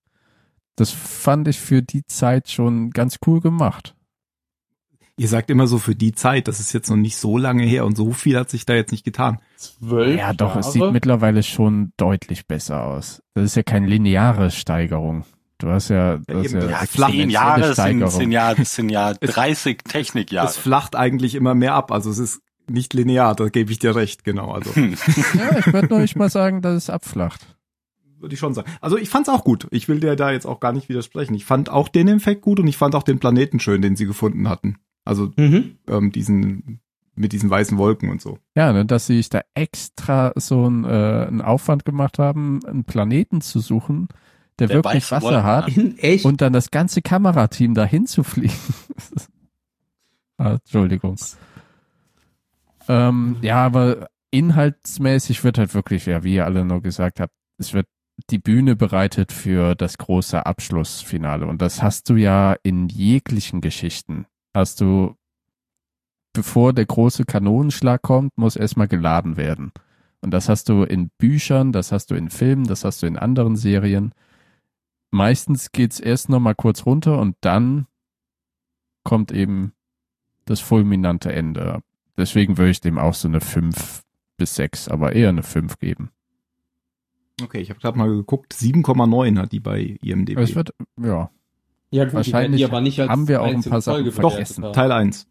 Das 0.75 0.89
fand 0.91 1.47
ich 1.47 1.59
für 1.59 1.83
die 1.83 2.05
Zeit 2.05 2.49
schon 2.49 2.89
ganz 2.89 3.19
cool 3.27 3.41
gemacht. 3.41 3.95
Ihr 5.15 5.27
sagt 5.27 5.51
immer 5.51 5.67
so 5.67 5.77
für 5.77 5.93
die 5.95 6.13
Zeit, 6.13 6.47
das 6.47 6.59
ist 6.59 6.73
jetzt 6.73 6.89
noch 6.89 6.97
nicht 6.97 7.17
so 7.17 7.37
lange 7.37 7.63
her 7.63 7.85
und 7.85 7.95
so 7.95 8.13
viel 8.13 8.35
hat 8.37 8.49
sich 8.49 8.65
da 8.65 8.73
jetzt 8.73 8.91
nicht 8.91 9.05
getan. 9.05 9.39
Zwölf 9.57 10.17
Ja, 10.17 10.33
doch, 10.33 10.49
Jahre? 10.49 10.59
es 10.61 10.73
sieht 10.73 10.91
mittlerweile 10.91 11.43
schon 11.43 11.93
deutlich 11.97 12.47
besser 12.47 12.83
aus. 12.83 13.21
Das 13.35 13.43
ist 13.43 13.55
ja 13.55 13.61
keine 13.63 13.87
lineare 13.87 14.49
Steigerung. 14.49 15.23
Du 15.59 15.69
hast 15.69 15.89
ja, 15.89 16.17
du 16.17 16.39
hast 16.39 16.51
ja, 16.51 16.67
ja, 16.67 16.81
exponentielle 16.81 17.21
Zehn 17.21 17.29
Jahre 17.29 17.73
sind, 17.75 18.09
sind 18.09 18.31
ja, 18.31 18.53
das 18.55 18.75
sind 18.75 18.89
ja 18.89 19.13
30 19.13 19.83
Technikjahre. 19.83 20.47
Es 20.47 20.57
flacht 20.57 20.95
eigentlich 20.95 21.35
immer 21.35 21.53
mehr 21.53 21.75
ab, 21.75 21.91
also 21.91 22.09
es 22.09 22.17
ist 22.17 22.41
nicht 22.67 22.93
linear, 22.95 23.35
da 23.35 23.49
gebe 23.49 23.71
ich 23.71 23.77
dir 23.79 23.95
recht, 23.95 24.23
genau. 24.23 24.51
Also 24.51 24.71
Ja, 24.79 25.57
ich 25.59 25.71
würde 25.71 25.87
nur 25.89 25.99
nicht 25.99 26.15
mal 26.15 26.29
sagen, 26.31 26.61
dass 26.63 26.75
es 26.75 26.89
abflacht. 26.89 27.55
würde 28.19 28.33
ich 28.33 28.39
schon 28.39 28.53
sagen. 28.55 28.69
Also 28.81 28.97
ich 28.97 29.09
fand's 29.09 29.29
auch 29.29 29.43
gut. 29.43 29.67
Ich 29.69 29.87
will 29.87 29.99
dir 29.99 30.15
da 30.15 30.31
jetzt 30.31 30.47
auch 30.47 30.59
gar 30.59 30.71
nicht 30.73 30.89
widersprechen. 30.89 31.35
Ich 31.35 31.45
fand 31.45 31.69
auch 31.69 31.87
den 31.87 32.07
Effekt 32.07 32.41
gut 32.41 32.59
und 32.59 32.67
ich 32.67 32.77
fand 32.77 32.95
auch 32.95 33.03
den 33.03 33.19
Planeten 33.19 33.59
schön, 33.59 33.81
den 33.81 33.95
sie 33.95 34.05
gefunden 34.07 34.49
hatten. 34.49 34.77
Also 35.05 35.31
Mhm. 35.37 35.77
ähm, 35.87 36.11
diesen 36.11 36.79
mit 37.15 37.31
diesen 37.31 37.49
weißen 37.49 37.77
Wolken 37.77 38.09
und 38.09 38.21
so. 38.21 38.39
Ja, 38.55 38.73
ne, 38.73 38.85
dass 38.85 39.05
sie 39.05 39.17
sich 39.17 39.29
da 39.29 39.41
extra 39.53 40.33
so 40.35 40.67
ein, 40.67 40.83
äh, 40.83 40.87
einen 41.27 41.41
Aufwand 41.41 41.85
gemacht 41.85 42.17
haben, 42.17 42.61
einen 42.65 42.85
Planeten 42.85 43.41
zu 43.41 43.59
suchen, 43.59 44.07
der, 44.57 44.67
Der 44.67 44.77
wirklich 44.77 45.11
Wasser 45.11 45.21
Wolken 45.23 45.43
hat 45.43 45.65
hat. 45.67 45.77
In 45.77 45.97
echt? 45.99 46.25
und 46.25 46.41
dann 46.41 46.53
das 46.53 46.71
ganze 46.71 47.03
Kamerateam 47.03 47.75
dahin 47.75 48.07
zu 48.07 48.23
fliegen. 48.23 48.53
ah, 50.37 50.53
Entschuldigung. 50.53 51.15
Ähm, 52.87 53.37
ja, 53.41 53.63
aber 53.63 54.07
inhaltsmäßig 54.31 55.43
wird 55.43 55.57
halt 55.57 55.73
wirklich, 55.73 56.05
ja, 56.05 56.23
wie 56.23 56.35
ihr 56.35 56.45
alle 56.45 56.65
nur 56.65 56.81
gesagt 56.81 57.19
habt, 57.19 57.33
es 57.57 57.73
wird 57.73 57.87
die 58.29 58.39
Bühne 58.39 58.75
bereitet 58.75 59.31
für 59.31 59.75
das 59.75 59.97
große 59.97 60.45
Abschlussfinale. 60.45 61.45
Und 61.45 61.61
das 61.61 61.81
hast 61.81 62.09
du 62.09 62.15
ja 62.15 62.55
in 62.63 62.87
jeglichen 62.89 63.61
Geschichten. 63.61 64.25
Hast 64.53 64.81
du, 64.81 65.15
bevor 66.33 66.73
der 66.73 66.85
große 66.85 67.25
Kanonenschlag 67.25 68.01
kommt, 68.01 68.37
muss 68.37 68.55
erstmal 68.55 68.87
geladen 68.87 69.37
werden. 69.37 69.71
Und 70.21 70.31
das 70.31 70.47
hast 70.47 70.69
du 70.69 70.83
in 70.83 71.09
Büchern, 71.17 71.71
das 71.71 71.91
hast 71.91 72.11
du 72.11 72.15
in 72.15 72.29
Filmen, 72.29 72.65
das 72.65 72.85
hast 72.85 73.03
du 73.03 73.07
in 73.07 73.17
anderen 73.17 73.55
Serien. 73.55 74.13
Meistens 75.11 75.71
geht's 75.71 75.99
erst 75.99 76.29
noch 76.29 76.39
mal 76.39 76.55
kurz 76.55 76.85
runter 76.85 77.19
und 77.19 77.35
dann 77.41 77.87
kommt 79.03 79.31
eben 79.31 79.73
das 80.45 80.59
fulminante 80.59 81.31
Ende. 81.31 81.81
Deswegen 82.17 82.57
würde 82.57 82.71
ich 82.71 82.81
dem 82.81 82.97
auch 82.97 83.13
so 83.13 83.27
eine 83.27 83.41
5 83.41 84.03
bis 84.37 84.55
6, 84.55 84.87
aber 84.87 85.13
eher 85.13 85.29
eine 85.29 85.43
5 85.43 85.77
geben. 85.79 86.11
Okay, 87.41 87.59
ich 87.59 87.69
habe 87.69 87.79
gerade 87.79 87.97
mal 87.97 88.09
geguckt, 88.09 88.53
7,9 88.53 89.39
hat 89.39 89.51
die 89.51 89.59
bei 89.59 89.97
IMDb. 90.01 90.37
Es 90.37 90.55
wird, 90.55 90.73
ja, 91.01 91.31
ja, 91.93 92.05
gut, 92.05 92.15
wahrscheinlich 92.15 92.59
die 92.59 92.65
aber 92.65 92.81
nicht 92.81 92.99
als 92.99 93.09
haben 93.09 93.27
wir 93.27 93.41
auch 93.41 93.47
ein 93.47 93.61
paar 93.61 93.81
Sachen 93.81 93.97
Folge 93.97 94.11
vergessen. 94.11 94.61
bewertet 94.61 94.63
haben. 94.63 94.73
Teil 94.73 94.91
1. 94.91 95.27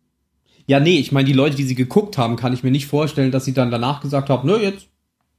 Ja, 0.67 0.79
nee, 0.79 0.99
ich 0.99 1.11
meine, 1.11 1.27
die 1.27 1.33
Leute, 1.33 1.57
die 1.57 1.65
sie 1.65 1.75
geguckt 1.75 2.19
haben, 2.19 2.37
kann 2.37 2.53
ich 2.53 2.63
mir 2.63 2.71
nicht 2.71 2.87
vorstellen, 2.87 3.33
dass 3.33 3.45
sie 3.45 3.53
dann 3.53 3.73
danach 3.73 4.01
gesagt 4.01 4.31
haben, 4.31 4.47
nö, 4.47 4.57
jetzt, 4.59 4.89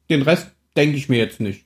den 0.09 0.21
Rest 0.21 0.51
denke 0.75 0.97
ich 0.97 1.07
mir 1.07 1.17
jetzt 1.17 1.39
nicht. 1.39 1.65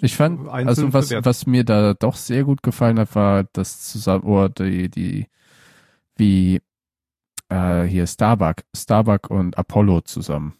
Ich 0.00 0.14
fand, 0.14 0.48
also 0.48 0.92
was, 0.92 1.10
was 1.10 1.46
mir 1.46 1.64
da 1.64 1.94
doch 1.94 2.14
sehr 2.14 2.44
gut 2.44 2.62
gefallen 2.62 3.00
hat, 3.00 3.16
war 3.16 3.44
das 3.52 3.82
zusammen, 3.90 4.22
oder 4.22 4.48
die, 4.48 4.88
die, 4.88 5.26
wie, 6.16 6.60
äh, 7.48 7.82
hier 7.82 8.06
Starbuck, 8.06 8.58
Starbuck 8.76 9.28
und 9.28 9.58
Apollo 9.58 10.02
zusammen. 10.02 10.54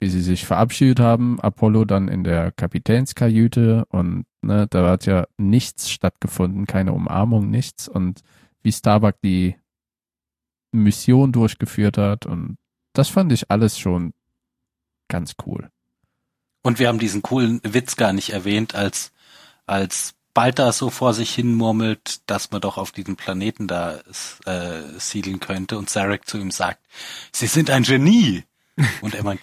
Wie 0.00 0.08
sie 0.08 0.20
sich 0.20 0.46
verabschiedet 0.46 1.00
haben, 1.00 1.40
Apollo 1.40 1.84
dann 1.84 2.08
in 2.08 2.22
der 2.22 2.52
Kapitänskajüte 2.52 3.84
und, 3.88 4.26
ne, 4.42 4.66
da 4.68 4.88
hat 4.90 5.06
ja 5.06 5.26
nichts 5.36 5.90
stattgefunden, 5.90 6.66
keine 6.66 6.92
Umarmung, 6.92 7.50
nichts 7.50 7.88
und 7.88 8.22
wie 8.62 8.72
Starbuck 8.72 9.16
die 9.22 9.56
Mission 10.70 11.32
durchgeführt 11.32 11.98
hat 11.98 12.26
und 12.26 12.58
das 12.92 13.08
fand 13.08 13.32
ich 13.32 13.50
alles 13.50 13.78
schon 13.78 14.12
ganz 15.08 15.34
cool. 15.46 15.70
Und 16.62 16.78
wir 16.78 16.88
haben 16.88 16.98
diesen 16.98 17.22
coolen 17.22 17.60
Witz 17.62 17.96
gar 17.96 18.12
nicht 18.12 18.30
erwähnt, 18.30 18.74
als, 18.74 19.12
als 19.66 20.14
Balta 20.34 20.72
so 20.72 20.90
vor 20.90 21.14
sich 21.14 21.34
hin 21.34 21.54
murmelt, 21.54 22.20
dass 22.26 22.50
man 22.50 22.60
doch 22.60 22.76
auf 22.76 22.92
diesem 22.92 23.16
Planeten 23.16 23.66
da 23.66 23.98
äh, 24.44 24.82
siedeln 24.98 25.40
könnte 25.40 25.78
und 25.78 25.90
Zarek 25.90 26.28
zu 26.28 26.38
ihm 26.38 26.50
sagt, 26.50 26.80
Sie 27.32 27.46
sind 27.46 27.70
ein 27.70 27.84
Genie. 27.84 28.44
Und 29.02 29.14
er 29.14 29.24
meint, 29.24 29.40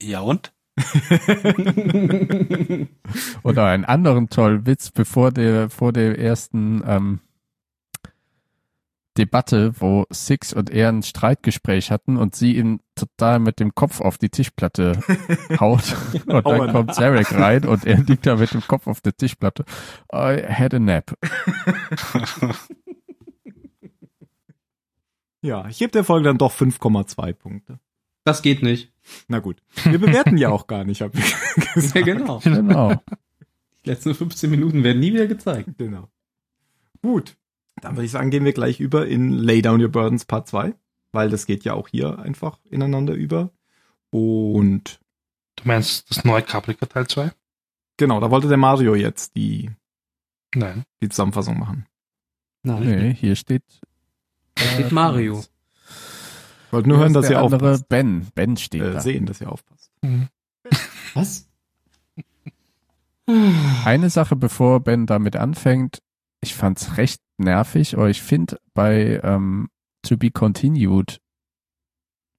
"Ja- 0.00 0.20
und? 0.20 0.52
Oder 3.42 3.66
einen 3.66 3.84
anderen 3.84 4.30
tollen 4.30 4.66
Witz, 4.66 4.90
bevor 4.90 5.32
der, 5.32 5.68
vor 5.68 5.92
der 5.92 6.18
ersten 6.18 6.82
ähm, 6.86 7.20
Debatte, 9.18 9.78
wo 9.80 10.06
Six 10.10 10.54
und 10.54 10.70
er 10.70 10.88
ein 10.88 11.02
Streitgespräch 11.02 11.90
hatten 11.90 12.16
und 12.16 12.34
sie 12.34 12.56
ihn 12.56 12.80
total 12.94 13.40
mit 13.40 13.60
dem 13.60 13.74
Kopf 13.74 14.00
auf 14.00 14.16
die 14.16 14.30
Tischplatte 14.30 15.00
haut. 15.60 15.94
Und 16.26 16.46
dann 16.46 16.72
kommt 16.72 16.94
Zarek 16.94 17.34
rein 17.34 17.66
und 17.66 17.84
er 17.84 17.98
liegt 17.98 18.24
da 18.26 18.36
mit 18.36 18.54
dem 18.54 18.62
Kopf 18.66 18.86
auf 18.86 19.00
der 19.00 19.16
Tischplatte. 19.16 19.64
I 20.14 20.42
had 20.48 20.72
a 20.72 20.78
nap. 20.78 21.14
Ja, 25.42 25.66
ich 25.68 25.78
gebe 25.78 25.90
der 25.90 26.04
Folge 26.04 26.28
dann 26.28 26.38
doch 26.38 26.52
5,2 26.52 27.32
Punkte. 27.32 27.78
Das 28.24 28.42
geht 28.42 28.62
nicht. 28.62 28.92
Na 29.28 29.38
gut. 29.38 29.62
Wir 29.84 29.98
bewerten 29.98 30.36
ja 30.36 30.50
auch 30.50 30.66
gar 30.66 30.84
nicht, 30.84 31.00
hab 31.02 31.14
ich 31.14 31.34
gesagt. 31.74 31.94
Ja, 31.96 32.02
genau. 32.14 32.38
Genau. 32.40 32.94
Die 33.84 33.88
letzten 33.90 34.14
15 34.14 34.50
Minuten 34.50 34.84
werden 34.84 35.00
nie 35.00 35.12
wieder 35.14 35.26
gezeigt. 35.26 35.70
Genau. 35.78 36.08
Gut. 37.02 37.36
Dann 37.80 37.96
würde 37.96 38.04
ich 38.04 38.10
sagen, 38.10 38.30
gehen 38.30 38.44
wir 38.44 38.52
gleich 38.52 38.78
über 38.78 39.06
in 39.06 39.32
Lay 39.32 39.62
Down 39.62 39.80
Your 39.80 39.88
Burdens 39.88 40.26
Part 40.26 40.48
2, 40.48 40.74
weil 41.12 41.30
das 41.30 41.46
geht 41.46 41.64
ja 41.64 41.72
auch 41.72 41.88
hier 41.88 42.18
einfach 42.18 42.58
ineinander 42.68 43.14
über. 43.14 43.50
Und 44.10 45.00
Du 45.56 45.66
meinst 45.68 46.10
das 46.10 46.24
neue 46.24 46.42
Caprica 46.42 46.86
Teil 46.86 47.06
2? 47.06 47.32
genau, 47.96 48.18
da 48.20 48.30
wollte 48.30 48.48
der 48.48 48.56
Mario 48.56 48.94
jetzt 48.94 49.36
die, 49.36 49.70
Nein. 50.54 50.84
die 51.02 51.08
Zusammenfassung 51.10 51.58
machen. 51.58 51.86
Nein. 52.62 52.82
Nee, 52.82 53.14
hier 53.14 53.36
steht. 53.36 53.62
Da 54.54 54.62
steht 54.64 54.92
Mario. 54.92 55.42
Ich 56.70 56.72
wollte 56.72 56.88
nur 56.88 56.98
hören, 56.98 57.12
dass 57.12 57.28
ihr 57.28 57.42
aufpasst. 57.42 57.88
Ben. 57.88 58.28
Ben 58.36 58.56
steht 58.56 58.82
Äh, 58.82 58.92
da. 58.92 59.00
sehen, 59.00 59.26
dass 59.26 59.40
ihr 59.40 59.50
aufpasst. 59.50 59.90
Was? 61.14 61.48
Eine 63.84 64.08
Sache, 64.08 64.36
bevor 64.36 64.78
Ben 64.78 65.06
damit 65.06 65.34
anfängt, 65.34 66.00
ich 66.40 66.54
fand's 66.54 66.96
recht 66.96 67.20
nervig, 67.38 67.94
aber 67.96 68.08
ich 68.08 68.22
finde 68.22 68.58
bei 68.72 69.20
ähm, 69.24 69.68
To 70.02 70.16
Be 70.16 70.30
Continued 70.30 71.20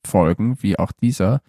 Folgen, 0.07 0.63
wie 0.63 0.79
auch 0.79 0.93
dieser, 0.93 1.41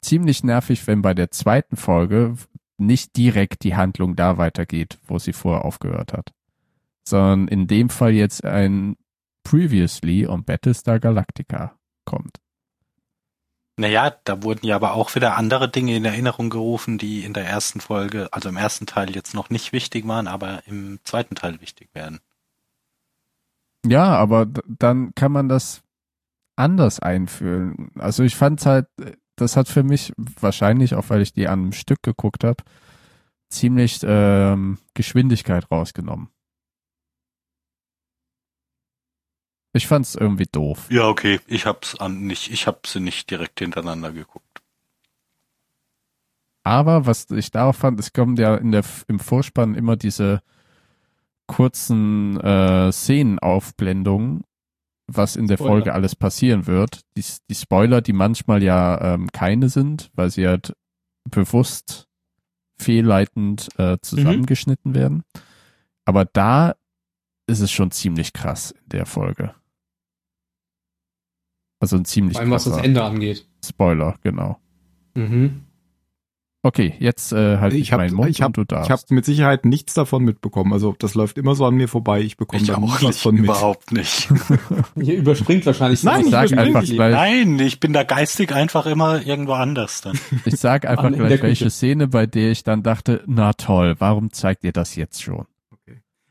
ziemlich 0.00 0.42
nervig, 0.42 0.84
wenn 0.88 1.02
bei 1.02 1.14
der 1.14 1.30
zweiten 1.30 1.76
Folge 1.76 2.34
nicht 2.76 3.16
direkt 3.16 3.62
die 3.62 3.76
Handlung 3.76 4.16
da 4.16 4.36
weitergeht, 4.36 4.98
wo 5.06 5.20
sie 5.20 5.32
vorher 5.32 5.64
aufgehört 5.64 6.12
hat. 6.12 6.32
Sondern 7.08 7.46
in 7.46 7.68
dem 7.68 7.88
Fall 7.88 8.14
jetzt 8.14 8.44
ein 8.44 8.96
Previously 9.44 10.26
on 10.26 10.42
Battlestar 10.42 10.98
Galactica 10.98 11.75
kommt. 12.06 12.40
Naja, 13.78 14.16
da 14.24 14.42
wurden 14.42 14.66
ja 14.66 14.76
aber 14.76 14.94
auch 14.94 15.14
wieder 15.14 15.36
andere 15.36 15.68
Dinge 15.68 15.96
in 15.96 16.06
Erinnerung 16.06 16.48
gerufen, 16.48 16.96
die 16.96 17.24
in 17.24 17.34
der 17.34 17.44
ersten 17.44 17.80
Folge, 17.80 18.28
also 18.32 18.48
im 18.48 18.56
ersten 18.56 18.86
Teil 18.86 19.14
jetzt 19.14 19.34
noch 19.34 19.50
nicht 19.50 19.72
wichtig 19.72 20.08
waren, 20.08 20.28
aber 20.28 20.62
im 20.66 20.98
zweiten 21.04 21.34
Teil 21.34 21.60
wichtig 21.60 21.90
werden. 21.92 22.20
Ja, 23.84 24.16
aber 24.16 24.46
dann 24.66 25.14
kann 25.14 25.30
man 25.30 25.50
das 25.50 25.82
anders 26.56 27.00
einfühlen. 27.00 27.90
Also 27.98 28.22
ich 28.22 28.34
fand 28.34 28.64
halt, 28.64 28.86
das 29.36 29.56
hat 29.56 29.68
für 29.68 29.82
mich 29.82 30.14
wahrscheinlich, 30.16 30.94
auch 30.94 31.10
weil 31.10 31.20
ich 31.20 31.34
die 31.34 31.46
an 31.46 31.60
einem 31.60 31.72
Stück 31.72 32.02
geguckt 32.02 32.44
habe, 32.44 32.64
ziemlich 33.50 34.00
ähm, 34.02 34.78
Geschwindigkeit 34.94 35.70
rausgenommen. 35.70 36.30
Ich 39.76 39.86
fand's 39.86 40.14
irgendwie 40.14 40.46
doof. 40.50 40.86
Ja, 40.90 41.06
okay, 41.06 41.38
ich 41.46 41.66
hab's 41.66 41.94
an 41.96 42.26
nicht, 42.26 42.50
ich 42.50 42.66
hab 42.66 42.86
sie 42.86 43.00
nicht 43.00 43.30
direkt 43.30 43.58
hintereinander 43.60 44.10
geguckt. 44.12 44.62
Aber 46.64 47.06
was 47.06 47.30
ich 47.30 47.50
darauf 47.50 47.76
fand, 47.76 48.00
es 48.00 48.12
kommen 48.12 48.36
ja 48.36 48.56
in 48.56 48.72
der, 48.72 48.84
im 49.06 49.20
Vorspann 49.20 49.74
immer 49.74 49.96
diese 49.96 50.42
kurzen 51.46 52.40
äh, 52.40 52.90
Szenenaufblendungen, 52.90 54.42
was 55.06 55.36
in 55.36 55.46
der 55.46 55.58
Spoiler. 55.58 55.72
Folge 55.72 55.92
alles 55.92 56.16
passieren 56.16 56.66
wird. 56.66 57.02
Die, 57.16 57.24
die 57.48 57.54
Spoiler, 57.54 58.00
die 58.00 58.14
manchmal 58.14 58.62
ja 58.62 59.14
ähm, 59.14 59.30
keine 59.30 59.68
sind, 59.68 60.10
weil 60.14 60.30
sie 60.30 60.48
halt 60.48 60.74
bewusst 61.30 62.08
fehlleitend 62.78 63.68
äh, 63.78 63.98
zusammengeschnitten 64.00 64.94
werden. 64.94 65.22
Aber 66.04 66.24
da 66.24 66.74
ist 67.46 67.60
es 67.60 67.70
schon 67.70 67.90
ziemlich 67.90 68.32
krass 68.32 68.72
in 68.72 68.88
der 68.88 69.06
Folge. 69.06 69.54
Also 71.80 71.96
ein 71.96 72.04
ziemlich 72.04 72.34
Vor 72.34 72.42
allem 72.42 72.50
was 72.50 72.64
das 72.64 72.78
Ende 72.78 73.02
angeht. 73.04 73.46
Spoiler, 73.64 74.14
genau. 74.22 74.58
Mhm. 75.14 75.62
Okay, 76.62 76.94
jetzt 76.98 77.32
äh, 77.32 77.58
halt 77.58 77.74
ich, 77.74 77.80
ich 77.82 77.92
hab, 77.92 77.98
meinen 78.00 78.14
Mund 78.16 78.28
ich 78.28 78.42
hab, 78.42 78.48
und 78.48 78.56
du 78.56 78.64
darfst. 78.64 78.88
Ich 78.88 78.90
habe 78.90 79.02
mit 79.14 79.24
Sicherheit 79.24 79.64
nichts 79.64 79.94
davon 79.94 80.24
mitbekommen. 80.24 80.72
Also 80.72 80.96
das 80.98 81.14
läuft 81.14 81.38
immer 81.38 81.54
so 81.54 81.64
an 81.64 81.76
mir 81.76 81.86
vorbei. 81.86 82.20
Ich 82.22 82.36
bekomme 82.36 82.60
Ich 82.60 82.66
da 82.66 82.76
auch 82.78 82.92
was 82.94 83.02
nicht, 83.02 83.20
von 83.20 83.36
mit. 83.36 83.44
überhaupt 83.44 83.92
nicht. 83.92 84.28
Hier 85.00 85.16
überspringt 85.18 85.64
wahrscheinlich 85.64 86.02
Nein, 86.02 86.22
ich 86.24 86.30
sag 86.30 86.52
einfach 86.58 86.82
die. 86.82 86.94
gleich, 86.94 87.12
Nein, 87.14 87.58
ich 87.60 87.78
bin 87.78 87.92
da 87.92 88.02
geistig 88.02 88.52
einfach 88.52 88.86
immer 88.86 89.24
irgendwo 89.24 89.52
anders 89.52 90.00
dann. 90.00 90.18
ich 90.44 90.56
sag 90.56 90.86
einfach 90.86 91.04
An- 91.04 91.12
gleich, 91.14 91.28
Küche. 91.34 91.42
welche 91.44 91.70
Szene, 91.70 92.08
bei 92.08 92.26
der 92.26 92.50
ich 92.50 92.64
dann 92.64 92.82
dachte, 92.82 93.22
na 93.26 93.52
toll, 93.52 93.94
warum 94.00 94.32
zeigt 94.32 94.64
ihr 94.64 94.72
das 94.72 94.96
jetzt 94.96 95.22
schon? 95.22 95.46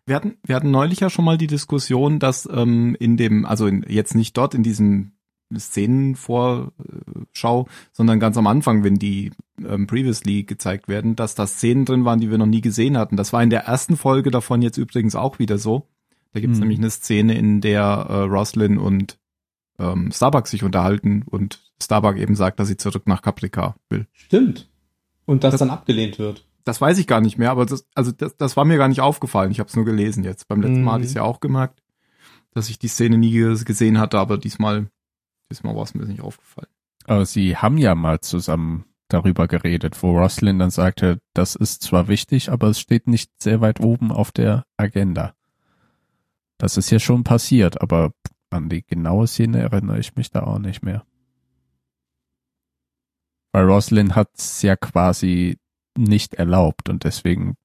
Wir 0.06 0.18
hatten, 0.18 0.36
wir 0.44 0.56
hatten 0.58 0.70
neulich 0.70 1.00
ja 1.00 1.10
schon 1.10 1.24
mal 1.26 1.38
die 1.38 1.48
Diskussion, 1.48 2.20
dass 2.20 2.48
ähm, 2.52 2.96
in 3.00 3.16
dem, 3.16 3.46
also 3.46 3.68
in, 3.68 3.86
jetzt 3.88 4.16
nicht 4.16 4.36
dort 4.38 4.54
in 4.54 4.64
diesem 4.64 5.14
Szenenvorschau, 5.56 7.68
sondern 7.92 8.20
ganz 8.20 8.38
am 8.38 8.48
Anfang, 8.48 8.84
wenn 8.84 8.96
die 8.96 9.32
ähm, 9.66 9.88
previously 9.88 10.44
gezeigt 10.44 10.88
werden, 10.88 11.16
dass 11.16 11.36
da 11.36 11.48
Szenen 11.48 11.86
drin 11.86 12.06
waren, 12.06 12.20
die 12.20 12.30
wir 12.32 12.38
noch 12.38 12.46
nie 12.46 12.62
gesehen 12.62 12.98
hatten. 12.98 13.18
Das 13.18 13.34
war 13.34 13.44
in 13.44 13.50
der 13.50 13.66
ersten 13.66 13.98
Folge 13.98 14.32
davon 14.32 14.62
jetzt 14.62 14.78
übrigens 14.78 15.16
auch 15.16 15.40
wieder 15.40 15.58
so. 15.58 15.88
Da 16.34 16.40
gibt 16.40 16.54
es 16.54 16.58
Hm. 16.60 16.68
nämlich 16.68 16.80
eine 16.80 16.90
Szene, 16.90 17.38
in 17.38 17.62
der 17.62 17.84
äh, 18.10 18.14
Roslyn 18.24 18.78
und 18.78 19.18
ähm, 19.80 20.12
Starbuck 20.12 20.48
sich 20.48 20.64
unterhalten 20.64 21.24
und 21.30 21.62
Starbuck 21.82 22.18
eben 22.18 22.36
sagt, 22.36 22.60
dass 22.60 22.68
sie 22.68 22.78
zurück 22.78 23.04
nach 23.08 23.22
Caprica 23.22 23.76
will. 23.90 24.08
Stimmt. 24.14 24.70
Und 25.26 25.44
das, 25.44 25.52
Das- 25.54 25.60
dann 25.60 25.70
abgelehnt 25.70 26.20
wird. 26.20 26.46
Das 26.66 26.82
weiß 26.82 26.98
ich 26.98 27.06
gar 27.06 27.22
nicht 27.22 27.38
mehr, 27.38 27.52
aber 27.52 27.68
das, 27.68 27.86
also 27.94 28.12
das, 28.12 28.36
das 28.38 28.58
war 28.58 28.66
mir 28.66 28.78
gar 28.78 28.88
nicht 28.88 29.00
aufgefallen. 29.00 29.52
Ich 29.52 29.60
habe 29.60 29.70
es 29.70 29.76
nur 29.76 29.86
gelesen 29.86 30.24
jetzt. 30.24 30.48
Beim 30.48 30.62
letzten 30.62 30.82
Mal 30.82 30.92
Mhm. 30.92 30.94
hatte 30.96 31.04
ich 31.04 31.10
es 31.10 31.14
ja 31.14 31.22
auch 31.22 31.40
gemerkt, 31.40 31.84
dass 32.56 32.70
ich 32.70 32.80
die 32.80 32.88
Szene 32.88 33.20
nie 33.20 33.30
ge- 33.30 33.64
gesehen 33.64 34.00
hatte, 34.00 34.18
aber 34.18 34.40
diesmal, 34.40 34.88
diesmal 35.52 35.76
war 35.76 35.84
es 35.84 35.94
mir 35.94 36.06
nicht 36.06 36.22
aufgefallen. 36.22 36.68
Aber 37.06 37.26
sie 37.26 37.56
haben 37.58 37.78
ja 37.78 37.96
mal 37.96 38.22
zusammen 38.22 38.86
darüber 39.08 39.48
geredet, 39.48 40.02
wo 40.02 40.18
Roslyn 40.18 40.60
dann 40.60 40.72
sagte, 40.72 41.20
das 41.34 41.56
ist 41.56 41.84
zwar 41.84 42.08
wichtig, 42.08 42.52
aber 42.52 42.70
es 42.70 42.80
steht 42.80 43.08
nicht 43.08 43.32
sehr 43.42 43.62
weit 43.62 43.80
oben 43.80 44.12
auf 44.12 44.32
der 44.32 44.66
Agenda. 44.78 45.36
Das 46.58 46.78
ist 46.78 46.90
ja 46.90 47.00
schon 47.00 47.24
passiert, 47.24 47.82
aber 47.82 48.14
an 48.50 48.70
die 48.70 48.84
genaue 48.84 49.28
Szene 49.28 49.60
erinnere 49.60 50.00
ich 50.00 50.16
mich 50.16 50.32
da 50.32 50.44
auch 50.44 50.60
nicht 50.60 50.82
mehr. 50.82 51.06
Weil 53.52 53.66
Roslyn 53.66 54.16
hat 54.16 54.30
es 54.38 54.62
ja 54.62 54.76
quasi 54.76 55.58
nicht 55.98 56.34
erlaubt 56.34 56.90
und 56.90 57.04
deswegen 57.04 57.56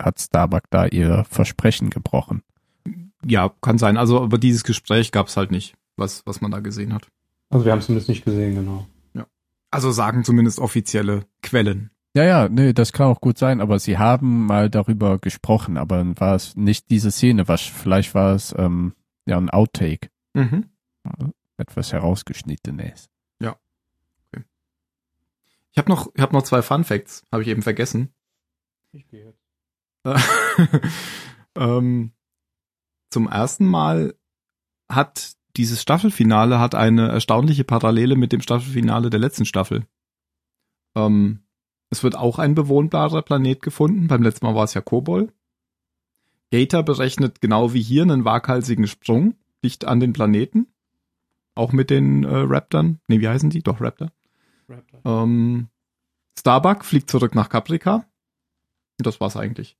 hat 0.00 0.20
Starbuck 0.20 0.64
da 0.70 0.86
ihr 0.86 1.24
Versprechen 1.24 1.90
gebrochen. 1.90 2.42
Ja, 3.24 3.52
kann 3.60 3.78
sein. 3.78 3.96
Also, 3.96 4.22
aber 4.22 4.38
dieses 4.38 4.64
Gespräch 4.64 5.12
gab 5.12 5.26
es 5.26 5.36
halt 5.36 5.50
nicht, 5.50 5.74
was, 5.96 6.24
was 6.24 6.40
man 6.40 6.50
da 6.50 6.60
gesehen 6.60 6.94
hat. 6.94 7.08
Also 7.50 7.64
wir 7.64 7.72
haben 7.72 7.78
es 7.78 7.86
zumindest 7.86 8.08
nicht 8.08 8.24
gesehen, 8.24 8.54
genau. 8.54 8.86
Also 9.70 9.90
sagen 9.90 10.24
zumindest 10.24 10.60
offizielle 10.60 11.26
Quellen. 11.42 11.90
Ja, 12.14 12.24
ja, 12.24 12.48
nee, 12.48 12.72
das 12.72 12.94
kann 12.94 13.08
auch 13.08 13.20
gut 13.20 13.36
sein, 13.36 13.60
aber 13.60 13.78
sie 13.78 13.98
haben 13.98 14.46
mal 14.46 14.70
darüber 14.70 15.18
gesprochen, 15.18 15.76
aber 15.76 15.98
dann 15.98 16.18
war 16.18 16.34
es 16.34 16.56
nicht 16.56 16.88
diese 16.88 17.10
Szene, 17.10 17.48
was 17.48 17.60
vielleicht 17.60 18.14
war 18.14 18.34
es 18.34 18.54
ähm, 18.56 18.94
ja 19.26 19.36
ein 19.36 19.50
Outtake, 19.50 20.08
Mhm. 20.32 20.70
etwas 21.58 21.92
herausgeschnittenes. 21.92 23.10
Ich 25.72 25.78
habe 25.78 25.90
noch, 25.90 26.10
ich 26.14 26.20
hab 26.20 26.32
noch 26.32 26.42
zwei 26.42 26.62
Fun 26.62 26.82
Facts, 26.82 27.24
habe 27.30 27.42
ich 27.42 27.48
eben 27.48 27.62
vergessen. 27.62 28.12
Ich 28.90 29.06
gehe 29.06 29.26
jetzt. 29.26 29.44
ähm, 31.54 32.12
zum 33.10 33.28
ersten 33.28 33.66
Mal 33.66 34.16
hat 34.88 35.36
dieses 35.58 35.82
Staffelfinale 35.82 36.60
hat 36.60 36.74
eine 36.74 37.08
erstaunliche 37.08 37.64
Parallele 37.64 38.16
mit 38.16 38.32
dem 38.32 38.40
Staffelfinale 38.40 39.10
der 39.10 39.20
letzten 39.20 39.44
Staffel. 39.44 39.86
Ähm, 40.94 41.40
es 41.90 42.02
wird 42.02 42.16
auch 42.16 42.38
ein 42.38 42.54
bewohnbarer 42.54 43.22
Planet 43.22 43.60
gefunden. 43.60 44.06
Beim 44.06 44.22
letzten 44.22 44.46
Mal 44.46 44.54
war 44.54 44.64
es 44.64 44.74
ja 44.74 44.80
Kobol. 44.80 45.32
Gator 46.52 46.82
berechnet 46.82 47.40
genau 47.40 47.74
wie 47.74 47.82
hier 47.82 48.02
einen 48.02 48.24
waghalsigen 48.24 48.86
Sprung 48.86 49.34
dicht 49.64 49.84
an 49.84 50.00
den 50.00 50.12
Planeten. 50.12 50.68
Auch 51.54 51.72
mit 51.72 51.90
den 51.90 52.22
äh, 52.22 52.28
Raptern. 52.30 53.00
Nee, 53.08 53.20
wie 53.20 53.28
heißen 53.28 53.50
die? 53.50 53.62
Doch, 53.62 53.80
Raptor. 53.80 54.12
Ähm, 55.04 55.68
Starbuck 56.38 56.84
fliegt 56.84 57.10
zurück 57.10 57.34
nach 57.34 57.48
Caprica. 57.48 58.06
Das 58.98 59.20
war's 59.20 59.36
eigentlich. 59.36 59.76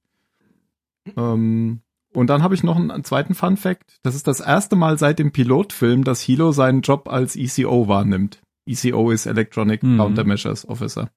Ähm, 1.17 1.83
und 2.19 2.27
dann 2.29 2.43
habe 2.43 2.55
ich 2.55 2.63
noch 2.65 2.77
einen, 2.77 3.05
zweiten 3.05 3.35
Fun 3.35 3.57
Fact. 3.57 3.99
Das 4.03 4.15
ist 4.15 4.27
das 4.27 4.41
erste 4.41 4.75
Mal 4.77 4.99
seit 4.99 5.19
dem 5.19 5.31
Pilotfilm, 5.33 6.03
dass 6.05 6.21
Hilo 6.21 6.53
seinen 6.53 6.81
Job 6.83 7.09
als 7.09 7.37
ECO 7.37 7.87
wahrnimmt. 7.89 8.43
ECO 8.67 9.11
ist 9.11 9.27
Electronic 9.27 9.83
Mhm. 9.83 9.99
Countermeasures 9.99 10.69
Officer. 10.69 11.11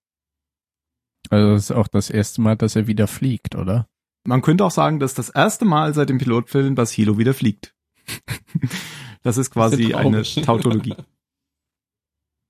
Also 1.30 1.54
das 1.54 1.64
ist 1.64 1.72
auch 1.72 1.88
das 1.88 2.10
erste 2.10 2.42
Mal, 2.42 2.56
dass 2.56 2.76
er 2.76 2.88
wieder 2.88 3.08
fliegt, 3.08 3.56
oder? 3.56 3.88
Man 4.28 4.42
könnte 4.42 4.64
auch 4.64 4.72
sagen, 4.72 5.00
das 5.00 5.12
ist 5.12 5.18
das 5.20 5.30
erste 5.30 5.66
Mal 5.66 5.94
seit 5.94 6.10
dem 6.10 6.20
Pilotfilm, 6.20 6.76
dass 6.76 6.92
Hilo 6.92 7.18
wieder 7.18 7.34
fliegt. 7.34 7.76
das 9.24 9.38
ist 9.38 9.50
quasi 9.52 9.90
ja 9.90 9.98
eine 9.98 10.22
traurig. 10.24 10.36
Tautologie. 10.46 10.96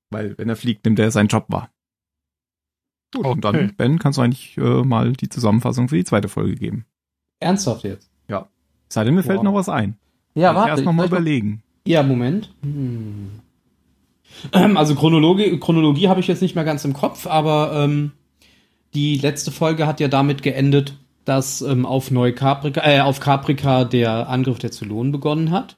Weil 0.09 0.37
wenn 0.37 0.49
er 0.49 0.57
fliegt, 0.57 0.83
nimmt 0.83 0.99
er 0.99 1.09
seinen 1.11 1.27
Job 1.29 1.45
wahr. 1.47 1.71
Gut, 3.13 3.25
und 3.25 3.45
Okay. 3.45 3.67
dann, 3.67 3.75
Ben, 3.75 3.99
kannst 3.99 4.17
du 4.17 4.23
eigentlich 4.23 4.57
äh, 4.57 4.83
mal 4.83 5.13
die 5.13 5.29
Zusammenfassung 5.29 5.87
für 5.87 5.95
die 5.95 6.03
zweite 6.03 6.27
Folge 6.27 6.55
geben. 6.55 6.85
Ernsthaft 7.39 7.83
jetzt? 7.85 8.10
Sei 8.91 9.05
denn, 9.05 9.15
mir 9.15 9.23
fällt 9.23 9.37
Wow. 9.37 9.45
noch 9.45 9.53
was 9.53 9.69
ein. 9.69 9.95
Ja, 10.35 10.51
Ich 10.51 10.55
warte. 10.57 10.69
Erst 10.71 10.83
noch 10.85 10.91
mal 10.91 11.03
soll 11.03 11.05
ich 11.05 11.11
überlegen. 11.11 11.63
Ja, 11.87 12.03
Moment. 12.03 12.53
Hm. 12.61 13.31
Ähm, 14.51 14.77
Also 14.77 14.95
Chronologie, 14.95 15.57
Chronologie 15.59 16.09
habe 16.09 16.19
ich 16.19 16.27
jetzt 16.27 16.41
nicht 16.41 16.55
mehr 16.55 16.65
ganz 16.65 16.83
im 16.83 16.91
Kopf, 16.93 17.25
aber 17.25 17.71
ähm, 17.73 18.11
die 18.93 19.17
letzte 19.17 19.51
Folge 19.51 19.87
hat 19.87 19.99
ja 20.01 20.09
damit 20.09 20.43
geendet, 20.43 20.97
dass 21.23 21.61
ähm, 21.61 21.85
auf 21.85 22.11
Neukaprika, 22.11 22.81
äh, 22.83 22.99
auf 22.99 23.21
Caprica 23.21 23.85
der 23.85 24.27
Angriff 24.27 24.59
der 24.59 24.71
Zylonen 24.71 25.11
begonnen 25.13 25.51
hat. 25.51 25.77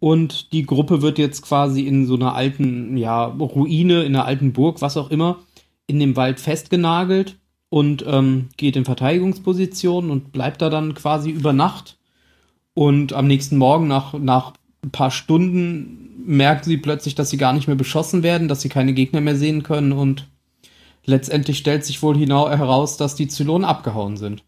Und 0.00 0.52
die 0.52 0.64
Gruppe 0.64 1.02
wird 1.02 1.18
jetzt 1.18 1.42
quasi 1.42 1.82
in 1.82 2.06
so 2.06 2.14
einer 2.14 2.34
alten, 2.34 2.96
ja, 2.96 3.24
Ruine, 3.26 4.02
in 4.04 4.16
einer 4.16 4.24
alten 4.24 4.52
Burg, 4.52 4.80
was 4.80 4.96
auch 4.96 5.10
immer, 5.10 5.38
in 5.86 6.00
dem 6.00 6.16
Wald 6.16 6.40
festgenagelt 6.40 7.36
und 7.68 8.04
ähm, 8.08 8.48
geht 8.56 8.76
in 8.76 8.84
Verteidigungsposition 8.84 10.10
und 10.10 10.32
bleibt 10.32 10.62
da 10.62 10.70
dann 10.70 10.94
quasi 10.94 11.30
über 11.30 11.52
Nacht. 11.52 11.98
Und 12.74 13.12
am 13.12 13.26
nächsten 13.26 13.56
Morgen, 13.56 13.86
nach, 13.86 14.14
nach 14.14 14.54
ein 14.82 14.90
paar 14.90 15.10
Stunden, 15.10 16.02
merken 16.24 16.64
sie 16.64 16.76
plötzlich, 16.76 17.14
dass 17.14 17.30
sie 17.30 17.36
gar 17.36 17.52
nicht 17.52 17.66
mehr 17.66 17.76
beschossen 17.76 18.22
werden, 18.22 18.48
dass 18.48 18.60
sie 18.60 18.68
keine 18.68 18.92
Gegner 18.92 19.20
mehr 19.20 19.36
sehen 19.36 19.62
können 19.62 19.92
und 19.92 20.28
letztendlich 21.04 21.58
stellt 21.58 21.84
sich 21.84 22.02
wohl 22.02 22.16
heraus, 22.16 22.96
dass 22.96 23.14
die 23.14 23.28
Zylonen 23.28 23.64
abgehauen 23.64 24.16
sind. 24.16 24.44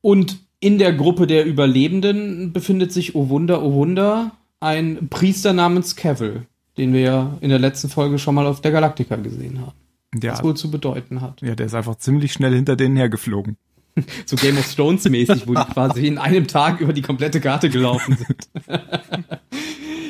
Und 0.00 0.38
in 0.60 0.78
der 0.78 0.92
Gruppe 0.92 1.26
der 1.26 1.44
Überlebenden 1.44 2.52
befindet 2.52 2.92
sich, 2.92 3.14
oh 3.14 3.28
Wunder, 3.28 3.62
oh 3.62 3.72
Wunder, 3.74 4.32
ein 4.60 5.08
Priester 5.10 5.52
namens 5.52 5.96
Cavill, 5.96 6.46
den 6.78 6.92
wir 6.92 7.00
ja 7.00 7.38
in 7.40 7.50
der 7.50 7.58
letzten 7.58 7.88
Folge 7.88 8.18
schon 8.18 8.34
mal 8.34 8.46
auf 8.46 8.62
der 8.62 8.72
Galaktika 8.72 9.16
gesehen 9.16 9.60
haben. 9.60 9.76
Der, 10.14 10.32
Was 10.32 10.42
wohl 10.42 10.56
zu 10.56 10.70
bedeuten 10.70 11.20
hat. 11.20 11.42
ja, 11.42 11.54
der 11.54 11.66
ist 11.66 11.74
einfach 11.74 11.96
ziemlich 11.96 12.32
schnell 12.32 12.54
hinter 12.54 12.74
denen 12.76 12.96
hergeflogen. 12.96 13.58
So 14.26 14.36
Game 14.36 14.58
of 14.58 14.74
Thrones 14.74 15.08
mäßig, 15.08 15.46
wo 15.46 15.54
die 15.54 15.64
quasi 15.72 16.06
in 16.06 16.18
einem 16.18 16.46
Tag 16.46 16.80
über 16.80 16.92
die 16.92 17.02
komplette 17.02 17.40
Karte 17.40 17.70
gelaufen 17.70 18.16
sind. 18.16 18.48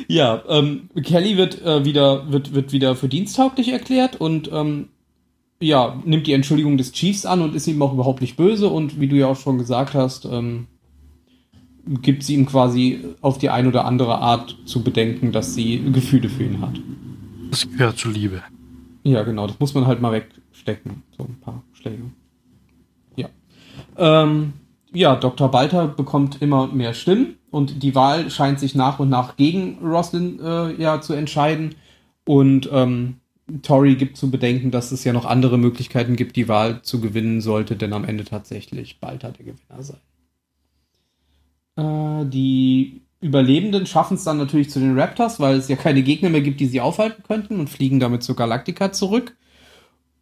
ja, 0.07 0.43
ähm, 0.49 0.89
Kelly 1.03 1.37
wird 1.37 1.61
äh, 1.61 1.85
wieder 1.85 2.31
wird 2.31 2.53
wird 2.53 2.71
wieder 2.71 2.95
für 2.95 3.07
diensttauglich 3.07 3.69
erklärt 3.69 4.19
und 4.19 4.49
ähm, 4.51 4.89
ja 5.59 6.01
nimmt 6.05 6.27
die 6.27 6.33
Entschuldigung 6.33 6.77
des 6.77 6.91
Chiefs 6.91 7.25
an 7.25 7.41
und 7.41 7.55
ist 7.55 7.67
ihm 7.67 7.81
auch 7.81 7.93
überhaupt 7.93 8.21
nicht 8.21 8.37
böse 8.37 8.67
und 8.67 8.99
wie 8.99 9.07
du 9.07 9.15
ja 9.15 9.27
auch 9.27 9.39
schon 9.39 9.57
gesagt 9.57 9.93
hast, 9.93 10.25
ähm, 10.25 10.67
gibt 12.01 12.23
sie 12.23 12.35
ihm 12.35 12.45
quasi 12.45 12.99
auf 13.21 13.37
die 13.37 13.49
ein 13.49 13.67
oder 13.67 13.85
andere 13.85 14.17
Art 14.19 14.57
zu 14.65 14.83
bedenken, 14.83 15.31
dass 15.31 15.55
sie 15.55 15.81
Gefühle 15.91 16.29
für 16.29 16.43
ihn 16.43 16.61
hat. 16.61 16.79
Das 17.49 17.69
gehört 17.69 17.97
zur 17.97 18.11
Liebe. 18.11 18.43
Ja, 19.03 19.23
genau, 19.23 19.47
das 19.47 19.57
muss 19.59 19.73
man 19.73 19.87
halt 19.87 20.01
mal 20.01 20.11
wegstecken. 20.11 21.03
So 21.17 21.23
ein 21.23 21.39
paar 21.39 21.63
Schläge. 21.71 22.03
Ähm, 23.97 24.53
ja, 24.93 25.15
Dr. 25.15 25.51
Balter 25.51 25.87
bekommt 25.87 26.41
immer 26.41 26.67
mehr 26.67 26.93
Stimmen 26.93 27.35
und 27.51 27.83
die 27.83 27.95
Wahl 27.95 28.29
scheint 28.29 28.59
sich 28.59 28.75
nach 28.75 28.99
und 28.99 29.09
nach 29.09 29.37
gegen 29.37 29.79
Roslin 29.83 30.39
äh, 30.39 30.73
ja 30.81 31.01
zu 31.01 31.13
entscheiden. 31.13 31.75
Und 32.25 32.69
ähm, 32.71 33.17
Tory 33.61 33.95
gibt 33.95 34.17
zu 34.17 34.29
bedenken, 34.29 34.71
dass 34.71 34.91
es 34.91 35.03
ja 35.03 35.13
noch 35.13 35.25
andere 35.25 35.57
Möglichkeiten 35.57 36.15
gibt, 36.15 36.35
die 36.35 36.47
Wahl 36.47 36.81
zu 36.81 36.99
gewinnen 36.99 37.41
sollte, 37.41 37.75
denn 37.75 37.93
am 37.93 38.03
Ende 38.03 38.25
tatsächlich 38.25 38.99
Balter 38.99 39.31
der 39.31 39.45
Gewinner 39.45 39.83
sein. 39.83 39.99
Äh, 41.77 42.25
die 42.29 43.01
Überlebenden 43.21 43.85
schaffen 43.85 44.15
es 44.15 44.23
dann 44.23 44.37
natürlich 44.37 44.69
zu 44.69 44.79
den 44.79 44.99
Raptors, 44.99 45.39
weil 45.39 45.55
es 45.55 45.69
ja 45.69 45.75
keine 45.75 46.03
Gegner 46.03 46.29
mehr 46.29 46.41
gibt, 46.41 46.59
die 46.59 46.67
sie 46.67 46.81
aufhalten 46.81 47.23
könnten 47.23 47.59
und 47.59 47.69
fliegen 47.69 47.99
damit 47.99 48.23
zur 48.23 48.35
Galactica 48.35 48.91
zurück. 48.91 49.35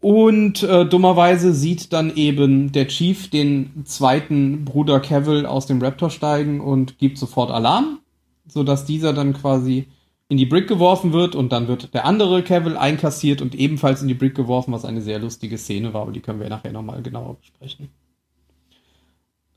Und 0.01 0.61
äh, 0.61 0.85
dummerweise 0.85 1.53
sieht 1.53 1.91
dann 1.91 2.15
eben 2.15 2.71
der 2.71 2.87
Chief 2.87 3.29
den 3.29 3.85
zweiten 3.85 4.63
Bruder 4.65 4.99
Cavill 4.99 5.45
aus 5.45 5.65
dem 5.65 5.81
Raptor 5.81 6.09
steigen 6.09 6.61
und 6.61 6.99
gibt 6.99 7.17
sofort 7.17 7.49
Alarm, 7.49 7.99
sodass 8.47 8.85
dieser 8.85 9.13
dann 9.13 9.33
quasi 9.33 9.87
in 10.27 10.37
die 10.37 10.45
Brick 10.45 10.67
geworfen 10.67 11.13
wird 11.13 11.35
und 11.35 11.51
dann 11.51 11.67
wird 11.67 11.93
der 11.93 12.05
andere 12.05 12.43
Cavill 12.43 12.77
einkassiert 12.77 13.41
und 13.41 13.55
ebenfalls 13.55 14.01
in 14.01 14.07
die 14.07 14.13
Brick 14.15 14.35
geworfen, 14.35 14.73
was 14.73 14.85
eine 14.85 15.01
sehr 15.01 15.19
lustige 15.19 15.57
Szene 15.57 15.93
war, 15.93 16.03
aber 16.03 16.11
die 16.11 16.21
können 16.21 16.39
wir 16.39 16.49
nachher 16.49 16.71
nochmal 16.71 17.01
genauer 17.01 17.35
besprechen. 17.35 17.89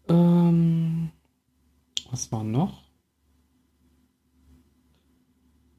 Ähm, 0.09 1.11
was 2.11 2.31
war 2.33 2.45
noch? 2.45 2.83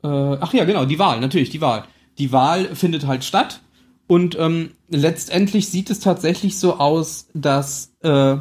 Äh, 0.03 0.07
ach 0.07 0.53
ja, 0.53 0.66
genau, 0.66 0.86
die 0.86 0.99
Wahl, 0.99 1.20
natürlich, 1.20 1.49
die 1.49 1.62
Wahl. 1.62 1.86
Die 2.18 2.32
Wahl 2.32 2.76
findet 2.76 3.05
halt 3.05 3.24
statt 3.24 3.62
und 4.10 4.36
ähm, 4.39 4.72
letztendlich 4.89 5.68
sieht 5.68 5.91
es 5.91 5.99
tatsächlich 5.99 6.57
so 6.57 6.78
aus, 6.80 7.28
dass 7.36 7.93
äh, 8.01 8.38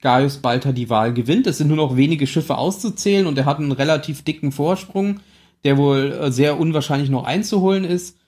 Gaius 0.00 0.38
Balter 0.38 0.72
die 0.72 0.90
Wahl 0.90 1.14
gewinnt. 1.14 1.46
Es 1.46 1.58
sind 1.58 1.68
nur 1.68 1.76
noch 1.76 1.96
wenige 1.96 2.26
Schiffe 2.26 2.58
auszuzählen 2.58 3.28
und 3.28 3.38
er 3.38 3.44
hat 3.44 3.58
einen 3.58 3.70
relativ 3.70 4.24
dicken 4.24 4.50
Vorsprung, 4.50 5.20
der 5.62 5.78
wohl 5.78 6.10
äh, 6.10 6.32
sehr 6.32 6.58
unwahrscheinlich 6.58 7.10
noch 7.10 7.22
einzuholen 7.22 7.84
ist. 7.84 8.18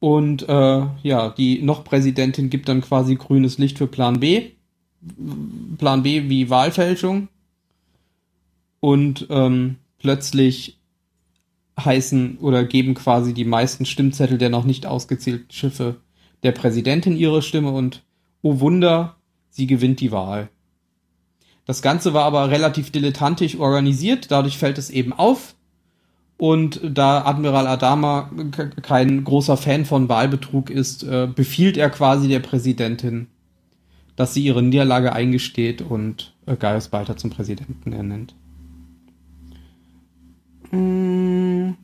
Und 0.00 0.48
äh, 0.48 0.82
ja, 1.04 1.28
die 1.30 1.62
noch 1.62 1.84
Präsidentin 1.84 2.50
gibt 2.50 2.68
dann 2.68 2.80
quasi 2.80 3.14
grünes 3.14 3.58
Licht 3.58 3.78
für 3.78 3.86
Plan 3.86 4.18
B. 4.18 4.50
Plan 5.78 6.02
B 6.02 6.28
wie 6.28 6.50
Wahlfälschung. 6.50 7.28
Und 8.80 9.28
ähm, 9.30 9.76
plötzlich 10.00 10.77
heißen 11.78 12.38
oder 12.38 12.64
geben 12.64 12.94
quasi 12.94 13.34
die 13.34 13.44
meisten 13.44 13.86
Stimmzettel 13.86 14.38
der 14.38 14.50
noch 14.50 14.64
nicht 14.64 14.86
ausgezählten 14.86 15.50
Schiffe 15.50 15.96
der 16.42 16.52
Präsidentin 16.52 17.16
ihre 17.16 17.42
Stimme 17.42 17.70
und 17.70 18.04
oh 18.42 18.60
Wunder, 18.60 19.16
sie 19.50 19.66
gewinnt 19.66 20.00
die 20.00 20.12
Wahl. 20.12 20.48
Das 21.66 21.82
Ganze 21.82 22.14
war 22.14 22.24
aber 22.24 22.50
relativ 22.50 22.90
dilettantisch 22.90 23.58
organisiert, 23.58 24.30
dadurch 24.30 24.56
fällt 24.56 24.78
es 24.78 24.90
eben 24.90 25.12
auf. 25.12 25.54
Und 26.38 26.80
da 26.84 27.24
Admiral 27.24 27.66
Adama 27.66 28.30
kein 28.80 29.24
großer 29.24 29.56
Fan 29.56 29.84
von 29.84 30.08
Wahlbetrug 30.08 30.70
ist, 30.70 31.02
äh, 31.02 31.26
befiehlt 31.26 31.76
er 31.76 31.90
quasi 31.90 32.28
der 32.28 32.38
Präsidentin, 32.38 33.26
dass 34.14 34.34
sie 34.34 34.44
ihre 34.44 34.62
Niederlage 34.62 35.12
eingesteht 35.12 35.82
und 35.82 36.32
äh, 36.46 36.54
Gaius 36.56 36.88
Balter 36.88 37.16
zum 37.16 37.30
Präsidenten 37.30 37.92
ernennt. 37.92 38.34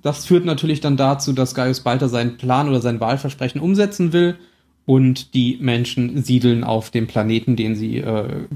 Das 0.02 0.26
führt 0.26 0.44
natürlich 0.44 0.80
dann 0.80 0.96
dazu, 0.96 1.32
dass 1.32 1.54
Gaius 1.54 1.80
Balter 1.80 2.08
seinen 2.08 2.36
Plan 2.36 2.68
oder 2.68 2.80
sein 2.80 3.00
Wahlversprechen 3.00 3.60
umsetzen 3.60 4.12
will 4.12 4.36
und 4.86 5.34
die 5.34 5.58
Menschen 5.60 6.22
siedeln 6.22 6.64
auf 6.64 6.90
dem 6.90 7.06
Planeten, 7.06 7.56
den 7.56 7.74
sie 7.74 7.98
äh, 7.98 8.46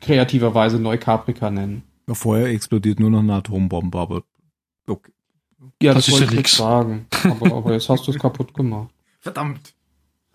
kreativerweise 0.00 0.78
Neukaprika 0.78 1.50
nennen. 1.50 1.82
Vorher 2.10 2.46
explodiert 2.48 3.00
nur 3.00 3.10
noch 3.10 3.20
eine 3.20 3.34
Atombombe, 3.34 3.98
aber 3.98 4.22
okay. 4.86 5.12
Ja, 5.82 5.94
das, 5.94 6.06
das 6.06 6.20
wollte 6.20 6.40
ich 6.40 6.48
sagen. 6.48 7.06
Aber, 7.24 7.54
aber 7.54 7.72
jetzt 7.72 7.88
hast 7.88 8.06
du 8.06 8.12
es 8.12 8.18
kaputt 8.18 8.54
gemacht. 8.54 8.88
Verdammt. 9.20 9.74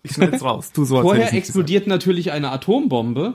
Ich 0.02 0.12
schneid's 0.12 0.42
raus. 0.42 0.70
Tu 0.72 0.84
so, 0.84 1.00
Vorher 1.00 1.32
explodiert 1.32 1.86
natürlich 1.86 2.30
eine 2.30 2.50
Atombombe. 2.50 3.34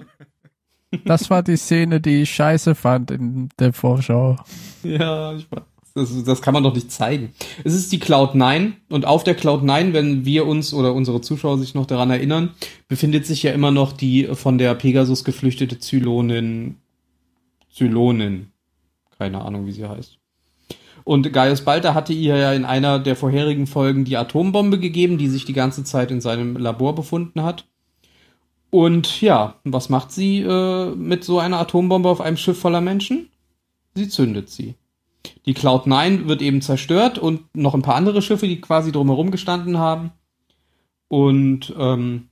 Das 1.06 1.30
war 1.30 1.44
die 1.44 1.58
Szene, 1.58 2.00
die 2.00 2.24
ich 2.24 2.32
scheiße 2.32 2.76
fand 2.76 3.12
in 3.12 3.50
der 3.60 3.74
Vorschau. 3.74 4.38
Ja, 4.84 5.34
ich 5.34 5.52
weiß. 5.52 5.64
Das, 6.00 6.24
das 6.24 6.42
kann 6.42 6.54
man 6.54 6.64
doch 6.64 6.74
nicht 6.74 6.92
zeigen. 6.92 7.34
Es 7.64 7.74
ist 7.74 7.92
die 7.92 8.00
Cloud 8.00 8.36
9 8.36 8.76
und 8.90 9.06
auf 9.06 9.24
der 9.24 9.36
Cloud 9.36 9.64
9, 9.64 9.94
wenn 9.94 10.26
wir 10.26 10.48
uns 10.48 10.74
oder 10.74 10.94
unsere 10.94 11.22
Zuschauer 11.22 11.58
sich 11.58 11.76
noch 11.76 11.86
daran 11.86 12.10
erinnern, 12.10 12.52
befindet 12.88 13.26
sich 13.26 13.44
ja 13.44 13.52
immer 13.52 13.72
noch 13.72 13.92
die 13.92 14.26
von 14.34 14.58
der 14.58 14.74
Pegasus 14.76 15.24
geflüchtete 15.24 15.80
Zylonin. 15.80 16.78
Zylonin. 17.72 18.48
Keine 19.18 19.42
Ahnung, 19.42 19.66
wie 19.66 19.72
sie 19.72 19.88
heißt. 19.88 20.18
Und 21.04 21.34
Gaius 21.34 21.62
Balter 21.62 21.94
hatte 21.94 22.14
ihr 22.14 22.38
ja 22.38 22.54
in 22.54 22.66
einer 22.66 23.00
der 23.00 23.16
vorherigen 23.16 23.68
Folgen 23.68 24.06
die 24.06 24.18
Atombombe 24.18 24.80
gegeben, 24.80 25.18
die 25.18 25.28
sich 25.28 25.46
die 25.46 25.54
ganze 25.54 25.84
Zeit 25.84 26.12
in 26.12 26.22
seinem 26.22 26.56
Labor 26.56 26.94
befunden 26.94 27.44
hat. 27.44 27.66
Und 28.70 29.20
ja, 29.22 29.56
was 29.64 29.90
macht 29.90 30.12
sie 30.12 30.42
äh, 30.42 30.94
mit 30.96 31.24
so 31.24 31.40
einer 31.40 31.60
Atombombe 31.60 32.10
auf 32.10 32.22
einem 32.22 32.38
Schiff 32.38 32.60
voller 32.60 32.82
Menschen? 32.82 33.30
Sie 33.96 34.08
zündet 34.08 34.50
sie. 34.50 34.76
Die 35.46 35.54
Cloud 35.54 35.88
9 35.88 36.28
wird 36.28 36.42
eben 36.42 36.62
zerstört 36.62 37.18
und 37.18 37.42
noch 37.56 37.74
ein 37.74 37.82
paar 37.82 37.96
andere 37.96 38.22
Schiffe, 38.22 38.48
die 38.48 38.62
quasi 38.62 38.92
drumherum 38.92 39.32
gestanden 39.32 39.78
haben. 39.78 40.12
Und 41.08 41.74
ähm, 41.78 42.30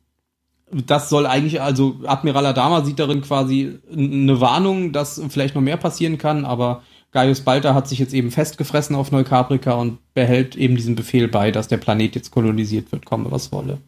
das 0.71 1.09
soll 1.09 1.25
eigentlich, 1.25 1.61
also 1.61 1.99
Admiral 2.05 2.45
Adama 2.45 2.83
sieht 2.83 2.99
darin 2.99 3.21
quasi 3.21 3.79
eine 3.91 4.39
Warnung, 4.41 4.91
dass 4.91 5.21
vielleicht 5.29 5.55
noch 5.55 5.61
mehr 5.61 5.77
passieren 5.77 6.17
kann, 6.17 6.45
aber 6.45 6.83
Gaius 7.11 7.41
Balter 7.41 7.73
hat 7.73 7.88
sich 7.88 7.99
jetzt 7.99 8.13
eben 8.13 8.31
festgefressen 8.31 8.95
auf 8.95 9.11
Neukaprika 9.11 9.73
und 9.73 9.99
behält 10.13 10.55
eben 10.55 10.75
diesen 10.75 10.95
Befehl 10.95 11.27
bei, 11.27 11.51
dass 11.51 11.69
der 11.69 11.77
Planet 11.77 12.15
jetzt 12.15 12.31
kolonisiert 12.31 12.91
wird, 12.91 13.05
komme 13.05 13.31
was 13.31 13.51
wolle. 13.51 13.79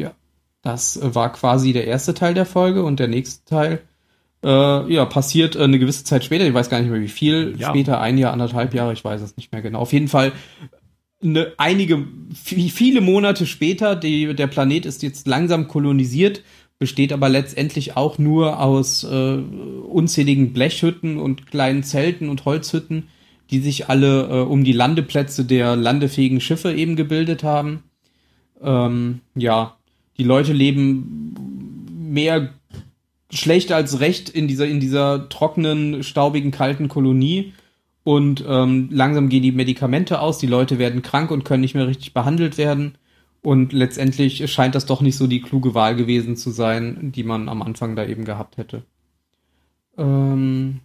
Ja, 0.00 0.12
das 0.62 0.98
war 1.02 1.32
quasi 1.32 1.72
der 1.72 1.86
erste 1.86 2.14
Teil 2.14 2.34
der 2.34 2.46
Folge 2.46 2.84
und 2.84 3.00
der 3.00 3.08
nächste 3.08 3.44
Teil 3.44 3.82
äh, 4.44 4.92
ja, 4.92 5.04
passiert 5.06 5.56
äh, 5.56 5.62
eine 5.62 5.78
gewisse 5.78 6.04
Zeit 6.04 6.24
später, 6.24 6.46
ich 6.46 6.54
weiß 6.54 6.70
gar 6.70 6.80
nicht 6.80 6.90
mehr 6.90 7.00
wie 7.00 7.08
viel, 7.08 7.54
ja. 7.58 7.70
später, 7.70 8.00
ein 8.00 8.18
Jahr, 8.18 8.32
anderthalb 8.32 8.74
Jahre, 8.74 8.92
ich 8.92 9.04
weiß 9.04 9.20
es 9.22 9.36
nicht 9.36 9.52
mehr 9.52 9.62
genau. 9.62 9.80
Auf 9.80 9.92
jeden 9.92 10.08
Fall 10.08 10.32
eine, 11.22 11.52
einige, 11.56 12.06
viele 12.34 13.00
Monate 13.00 13.46
später, 13.46 13.96
die, 13.96 14.34
der 14.34 14.46
Planet 14.46 14.86
ist 14.86 15.02
jetzt 15.02 15.26
langsam 15.26 15.68
kolonisiert, 15.68 16.42
besteht 16.78 17.12
aber 17.12 17.28
letztendlich 17.28 17.96
auch 17.96 18.18
nur 18.18 18.60
aus 18.60 19.02
äh, 19.02 19.36
unzähligen 19.36 20.52
Blechhütten 20.52 21.18
und 21.18 21.46
kleinen 21.46 21.82
Zelten 21.82 22.28
und 22.28 22.44
Holzhütten, 22.44 23.04
die 23.50 23.60
sich 23.60 23.88
alle 23.88 24.28
äh, 24.28 24.40
um 24.42 24.62
die 24.62 24.72
Landeplätze 24.72 25.44
der 25.44 25.74
landefähigen 25.76 26.40
Schiffe 26.40 26.74
eben 26.74 26.96
gebildet 26.96 27.42
haben. 27.42 27.84
Ähm, 28.62 29.20
ja, 29.34 29.76
die 30.18 30.24
Leute 30.24 30.52
leben 30.52 31.34
mehr 31.98 32.50
schlecht 33.30 33.72
als 33.72 34.00
recht 34.00 34.28
in 34.28 34.48
dieser, 34.48 34.66
in 34.66 34.80
dieser 34.80 35.28
trockenen, 35.28 36.02
staubigen, 36.02 36.50
kalten 36.50 36.88
Kolonie. 36.88 37.52
Und 38.04 38.44
ähm, 38.46 38.88
langsam 38.92 39.28
gehen 39.28 39.42
die 39.42 39.52
Medikamente 39.52 40.20
aus, 40.20 40.38
die 40.38 40.46
Leute 40.46 40.78
werden 40.78 41.02
krank 41.02 41.30
und 41.30 41.44
können 41.44 41.62
nicht 41.62 41.74
mehr 41.74 41.88
richtig 41.88 42.14
behandelt 42.14 42.56
werden. 42.56 42.96
Und 43.42 43.72
letztendlich 43.72 44.50
scheint 44.50 44.74
das 44.74 44.86
doch 44.86 45.00
nicht 45.00 45.16
so 45.16 45.26
die 45.26 45.40
kluge 45.40 45.74
Wahl 45.74 45.96
gewesen 45.96 46.36
zu 46.36 46.50
sein, 46.50 47.12
die 47.12 47.24
man 47.24 47.48
am 47.48 47.62
Anfang 47.62 47.96
da 47.96 48.04
eben 48.04 48.24
gehabt 48.24 48.56
hätte. 48.56 48.82
Ähm, 49.98 50.80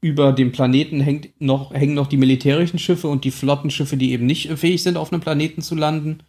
über 0.00 0.32
dem 0.32 0.52
Planeten 0.52 1.00
hängt 1.00 1.28
noch, 1.40 1.72
hängen 1.72 1.94
noch 1.94 2.06
die 2.06 2.16
militärischen 2.16 2.78
Schiffe 2.78 3.08
und 3.08 3.24
die 3.24 3.30
Flottenschiffe, 3.30 3.96
die 3.96 4.12
eben 4.12 4.26
nicht 4.26 4.50
fähig 4.58 4.82
sind, 4.82 4.96
auf 4.96 5.12
einem 5.12 5.20
Planeten 5.20 5.62
zu 5.62 5.74
landen. 5.74 6.20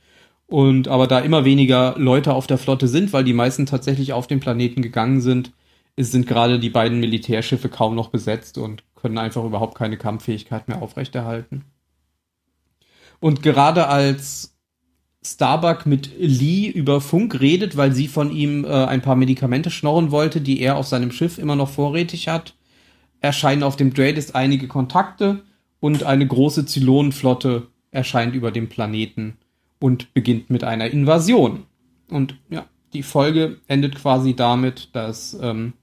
Und 0.52 0.90
aber 0.90 1.08
da 1.08 1.20
immer 1.20 1.46
weniger 1.46 1.96
Leute 1.98 2.34
auf 2.34 2.46
der 2.46 2.58
Flotte 2.58 2.90
sind, 2.90 3.14
weil 3.14 3.24
die 3.24 3.32
meisten 3.32 3.66
tatsächlich 3.66 4.12
auf 4.12 4.28
den 4.28 4.42
Planeten 4.42 4.82
gegangen 4.82 5.22
sind, 5.22 5.54
sind 5.98 6.28
gerade 6.28 6.60
die 6.60 6.70
beiden 6.70 7.00
Militärschiffe 7.00 7.70
kaum 7.70 7.96
noch 7.96 8.10
besetzt 8.10 8.58
und 8.58 8.84
können 8.96 9.18
einfach 9.18 9.46
überhaupt 9.46 9.78
keine 9.78 9.96
Kampffähigkeit 9.96 10.68
mehr 10.68 10.82
aufrechterhalten. 10.82 11.64
Und 13.22 13.44
gerade 13.44 13.88
als 13.88 14.54
Starbuck 15.24 15.86
mit 15.86 16.10
Lee 16.20 16.68
über 16.68 17.00
Funk 17.00 17.40
redet, 17.40 17.78
weil 17.78 17.94
sie 17.94 18.10
von 18.10 18.30
ihm 18.30 18.66
äh, 18.66 18.68
ein 18.68 19.02
paar 19.02 19.16
Medikamente 19.16 19.72
schnorren 19.72 20.12
wollte, 20.12 20.42
die 20.42 20.60
er 20.60 20.76
auf 20.76 20.86
seinem 20.86 21.14
Schiff 21.14 21.38
immer 21.38 21.56
noch 21.56 21.70
vorrätig 21.70 22.28
hat, 22.28 22.56
erscheinen 23.22 23.64
auf 23.64 23.78
dem 23.78 23.94
Dreadist 23.94 24.36
einige 24.36 24.68
Kontakte 24.68 25.44
und 25.80 26.04
eine 26.04 26.28
große 26.28 26.66
Zylonenflotte 26.66 27.68
erscheint 27.92 28.36
über 28.36 28.52
dem 28.52 28.68
Planeten 28.68 29.38
und 29.82 30.14
beginnt 30.14 30.50
mit 30.50 30.64
einer 30.64 30.90
Invasion. 30.92 31.66
Und 32.10 32.38
ja, 32.50 32.66
die 32.94 33.04
Folge 33.04 33.60
endet 33.68 33.96
quasi 33.96 34.36
damit, 34.36 34.90
dass 34.94 35.38
ähm, 35.42 35.74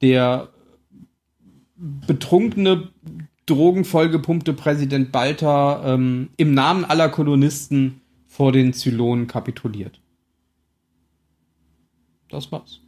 der 0.00 0.48
betrunkene, 1.76 2.90
drogenvollgepumpte 3.46 4.54
Präsident 4.54 5.12
Balta 5.12 5.94
ähm, 5.94 6.30
im 6.36 6.54
Namen 6.54 6.84
aller 6.84 7.08
Kolonisten 7.08 8.00
vor 8.26 8.52
den 8.52 8.72
Zylonen 8.72 9.26
kapituliert. 9.26 10.00
Das 12.28 12.50
war's. 12.52 12.80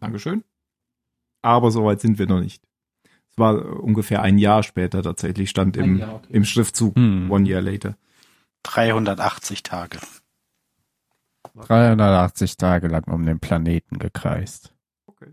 Dankeschön. 0.00 0.44
Aber 1.42 1.70
soweit 1.70 2.00
sind 2.00 2.18
wir 2.18 2.26
noch 2.26 2.40
nicht. 2.40 2.62
Es 3.30 3.38
war 3.38 3.80
ungefähr 3.82 4.22
ein 4.22 4.38
Jahr 4.38 4.62
später 4.62 5.02
tatsächlich, 5.02 5.50
stand 5.50 5.76
im, 5.76 5.98
Jahr, 5.98 6.16
okay. 6.16 6.26
im 6.30 6.44
Schriftzug 6.44 6.96
hm. 6.96 7.30
One 7.30 7.48
Year 7.48 7.62
Later. 7.62 7.96
380 8.62 9.62
Tage. 9.62 9.98
380 11.54 12.56
Tage 12.56 12.88
lang 12.88 13.04
um 13.04 13.24
den 13.24 13.40
Planeten 13.40 13.98
gekreist. 13.98 14.72
Okay. 15.06 15.30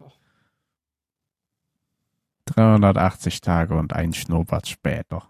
380 2.45 3.41
Tage 3.41 3.75
und 3.75 3.93
ein 3.93 4.13
Schnurrbart 4.13 4.67
später. 4.67 5.29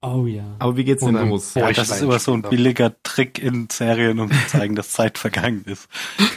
Oh 0.00 0.26
ja. 0.26 0.44
Aber 0.60 0.76
wie 0.76 0.84
geht's 0.84 1.04
denn 1.04 1.14
los? 1.14 1.54
Ja, 1.54 1.72
das 1.72 1.90
ist 1.90 2.02
immer 2.02 2.20
so 2.20 2.32
ein 2.32 2.42
billiger 2.42 2.94
Trick 3.02 3.40
in 3.40 3.68
Serien, 3.68 4.20
um 4.20 4.30
zu 4.30 4.46
zeigen, 4.46 4.76
dass 4.76 4.92
Zeit 4.92 5.18
vergangen 5.18 5.64
ist. 5.64 5.88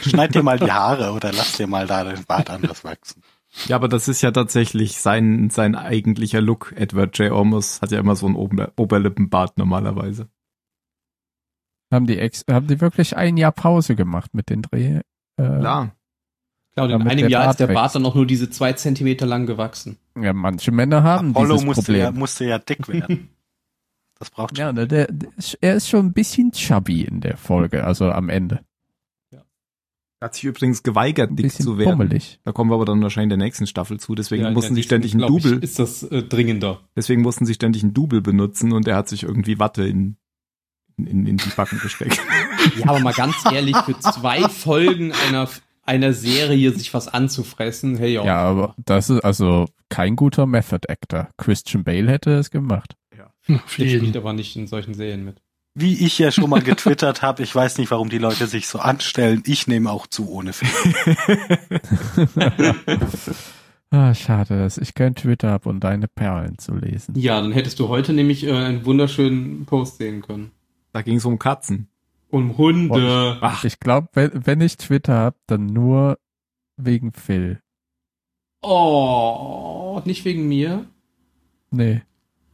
Schneid 0.02 0.34
dir 0.34 0.42
mal 0.42 0.58
die 0.58 0.72
Haare 0.72 1.12
oder 1.12 1.32
lass 1.32 1.56
dir 1.56 1.68
mal 1.68 1.86
da 1.86 2.02
den 2.02 2.24
Bart 2.24 2.50
anders 2.50 2.82
wachsen. 2.82 3.22
Ja, 3.66 3.76
aber 3.76 3.86
das 3.86 4.08
ist 4.08 4.22
ja 4.22 4.32
tatsächlich 4.32 4.96
sein, 4.96 5.50
sein 5.50 5.76
eigentlicher 5.76 6.40
Look. 6.40 6.72
Edward 6.74 7.16
J. 7.18 7.30
Olmos 7.30 7.80
hat 7.82 7.92
ja 7.92 8.00
immer 8.00 8.16
so 8.16 8.26
einen 8.26 8.34
Ober 8.34 8.72
Oberlippenbart 8.76 9.58
normalerweise. 9.58 10.28
Haben 11.92 12.06
die, 12.06 12.18
ex 12.18 12.44
haben 12.50 12.66
die 12.66 12.80
wirklich 12.80 13.16
ein 13.16 13.36
Jahr 13.36 13.52
Pause 13.52 13.94
gemacht 13.94 14.34
mit 14.34 14.48
den 14.50 14.62
Dreh? 14.62 14.96
Äh, 14.96 15.02
Klar. 15.36 15.94
Klar, 16.74 16.88
in 16.90 17.02
einem 17.06 17.28
Jahr 17.28 17.42
Bart 17.44 17.50
ist 17.54 17.60
der 17.60 17.66
Bart 17.66 17.84
wächst. 17.84 17.94
dann 17.96 18.02
noch 18.02 18.14
nur 18.14 18.26
diese 18.26 18.48
zwei 18.48 18.72
Zentimeter 18.72 19.26
lang 19.26 19.44
gewachsen. 19.46 19.98
Ja, 20.18 20.32
manche 20.32 20.72
Männer 20.72 21.02
haben 21.02 21.30
Apollo 21.30 21.52
dieses 21.56 21.66
musste 21.66 21.92
ja, 21.92 22.04
Problem. 22.06 22.18
musste 22.18 22.44
ja 22.46 22.58
dick 22.58 22.88
werden. 22.88 23.28
Das 24.18 24.30
braucht 24.30 24.56
schon. 24.56 24.64
Ja, 24.64 24.72
der, 24.72 24.86
der, 24.86 25.08
er 25.60 25.74
ist 25.74 25.88
schon 25.88 26.06
ein 26.06 26.12
bisschen 26.12 26.52
chubby 26.52 27.02
in 27.02 27.20
der 27.20 27.36
Folge, 27.36 27.82
also 27.84 28.08
am 28.08 28.28
Ende. 28.28 28.60
Er 29.32 30.26
hat 30.26 30.34
sich 30.36 30.44
übrigens 30.44 30.84
geweigert, 30.84 31.30
Ein 31.30 31.36
dick 31.36 31.50
zu 31.50 31.76
werden. 31.76 31.90
pummelig. 31.98 32.38
Da 32.44 32.52
kommen 32.52 32.70
wir 32.70 32.76
aber 32.76 32.84
dann 32.84 33.02
wahrscheinlich 33.02 33.32
in 33.32 33.40
der 33.40 33.44
nächsten 33.46 33.66
Staffel 33.66 33.98
zu. 33.98 34.14
Deswegen 34.14 34.44
Ja, 34.44 34.52
mussten 34.52 34.76
sie 34.76 34.84
ständig 34.84 35.14
nächsten, 35.14 35.24
ein 35.34 35.40
glaub 35.40 35.42
Double, 35.42 35.64
ist 35.64 35.80
das 35.80 36.04
äh, 36.04 36.22
dringender. 36.22 36.78
deswegen 36.94 37.22
mussten 37.22 37.46
sie 37.46 37.54
ständig 37.54 37.82
ein 37.82 37.94
Double 37.94 38.20
benutzen 38.20 38.72
und 38.72 38.86
er 38.86 38.94
hat 38.94 39.08
sich 39.08 39.24
irgendwie 39.24 39.58
Watte 39.58 39.84
in, 39.88 40.16
in, 40.96 41.26
in 41.26 41.36
die 41.36 41.50
Backen 41.56 41.78
gesteckt. 41.80 42.20
Ja, 42.76 42.90
aber 42.90 43.00
mal 43.00 43.12
ganz 43.12 43.34
ehrlich, 43.52 43.76
für 43.78 43.98
zwei 43.98 44.48
Folgen 44.48 45.12
einer, 45.28 45.48
einer 45.82 46.12
Serie 46.12 46.70
sich 46.70 46.94
was 46.94 47.08
anzufressen, 47.08 47.96
hey, 47.96 48.14
ja. 48.14 48.24
Ja, 48.24 48.38
aber 48.38 48.74
das 48.78 49.10
ist 49.10 49.20
also 49.24 49.66
kein 49.88 50.14
guter 50.14 50.46
Method 50.46 50.88
Actor. 50.88 51.28
Christian 51.38 51.82
Bale 51.82 52.08
hätte 52.08 52.30
es 52.34 52.50
gemacht. 52.50 52.94
Auf 53.48 53.76
Der 53.76 53.88
spielt 53.88 54.16
aber 54.16 54.32
nicht 54.32 54.56
in 54.56 54.66
solchen 54.66 54.94
Serien 54.94 55.24
mit. 55.24 55.42
Wie 55.74 56.04
ich 56.04 56.18
ja 56.18 56.30
schon 56.30 56.50
mal 56.50 56.60
getwittert 56.60 57.22
habe, 57.22 57.42
ich 57.42 57.54
weiß 57.54 57.78
nicht, 57.78 57.90
warum 57.90 58.10
die 58.10 58.18
Leute 58.18 58.46
sich 58.46 58.66
so 58.66 58.78
anstellen. 58.78 59.42
Ich 59.46 59.66
nehme 59.66 59.90
auch 59.90 60.06
zu 60.06 60.30
ohne 60.30 60.52
Film. 60.52 61.06
ah, 63.90 64.14
schade, 64.14 64.58
dass 64.58 64.76
ich 64.76 64.94
kein 64.94 65.14
Twitter 65.14 65.50
habe, 65.50 65.70
um 65.70 65.80
deine 65.80 66.08
Perlen 66.08 66.58
zu 66.58 66.74
lesen. 66.74 67.14
Ja, 67.16 67.40
dann 67.40 67.52
hättest 67.52 67.80
du 67.80 67.88
heute 67.88 68.12
nämlich 68.12 68.44
äh, 68.44 68.52
einen 68.52 68.84
wunderschönen 68.84 69.64
Post 69.64 69.96
sehen 69.96 70.20
können. 70.20 70.50
Da 70.92 71.02
ging 71.02 71.16
es 71.16 71.24
um 71.24 71.38
Katzen. 71.38 71.88
Um 72.30 72.56
Hunde. 72.58 73.38
Ach, 73.40 73.64
Ich 73.64 73.78
glaube, 73.80 74.08
wenn, 74.14 74.46
wenn 74.46 74.60
ich 74.60 74.76
Twitter 74.76 75.14
habe, 75.14 75.36
dann 75.46 75.66
nur 75.66 76.18
wegen 76.76 77.12
Phil. 77.12 77.60
Oh, 78.62 80.00
nicht 80.04 80.24
wegen 80.24 80.48
mir. 80.48 80.86
Nee. 81.70 82.02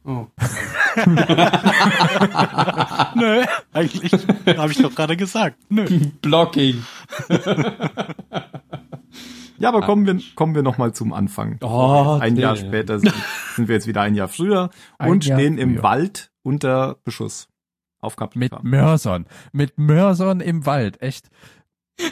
Oh. 0.05 0.25
Nö, 3.15 3.43
eigentlich 3.73 4.11
habe 4.57 4.71
ich 4.71 4.81
doch 4.81 4.95
gerade 4.95 5.15
gesagt. 5.17 5.57
Nö. 5.69 5.85
Blocking. 6.21 6.83
Ja, 9.59 9.69
aber 9.69 9.81
kommen 9.81 10.05
wir, 10.07 10.17
kommen 10.35 10.55
wir 10.55 10.63
nochmal 10.63 10.93
zum 10.93 11.11
Anfang. 11.13 11.57
Oh, 11.61 12.17
ein 12.19 12.37
Jahr 12.37 12.55
später 12.55 12.99
sind, 12.99 13.13
sind 13.55 13.67
wir 13.67 13.75
jetzt 13.75 13.87
wieder 13.87 14.01
ein 14.01 14.15
Jahr 14.15 14.29
früher 14.29 14.69
Ein 14.97 15.11
und 15.11 15.25
Jahr 15.25 15.37
stehen 15.37 15.57
im 15.57 15.73
früher. 15.73 15.83
Wald 15.83 16.31
unter 16.43 16.95
Beschuss. 17.03 17.48
Auf 17.99 18.15
Mit. 18.35 18.63
Mörsern. 18.63 19.25
Mit 19.51 19.77
Mörsern 19.77 20.39
im 20.39 20.65
Wald. 20.65 21.01
Echt. 21.01 21.29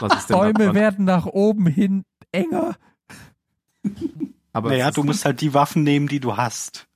Was 0.00 0.18
ist 0.18 0.30
denn 0.30 0.36
Bäume 0.36 0.64
dran? 0.66 0.74
werden 0.74 1.04
nach 1.04 1.26
oben 1.26 1.66
hin 1.66 2.04
enger. 2.32 2.76
Aber 4.52 4.70
Naja, 4.70 4.90
du 4.90 5.04
musst 5.04 5.24
halt 5.24 5.40
die 5.40 5.54
Waffen 5.54 5.84
nehmen, 5.84 6.08
die 6.08 6.20
du 6.20 6.36
hast. 6.36 6.87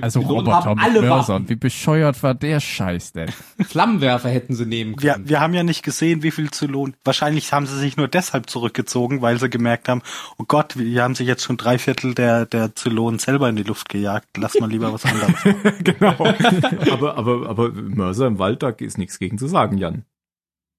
Also 0.00 0.20
Roboter 0.20 0.64
haben 0.64 0.74
mit 0.80 0.84
alle 0.84 1.00
Mörsern. 1.02 1.34
Waffen. 1.44 1.48
Wie 1.48 1.54
bescheuert 1.56 2.20
war 2.22 2.34
der 2.34 2.58
Scheiß 2.60 3.12
denn? 3.12 3.30
Flammenwerfer 3.66 4.28
hätten 4.28 4.54
sie 4.54 4.66
nehmen 4.66 4.96
Wir, 5.00 5.12
können. 5.12 5.28
wir 5.28 5.40
haben 5.40 5.54
ja 5.54 5.62
nicht 5.62 5.82
gesehen, 5.84 6.22
wie 6.24 6.32
viel 6.32 6.50
Zylonen. 6.50 6.96
Wahrscheinlich 7.04 7.52
haben 7.52 7.66
sie 7.66 7.78
sich 7.78 7.96
nur 7.96 8.08
deshalb 8.08 8.50
zurückgezogen, 8.50 9.22
weil 9.22 9.38
sie 9.38 9.48
gemerkt 9.48 9.88
haben, 9.88 10.02
oh 10.38 10.44
Gott, 10.48 10.76
wir 10.76 11.02
haben 11.02 11.14
sich 11.14 11.28
jetzt 11.28 11.44
schon 11.44 11.56
drei 11.56 11.78
Viertel 11.78 12.14
der, 12.14 12.46
der 12.46 12.74
Zylonen 12.74 13.20
selber 13.20 13.48
in 13.48 13.54
die 13.56 13.62
Luft 13.62 13.88
gejagt. 13.88 14.26
Lass 14.36 14.58
mal 14.58 14.68
lieber 14.68 14.92
was 14.92 15.04
anderes 15.04 15.44
machen. 15.44 15.72
genau. 15.84 16.14
aber, 16.92 17.16
aber, 17.16 17.48
aber 17.48 17.70
Mörser 17.72 18.26
im 18.26 18.38
Wald, 18.40 18.62
da 18.64 18.70
ist 18.70 18.98
nichts 18.98 19.18
gegen 19.20 19.38
zu 19.38 19.46
sagen, 19.46 19.78
Jan. 19.78 20.04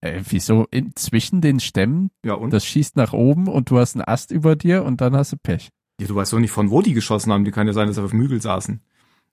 Äh, 0.02 0.22
wieso? 0.30 0.68
In, 0.70 0.92
zwischen 0.96 1.40
den 1.42 1.60
Stämmen, 1.60 2.12
Ja, 2.26 2.34
und? 2.34 2.52
das 2.52 2.66
schießt 2.66 2.98
nach 2.98 3.14
oben 3.14 3.48
und 3.48 3.72
du 3.72 3.80
hast 3.80 3.96
einen 3.96 4.04
Ast 4.06 4.32
über 4.32 4.56
dir 4.56 4.84
und 4.84 5.02
dann 5.02 5.16
hast 5.16 5.32
du 5.32 5.38
Pech. 5.38 5.70
ja, 6.00 6.08
du 6.08 6.14
weißt 6.16 6.34
doch 6.34 6.40
nicht, 6.40 6.52
von 6.52 6.70
wo 6.70 6.82
die 6.82 6.94
geschossen 6.94 7.32
haben. 7.32 7.46
Die 7.46 7.52
kann 7.52 7.66
ja 7.68 7.74
sein, 7.74 7.88
dass 7.88 7.96
sie 7.96 8.04
auf 8.04 8.12
dem 8.12 8.20
Hügel 8.22 8.42
saßen. 8.42 8.82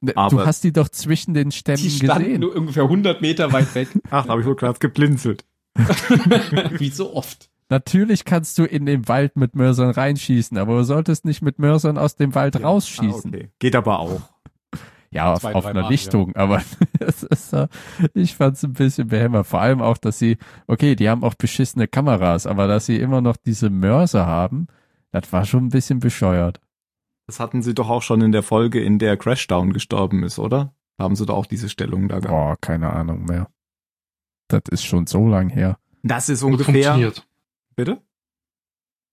Ne, 0.00 0.12
Aber- 0.16 0.36
du 0.42 0.46
hast 0.46 0.64
die 0.64 0.72
doch 0.72 0.88
zwischen 0.88 1.34
den 1.34 1.50
Stämmen 1.50 1.82
Die 1.82 1.90
standen 1.90 2.24
gesehen. 2.24 2.40
nur 2.40 2.54
ungefähr 2.56 2.84
100 2.84 3.20
Meter 3.22 3.52
weit 3.52 3.74
weg. 3.74 3.88
Ach, 4.10 4.24
da 4.24 4.32
habe 4.32 4.40
ich 4.40 4.46
wohl 4.46 4.56
gerade 4.56 4.78
geblinzelt. 4.78 5.44
Wie 6.78 6.90
so 6.90 7.14
oft. 7.14 7.50
Natürlich 7.70 8.24
kannst 8.24 8.58
du 8.58 8.64
in 8.64 8.86
den 8.86 9.08
Wald 9.08 9.36
mit 9.36 9.56
Mörsern 9.56 9.90
reinschießen, 9.90 10.58
aber 10.58 10.78
du 10.78 10.84
solltest 10.84 11.24
nicht 11.24 11.42
mit 11.42 11.58
Mörsern 11.58 11.96
aus 11.98 12.14
dem 12.16 12.34
Wald 12.34 12.62
rausschießen. 12.62 13.32
Ah, 13.32 13.36
okay. 13.36 13.50
Geht 13.58 13.74
aber 13.74 13.98
auch. 14.00 14.20
Ja, 15.10 15.32
auf, 15.32 15.40
Zwei, 15.40 15.54
auf 15.54 15.64
drei 15.64 15.70
einer 15.70 15.82
Mal, 15.82 15.90
Lichtung, 15.90 16.34
aber 16.36 16.60
es 16.98 17.22
ist, 17.22 17.56
ich 18.14 18.34
fand's 18.34 18.64
ein 18.64 18.72
bisschen 18.72 19.08
behämmert. 19.08 19.46
Vor 19.46 19.60
allem 19.60 19.80
auch, 19.80 19.96
dass 19.96 20.18
sie, 20.18 20.38
okay, 20.66 20.96
die 20.96 21.08
haben 21.08 21.22
auch 21.24 21.34
beschissene 21.34 21.86
Kameras, 21.88 22.46
aber 22.46 22.66
dass 22.66 22.86
sie 22.86 22.98
immer 22.98 23.20
noch 23.20 23.36
diese 23.36 23.70
Mörser 23.70 24.26
haben, 24.26 24.66
das 25.12 25.32
war 25.32 25.44
schon 25.44 25.66
ein 25.66 25.70
bisschen 25.70 26.00
bescheuert. 26.00 26.60
Das 27.26 27.40
hatten 27.40 27.62
sie 27.62 27.74
doch 27.74 27.88
auch 27.88 28.02
schon 28.02 28.20
in 28.20 28.32
der 28.32 28.42
Folge, 28.42 28.82
in 28.82 28.98
der 28.98 29.16
Crashdown 29.16 29.72
gestorben 29.72 30.22
ist, 30.24 30.38
oder? 30.38 30.74
Haben 30.98 31.16
sie 31.16 31.26
doch 31.26 31.36
auch 31.36 31.46
diese 31.46 31.68
Stellung 31.68 32.08
da 32.08 32.18
gehabt. 32.20 32.30
Boah, 32.30 32.56
keine 32.60 32.90
Ahnung 32.92 33.24
mehr. 33.24 33.48
Das 34.48 34.62
ist 34.70 34.84
schon 34.84 35.06
so 35.06 35.26
lang 35.26 35.48
her. 35.48 35.78
Das 36.02 36.28
ist 36.28 36.42
Gut 36.42 36.52
ungefähr. 36.52 36.72
funktioniert. 36.92 37.26
Bitte? 37.76 38.02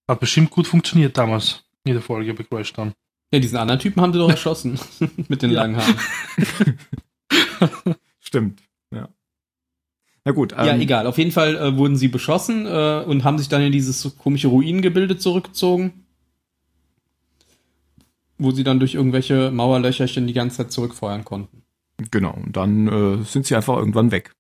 Hat 0.10 0.20
bestimmt 0.20 0.50
gut 0.52 0.68
funktioniert 0.68 1.18
damals. 1.18 1.64
Jede 1.86 2.02
Folge 2.02 2.34
bei 2.34 2.44
Crashdown. 2.44 2.94
Ja, 3.34 3.40
diesen 3.40 3.58
anderen 3.58 3.80
Typen 3.80 4.02
haben 4.02 4.12
sie 4.12 4.20
doch 4.20 4.30
erschossen. 4.30 4.78
Mit 5.30 5.42
den 5.42 5.52
Ja. 5.52 5.62
langen 5.64 5.78
Haaren. 5.78 5.96
Stimmt. 8.20 8.62
Ja. 8.94 9.08
Na 10.26 10.34
gut. 10.34 10.52
ja, 10.52 10.66
ähm, 10.68 10.82
egal. 10.82 11.08
Auf 11.08 11.18
jeden 11.18 11.32
Fall 11.32 11.56
äh, 11.56 11.78
wurden 11.78 11.96
sie 11.96 12.10
beschossen 12.10 12.66
äh, 12.68 13.04
und 13.08 13.24
haben 13.24 13.38
sich 13.38 13.48
dann 13.50 13.62
in 13.62 13.72
dieses 13.72 14.18
komische 14.18 14.50
Ruinengebilde 14.50 15.18
zurückgezogen. 15.18 16.01
Wo 18.44 18.52
sie 18.52 18.64
dann 18.64 18.80
durch 18.80 18.96
irgendwelche 18.96 19.52
Mauerlöcherchen 19.52 20.26
die 20.26 20.34
ganze 20.34 20.58
Zeit 20.58 20.72
zurückfeuern 20.72 21.24
konnten. 21.24 21.62
Genau. 22.10 22.34
Und 22.34 22.58
dann 22.58 22.88
äh, 22.88 23.24
sind 23.24 23.46
sie 23.46 23.56
einfach 23.56 23.78
irgendwann 23.78 24.10
weg. 24.12 24.34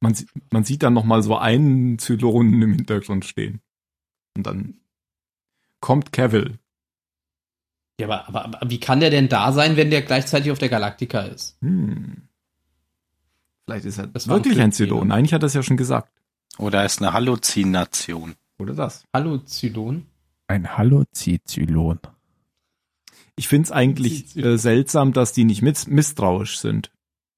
Man, 0.00 0.16
man 0.50 0.64
sieht 0.64 0.82
dann 0.82 0.94
noch 0.94 1.04
mal 1.04 1.22
so 1.22 1.36
einen 1.36 1.98
Zylonen 1.98 2.62
im 2.62 2.72
Hintergrund 2.72 3.26
stehen. 3.26 3.60
Und 4.34 4.46
dann 4.46 4.74
kommt 5.80 6.12
Cavill. 6.12 6.58
Ja, 8.00 8.06
aber, 8.06 8.28
aber, 8.28 8.44
aber 8.46 8.70
wie 8.70 8.80
kann 8.80 9.00
der 9.00 9.10
denn 9.10 9.28
da 9.28 9.52
sein, 9.52 9.76
wenn 9.76 9.90
der 9.90 10.02
gleichzeitig 10.02 10.50
auf 10.50 10.58
der 10.58 10.70
Galaktika 10.70 11.20
ist? 11.20 11.58
Hm. 11.60 12.28
Vielleicht 13.66 13.84
ist 13.84 13.98
er 13.98 14.06
Das 14.06 14.26
wirklich 14.26 14.58
ein. 14.58 14.72
Zylon. 14.72 15.12
Eigentlich 15.12 15.34
hat 15.34 15.42
er 15.42 15.46
es 15.46 15.54
ja 15.54 15.62
schon 15.62 15.76
gesagt. 15.76 16.10
Oder 16.58 16.84
ist 16.84 17.02
eine 17.02 17.12
Halluzination. 17.12 18.36
Oder 18.58 18.74
das. 18.74 19.04
Hallo, 19.12 19.38
Zylon? 19.38 20.06
Ein 20.46 20.76
Halluzizylon. 20.76 21.98
Ich 23.36 23.48
find's 23.48 23.72
eigentlich 23.72 24.36
äh, 24.36 24.56
seltsam, 24.56 25.12
dass 25.12 25.32
die 25.32 25.44
nicht 25.44 25.62
mis 25.62 25.86
misstrauisch 25.86 26.58
sind. 26.58 26.90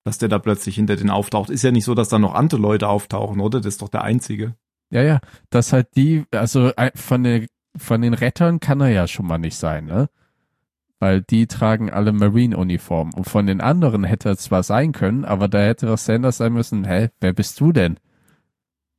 Dass 0.04 0.18
der 0.18 0.28
da 0.28 0.38
plötzlich 0.38 0.76
hinter 0.76 0.96
den 0.96 1.10
auftaucht. 1.10 1.50
Ist 1.50 1.62
ja 1.62 1.72
nicht 1.72 1.84
so, 1.84 1.94
dass 1.94 2.08
da 2.08 2.18
noch 2.18 2.34
andere 2.34 2.60
Leute 2.60 2.88
auftauchen, 2.88 3.40
oder? 3.40 3.60
Das 3.60 3.74
ist 3.74 3.82
doch 3.82 3.88
der 3.88 4.02
Einzige. 4.02 4.54
Ja, 4.90 5.02
ja, 5.02 5.20
dass 5.50 5.72
halt 5.72 5.88
die, 5.96 6.24
also 6.30 6.68
äh, 6.76 6.92
von 6.94 7.24
den, 7.24 7.48
von 7.76 8.02
den 8.02 8.14
Rettern 8.14 8.60
kann 8.60 8.80
er 8.80 8.88
ja 8.88 9.08
schon 9.08 9.26
mal 9.26 9.38
nicht 9.38 9.56
sein, 9.56 9.86
ne? 9.86 10.08
Weil 10.98 11.22
die 11.22 11.46
tragen 11.46 11.90
alle 11.90 12.12
Marine-Uniformen. 12.12 13.12
Und 13.14 13.24
von 13.24 13.46
den 13.46 13.60
anderen 13.60 14.04
hätte 14.04 14.30
er 14.30 14.36
zwar 14.36 14.62
sein 14.62 14.92
können, 14.92 15.24
aber 15.24 15.48
da 15.48 15.58
hätte 15.58 15.92
auch 15.92 15.98
Sanders 15.98 16.38
sein 16.38 16.52
müssen, 16.52 16.84
hä, 16.84 17.10
wer 17.20 17.32
bist 17.32 17.60
du 17.60 17.72
denn? 17.72 17.98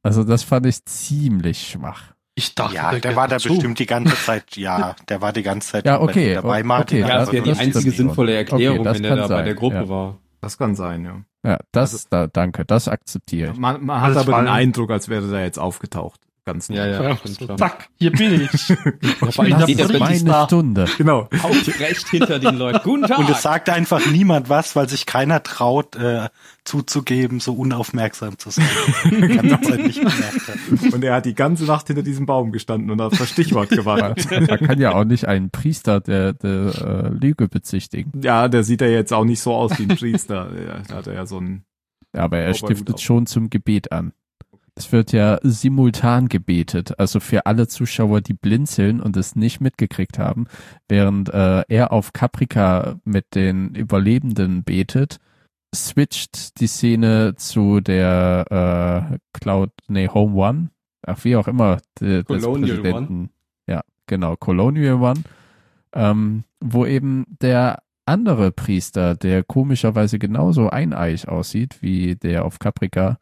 Also 0.04 0.24
das 0.24 0.44
fand 0.44 0.66
ich 0.66 0.86
ziemlich 0.86 1.68
schwach. 1.68 2.14
Ich 2.40 2.54
dachte, 2.54 2.76
Ja, 2.76 2.92
der 2.92 3.00
gehört 3.00 3.16
war 3.16 3.28
da 3.28 3.36
bestimmt 3.38 3.80
die 3.80 3.88
ganze 3.88 4.16
Zeit, 4.26 4.56
ja, 4.58 4.96
der 5.10 5.22
war 5.22 5.34
die 5.34 5.42
ganze 5.42 5.72
Zeit 5.72 5.86
Ja, 5.88 6.00
okay, 6.00 6.34
er 6.34 6.44
dabei 6.44 6.62
Martin. 6.62 7.04
okay, 7.04 7.12
Ja, 7.12 7.18
das 7.18 7.32
wäre 7.32 7.44
die 7.44 7.52
einzige 7.58 7.90
sinnvolle 7.90 8.36
Erklärung, 8.36 8.82
Okay, 8.82 8.94
wenn 8.94 9.02
der 9.02 9.10
kann 9.10 9.18
da 9.18 9.24
bei 9.24 9.36
sein, 9.38 9.46
der 9.46 9.54
Gruppe 9.56 9.76
ja. 9.76 9.90
war. 9.90 10.18
Das 10.40 10.56
kann 10.60 10.76
sein, 10.76 11.04
ja. 11.04 11.22
Ja, 11.44 11.58
das, 11.72 11.94
Also- 11.94 12.08
da, 12.12 12.28
danke, 12.28 12.64
das 12.64 12.88
akzeptiere 12.88 13.54
ich. 13.54 13.58
Man, 13.58 13.84
man 13.84 14.02
hat 14.02 14.16
aber 14.16 14.38
den. 14.44 14.48
Eindruck, 14.50 14.92
als 14.92 15.10
wäre 15.10 15.28
der 15.28 15.46
jetzt 15.46 15.58
aufgetaucht. 15.58 16.22
Ganz 16.48 16.70
Ja, 16.70 16.88
ja, 16.88 17.04
Ja, 17.04 17.18
so, 17.26 17.58
zack, 17.58 17.90
hier 18.00 18.10
bin 18.10 18.44
ich. 18.44 18.54
ich 18.70 19.38
bin 19.38 19.76
der 19.76 19.90
er 19.90 20.00
meine 20.00 20.18
Star. 20.18 20.46
Stunde. 20.46 20.86
Genau. 20.98 21.28
Aufrecht 21.44 22.08
hinter 22.08 22.40
den 22.40 22.56
Leuten. 22.56 22.80
Guten 22.86 23.04
Tag! 23.04 23.20
Und 23.20 23.30
es 23.30 23.42
sagt 23.42 23.68
einfach 23.70 24.10
niemand 24.10 24.48
was, 24.48 24.74
weil 24.74 24.88
sich 24.88 25.06
keiner 25.06 25.44
traut, 25.44 25.98
äh, 25.98 26.30
zuzugeben, 26.64 27.42
so 27.42 27.54
unaufmerksam 27.54 28.38
zu 28.38 28.52
sein. 28.52 28.66
Hat. 29.04 30.94
Und 30.94 31.04
er 31.04 31.16
hat 31.16 31.26
die 31.26 31.36
ganze 31.36 31.66
Nacht 31.66 31.88
hinter 31.88 32.04
diesem 32.04 32.26
Baum 32.26 32.54
gestanden 32.54 32.92
und 32.92 33.02
auf 33.02 33.18
das 33.18 33.30
Stichwort 33.30 33.68
gewartet. 33.68 34.32
man 34.32 34.60
kann 34.68 34.80
ja 34.80 34.96
auch 34.96 35.04
nicht 35.04 35.28
einen 35.28 35.50
Priester 35.50 36.00
der, 36.00 36.32
der 36.32 37.10
äh, 37.10 37.10
Lüge 37.10 37.50
bezichtigen. 37.50 38.22
ja, 38.22 38.48
der 38.48 38.64
sieht 38.64 38.80
ja 38.80 38.88
jetzt 38.88 39.12
auch 39.12 39.26
nicht 39.26 39.42
so 39.42 39.54
aus 39.54 39.78
wie 39.80 39.84
ein 39.84 39.98
Priester. 39.98 40.50
Ja, 40.66 40.80
Da 40.88 40.96
hat 40.96 41.08
er 41.08 41.14
ja 41.14 41.26
so 41.26 41.42
ein. 41.42 41.66
Ja, 42.16 42.22
aber 42.22 42.38
er 42.38 42.54
stiftet 42.54 43.02
schon 43.02 43.26
zum 43.26 43.50
Gebet 43.50 43.92
an. 43.92 44.14
Es 44.78 44.92
wird 44.92 45.12
ja 45.12 45.40
simultan 45.42 46.30
gebetet, 46.30 47.00
also 47.00 47.20
für 47.20 47.46
alle 47.48 47.68
Zuschauer, 47.68 48.22
die 48.22 48.34
blinzeln 48.34 49.02
und 49.02 49.18
es 49.18 49.36
nicht 49.36 49.60
mitgekriegt 49.60 50.20
haben, 50.20 50.46
während 50.88 51.30
äh, 51.34 51.64
er 51.68 51.92
auf 51.92 52.14
Caprica 52.14 53.00
mit 53.04 53.34
den 53.34 53.74
Überlebenden 53.74 54.64
betet, 54.64 55.18
switcht 55.76 56.60
die 56.60 56.68
Szene 56.68 57.34
zu 57.36 57.82
der 57.82 59.10
äh, 59.12 59.18
Cloud, 59.34 59.72
nee, 59.88 60.08
Home 60.08 60.36
One, 60.36 60.70
ach 61.06 61.24
wie 61.24 61.36
auch 61.36 61.48
immer, 61.48 61.80
de, 62.00 62.24
des 62.24 62.44
Colonial 62.44 62.78
Präsidenten. 62.78 63.30
Ja, 63.68 63.82
genau, 64.06 64.36
Colonial 64.36 65.02
One, 65.02 65.24
ähm, 65.94 66.44
wo 66.60 66.86
eben 66.86 67.26
der 67.42 67.82
andere 68.06 68.52
Priester, 68.52 69.16
der 69.16 69.44
komischerweise 69.44 70.20
genauso 70.20 70.70
eineich 70.70 71.28
aussieht 71.28 71.82
wie 71.82 72.16
der 72.16 72.46
auf 72.46 72.60
Caprica, 72.60 73.18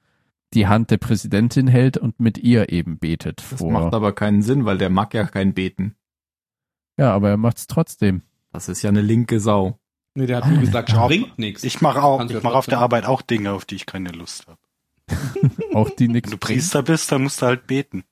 die 0.56 0.68
Hand 0.68 0.90
der 0.92 0.98
Präsidentin 0.98 1.68
hält 1.68 1.98
und 1.98 2.20
mit 2.20 2.38
ihr 2.38 2.72
eben 2.72 2.98
betet 2.98 3.44
Das 3.52 3.60
vor. 3.60 3.72
macht 3.72 3.94
aber 3.94 4.14
keinen 4.14 4.42
Sinn, 4.42 4.66
weil 4.66 4.78
der 4.78 4.90
mag 4.90 5.14
ja 5.14 5.26
kein 5.26 5.54
Beten. 5.54 5.96
ja, 6.98 7.14
aber 7.14 7.30
er 7.30 7.38
macht's 7.38 7.68
trotzdem. 7.68 8.22
Das 8.52 8.70
ist 8.70 8.82
ja 8.82 8.90
eine 8.90 9.02
linke 9.02 9.40
Sau. 9.40 9.78
Nee, 10.16 10.28
der 10.28 10.38
hat 10.38 10.48
nur 10.50 10.60
gesagt, 10.62 10.90
Ja. 10.94 11.06
bringt 11.08 11.38
nichts. 11.38 11.64
Ich 11.66 11.82
mache 11.82 12.02
auch, 12.02 12.20
Kannst 12.20 12.34
ich 12.34 12.42
ja 12.42 12.48
mache 12.48 12.58
auf 12.58 12.66
der. 12.68 12.80
Arbeit 12.80 13.06
auch 13.06 13.22
Dinge, 13.22 13.52
auf 13.52 13.66
die 13.66 13.76
ich 13.76 13.86
keine 13.86 14.10
Lust 14.12 14.48
habe. 14.48 14.58
Auch 15.74 15.90
die 15.92 16.08
nix 16.08 16.32
Wenn 16.32 16.40
du. 16.40 16.46
Priester 16.46 16.82
bist, 16.82 17.12
dann 17.12 17.22
musst 17.24 17.42
du 17.42 17.46
halt 17.48 17.68
beten. 17.68 18.06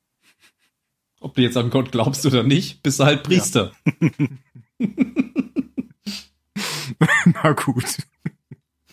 Ob 1.22 1.34
du 1.36 1.42
jetzt 1.42 1.56
an 1.58 1.70
Gott 1.72 1.92
glaubst 1.94 2.24
oder 2.26 2.44
nicht, 2.44 2.84
bist 2.84 3.00
du 3.00 3.06
halt 3.06 3.24
Priester. 3.24 3.72
Na 7.26 7.52
gut. 7.54 7.98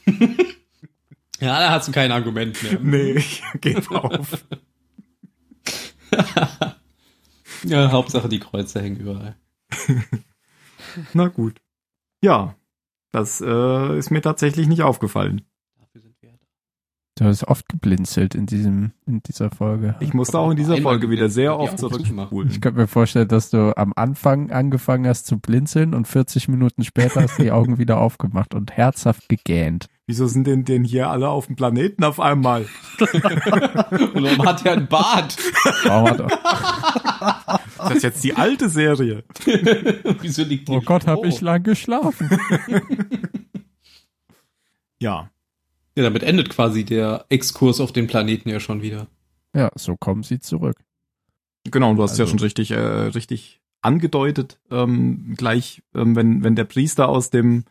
Ja, 1.40 1.58
da 1.58 1.70
hast 1.70 1.88
du 1.88 1.92
kein 1.92 2.12
Argument 2.12 2.62
mehr. 2.62 2.78
Nee, 2.82 3.24
geht 3.60 3.90
auf. 3.90 4.44
Ja, 7.64 7.90
Hauptsache 7.92 8.28
die 8.28 8.40
Kreuze 8.40 8.80
hängen 8.80 8.96
überall. 8.96 9.36
Na 11.12 11.28
gut. 11.28 11.60
Ja, 12.22 12.54
das 13.12 13.40
äh, 13.40 13.98
ist 13.98 14.10
mir 14.10 14.22
tatsächlich 14.22 14.66
nicht 14.66 14.82
aufgefallen. 14.82 15.42
Dafür 15.78 16.00
sind 16.00 16.16
wir 16.20 16.30
da. 16.30 16.38
Du 17.16 17.24
hast 17.26 17.44
oft 17.44 17.68
geblinzelt 17.68 18.34
in 18.34 18.46
diesem, 18.46 18.92
in 19.06 19.22
dieser 19.22 19.50
Folge. 19.50 19.96
Ich 20.00 20.14
musste 20.14 20.38
auch 20.38 20.50
in 20.50 20.56
dieser 20.56 20.74
Einmal 20.74 20.94
Folge 20.94 21.10
wieder 21.10 21.28
sehr 21.28 21.58
oft 21.58 21.78
zugemacht. 21.78 22.00
Ich 22.00 22.08
zurückspulen. 22.08 22.60
könnte 22.60 22.80
mir 22.80 22.86
vorstellen, 22.86 23.28
dass 23.28 23.50
du 23.50 23.76
am 23.76 23.92
Anfang 23.94 24.50
angefangen 24.50 25.06
hast 25.06 25.26
zu 25.26 25.38
blinzeln 25.38 25.94
und 25.94 26.08
40 26.08 26.48
Minuten 26.48 26.82
später 26.82 27.22
hast 27.22 27.38
du 27.38 27.42
die 27.42 27.52
Augen 27.52 27.78
wieder 27.78 27.98
aufgemacht 28.00 28.54
und 28.54 28.72
herzhaft 28.72 29.28
gegähnt. 29.28 29.88
Wieso 30.10 30.26
sind 30.26 30.44
denn 30.48 30.64
denn 30.64 30.82
hier 30.82 31.08
alle 31.08 31.28
auf 31.28 31.46
dem 31.46 31.54
Planeten 31.54 32.02
auf 32.02 32.18
einmal? 32.18 32.62
Und 33.00 33.12
warum 34.24 34.44
hat 34.44 34.66
er 34.66 34.72
einen 34.72 34.88
Bart? 34.88 35.36
Hat- 35.84 36.18
Das 37.78 37.92
ist 37.94 38.02
jetzt 38.02 38.24
die 38.24 38.34
alte 38.34 38.68
Serie. 38.68 39.22
Wieso 40.20 40.42
liegt 40.42 40.66
die 40.68 40.72
oh 40.72 40.80
Gott, 40.80 41.06
hab 41.06 41.18
Oh. 41.18 41.24
ich 41.24 41.40
lang 41.40 41.62
geschlafen. 41.62 42.28
Ja. 44.98 45.30
Ja, 45.96 46.02
damit 46.02 46.24
endet 46.24 46.50
quasi 46.50 46.84
der 46.84 47.24
Exkurs 47.28 47.80
auf 47.80 47.92
den 47.92 48.08
Planeten 48.08 48.48
ja 48.48 48.58
schon 48.58 48.82
wieder. 48.82 49.06
Ja, 49.54 49.70
so 49.76 49.96
kommen 49.96 50.24
sie 50.24 50.40
zurück. 50.40 50.76
Genau, 51.70 51.90
und 51.90 51.96
du 51.98 52.02
hast 52.02 52.18
ja 52.18 52.24
Also- 52.24 52.32
schon 52.32 52.40
richtig, 52.40 52.72
äh, 52.72 52.78
richtig 52.80 53.60
angedeutet, 53.80 54.58
ähm, 54.72 55.34
gleich, 55.36 55.82
ähm, 55.94 56.16
wenn, 56.16 56.42
wenn 56.44 56.56
der 56.56 56.64
Priester 56.64 57.08
aus 57.08 57.30
dem, 57.30 57.64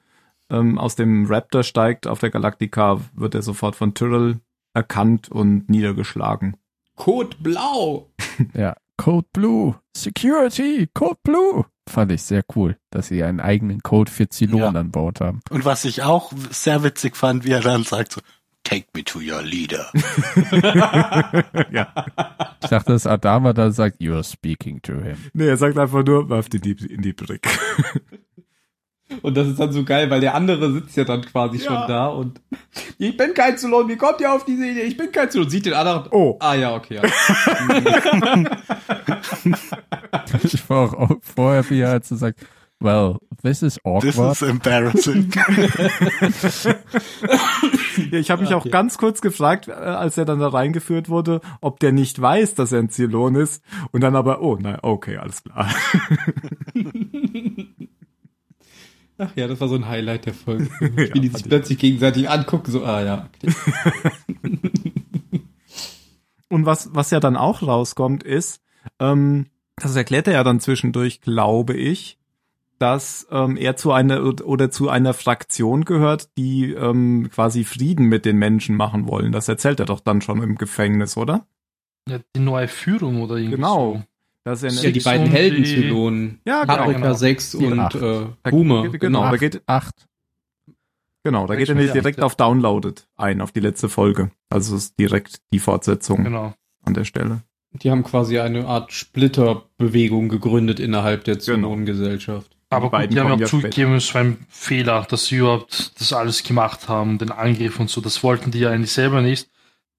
ähm, 0.49 0.77
aus 0.77 0.95
dem 0.95 1.25
Raptor 1.27 1.63
steigt 1.63 2.07
auf 2.07 2.19
der 2.19 2.29
Galactica, 2.29 2.99
wird 3.13 3.35
er 3.35 3.41
sofort 3.41 3.75
von 3.75 3.93
Tyrrell 3.93 4.39
erkannt 4.73 5.29
und 5.29 5.69
niedergeschlagen. 5.69 6.57
Code 6.95 7.37
Blau! 7.39 8.09
Ja, 8.53 8.75
Code 8.97 9.27
Blue, 9.33 9.75
Security, 9.95 10.87
Code 10.93 11.19
Blue. 11.23 11.65
Fand 11.89 12.11
ich 12.11 12.21
sehr 12.21 12.43
cool, 12.55 12.77
dass 12.91 13.07
sie 13.07 13.23
einen 13.23 13.39
eigenen 13.39 13.81
Code 13.81 14.11
für 14.11 14.29
Zylon 14.29 14.59
Ja. 14.59 14.67
an 14.69 14.91
Bord 14.91 15.19
haben. 15.21 15.41
Und 15.49 15.65
was 15.65 15.85
ich 15.85 16.03
auch 16.03 16.31
sehr 16.51 16.83
witzig 16.83 17.15
fand, 17.17 17.43
wie 17.45 17.51
er 17.51 17.61
dann 17.61 17.83
sagt 17.83 18.11
so, 18.13 18.21
take 18.63 18.85
me 18.93 19.03
to 19.03 19.19
your 19.19 19.41
leader. 19.41 19.91
ja. 21.71 21.87
Ich 22.61 22.69
dachte, 22.69 22.91
dass 22.91 23.07
Adama 23.07 23.53
dann 23.53 23.71
sagt, 23.71 23.99
you're 24.01 24.23
speaking 24.23 24.81
to 24.81 24.93
him. 25.01 25.17
Nee, 25.33 25.47
er 25.47 25.57
sagt 25.57 25.77
einfach 25.77 26.03
nur, 26.05 26.29
werft 26.29 26.53
in 26.55 26.61
die, 26.61 26.71
in 26.93 27.01
die 27.01 27.13
Brick. 27.13 27.47
Und 29.21 29.35
das 29.35 29.47
ist 29.47 29.59
dann 29.59 29.71
so 29.71 29.83
geil, 29.83 30.09
weil 30.09 30.21
der 30.21 30.35
andere 30.35 30.71
sitzt 30.71 30.95
ja 30.97 31.03
dann 31.03 31.21
quasi 31.23 31.57
Ja. 31.57 31.63
schon 31.63 31.87
da 31.87 32.07
und 32.07 32.39
ich 32.97 33.17
bin 33.17 33.33
kein 33.33 33.57
Zylon, 33.57 33.87
wie 33.89 33.97
kommt 33.97 34.21
ihr 34.21 34.31
auf 34.31 34.45
diese 34.45 34.65
Idee? 34.67 34.81
Ich 34.83 34.97
bin 34.97 35.11
kein 35.11 35.29
Zylon. 35.31 35.49
Sieht 35.49 35.65
den 35.65 35.73
anderen. 35.73 36.07
Oh. 36.11 36.37
Ah 36.39 36.53
ja, 36.55 36.75
okay. 36.75 36.95
Ja. 37.01 37.03
Ich 40.43 40.69
war 40.69 40.97
auch 40.97 41.09
vorher, 41.21 41.67
wie 41.69 41.79
er 41.81 41.89
halt 41.89 42.05
so 42.05 42.15
sagt, 42.15 42.39
well, 42.79 43.17
this 43.43 43.61
is 43.61 43.75
This 44.01 44.17
awkward. 44.17 44.31
is 44.33 44.41
embarrassing. 44.41 45.31
Ja, 48.11 48.19
ich 48.19 48.31
habe 48.31 48.43
mich 48.43 48.53
auch 48.53 48.61
Okay. 48.61 48.69
ganz 48.69 48.97
kurz 48.97 49.19
gefragt, 49.19 49.67
äh, 49.67 49.71
als 49.71 50.17
er 50.17 50.23
dann 50.23 50.39
da 50.39 50.47
reingeführt 50.47 51.09
wurde, 51.09 51.41
ob 51.59 51.79
der 51.81 51.91
nicht 51.91 52.21
weiß, 52.21 52.55
dass 52.55 52.71
er 52.71 52.79
ein 52.79 52.89
Zylon 52.89 53.35
ist. 53.35 53.61
Und 53.91 54.01
dann 54.01 54.15
aber, 54.15 54.41
oh, 54.41 54.57
nein, 54.59 54.77
okay, 54.81 55.17
alles 55.17 55.43
klar. 55.43 55.67
Ach 59.21 59.31
ja, 59.35 59.47
das 59.47 59.59
war 59.61 59.67
so 59.67 59.75
ein 59.75 59.87
Highlight 59.87 60.25
der 60.25 60.33
Folge. 60.33 60.69
Ja, 60.81 61.13
Wie 61.13 61.19
die 61.19 61.27
sich 61.27 61.41
ich 61.41 61.49
plötzlich 61.49 61.77
gegenseitig 61.77 62.29
angucken, 62.29 62.71
so, 62.71 62.83
ah 62.85 63.01
ja. 63.03 63.29
Und 66.49 66.65
was, 66.65 66.89
was 66.93 67.11
ja 67.11 67.19
dann 67.19 67.37
auch 67.37 67.61
rauskommt, 67.61 68.23
ist, 68.23 68.61
ähm, 68.99 69.47
das 69.75 69.95
erklärt 69.95 70.27
er 70.27 70.33
ja 70.33 70.43
dann 70.43 70.59
zwischendurch, 70.59 71.21
glaube 71.21 71.75
ich, 71.75 72.17
dass 72.79 73.27
ähm, 73.29 73.55
er 73.57 73.75
zu 73.75 73.91
einer 73.91 74.23
oder 74.45 74.71
zu 74.71 74.89
einer 74.89 75.13
Fraktion 75.13 75.85
gehört, 75.85 76.29
die 76.37 76.71
ähm, 76.73 77.29
quasi 77.31 77.65
Frieden 77.65 78.05
mit 78.05 78.25
den 78.25 78.37
Menschen 78.37 78.75
machen 78.77 79.07
wollen. 79.07 79.31
Das 79.31 79.47
erzählt 79.47 79.79
er 79.79 79.85
doch 79.85 79.99
dann 79.99 80.21
schon 80.21 80.41
im 80.41 80.55
Gefängnis, 80.55 81.17
oder? 81.17 81.45
Ja, 82.07 82.19
die 82.35 82.39
neue 82.39 82.67
Führung 82.69 83.21
oder 83.21 83.35
irgendwie 83.35 83.57
Genau. 83.57 83.93
so. 83.95 84.01
Dass 84.45 84.63
er 84.63 84.69
Ja, 84.71 84.81
die 84.81 84.91
Six 84.93 85.03
beiden 85.03 85.25
und 85.27 85.31
Helden 85.33 85.63
die- 85.63 85.75
Zylonen. 85.75 86.39
Ja, 86.45 86.61
genau, 86.61 86.75
Paprika 86.77 86.99
genau. 86.99 87.13
6 87.13 87.51
Die 87.51 87.65
und 87.65 87.95
äh, 87.95 88.49
Boomer. 88.49 88.83
Genau, 88.83 88.97
Genau. 88.99 89.29
da 89.31 89.37
geht, 89.37 89.61
Acht. 89.67 90.07
genau, 91.23 91.45
da 91.47 91.55
geht 91.55 91.69
er 91.69 91.75
Ja, 91.75 91.81
nicht 91.81 91.93
direkt 91.93 92.19
ja. 92.19 92.23
auf 92.25 92.35
Downloaded 92.35 93.07
ein, 93.17 93.41
auf 93.41 93.51
die 93.51 93.59
letzte 93.59 93.89
Folge. 93.89 94.31
Also 94.49 94.75
es 94.75 94.83
ist 94.85 94.99
direkt 94.99 95.41
die 95.53 95.59
Fortsetzung 95.59 96.23
Genau. 96.23 96.53
an 96.83 96.93
der 96.93 97.03
Stelle. 97.05 97.43
Die 97.73 97.91
haben 97.91 98.03
quasi 98.03 98.39
eine 98.39 98.65
Art 98.65 98.91
Splitterbewegung 98.93 100.29
gegründet 100.29 100.79
innerhalb 100.79 101.23
der 101.25 101.35
Genau. 101.35 101.43
Zylonengesellschaft. 101.67 102.55
Aber 102.71 102.87
Die 102.87 102.91
beiden 102.91 103.09
gut, 103.09 103.15
die 103.15 103.19
haben 103.21 103.27
ja 103.29 103.33
auch 103.35 103.39
ja 103.39 103.45
zugegeben, 103.47 103.95
es 103.95 104.13
war 104.13 104.21
ein 104.21 104.45
Fehler, 104.47 105.05
dass 105.09 105.25
sie 105.25 105.37
überhaupt 105.37 105.99
das 105.99 106.13
alles 106.13 106.43
gemacht 106.43 106.87
haben, 106.87 107.17
den 107.17 107.31
Angriff 107.31 107.79
und 107.79 107.89
so. 107.89 107.99
Das 108.01 108.23
wollten 108.23 108.51
die 108.51 108.59
ja 108.59 108.69
eigentlich 108.71 108.91
selber 108.91 109.21
nicht, 109.21 109.49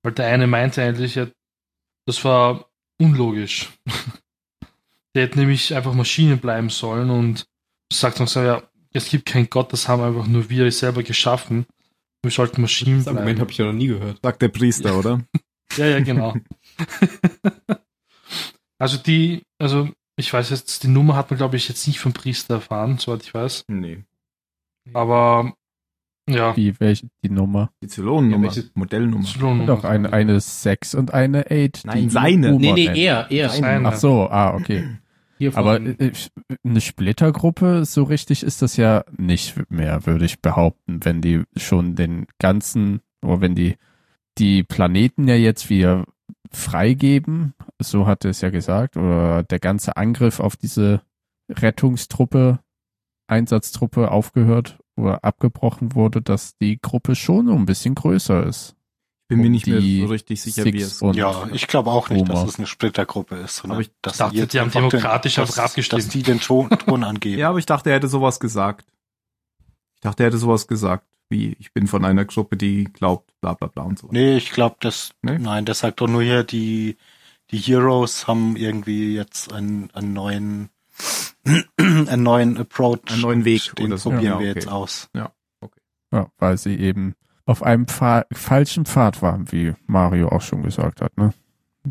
weil 0.03 0.13
der 0.13 0.27
eine 0.29 0.47
meinte 0.47 0.83
eigentlich, 0.83 1.17
ja, 1.17 1.27
das 2.07 2.25
war 2.25 2.67
unlogisch. 2.99 3.69
der 5.15 5.25
hätte 5.25 5.39
nämlich 5.39 5.75
einfach 5.75 5.95
Maschinen 5.95 6.39
bleiben 6.39 6.71
sollen 6.71 7.11
und 7.11 7.47
sagt 7.93 8.21
uns 8.21 8.33
so, 8.33 8.43
ja, 8.43 8.63
es 8.93 9.09
gibt 9.09 9.27
keinen 9.27 9.51
Gott, 9.51 9.73
das 9.73 9.89
haben 9.89 10.03
einfach 10.03 10.27
nur 10.27 10.51
wir 10.51 10.71
selber 10.73 11.03
geschaffen. 11.03 11.67
Wir 12.23 12.31
sollten 12.31 12.61
Maschinen 12.61 12.99
Das 12.99 13.09
Argument 13.09 13.37
bleiben. 13.37 13.41
habe 13.41 13.51
ich 13.53 13.59
ja 13.59 13.65
noch 13.67 13.73
nie 13.73 13.87
gehört. 13.87 14.21
Sagt 14.23 14.43
der 14.43 14.49
Priester, 14.49 14.99
oder? 14.99 15.23
Ja, 15.77 15.87
ja, 15.87 16.01
genau. 16.01 16.35
also 18.79 18.97
die, 18.97 19.45
also 19.61 19.89
ich 20.17 20.33
weiß 20.33 20.51
jetzt, 20.51 20.83
die 20.83 20.89
Nummer 20.89 21.15
hat 21.15 21.31
man, 21.31 21.39
glaube 21.39 21.57
ich, 21.57 21.69
jetzt 21.69 21.87
nicht 21.87 22.01
vom 22.01 22.13
Priester 22.13 22.55
erfahren, 22.55 22.99
soweit 22.99 23.23
ich 23.23 23.33
weiß. 23.33 23.67
Nee. 23.69 24.03
Aber 24.93 25.55
ja, 26.29 26.57
Wie, 26.57 26.79
welche, 26.79 27.09
die 27.25 27.31
Nummer? 27.31 27.71
Die 27.83 27.89
Zylonennummer, 27.89 28.49
Ja, 28.49 28.57
welche- 28.57 28.71
Modellnummer. 28.75 29.25
Zylonennummer. 29.25 29.67
Doch, 29.67 29.85
eine, 29.85 30.13
eine 30.13 30.41
6 30.41 30.95
und 30.95 31.13
eine 31.13 31.47
8. 31.51 31.85
Nein, 31.85 32.03
die 32.05 32.11
seine. 32.11 32.53
Nee, 32.53 32.73
nee, 32.73 33.05
er, 33.05 33.31
er. 33.31 33.49
Seine. 33.51 33.89
Ach 33.89 33.97
so, 33.97 34.29
ah, 34.29 34.55
okay. 34.55 34.99
Hier 35.39 35.57
Aber 35.57 35.81
äh, 35.81 36.13
eine 36.65 36.81
Splittergruppe, 36.81 37.85
so 37.87 38.03
richtig 38.05 38.43
ist 38.43 38.61
das 38.63 38.77
ja 38.77 39.05
nicht 39.17 39.71
mehr, 39.71 40.05
würde 40.05 40.27
ich 40.27 40.41
behaupten, 40.41 41.03
wenn 41.05 41.23
die 41.23 41.45
schon 41.57 41.97
den 41.97 42.27
ganzen, 42.39 43.01
oder 43.25 43.41
wenn 43.41 43.55
die 43.55 43.77
die 44.39 44.63
Planeten 44.63 45.27
ja 45.29 45.35
jetzt 45.35 45.71
wieder 45.71 46.05
freigeben, 46.53 47.55
so 47.81 48.07
hat 48.07 48.25
er 48.25 48.31
es 48.31 48.41
ja 48.43 48.51
gesagt, 48.51 48.97
oder 48.97 49.43
der 49.43 49.59
ganze 49.59 49.97
Angriff 49.97 50.41
auf 50.41 50.57
diese 50.57 51.03
Rettungstruppe, 51.51 52.61
Einsatztruppe 53.27 54.11
aufgehört 54.11 54.79
oder 55.01 55.25
abgebrochen 55.25 55.95
wurde, 55.95 56.23
dass 56.23 56.57
die 56.59 56.79
Gruppe 56.81 57.15
schon 57.15 57.47
so 57.47 57.55
ein 57.55 57.67
bisschen 57.67 57.95
größer 57.95 58.47
ist. 58.47 58.77
Bin 59.29 59.41
mir 59.41 59.51
nicht 59.51 59.67
mehr 59.69 59.79
die 59.81 60.01
so 60.01 60.07
richtig 60.07 60.41
sicher, 60.43 60.63
Six 60.65 60.75
wie 60.77 60.83
es. 60.83 61.03
und- 61.03 61.15
ja, 61.17 61.47
ich 61.53 61.69
glaube 61.69 61.91
auch 61.91 62.11
nicht, 62.11 62.27
Boomer. 62.27 62.41
dass 62.41 62.49
es 62.51 62.59
eine 62.59 62.67
Splittergruppe 62.67 63.37
ist, 63.37 63.57
sondern 63.57 63.77
Aber 63.77 63.83
ich 63.83 63.91
dass 64.03 64.17
dachte, 64.17 64.37
jetzt 64.37 64.55
die 64.55 64.61
haben 64.61 64.73
demokratisch 64.73 65.37
den, 65.37 65.45
dass, 65.47 65.59
abgestimmt. 65.59 66.03
dass 66.03 66.09
die 66.09 66.23
den 66.25 66.41
Ton, 66.41 66.69
Ton 66.71 67.05
angeben. 67.05 67.39
Ja, 67.39 67.51
aber 67.51 67.59
ich 67.59 67.67
dachte, 67.67 67.91
er 67.91 67.97
hätte 67.97 68.09
sowas 68.09 68.41
gesagt. 68.41 68.87
Ich 69.95 70.01
dachte, 70.01 70.23
er 70.23 70.27
hätte 70.29 70.39
sowas 70.39 70.67
gesagt. 70.67 71.07
wie 71.33 71.55
ich 71.61 71.73
bin 71.73 71.87
von 71.87 72.05
einer 72.05 72.25
Gruppe, 72.25 72.57
die 72.57 72.85
glaubt, 72.85 73.31
bla 73.41 73.55
bla 73.55 73.69
bla 73.69 73.85
und 73.85 74.01
so. 74.01 74.09
Nee, 74.11 74.37
ich 74.37 74.51
glaube, 74.51 74.75
das, 74.81 75.13
Nee? 75.23 75.39
nein, 75.39 75.65
das 75.65 75.79
sagt 75.79 76.01
doch 76.01 76.09
nur 76.09 76.23
hier, 76.25 76.43
die, 76.43 76.97
die 77.53 77.59
Heroes 77.59 78.27
haben 78.27 78.57
irgendwie 78.57 79.15
jetzt 79.15 79.53
einen, 79.53 79.93
einen 79.93 80.13
neuen, 80.13 80.71
einen 81.79 82.23
neuen 82.23 82.59
Approach. 82.59 83.01
Einen 83.11 83.21
neuen 83.23 83.45
Weg 83.45 83.75
Den 83.77 83.87
oder 83.87 83.99
so. 83.99 84.11
probieren 84.11 84.33
Ja, 84.35 84.41
wir 84.41 84.51
okay. 84.51 84.59
jetzt 84.61 84.69
aus. 84.69 85.09
Ja, 86.13 86.29
weil 86.39 86.59
sie 86.59 86.75
eben 86.77 87.15
auf 87.47 87.63
einem 87.63 87.87
Pfad, 87.87 88.27
falschen 88.33 88.85
Pfad 88.85 89.23
waren, 89.23 89.53
wie 89.53 89.75
Mario 89.87 90.29
auch 90.31 90.43
schon 90.43 90.63
gesagt 90.63 91.01
hat. 91.01 91.17
Ne? 91.17 91.33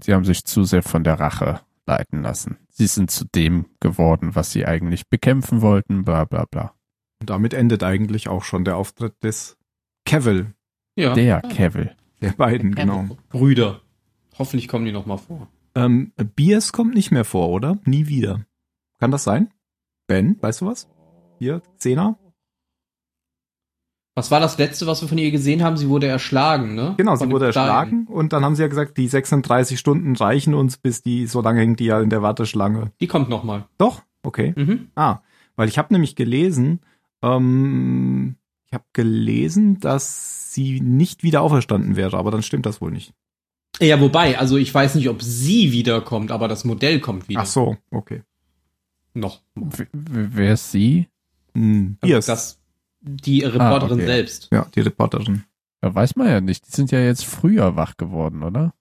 Sie 0.03 0.13
haben 0.13 0.25
sich 0.25 0.43
zu 0.43 0.65
sehr 0.65 0.83
von 0.83 1.03
der 1.05 1.19
Rache 1.21 1.61
leiten 1.87 2.21
lassen. 2.21 2.57
Sie 2.69 2.87
sind 2.87 3.09
zu 3.11 3.23
dem 3.25 3.65
geworden, 3.79 4.35
was 4.35 4.51
sie 4.51 4.65
eigentlich 4.65 5.07
bekämpfen 5.07 5.61
wollten, 5.61 6.03
bla 6.03 6.25
bla 6.25 6.45
bla. 6.45 6.73
Und 7.21 7.29
damit 7.29 7.53
endet 7.53 7.81
eigentlich 7.83 8.27
auch 8.27 8.43
schon 8.43 8.65
der 8.65 8.75
Auftritt 8.77 9.23
des 9.23 9.57
Cavill, 10.05 10.53
Ja. 10.95 11.13
Der 11.13 11.41
Cavill. 11.41 11.95
der 12.21 12.31
beiden, 12.31 12.75
genau. 12.75 13.17
Brüder. 13.29 13.81
Hoffentlich 14.37 14.67
kommen 14.67 14.85
die 14.85 14.91
noch 14.91 15.05
mal 15.05 15.17
vor. 15.17 15.47
Ähm, 15.75 16.11
Bias 16.35 16.71
kommt 16.73 16.93
nicht 16.93 17.11
mehr 17.11 17.25
vor, 17.25 17.49
oder? 17.49 17.77
Nie 17.85 18.07
wieder. 18.07 18.45
Kann 18.99 19.11
das 19.11 19.23
sein? 19.23 19.49
Ben, 20.07 20.37
weißt 20.41 20.61
du 20.61 20.65
was? 20.67 20.89
Hier, 21.39 21.61
Zehner? 21.77 22.17
Was 24.15 24.31
war 24.31 24.41
das 24.41 24.57
letzte, 24.57 24.85
was 24.87 25.01
wir 25.01 25.07
von 25.07 25.17
ihr 25.17 25.31
gesehen 25.31 25.63
haben? 25.63 25.77
Sie 25.77 25.87
wurde 25.87 26.07
erschlagen, 26.07 26.75
ne? 26.75 26.95
Genau, 26.97 27.15
sie 27.15 27.23
Von 27.23 27.31
wurde 27.31 27.45
dem 27.45 27.51
Stein. 27.53 27.63
erschlagen 27.63 28.07
und 28.07 28.33
dann 28.33 28.43
haben 28.43 28.55
sie 28.55 28.61
ja 28.63 28.67
gesagt, 28.67 28.97
die 28.97 29.07
36 29.07 29.79
Stunden 29.79 30.15
reichen 30.17 30.53
uns, 30.53 30.77
bis 30.77 31.01
die, 31.01 31.25
so 31.25 31.41
lange 31.41 31.61
hängt 31.61 31.79
die 31.79 31.85
ja 31.85 32.01
in 32.01 32.09
der 32.09 32.21
Warteschlange. 32.21 32.91
Die 32.99 33.07
kommt 33.07 33.29
noch 33.29 33.45
mal. 33.45 33.65
Doch? 33.77 34.01
Okay. 34.23 34.53
Mhm. 34.57 34.89
Ah, 34.95 35.19
weil 35.55 35.69
ich 35.69 35.77
habe 35.77 35.93
nämlich 35.93 36.17
gelesen, 36.17 36.81
ähm, 37.21 38.35
ich 38.65 38.73
habe 38.73 38.83
gelesen, 38.91 39.79
dass 39.79 40.53
sie 40.53 40.81
nicht 40.81 41.23
wieder 41.23 41.41
auferstanden 41.41 41.95
wäre, 41.95 42.17
aber 42.17 42.31
dann 42.31 42.43
stimmt 42.43 42.65
das 42.65 42.81
wohl 42.81 42.91
nicht. 42.91 43.13
Ja, 43.79 44.01
wobei, 44.01 44.37
also 44.37 44.57
ich 44.57 44.73
weiß 44.73 44.95
nicht, 44.95 45.07
ob 45.07 45.21
sie 45.21 45.71
wiederkommt, 45.71 46.31
aber 46.31 46.49
das 46.49 46.65
Modell 46.65 46.99
kommt 46.99 47.29
wieder. 47.29 47.41
Ach 47.41 47.45
so, 47.45 47.77
okay. 47.91 48.23
Noch. 49.13 49.41
Wer 49.55 50.53
ist 50.53 50.71
sie? 50.71 51.07
Hm, 51.53 51.97
Also 52.01 52.13
Bias. 52.13 52.25
das, 52.25 52.59
die 53.01 53.41
Reporterin 53.43 53.93
okay. 53.97 54.05
selbst. 54.05 54.49
ja, 54.51 54.67
die 54.75 54.81
Reporterin. 54.81 55.43
Ja, 55.81 55.95
weiß 55.95 56.15
man 56.15 56.27
ja 56.27 56.41
nicht. 56.41 56.67
Die 56.67 56.71
sind 56.71 56.91
ja 56.91 56.99
jetzt 56.99 57.25
früher 57.25 57.75
wach 57.75 57.97
geworden, 57.97 58.43
oder? 58.43 58.73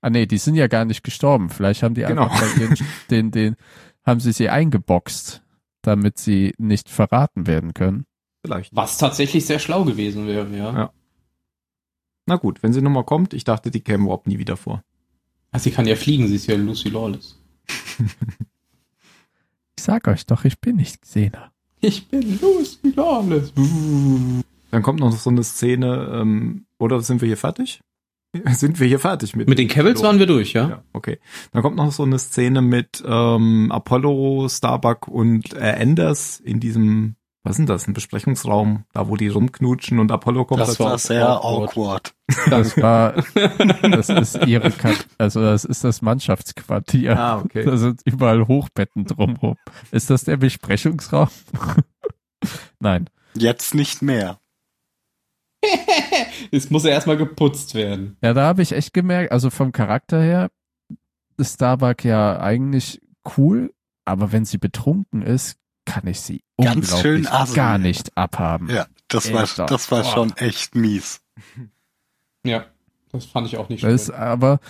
Ah 0.00 0.10
nee, 0.10 0.26
die 0.26 0.38
sind 0.38 0.54
ja 0.54 0.66
gar 0.66 0.84
nicht 0.84 1.02
gestorben. 1.04 1.50
Vielleicht 1.50 1.82
haben 1.82 1.94
die 1.94 2.02
Genau. 2.02 2.24
einfach 2.28 2.56
ihren, 2.58 2.76
den, 3.10 3.30
den, 3.30 3.56
haben 4.04 4.20
sie 4.20 4.32
sie 4.32 4.48
eingeboxt, 4.48 5.42
damit 5.82 6.18
sie 6.18 6.54
nicht 6.58 6.88
verraten 6.88 7.46
werden 7.46 7.74
können. 7.74 8.06
Vielleicht. 8.44 8.74
Was 8.74 8.98
tatsächlich 8.98 9.44
sehr 9.46 9.58
schlau 9.58 9.84
gewesen 9.84 10.26
wäre, 10.26 10.48
ja. 10.56 10.72
Ja. 10.72 10.92
Na 12.26 12.36
gut, 12.36 12.62
wenn 12.62 12.72
sie 12.72 12.82
nochmal 12.82 13.04
kommt, 13.04 13.34
ich 13.34 13.44
dachte, 13.44 13.70
die 13.70 13.80
käme 13.80 14.04
überhaupt 14.04 14.26
nie 14.26 14.38
wieder 14.38 14.56
vor. 14.56 14.82
Also 15.52 15.64
sie 15.64 15.70
kann 15.70 15.86
ja 15.86 15.96
fliegen, 15.96 16.26
sie 16.28 16.36
ist 16.36 16.46
ja 16.46 16.56
Lucy 16.56 16.88
Lawless. 16.88 17.40
Ich 19.78 19.84
sag 19.84 20.08
euch 20.08 20.26
doch, 20.26 20.44
ich 20.44 20.60
bin 20.60 20.76
nicht 20.76 21.02
Xena. 21.02 21.52
Ich 21.80 22.08
bin 22.08 22.38
Lucy 22.40 22.92
Lawless. 22.94 23.52
Dann 24.70 24.82
kommt 24.82 25.00
noch 25.00 25.12
so 25.12 25.30
eine 25.30 25.44
Szene, 25.44 26.10
ähm, 26.14 26.66
oder 26.78 27.00
sind 27.00 27.20
wir 27.20 27.26
hier 27.26 27.36
fertig? 27.36 27.80
Sind 28.52 28.80
wir 28.80 28.86
hier 28.86 28.98
fertig 28.98 29.36
mit? 29.36 29.48
Mit 29.48 29.58
den 29.58 29.68
Cavills 29.68 30.02
waren 30.02 30.18
wir 30.18 30.26
durch, 30.26 30.52
ja? 30.52 30.68
Ja, 30.68 30.82
okay. 30.92 31.18
Dann 31.52 31.62
kommt 31.62 31.76
noch 31.76 31.92
so 31.92 32.02
eine 32.02 32.18
Szene 32.18 32.60
mit 32.62 33.02
ähm, 33.06 33.70
Apollo, 33.70 34.48
Starbuck 34.48 35.08
und 35.08 35.54
äh, 35.54 35.76
Anders 35.80 36.40
in 36.40 36.60
diesem, 36.60 37.16
was 37.46 37.52
ist 37.52 37.58
denn 37.58 37.66
das, 37.66 37.86
ein 37.86 37.94
Besprechungsraum, 37.94 38.86
da 38.92 39.08
wo 39.08 39.16
die 39.16 39.28
rumknutschen 39.28 40.00
und 40.00 40.10
Apollo 40.10 40.46
kommt 40.46 40.62
Das 40.62 40.70
Das 40.70 40.80
war 40.80 40.98
sehr 40.98 41.28
awkward. 41.28 41.70
awkward. 41.76 42.14
Das 42.50 42.76
war, 42.76 43.12
das 43.82 44.08
ist 44.08 44.44
ihre, 44.46 44.72
Kat 44.72 45.06
also 45.16 45.40
das 45.42 45.64
ist 45.64 45.84
das 45.84 46.02
Mannschaftsquartier. 46.02 47.16
Ah, 47.16 47.38
okay. 47.38 47.64
Da 47.64 47.76
sind 47.76 48.00
überall 48.04 48.48
Hochbetten 48.48 49.04
drumrum. 49.04 49.54
Ist 49.92 50.10
das 50.10 50.24
der 50.24 50.38
Besprechungsraum? 50.38 51.28
Nein. 52.80 53.08
Jetzt 53.34 53.76
nicht 53.76 54.02
mehr. 54.02 54.40
Es 56.50 56.70
muss 56.70 56.82
ja 56.84 56.90
erstmal 56.90 57.16
geputzt 57.16 57.74
werden. 57.74 58.16
Ja, 58.22 58.34
da 58.34 58.46
habe 58.46 58.62
ich 58.62 58.72
echt 58.72 58.92
gemerkt, 58.92 59.30
also 59.30 59.50
vom 59.50 59.70
Charakter 59.70 60.20
her 60.20 60.50
ist 61.38 61.54
Starbuck 61.54 62.04
ja 62.04 62.40
eigentlich 62.40 63.00
cool, 63.36 63.72
aber 64.04 64.32
wenn 64.32 64.44
sie 64.44 64.58
betrunken 64.58 65.22
ist, 65.22 65.58
kann 65.84 66.06
ich 66.06 66.20
sie 66.20 66.42
Ganz 66.58 66.98
schön 67.00 67.26
assi. 67.26 67.54
gar 67.54 67.78
nicht 67.78 68.16
abhaben. 68.16 68.70
Ja, 68.70 68.86
das 69.08 69.26
Alter. 69.32 69.58
war, 69.58 69.66
das 69.66 69.90
war 69.90 70.00
Oh. 70.00 70.10
schon 70.10 70.36
echt 70.36 70.74
mies. 70.74 71.20
Ja, 72.46 72.64
das 73.10 73.24
fand 73.24 73.48
ich 73.48 73.56
auch 73.56 73.68
nicht 73.68 73.82
Das 73.82 74.06
schön. 74.06 74.14
aber 74.14 74.60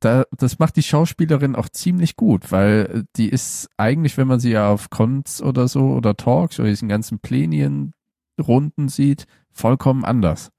da, 0.00 0.24
das 0.36 0.58
macht 0.58 0.76
die 0.76 0.82
Schauspielerin 0.82 1.56
auch 1.56 1.70
ziemlich 1.70 2.16
gut, 2.16 2.52
weil 2.52 3.04
die 3.16 3.30
ist 3.30 3.70
eigentlich, 3.78 4.18
wenn 4.18 4.28
man 4.28 4.40
sie 4.40 4.50
ja 4.50 4.68
auf 4.70 4.90
Cons 4.90 5.40
oder 5.40 5.66
so 5.68 5.92
oder 5.94 6.14
Talks 6.18 6.60
oder 6.60 6.68
diesen 6.68 6.90
ganzen 6.90 7.18
Plenien-Runden 7.18 8.88
sieht, 8.90 9.24
vollkommen 9.52 10.04
anders 10.04 10.50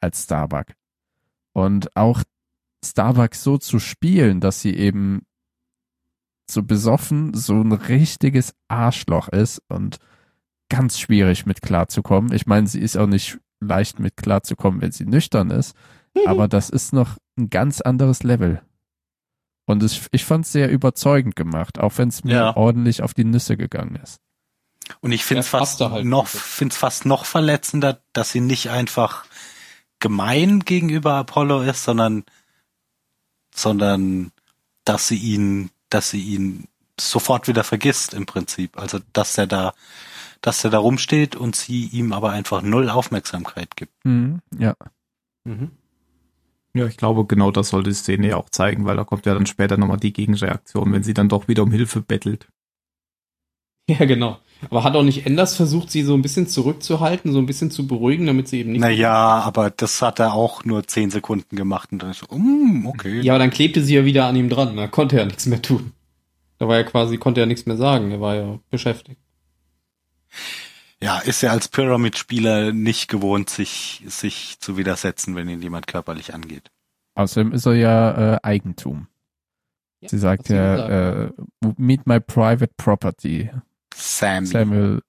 als 0.00 0.24
Starbuck. 0.24 0.66
Und 1.52 1.94
auch 1.96 2.24
Starbuck 2.84 3.36
so 3.36 3.58
zu 3.58 3.78
spielen, 3.78 4.40
dass 4.40 4.60
sie 4.60 4.74
eben 4.74 5.22
so 6.50 6.62
besoffen 6.62 7.34
so 7.34 7.54
ein 7.60 7.72
richtiges 7.72 8.54
Arschloch 8.68 9.28
ist 9.28 9.62
und 9.68 9.98
ganz 10.70 10.98
schwierig 10.98 11.46
mit 11.46 11.62
klarzukommen. 11.62 12.32
Ich 12.32 12.46
meine, 12.46 12.66
sie 12.66 12.80
ist 12.80 12.96
auch 12.96 13.06
nicht 13.06 13.38
leicht 13.60 13.98
mit 13.98 14.16
klarzukommen, 14.16 14.80
wenn 14.80 14.92
sie 14.92 15.06
nüchtern 15.06 15.50
ist, 15.50 15.74
aber 16.26 16.48
das 16.48 16.70
ist 16.70 16.92
noch 16.92 17.16
ein 17.38 17.50
ganz 17.50 17.80
anderes 17.80 18.22
Level. 18.22 18.62
Und 19.66 19.82
es, 19.82 20.08
ich 20.12 20.24
fand 20.24 20.46
es 20.46 20.52
sehr 20.52 20.70
überzeugend 20.70 21.36
gemacht, 21.36 21.78
auch 21.78 21.98
wenn 21.98 22.08
es 22.08 22.24
mir 22.24 22.34
Ja. 22.34 22.56
ordentlich 22.56 23.02
auf 23.02 23.12
die 23.12 23.24
Nüsse 23.24 23.56
gegangen 23.56 23.96
ist. 24.02 24.18
Und 25.00 25.12
ich 25.12 25.24
finde 25.24 25.40
es 25.40 25.48
fast 25.48 25.80
halt 25.80 26.06
noch, 26.06 26.26
find's 26.26 26.76
fast 26.78 27.04
noch 27.04 27.26
verletzender, 27.26 28.00
dass 28.14 28.30
sie 28.30 28.40
nicht 28.40 28.70
einfach 28.70 29.26
gemein 29.98 30.60
gegenüber 30.60 31.14
Apollo 31.14 31.62
ist, 31.62 31.84
sondern, 31.84 32.24
sondern, 33.54 34.32
dass 34.84 35.08
sie 35.08 35.16
ihn, 35.18 35.70
dass 35.90 36.10
sie 36.10 36.22
ihn 36.22 36.68
sofort 37.00 37.48
wieder 37.48 37.64
vergisst 37.64 38.14
im 38.14 38.26
Prinzip. 38.26 38.78
Also, 38.78 38.98
dass 39.12 39.38
er 39.38 39.46
da, 39.46 39.74
dass 40.40 40.64
er 40.64 40.70
da 40.70 40.78
rumsteht 40.78 41.36
und 41.36 41.56
sie 41.56 41.86
ihm 41.86 42.12
aber 42.12 42.30
einfach 42.30 42.62
null 42.62 42.90
Aufmerksamkeit 42.90 43.76
gibt. 43.76 43.92
Mhm, 44.04 44.40
ja. 44.58 44.74
Mhm. 45.44 45.72
Ja, 46.74 46.86
ich 46.86 46.96
glaube, 46.96 47.24
genau 47.26 47.50
das 47.50 47.70
soll 47.70 47.82
die 47.82 47.94
Szene 47.94 48.28
ja 48.28 48.36
auch 48.36 48.50
zeigen, 48.50 48.84
weil 48.84 48.96
da 48.96 49.04
kommt 49.04 49.26
ja 49.26 49.34
dann 49.34 49.46
später 49.46 49.76
nochmal 49.76 49.96
die 49.96 50.12
Gegenreaktion, 50.12 50.92
wenn 50.92 51.02
sie 51.02 51.14
dann 51.14 51.28
doch 51.28 51.48
wieder 51.48 51.62
um 51.62 51.72
Hilfe 51.72 52.02
bettelt. 52.02 52.48
Ja, 53.98 54.04
genau. 54.04 54.38
Aber 54.70 54.84
hat 54.84 54.96
auch 54.96 55.02
nicht 55.02 55.24
Enders 55.24 55.56
versucht, 55.56 55.90
sie 55.90 56.02
so 56.02 56.14
ein 56.14 56.20
bisschen 56.20 56.46
zurückzuhalten, 56.46 57.32
so 57.32 57.38
ein 57.38 57.46
bisschen 57.46 57.70
zu 57.70 57.86
beruhigen, 57.86 58.26
damit 58.26 58.48
sie 58.48 58.58
eben 58.58 58.72
nicht. 58.72 58.80
Naja, 58.80 59.14
aber 59.14 59.70
das 59.70 60.02
hat 60.02 60.18
er 60.18 60.34
auch 60.34 60.64
nur 60.64 60.86
zehn 60.86 61.10
Sekunden 61.10 61.56
gemacht 61.56 61.90
und 61.92 62.02
dann 62.02 62.10
ist 62.10 62.18
so, 62.18 62.36
mm, 62.36 62.86
okay. 62.86 63.20
Ja, 63.20 63.34
aber 63.34 63.38
dann 63.38 63.50
klebte 63.50 63.82
sie 63.82 63.94
ja 63.94 64.04
wieder 64.04 64.26
an 64.26 64.36
ihm 64.36 64.48
dran. 64.48 64.76
Da 64.76 64.88
konnte 64.88 65.18
er 65.18 65.26
nichts 65.26 65.46
mehr 65.46 65.62
tun. 65.62 65.92
Da 66.58 66.66
war 66.66 66.76
er 66.76 66.84
quasi, 66.84 67.18
konnte 67.18 67.40
er 67.40 67.46
nichts 67.46 67.66
mehr 67.66 67.76
sagen. 67.76 68.10
Er 68.10 68.20
war 68.20 68.34
ja 68.34 68.58
beschäftigt. 68.70 69.20
Ja, 71.00 71.18
ist 71.20 71.42
ja 71.42 71.50
als 71.50 71.68
Pyramid-Spieler 71.68 72.72
nicht 72.72 73.08
gewohnt, 73.08 73.48
sich, 73.50 74.02
sich 74.06 74.58
zu 74.58 74.76
widersetzen, 74.76 75.36
wenn 75.36 75.48
ihn 75.48 75.62
jemand 75.62 75.86
körperlich 75.86 76.34
angeht. 76.34 76.72
Außerdem 77.14 77.52
ist 77.52 77.66
er 77.66 77.74
ja 77.74 78.34
äh, 78.34 78.38
Eigentum. 78.42 79.06
Ja, 80.00 80.08
Sie 80.08 80.18
sagt 80.18 80.48
ja, 80.48 81.24
äh, 81.24 81.32
meet 81.76 82.06
my 82.06 82.20
private 82.20 82.72
property. 82.76 83.50
Sammy. 83.94 84.46
Samuel, 84.46 85.02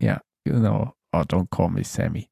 ja, 0.00 0.20
genau. 0.44 0.94
Oh, 1.12 1.20
don't 1.20 1.48
call 1.50 1.70
me 1.70 1.84
Sammy. 1.84 2.28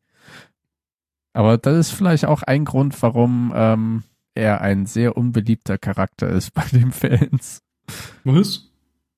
Aber 1.32 1.58
das 1.58 1.76
ist 1.76 1.90
vielleicht 1.90 2.24
auch 2.24 2.42
ein 2.42 2.64
Grund, 2.64 3.00
warum 3.02 3.52
ähm, 3.54 4.04
er 4.34 4.60
ein 4.60 4.86
sehr 4.86 5.16
unbeliebter 5.16 5.78
Charakter 5.78 6.28
ist 6.28 6.50
bei 6.54 6.64
den 6.72 6.92
Fans. 6.92 7.62
Was? 8.24 8.70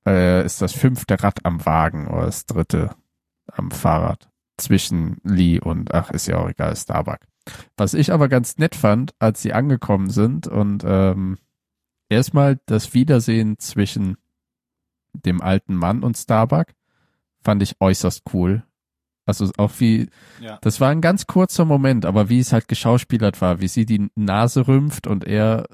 Äh, 0.07 0.45
ist 0.45 0.63
das 0.63 0.73
fünfte 0.73 1.23
Rad 1.23 1.45
am 1.45 1.65
Wagen 1.65 2.09
oder 2.09 2.27
das 2.27 2.47
dritte 2.47 2.95
am 3.53 3.71
Fahrrad 3.71 4.29
zwischen 4.57 5.19
Lee 5.23 5.61
und, 5.61 5.95
ach, 5.95 6.11
ist 6.11 6.27
ja 6.27 6.39
auch 6.39 6.49
egal, 6.49 6.75
Starbuck. 6.77 7.21
Was 7.77 7.95
ich 7.95 8.13
aber 8.13 8.29
ganz 8.29 8.59
nett 8.59 8.75
fand, 8.75 9.15
als 9.19 9.41
sie 9.41 9.53
angekommen 9.53 10.11
sind 10.11 10.47
und 10.47 10.85
ähm, 10.87 11.39
erstmal 12.09 12.59
das 12.67 12.95
Wiedersehen 12.95 13.59
zwischen 13.59 14.17
dem 15.25 15.41
alten 15.41 15.75
Mann 15.75 16.03
und 16.03 16.17
Starbuck 16.17 16.67
fand 17.43 17.63
ich 17.63 17.77
äußerst 17.81 18.23
cool. 18.33 18.63
Also 19.27 19.51
auch 19.59 19.73
wie, 19.79 20.09
Ja. 20.41 20.59
das 20.63 20.81
war 20.81 20.89
ein 20.91 21.01
ganz 21.03 21.27
kurzer 21.27 21.65
Moment, 21.65 22.07
aber 22.07 22.29
wie 22.29 22.41
es 22.41 22.53
halt 22.53 22.67
geschauspielert 22.69 23.41
war, 23.43 23.61
wie 23.61 23.69
sie 23.69 23.85
die 23.85 24.09
Nase 24.15 24.67
rümpft 24.67 25.07
und 25.07 25.25
er 25.25 25.67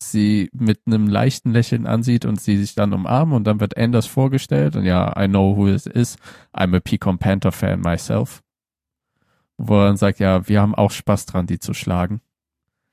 sie 0.00 0.50
mit 0.52 0.80
einem 0.86 1.06
leichten 1.08 1.52
Lächeln 1.52 1.86
ansieht 1.86 2.24
und 2.24 2.40
sie 2.40 2.56
sich 2.58 2.74
dann 2.74 2.92
umarmen 2.92 3.34
und 3.34 3.44
dann 3.44 3.60
wird 3.60 3.76
Anders 3.76 4.06
vorgestellt 4.06 4.74
und 4.76 4.84
ja, 4.84 5.12
I 5.20 5.28
know 5.28 5.56
who 5.56 5.68
it 5.68 5.86
is. 5.86 6.16
I'm 6.52 6.76
a 6.76 6.80
Pecan 6.80 7.18
Panther 7.18 7.52
fan 7.52 7.80
myself. 7.80 8.40
wo 9.58 9.76
er 9.80 9.86
dann 9.88 9.96
sagt, 9.96 10.18
ja, 10.18 10.48
wir 10.48 10.60
haben 10.60 10.74
auch 10.74 10.90
Spaß 10.90 11.26
dran, 11.26 11.46
die 11.46 11.58
zu 11.60 11.72
schlagen. 11.74 12.20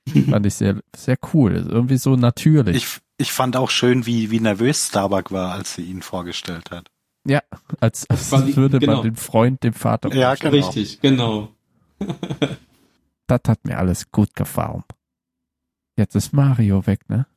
Fand 0.30 0.45
ich 0.45 0.54
sehr, 0.56 0.82
sehr 0.95 1.18
cool. 1.34 1.66
Irgendwie 1.68 1.97
so 1.97 2.16
natürlich. 2.16 2.78
Ich, 2.78 3.00
ich 3.20 3.32
fand 3.32 3.55
auch 3.55 3.70
schön, 3.70 4.05
wie, 4.07 4.32
wie 4.32 4.39
nervös 4.39 4.88
Starbuck 4.88 5.32
war, 5.32 5.51
als 5.53 5.76
sie 5.76 5.84
ihn 5.84 6.01
vorgestellt 6.01 6.72
hat. 6.72 6.89
ja, 7.28 7.41
als, 7.80 8.09
als 8.09 8.32
War 8.32 8.41
die- 8.41 8.55
würde 8.55 8.80
genau. 8.80 8.95
man 8.95 9.03
den 9.03 9.15
Freund 9.15 9.61
dem 9.63 9.74
Vater. 9.74 10.11
Ja, 10.15 10.34
genau. 10.36 10.51
Richtig, 10.55 10.99
genau. 11.01 11.49
Das 13.28 13.41
hat 13.47 13.63
mir 13.63 13.78
alles 13.78 14.11
gut 14.11 14.34
gefallen. 14.34 14.84
Jetzt 15.95 16.15
ist 16.15 16.34
Mario 16.34 16.88
weg, 16.88 17.07
ne? 17.09 17.28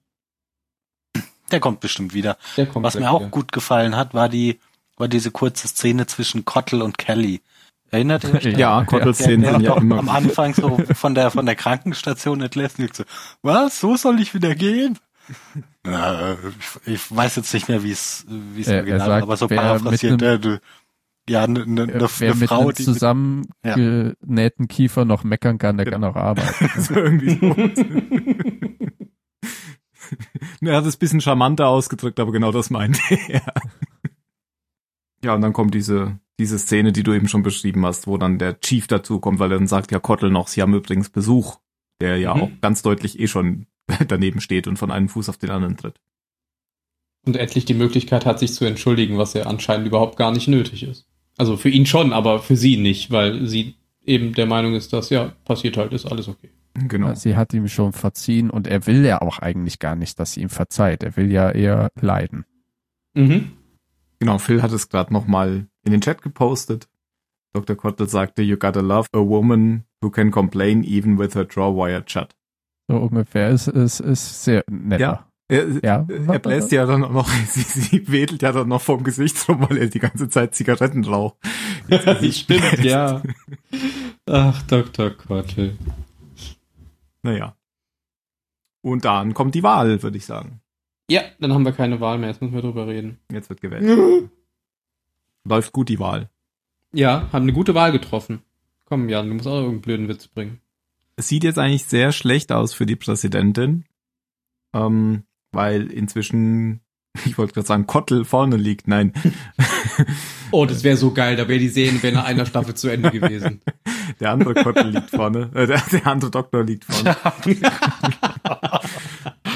Der 1.50 1.60
kommt 1.60 1.80
bestimmt 1.80 2.14
wieder. 2.14 2.38
Der 2.56 2.66
kommt 2.66 2.86
Was 2.86 2.94
mir 2.94 3.10
auch 3.10 3.20
wieder. 3.20 3.28
gut 3.30 3.52
gefallen 3.52 3.94
hat, 3.94 4.14
war 4.14 4.30
die, 4.30 4.58
war 4.96 5.08
diese 5.08 5.30
kurze 5.30 5.68
Szene 5.68 6.06
zwischen 6.06 6.46
Kottel 6.46 6.80
und 6.80 6.96
Kelly. 6.96 7.42
Erinnert 7.90 8.24
ihr 8.24 8.32
euch? 8.34 8.44
Ja, 8.56 8.78
Der, 8.78 8.86
Kottelszenen 8.86 9.44
sind 9.52 9.60
ja 9.60 9.76
immer 9.76 9.98
am 9.98 10.08
Anfang 10.08 10.54
so 10.54 10.78
von 10.94 11.14
der 11.14 11.30
von 11.30 11.44
der 11.44 11.56
Krankenstation 11.56 12.40
entlässt 12.40 12.78
und 12.78 12.94
so, 12.96 13.04
was, 13.42 13.78
so 13.78 13.94
soll 13.98 14.18
ich 14.20 14.32
wieder 14.32 14.54
gehen? 14.54 14.98
Na, 15.84 16.36
ich, 16.58 16.94
ich 16.94 17.16
weiß 17.16 17.36
jetzt 17.36 17.52
nicht 17.54 17.68
mehr, 17.68 17.82
wie 17.82 17.90
es 17.92 18.24
wie 18.28 18.60
es 18.60 18.68
er 18.68 18.78
original 18.78 19.06
sagt, 19.06 19.22
aber 19.22 19.36
so 19.36 19.48
paraphrasiert, 19.48 20.20
mit 20.20 20.44
äh, 20.44 20.60
ja, 21.28 21.44
eine 21.44 21.66
ne, 21.66 21.86
ne, 21.86 22.08
Wer 22.18 22.34
ne 22.34 22.40
mit 22.40 22.48
Frau, 22.48 22.60
einem 22.62 22.72
die 22.74 22.82
mit, 22.82 22.94
zusammengenähten 22.94 24.68
Kiefer 24.68 25.04
noch 25.04 25.24
meckern 25.24 25.58
kann, 25.58 25.76
der 25.76 25.86
kann 25.86 26.02
auch 26.04 26.16
arbeiten. 26.16 26.80
so 26.80 26.94
irgendwie 26.94 27.38
so. 27.38 27.54
er 30.66 30.76
hat 30.76 30.86
es 30.86 30.96
ein 30.96 30.98
bisschen 30.98 31.20
charmanter 31.20 31.68
ausgedrückt, 31.68 32.18
aber 32.18 32.32
genau 32.32 32.50
das 32.52 32.70
meinte 32.70 33.00
er. 33.28 33.42
Ja, 35.24 35.34
und 35.34 35.40
dann 35.42 35.52
kommt 35.52 35.74
diese, 35.74 36.18
diese 36.40 36.58
Szene, 36.58 36.90
die 36.92 37.04
du 37.04 37.12
eben 37.12 37.28
schon 37.28 37.44
beschrieben 37.44 37.86
hast, 37.86 38.08
wo 38.08 38.18
dann 38.18 38.38
der 38.38 38.58
Chief 38.60 38.88
dazu 38.88 39.20
kommt, 39.20 39.38
weil 39.38 39.52
er 39.52 39.58
dann 39.58 39.68
sagt, 39.68 39.92
ja, 39.92 40.00
Kottel 40.00 40.30
noch, 40.30 40.48
sie 40.48 40.60
haben 40.60 40.74
übrigens 40.74 41.10
Besuch, 41.10 41.58
der 42.00 42.18
ja 42.18 42.34
Mhm. 42.34 42.42
auch 42.42 42.50
ganz 42.60 42.82
deutlich 42.82 43.20
eh 43.20 43.28
schon 43.28 43.66
daneben 44.08 44.40
steht 44.40 44.66
und 44.66 44.78
von 44.78 44.90
einem 44.90 45.08
Fuß 45.08 45.28
auf 45.28 45.38
den 45.38 45.50
anderen 45.50 45.76
tritt. 45.76 45.96
Und 47.24 47.36
endlich 47.36 47.64
die 47.64 47.74
Möglichkeit 47.74 48.26
hat, 48.26 48.40
sich 48.40 48.52
zu 48.52 48.64
entschuldigen, 48.64 49.16
was 49.16 49.34
ja 49.34 49.44
anscheinend 49.44 49.86
überhaupt 49.86 50.16
gar 50.16 50.32
nicht 50.32 50.48
nötig 50.48 50.82
ist. 50.82 51.06
Also 51.38 51.56
für 51.56 51.68
ihn 51.68 51.86
schon, 51.86 52.12
aber 52.12 52.40
für 52.40 52.56
sie 52.56 52.76
nicht, 52.76 53.10
weil 53.10 53.46
sie 53.46 53.76
eben 54.04 54.34
der 54.34 54.46
Meinung 54.46 54.74
ist, 54.74 54.92
dass 54.92 55.10
ja, 55.10 55.32
passiert 55.44 55.76
halt, 55.76 55.92
ist 55.92 56.06
alles 56.06 56.28
okay. 56.28 56.50
Genau. 56.74 57.14
Sie 57.14 57.36
hat 57.36 57.52
ihm 57.52 57.68
schon 57.68 57.92
verziehen 57.92 58.50
und 58.50 58.66
er 58.66 58.86
will 58.86 59.04
ja 59.04 59.20
auch 59.20 59.38
eigentlich 59.38 59.78
gar 59.78 59.94
nicht, 59.94 60.18
dass 60.18 60.32
sie 60.32 60.42
ihm 60.42 60.48
verzeiht. 60.48 61.02
Er 61.02 61.16
will 61.16 61.30
ja 61.30 61.50
eher 61.50 61.90
leiden. 62.00 62.44
Mhm. 63.14 63.52
Genau, 64.18 64.38
Phil 64.38 64.62
hat 64.62 64.72
es 64.72 64.88
gerade 64.88 65.12
nochmal 65.12 65.66
in 65.84 65.92
den 65.92 66.00
Chat 66.00 66.22
gepostet. 66.22 66.88
Dr. 67.52 67.76
Kottel 67.76 68.08
sagte, 68.08 68.42
you 68.42 68.56
gotta 68.56 68.80
love 68.80 69.08
a 69.12 69.18
woman 69.18 69.84
who 70.00 70.10
can 70.10 70.30
complain 70.30 70.84
even 70.84 71.18
with 71.18 71.34
her 71.34 71.46
jaw 71.48 71.70
wired 71.74 72.10
shut. 72.10 72.34
So 72.93 72.99
ungefähr. 72.99 73.49
Es 73.51 73.68
ist, 73.68 74.01
ist 74.01 74.45
sehr 74.45 74.64
netter. 74.70 75.01
Ja. 75.01 75.28
Er, 75.49 75.66
Ja. 75.82 76.07
er 76.09 76.38
bläst 76.38 76.72
ja 76.72 76.84
dann 76.86 77.05
auch 77.05 77.11
noch, 77.12 77.28
sie, 77.49 77.61
sie 77.62 78.11
wedelt 78.12 78.43
ja 78.43 78.53
dann 78.53 78.68
noch 78.68 78.82
vom 78.82 79.03
Gesicht 79.03 79.49
rum, 79.49 79.66
weil 79.68 79.78
er 79.78 79.86
die 79.86 79.99
ganze 79.99 80.28
Zeit 80.28 80.55
Zigaretten 80.55 81.03
Gesicht 81.88 82.45
Stimmt, 82.45 82.61
bläst. 82.72 82.84
ja. 82.84 83.22
Ach, 84.26 84.62
Dr. 84.64 85.11
Kottel. 85.11 85.78
Naja. 87.22 87.57
Und 88.82 89.05
dann 89.05 89.32
kommt 89.32 89.55
die 89.55 89.62
Wahl, 89.62 90.03
würde 90.03 90.16
ich 90.18 90.26
sagen. 90.26 90.61
Ja, 91.11 91.22
dann 91.40 91.53
haben 91.55 91.64
wir 91.64 91.72
keine 91.72 92.01
Wahl 92.01 92.18
mehr, 92.18 92.28
jetzt 92.30 92.43
müssen 92.43 92.55
wir 92.55 92.62
drüber 92.62 92.86
reden. 92.86 93.18
Jetzt 93.30 93.49
wird 93.49 93.61
gewählt. 93.61 93.84
Läuft 95.45 95.72
gut 95.72 95.88
die 95.88 95.99
Wahl. 95.99 96.28
Ja, 96.93 97.28
haben 97.32 97.43
eine 97.45 97.53
gute 97.53 97.74
Wahl 97.74 97.90
getroffen. 97.93 98.43
Komm, 98.84 99.09
Jan, 99.09 99.28
du 99.28 99.34
musst 99.34 99.47
auch 99.47 99.55
irgendeinen 99.55 99.80
blöden 99.80 100.09
Witz 100.09 100.28
bringen. 100.28 100.61
Es 101.22 101.28
sieht 101.28 101.44
jetzt 101.44 101.60
eigentlich 101.60 101.84
sehr 101.84 102.10
schlecht 102.10 102.50
aus 102.50 102.74
für 102.74 102.84
die 102.84 102.96
Präsidentin, 102.96 103.84
ähm, 104.74 105.22
weil 105.52 105.86
inzwischen, 105.92 106.80
ich 107.24 107.38
wollte 107.38 107.54
gerade 107.54 107.66
sagen, 107.68 107.86
Kottel 107.86 108.24
vorne 108.24 108.56
liegt. 108.56 108.88
Nein. 108.88 109.12
Oh, 110.54 110.66
das 110.66 110.84
wäre 110.84 110.98
so 110.98 111.14
geil, 111.14 111.36
da 111.36 111.48
wäre 111.48 111.58
die 111.58 111.68
Serien 111.70 112.02
wäre 112.02 112.14
nach 112.14 112.24
einer 112.24 112.44
Staffel 112.44 112.74
zu 112.74 112.88
Ende 112.88 113.10
gewesen. 113.10 113.62
Der 114.20 114.32
andere 114.32 114.52
Kottel 114.52 114.88
liegt 114.88 115.08
vorne. 115.08 115.50
Äh, 115.54 115.66
der, 115.66 115.80
der 115.90 116.06
andere 116.06 116.30
Doktor 116.30 116.62
liegt 116.62 116.84
vorne. 116.84 117.16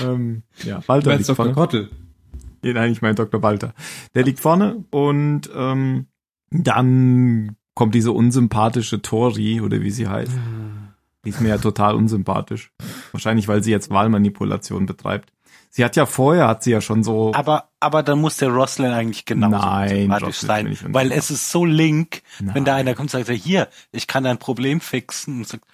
ähm, 0.03 0.43
ja, 0.65 0.79
Du 0.79 0.89
Walter 0.89 1.11
meinst 1.11 1.29
liegt 1.29 1.29
Dr. 1.29 1.37
vorne. 1.37 1.53
Kottel. 1.53 1.91
Nee, 2.63 2.73
Nein, 2.73 2.93
ich 2.93 3.03
meine 3.03 3.15
Dr. 3.15 3.43
Walter. 3.43 3.75
Der 4.15 4.23
liegt 4.23 4.41
vorne 4.41 4.85
und 4.91 5.51
ähm, 5.55 6.07
dann 6.51 7.57
kommt 7.75 7.95
diese 7.95 8.13
unsympathische 8.13 9.03
Tori, 9.03 9.61
oder 9.61 9.83
wie 9.83 9.91
sie 9.91 10.09
heißt. 10.09 10.33
Die 11.27 11.31
ist 11.31 11.41
mir 11.41 11.49
ja 11.49 11.59
total 11.59 11.97
unsympathisch. 11.97 12.71
Wahrscheinlich, 13.11 13.49
weil 13.49 13.63
sie 13.63 13.73
jetzt 13.73 13.91
Wahlmanipulation 13.91 14.87
betreibt. 14.87 15.33
Sie 15.71 15.85
hat 15.85 15.97
ja 15.97 16.07
vorher, 16.07 16.49
hat 16.49 16.63
sie 16.63 16.71
ja 16.71 16.81
schon 16.81 17.03
so, 17.03 17.35
aber 17.35 17.69
aber 17.81 18.03
dann 18.03 18.21
muss 18.21 18.39
der 18.39 18.49
Roslin 18.49 18.93
eigentlich 18.93 19.27
genauso 19.27 19.57
Nein, 19.57 20.03
sympathisch 20.03 20.39
sein, 20.39 20.79
weil 20.89 21.13
es 21.13 21.31
ist 21.31 21.51
so 21.51 21.67
link, 21.67 22.23
wenn 22.39 22.55
Nein. 22.55 22.65
da 22.65 22.77
einer 22.77 22.95
kommt 22.95 23.13
und 23.13 23.27
sagt, 23.27 23.39
hier, 23.43 23.69
ich 23.93 24.07
kann 24.07 24.25
dein 24.25 24.39
Problem 24.39 24.81
fixen 24.81 25.39
und 25.39 25.49
sagt, 25.49 25.65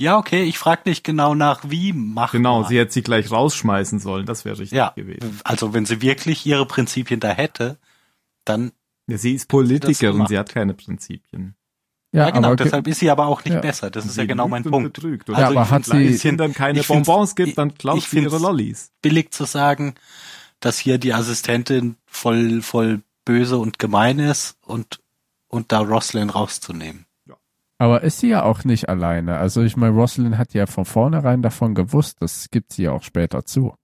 ja, 0.00 0.16
okay, 0.16 0.44
ich 0.44 0.56
frage 0.56 0.84
dich 0.84 1.02
genau 1.02 1.34
nach, 1.34 1.60
wie 1.68 1.92
mach 1.92 2.32
genau, 2.32 2.62
mal. 2.62 2.68
sie 2.68 2.78
hätte 2.78 2.92
sie 2.92 3.02
gleich 3.02 3.30
rausschmeißen 3.30 3.98
sollen, 3.98 4.24
das 4.24 4.46
wäre 4.46 4.58
richtig 4.58 4.78
ja, 4.78 4.92
gewesen. 4.96 5.40
also 5.44 5.74
wenn 5.74 5.84
sie 5.84 6.00
wirklich 6.00 6.46
ihre 6.46 6.64
Prinzipien 6.64 7.20
da 7.20 7.28
hätte, 7.28 7.78
dann 8.46 8.72
Ja, 9.08 9.18
sie 9.18 9.34
ist 9.34 9.48
Politikerin, 9.48 10.26
sie 10.26 10.38
hat 10.38 10.48
keine 10.48 10.72
Prinzipien. 10.72 11.54
Ja, 12.12 12.26
Ja, 12.26 12.30
genau, 12.30 12.48
aber 12.48 12.56
deshalb 12.56 12.86
ist 12.88 12.98
sie 13.00 13.10
aber 13.10 13.26
auch 13.26 13.44
nicht 13.44 13.54
Ja. 13.54 13.60
besser. 13.60 13.90
Das 13.90 14.04
ist 14.04 14.14
Sie 14.14 14.20
ja 14.20 14.26
genau 14.26 14.48
mein 14.48 14.64
und 14.64 14.70
Punkt. 14.70 14.92
Betrügt. 14.94 15.28
Und 15.28 15.38
Ja, 15.38 15.46
Also 15.46 15.58
aber 15.58 15.70
hat 15.70 15.84
sie- 15.84 15.92
wenn 16.22 16.32
es 16.32 16.36
dann 16.38 16.54
keine 16.54 16.82
Bonbons 16.82 17.34
gibt, 17.34 17.56
dann 17.58 17.70
ich 17.70 17.78
klaut 17.78 18.02
sie 18.02 18.18
ihre 18.20 18.38
Lollis. 18.38 18.90
billig 19.02 19.30
zu 19.32 19.44
sagen, 19.44 19.94
dass 20.60 20.78
hier 20.78 20.98
die 20.98 21.14
Assistentin 21.14 21.96
voll 22.06 22.62
voll 22.62 23.02
böse 23.24 23.58
und 23.58 23.78
gemein 23.78 24.18
ist 24.18 24.56
und 24.66 25.00
und 25.48 25.72
da 25.72 25.80
Roslyn 25.80 26.30
rauszunehmen. 26.30 27.06
aber 27.78 28.02
ist 28.02 28.18
sie 28.18 28.28
ja 28.28 28.42
auch 28.42 28.64
nicht 28.64 28.88
alleine. 28.90 29.38
Also 29.38 29.62
ich 29.62 29.74
meine, 29.76 29.94
Rosalind 29.94 30.36
hat 30.36 30.52
ja 30.52 30.66
von 30.66 30.84
vornherein 30.84 31.40
davon 31.42 31.74
gewusst, 31.74 32.18
das 32.20 32.50
gibt 32.50 32.72
sie 32.74 32.82
ja 32.84 32.92
auch 32.92 33.02
später 33.02 33.44
zu. 33.46 33.74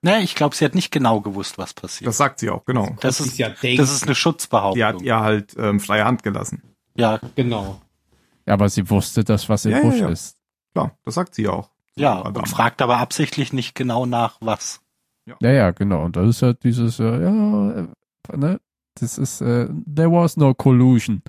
Ne, 0.00 0.22
ich 0.22 0.34
glaube, 0.34 0.56
sie 0.56 0.64
hat 0.64 0.74
nicht 0.74 0.90
genau 0.90 1.20
gewusst, 1.20 1.58
was 1.58 1.74
passiert. 1.74 2.08
Das 2.08 2.16
sagt 2.16 2.38
sie 2.38 2.48
auch, 2.50 2.64
genau. 2.64 2.96
Das 3.00 3.20
Was 3.20 3.26
ist 3.26 3.38
ja 3.38 3.50
das 3.50 3.90
ist 3.92 4.04
eine 4.04 4.14
Schutzbehauptung. 4.14 4.76
Die 4.78 4.84
hat 4.84 5.02
ihr 5.02 5.20
halt 5.20 5.54
ähm, 5.58 5.78
freie 5.80 6.04
Hand 6.06 6.22
gelassen. 6.22 6.62
Ja, 6.96 7.20
Genau. 7.34 7.80
Aber 8.46 8.68
sie 8.68 8.88
wusste, 8.90 9.24
dass 9.24 9.48
was 9.48 9.64
im 9.64 9.70
Ja, 9.72 9.78
ja, 9.78 9.82
Busch 9.84 9.98
ja. 10.00 10.08
ist. 10.08 10.36
Klar, 10.74 10.98
das 11.04 11.14
sagt 11.14 11.34
sie 11.34 11.48
auch. 11.48 11.70
ja, 11.96 12.16
Verdammt. 12.16 12.36
und 12.38 12.48
fragt 12.48 12.82
aber 12.82 12.98
absichtlich 12.98 13.52
nicht 13.52 13.74
genau 13.74 14.04
nach 14.04 14.36
was. 14.40 14.80
Ja, 15.40 15.50
ja, 15.50 15.70
genau. 15.70 16.04
Und 16.04 16.16
das 16.16 16.28
ist 16.28 16.40
ja 16.42 16.52
dieses, 16.52 17.00
äh, 17.00 17.22
ja, 17.22 17.70
äh, 17.80 18.36
ne? 18.36 18.60
Das 18.96 19.16
ist, 19.18 19.40
äh, 19.40 19.68
there 19.92 20.12
was 20.12 20.36
no 20.36 20.52
collusion. 20.54 21.22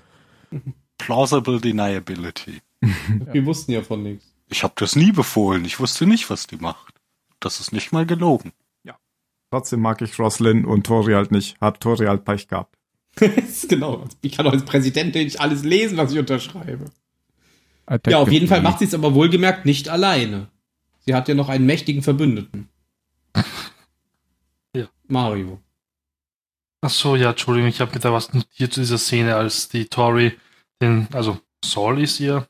Plausible 0.98 1.60
deniability. 1.62 2.62
Wir 2.82 3.46
wussten 3.46 3.72
ja 3.72 3.82
von 3.82 4.04
nichts. 4.04 4.26
Ich 4.50 4.64
habe 4.64 4.74
das 4.76 4.96
nie 4.96 5.12
befohlen. 5.12 5.64
Ich 5.66 5.80
wusste 5.80 6.06
nicht, 6.06 6.30
was 6.30 6.48
die 6.48 6.58
macht. 6.58 6.94
Das 7.40 7.60
ist 7.62 7.72
nicht 7.72 7.92
mal 7.94 8.06
gelogen. 8.06 8.52
Trotzdem 9.52 9.80
mag 9.80 10.02
ich 10.02 10.20
Roslyn 10.20 10.66
und 10.66 10.86
Tori 10.86 11.14
halt 11.14 11.32
nicht. 11.32 11.62
Hat 11.62 11.80
Tori 11.80 12.08
halt 12.08 12.26
Pech 12.26 12.48
gehabt. 12.50 12.76
Genau. 13.68 14.06
Ich 14.22 14.34
kann 14.34 14.48
auch 14.48 14.52
als 14.52 14.66
Präsidentin 14.66 15.24
nicht 15.24 15.40
alles 15.40 15.64
lesen, 15.64 15.98
was 15.98 16.12
ich 16.12 16.20
unterschreibe. 16.20 16.86
Attack 17.86 18.12
Ja, 18.12 18.20
auf 18.20 18.32
jeden 18.32 18.48
Fall 18.48 18.62
macht 18.62 18.80
sie 18.80 18.86
es 18.86 18.94
aber 18.94 19.14
wohlgemerkt 19.14 19.66
nicht 19.66 19.90
alleine. 19.90 20.48
Sie 21.06 21.14
hat 21.14 21.28
ja 21.28 21.36
noch 21.36 21.50
einen 21.50 21.66
mächtigen 21.66 22.04
Verbündeten. 22.04 22.70
Ja. 24.76 24.90
Mario. 25.08 25.62
Ach 26.82 26.90
so, 26.90 27.16
ja, 27.16 27.30
Entschuldigung, 27.30 27.70
ich 27.70 27.80
habe 27.80 27.94
mir 27.94 28.02
da 28.02 28.12
was 28.12 28.34
notiert 28.34 28.74
zu 28.74 28.82
dieser 28.82 28.98
Szene, 28.98 29.38
als 29.38 29.70
die 29.70 29.86
Tori 29.86 30.34
den, 30.82 31.08
also 31.14 31.40
Saul 31.64 32.02
ist 32.02 32.20
ihr 32.20 32.48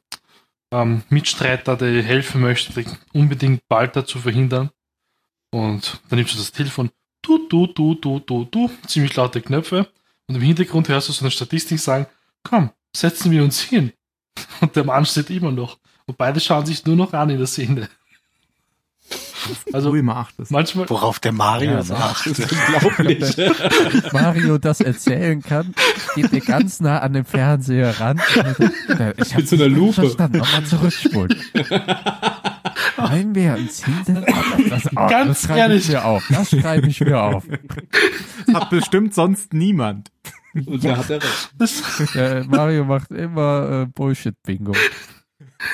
ähm, 0.71 1.03
Mitstreiter, 1.09 1.77
der 1.77 1.91
ihr 1.91 2.03
helfen 2.03 2.41
möchte, 2.41 2.83
unbedingt 3.13 3.67
Balta 3.67 4.05
zu 4.05 4.19
verhindern. 4.19 4.71
Und 5.51 6.01
dann 6.09 6.17
nimmt 6.17 6.29
sie 6.29 6.37
das 6.37 6.51
Telefon, 6.51 6.89
du, 7.21 7.47
du, 7.47 7.67
du, 7.67 7.95
du, 7.95 8.19
du, 8.19 8.45
du, 8.45 8.69
ziemlich 8.87 9.15
laute 9.15 9.41
Knöpfe. 9.41 9.87
Und 10.27 10.35
im 10.35 10.41
Hintergrund 10.41 10.89
hörst 10.89 11.09
du 11.09 11.13
so 11.13 11.23
eine 11.23 11.31
Statistik 11.31 11.79
sagen, 11.79 12.07
komm, 12.43 12.71
setzen 12.95 13.31
wir 13.31 13.43
uns 13.43 13.61
hin. 13.61 13.91
Und 14.61 14.75
der 14.75 14.83
Mann 14.83 15.05
steht 15.05 15.29
immer 15.29 15.51
noch. 15.51 15.77
Und 16.05 16.17
beide 16.17 16.39
schauen 16.39 16.65
sich 16.65 16.85
nur 16.85 16.95
noch 16.95 17.13
an 17.13 17.29
in 17.29 17.37
der 17.37 17.47
Szene. 17.47 17.89
Also 19.73 19.93
manchmal, 20.49 20.89
Worauf 20.89 21.19
der 21.19 21.31
Mario 21.31 21.71
Ja, 21.71 21.83
ne? 21.83 22.15
ist 22.31 22.51
unglaublich. 22.51 23.37
Mario 24.13 24.57
das 24.57 24.81
erzählen 24.81 25.41
kann, 25.43 25.75
geht 26.15 26.33
er 26.33 26.39
ganz 26.39 26.79
nah 26.79 26.99
an 26.99 27.13
den 27.13 27.25
Fernseher 27.25 27.99
ran. 27.99 28.19
Ich 29.17 29.33
hab 29.33 29.37
Mit 29.37 29.49
so 29.49 29.55
nicht 29.55 29.75
Lupe. 29.75 29.93
Verstanden, 29.93 30.37
nochmal 30.39 30.65
zurückspulen. 30.65 31.35
Wollen 32.97 33.35
wir 33.35 33.53
uns 33.55 33.83
hinsetzen? 33.85 34.25
Das, 34.69 34.85
oh, 34.95 35.07
Ganz 35.07 35.27
das 35.27 35.41
schreibe 35.43 35.59
ehrlich. 35.59 35.83
ich 35.85 35.89
mir 35.91 36.05
auf. 36.05 36.27
Das 36.29 36.49
schreibe 36.49 36.87
ich 36.87 37.01
mir 37.01 37.21
auf. 37.21 37.43
Hat 38.53 38.69
bestimmt 38.69 39.13
sonst 39.13 39.53
niemand. 39.53 40.11
Und 40.53 40.83
da 40.83 40.97
hat 40.97 41.09
er 41.09 41.21
recht. 41.21 42.15
Äh, 42.15 42.43
Mario 42.45 42.85
macht 42.85 43.11
immer 43.11 43.81
äh, 43.83 43.85
Bullshit-Bingo. 43.87 44.73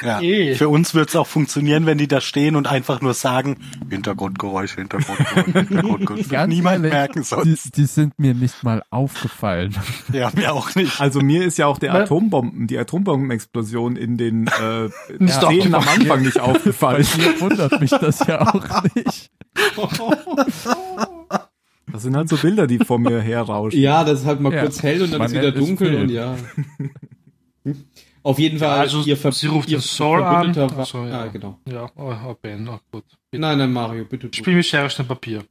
Ja. 0.03 0.21
Eh. 0.21 0.55
Für 0.55 0.69
uns 0.69 0.93
wird's 0.95 1.15
auch 1.15 1.27
funktionieren, 1.27 1.85
wenn 1.85 1.97
die 1.97 2.07
da 2.07 2.21
stehen 2.21 2.55
und 2.55 2.67
einfach 2.67 3.01
nur 3.01 3.13
sagen, 3.13 3.57
Hintergrundgeräusche, 3.89 4.75
Hintergrundgeräusche, 4.77 5.51
Hintergrundgeräusche. 5.67 6.47
Niemand 6.47 6.77
ehrlich, 6.77 6.91
merken 6.93 7.19
Die, 7.21 7.27
sonst. 7.27 7.77
die 7.77 7.85
sind 7.85 8.17
mir 8.19 8.33
nicht 8.33 8.63
mal 8.63 8.83
aufgefallen. 8.89 9.75
Ja, 10.13 10.31
mir 10.35 10.53
auch 10.53 10.73
nicht. 10.75 10.99
Also 11.01 11.21
mir 11.21 11.43
ist 11.45 11.57
ja 11.57 11.67
auch 11.67 11.77
der 11.77 11.93
Atombomben, 11.93 12.67
die 12.67 12.77
Atombombenexplosion 12.77 13.95
in 13.95 14.17
den 14.17 14.47
äh, 14.47 14.89
Nicht 15.19 15.33
Szenen 15.33 15.75
am. 15.75 15.87
Anfang 15.87 16.21
nicht 16.21 16.35
Bei 16.37 16.41
aufgefallen. 16.41 17.05
mir 17.17 17.41
wundert 17.41 17.79
mich 17.81 17.91
das 17.91 18.25
ja 18.27 18.41
auch 18.41 18.83
nicht. 18.95 19.31
Das 21.91 22.03
sind 22.03 22.15
halt 22.15 22.29
so 22.29 22.37
Bilder, 22.37 22.67
die 22.67 22.79
vor 22.79 22.99
mir 22.99 23.19
herrauschen. 23.19 23.77
Ja, 23.77 24.05
das 24.05 24.21
ist 24.21 24.25
halt 24.25 24.39
mal 24.39 24.53
Ja, 24.53 24.61
kurz 24.61 24.81
hell 24.81 25.01
und 25.01 25.11
dann 25.11 25.23
ist 25.23 25.33
wieder 25.33 25.51
dunkel 25.51 25.95
und 25.95 26.09
ja. 26.09 26.35
Auf 28.23 28.37
jeden 28.39 28.59
Fall, 28.59 28.79
also 28.79 29.03
ihr, 29.03 29.17
Ver 29.17 29.31
sie 29.31 29.47
ruft 29.47 29.69
ihr 29.69 29.77
den 29.77 29.81
Saul 29.81 30.23
an. 30.23 30.53
So, 30.53 31.05
ja. 31.05 31.21
Ah, 31.21 31.27
genau. 31.27 31.59
Ja, 31.67 31.89
oh, 31.95 32.13
oh 32.25 32.35
Ben, 32.41 32.67
oh 32.67 32.79
gut. 32.91 33.05
Nein, 33.31 33.57
nein, 33.57 33.71
Mario, 33.71 34.05
bitte. 34.05 34.29
du. 34.29 34.37
Spiel 34.37 34.55
mit 34.55 34.65
Schere, 34.65 34.89
Stein, 34.89 35.07
Papier. 35.07 35.43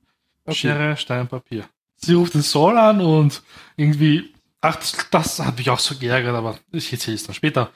Okay. 0.44 0.54
Schere, 0.54 0.96
Stein, 0.96 1.26
Papier. 1.26 1.64
Sie 1.96 2.14
ruft 2.14 2.34
den 2.34 2.42
Saul 2.42 2.78
an 2.78 3.00
und 3.00 3.42
irgendwie, 3.76 4.32
ach, 4.60 4.76
das, 4.76 4.96
das 5.10 5.38
hat 5.40 5.58
mich 5.58 5.68
auch 5.70 5.78
so 5.78 5.96
geärgert, 5.96 6.34
aber 6.34 6.58
ich 6.72 6.92
erzähle 6.92 7.16
es 7.16 7.24
dann 7.24 7.34
später. 7.34 7.70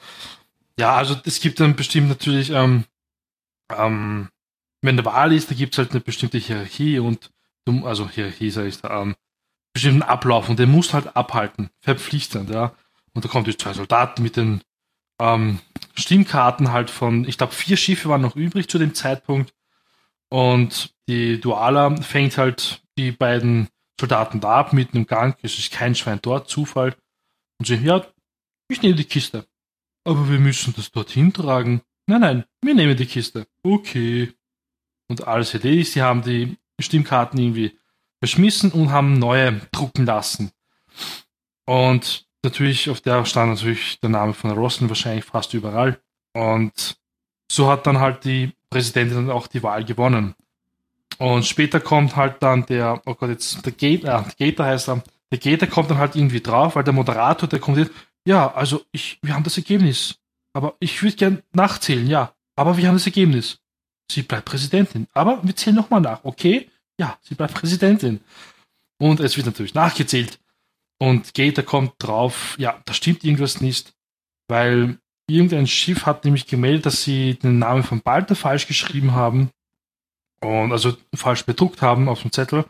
Ja, 0.78 0.96
also 0.96 1.16
es 1.24 1.40
gibt 1.40 1.60
dann 1.60 1.76
bestimmt 1.76 2.08
natürlich, 2.08 2.50
ähm, 2.50 2.84
ähm, 3.76 4.28
wenn 4.80 4.96
der 4.96 5.04
Wahl 5.04 5.32
ist, 5.32 5.50
da 5.50 5.54
gibt 5.54 5.74
es 5.74 5.78
halt 5.78 5.90
eine 5.90 6.00
bestimmte 6.00 6.38
Hierarchie 6.38 6.98
und, 6.98 7.30
du, 7.64 7.84
also 7.84 8.08
Hierarchie 8.08 8.50
sag 8.50 8.66
ich 8.66 8.80
da, 8.80 9.02
ähm, 9.02 9.14
bestimmten 9.72 10.02
Ablauf 10.02 10.48
und 10.48 10.58
den 10.58 10.70
musst 10.70 10.90
du 10.90 10.94
halt 10.94 11.16
abhalten, 11.16 11.70
verpflichtend, 11.80 12.50
ja. 12.50 12.72
Und 13.12 13.24
da 13.24 13.28
kommt 13.28 13.46
jetzt 13.46 13.60
zwei 13.60 13.72
Soldaten 13.72 14.22
mit 14.22 14.36
den 14.36 14.62
ähm, 15.20 15.60
Stimmkarten 15.94 16.72
halt 16.72 16.90
von, 16.90 17.26
ich 17.26 17.38
glaube, 17.38 17.52
vier 17.52 17.76
Schiffe 17.76 18.08
waren 18.08 18.22
noch 18.22 18.36
übrig 18.36 18.68
zu 18.68 18.78
dem 18.78 18.94
Zeitpunkt. 18.94 19.54
Und 20.28 20.94
die 21.08 21.40
Duala 21.40 21.94
fängt 21.96 22.38
halt 22.38 22.82
die 22.98 23.12
beiden 23.12 23.68
Soldaten 24.00 24.40
da 24.40 24.56
ab, 24.56 24.72
mitten 24.72 24.96
im 24.96 25.06
Gang. 25.06 25.38
Es 25.42 25.58
ist 25.58 25.72
kein 25.72 25.94
Schwein 25.94 26.18
dort, 26.22 26.48
Zufall. 26.48 26.96
Und 27.58 27.66
sie, 27.66 27.76
ja, 27.76 28.04
ich 28.68 28.82
nehme 28.82 28.96
die 28.96 29.04
Kiste. 29.04 29.46
Aber 30.04 30.28
wir 30.28 30.38
müssen 30.38 30.74
das 30.74 30.90
dorthin 30.90 31.32
tragen. 31.32 31.82
Nein, 32.06 32.20
nein, 32.20 32.44
wir 32.62 32.74
nehmen 32.74 32.96
die 32.96 33.06
Kiste. 33.06 33.46
Okay. 33.62 34.32
Und 35.08 35.26
alles 35.26 35.54
erledigt. 35.54 35.92
Sie 35.92 36.02
haben 36.02 36.22
die 36.22 36.56
Stimmkarten 36.80 37.38
irgendwie 37.38 37.78
verschmissen 38.20 38.72
und 38.72 38.90
haben 38.90 39.18
neue 39.18 39.60
drucken 39.70 40.06
lassen. 40.06 40.50
Und 41.66 42.23
natürlich, 42.44 42.90
auf 42.90 43.00
der 43.00 43.24
stand 43.24 43.54
natürlich 43.54 44.00
der 44.00 44.10
Name 44.10 44.34
von 44.34 44.50
Rossen 44.50 44.88
wahrscheinlich 44.88 45.24
fast 45.24 45.54
überall. 45.54 45.98
Und 46.32 46.96
so 47.50 47.68
hat 47.68 47.86
dann 47.86 48.00
halt 48.00 48.24
die 48.24 48.52
Präsidentin 48.70 49.30
auch 49.30 49.46
die 49.46 49.62
Wahl 49.62 49.84
gewonnen. 49.84 50.34
Und 51.18 51.46
später 51.46 51.80
kommt 51.80 52.16
halt 52.16 52.42
dann 52.42 52.66
der, 52.66 53.00
oh 53.06 53.14
Gott, 53.14 53.30
jetzt 53.30 53.64
der 53.64 53.72
Gator, 53.72 54.26
äh, 54.38 54.50
Gator 54.50 54.66
heißt 54.66 54.88
er, 54.88 55.02
der 55.30 55.38
Gator 55.38 55.68
kommt 55.68 55.90
dann 55.90 55.98
halt 55.98 56.16
irgendwie 56.16 56.40
drauf, 56.40 56.76
weil 56.76 56.84
der 56.84 56.92
Moderator, 56.92 57.48
der 57.48 57.60
kommt 57.60 57.78
jetzt, 57.78 57.92
ja, 58.26 58.52
also 58.52 58.82
ich, 58.92 59.18
wir 59.22 59.34
haben 59.34 59.44
das 59.44 59.56
Ergebnis. 59.56 60.16
Aber 60.52 60.74
ich 60.80 61.02
würde 61.02 61.16
gern 61.16 61.42
nachzählen, 61.52 62.06
ja. 62.06 62.32
Aber 62.56 62.76
wir 62.76 62.86
haben 62.88 62.94
das 62.94 63.06
Ergebnis. 63.06 63.58
Sie 64.10 64.22
bleibt 64.22 64.44
Präsidentin. 64.44 65.06
Aber 65.12 65.40
wir 65.42 65.54
zählen 65.56 65.76
nochmal 65.76 66.00
nach, 66.00 66.24
okay? 66.24 66.70
Ja, 66.98 67.18
sie 67.22 67.34
bleibt 67.34 67.54
Präsidentin. 67.54 68.20
Und 68.98 69.20
es 69.20 69.36
wird 69.36 69.46
natürlich 69.46 69.74
nachgezählt. 69.74 70.38
Und 71.04 71.34
Gator 71.34 71.62
kommt 71.62 71.92
drauf, 71.98 72.56
ja, 72.58 72.80
da 72.86 72.94
stimmt 72.94 73.24
irgendwas 73.24 73.60
nicht, 73.60 73.92
weil 74.48 74.96
irgendein 75.26 75.66
Schiff 75.66 76.06
hat 76.06 76.24
nämlich 76.24 76.46
gemeldet, 76.46 76.86
dass 76.86 77.02
sie 77.02 77.34
den 77.34 77.58
Namen 77.58 77.82
von 77.82 78.00
Balter 78.00 78.34
falsch 78.34 78.66
geschrieben 78.66 79.12
haben 79.12 79.50
und 80.40 80.72
also 80.72 80.96
falsch 81.14 81.44
bedruckt 81.44 81.82
haben 81.82 82.08
auf 82.08 82.22
dem 82.22 82.32
Zettel. 82.32 82.64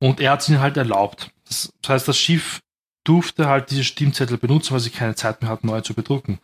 Und 0.00 0.18
er 0.18 0.32
hat 0.32 0.40
es 0.40 0.48
ihnen 0.48 0.58
halt 0.58 0.76
erlaubt. 0.76 1.30
Das, 1.44 1.72
das 1.80 1.90
heißt, 1.90 2.08
das 2.08 2.18
Schiff 2.18 2.60
durfte 3.04 3.46
halt 3.46 3.70
diese 3.70 3.84
Stimmzettel 3.84 4.36
benutzen, 4.36 4.72
weil 4.72 4.80
sie 4.80 4.90
keine 4.90 5.14
Zeit 5.14 5.40
mehr 5.40 5.48
hatten, 5.48 5.68
neu 5.68 5.80
zu 5.80 5.94
bedrucken. 5.94 6.40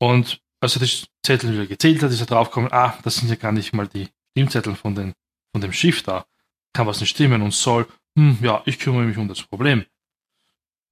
Und 0.00 0.40
als 0.58 0.74
er 0.74 0.84
die 0.84 1.06
Zettel 1.24 1.52
wieder 1.52 1.66
gezählt 1.66 2.02
hat, 2.02 2.10
ist 2.10 2.18
er 2.18 2.26
draufgekommen, 2.26 2.72
ah, 2.72 2.98
das 3.04 3.14
sind 3.14 3.28
ja 3.28 3.36
gar 3.36 3.52
nicht 3.52 3.74
mal 3.74 3.86
die 3.86 4.08
Stimmzettel 4.32 4.74
von, 4.74 4.96
den, 4.96 5.12
von 5.52 5.60
dem 5.60 5.72
Schiff 5.72 6.02
da. 6.02 6.26
Kann 6.72 6.88
was 6.88 7.00
nicht 7.00 7.10
stimmen 7.10 7.42
und 7.42 7.54
soll, 7.54 7.86
hm, 8.18 8.38
ja, 8.42 8.60
ich 8.66 8.80
kümmere 8.80 9.04
mich 9.04 9.16
um 9.16 9.28
das 9.28 9.42
Problem. 9.42 9.84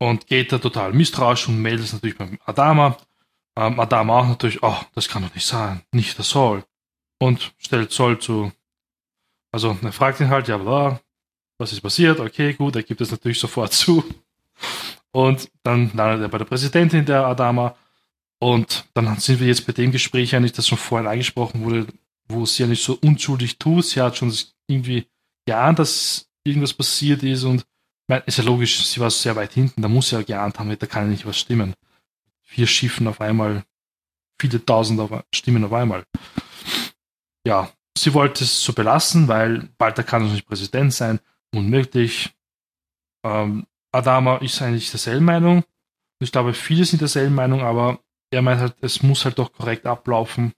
Und 0.01 0.27
geht 0.27 0.53
da 0.53 0.59
total 0.59 0.93
misstrauisch 0.93 1.49
und 1.49 1.61
meldet 1.61 1.87
es 1.87 1.93
natürlich 1.93 2.17
beim 2.17 2.39
Adama. 2.45 2.97
Ähm, 3.57 3.81
Adama 3.81 4.21
auch 4.21 4.29
natürlich, 4.29 4.63
oh, 4.63 4.77
das 4.95 5.09
kann 5.09 5.23
doch 5.23 5.35
nicht 5.35 5.47
sein, 5.47 5.83
nicht 5.93 6.17
der 6.17 6.25
Saul. 6.25 6.65
Und 7.19 7.53
stellt 7.59 7.91
Saul 7.93 8.19
zu, 8.21 8.53
also 9.53 9.77
er 9.83 9.93
fragt 9.93 10.21
ihn 10.21 10.29
halt, 10.29 10.47
ja, 10.47 10.57
bla, 10.57 11.01
was 11.59 11.73
ist 11.73 11.81
passiert? 11.81 12.21
Okay, 12.21 12.55
gut, 12.55 12.77
er 12.77 12.85
gibt 12.85 13.01
es 13.01 13.11
natürlich 13.11 13.41
sofort 13.41 13.73
zu. 13.73 14.05
Und 15.11 15.51
dann 15.65 15.91
landet 15.95 16.23
er 16.23 16.29
bei 16.29 16.39
der 16.39 16.45
Präsidentin 16.45 17.05
der 17.05 17.27
Adama. 17.27 17.77
Und 18.39 18.87
dann 18.95 19.19
sind 19.19 19.41
wir 19.41 19.49
jetzt 19.49 19.67
bei 19.67 19.73
dem 19.73 19.91
Gespräch 19.91 20.35
eigentlich, 20.35 20.53
das 20.53 20.69
schon 20.69 20.79
vorhin 20.79 21.09
angesprochen 21.09 21.65
wurde, 21.65 21.87
wo 22.29 22.47
sie 22.47 22.63
ja 22.63 22.69
nicht 22.69 22.85
so 22.85 22.97
unschuldig 23.03 23.59
tut. 23.59 23.87
Sie 23.87 24.01
hat 24.01 24.17
schon 24.17 24.33
irgendwie 24.69 25.09
geahnt, 25.47 25.81
dass 25.81 26.29
irgendwas 26.45 26.73
passiert 26.73 27.23
ist 27.25 27.43
und 27.43 27.67
meine, 28.09 28.23
ist 28.25 28.39
ja 28.39 28.45
logisch, 28.45 28.85
sie 28.87 29.01
war 29.01 29.11
sehr 29.11 29.37
weit 29.37 29.53
hinten, 29.53 29.83
da 29.83 29.89
muss 29.89 30.09
sie 30.09 30.17
ja 30.17 30.23
geahnt 30.23 30.59
haben, 30.59 30.77
da 30.79 30.87
kann 30.87 31.05
ja 31.05 31.11
nicht 31.11 31.27
was 31.27 31.39
stimmen. 31.39 31.75
Vier 32.43 32.67
Schiffen 32.67 33.07
auf 33.07 33.21
einmal, 33.21 33.65
viele 34.41 34.65
tausend 34.65 35.01
auf, 35.01 35.11
Stimmen 35.35 35.65
auf 35.65 35.73
einmal. 35.73 36.05
Ja, 37.47 37.71
sie 37.97 38.15
wollte 38.15 38.45
es 38.45 38.63
so 38.63 38.73
belassen, 38.73 39.29
weil 39.29 39.69
Walter 39.79 40.03
kann 40.03 40.23
doch 40.23 40.33
nicht 40.33 40.47
Präsident 40.47 40.95
sein, 40.95 41.21
unmöglich. 41.55 42.35
Ähm, 43.25 43.67
Adama 43.93 44.39
ist 44.39 44.61
eigentlich 44.63 44.91
derselben 44.91 45.25
Meinung. 45.25 45.65
Ich 46.21 46.33
glaube, 46.33 46.55
viele 46.55 46.85
sind 46.85 47.01
derselben 47.01 47.35
Meinung, 47.35 47.63
aber 47.63 48.01
er 48.31 48.43
meint 48.43 48.61
halt, 48.61 48.77
es 48.81 49.03
muss 49.03 49.25
halt 49.25 49.39
doch 49.39 49.53
korrekt 49.53 49.87
ablaufen. 49.87 50.53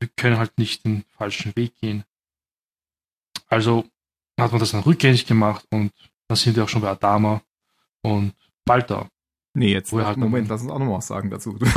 Wir 0.00 0.08
können 0.16 0.38
halt 0.38 0.58
nicht 0.58 0.84
den 0.84 1.04
falschen 1.16 1.54
Weg 1.56 1.74
gehen. 1.80 2.04
Also 3.48 3.84
hat 4.38 4.50
man 4.50 4.60
das 4.60 4.72
dann 4.72 4.82
rückgängig 4.82 5.26
gemacht 5.26 5.64
und 5.70 5.92
dann 6.28 6.36
sind 6.36 6.56
wir 6.56 6.64
auch 6.64 6.68
schon 6.68 6.82
bei 6.82 6.88
Adama 6.90 7.40
und 8.02 8.32
Balta. 8.64 9.06
Nee, 9.54 9.72
jetzt, 9.72 9.92
Wo 9.92 10.04
halt 10.04 10.18
Moment, 10.18 10.44
noch- 10.48 10.50
lass 10.54 10.62
uns 10.62 10.70
auch 10.70 10.78
noch 10.78 10.86
mal 10.86 10.96
was 10.98 11.06
sagen 11.06 11.30
dazu. 11.30 11.58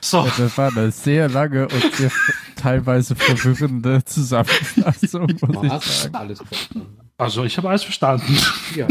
So, 0.00 0.24
Ja, 0.24 0.32
das 0.38 0.56
war 0.56 0.70
eine 0.70 0.92
sehr 0.92 1.28
lange 1.28 1.64
und 1.66 1.94
sehr 1.94 2.12
teilweise 2.54 3.16
verwirrende 3.16 4.04
Zusammenfassung, 4.04 5.26
muss 5.40 5.64
ich 5.64 5.70
Was? 5.70 6.02
sagen. 6.02 6.14
Alles 6.14 6.38
verstanden. 6.42 6.98
also 7.18 7.42
ich 7.44 7.56
habe 7.56 7.68
alles 7.70 7.82
verstanden. 7.82 8.36
Ja. 8.76 8.86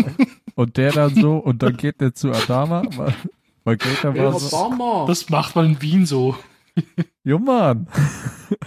Und 0.56 0.76
der 0.76 0.92
dann 0.92 1.16
so, 1.16 1.38
und 1.38 1.64
dann 1.64 1.78
geht 1.78 2.02
der 2.02 2.14
zu 2.14 2.32
Adama, 2.32 2.84
weil, 2.98 3.16
weil 3.64 3.78
Gator 3.78 4.16
war 4.18 4.38
so, 4.40 4.58
Adama! 4.58 5.06
Das 5.08 5.30
macht 5.30 5.56
man 5.56 5.66
in 5.68 5.82
Wien 5.82 6.06
so. 6.06 6.36
jo 7.24 7.40
Mann, 7.40 7.88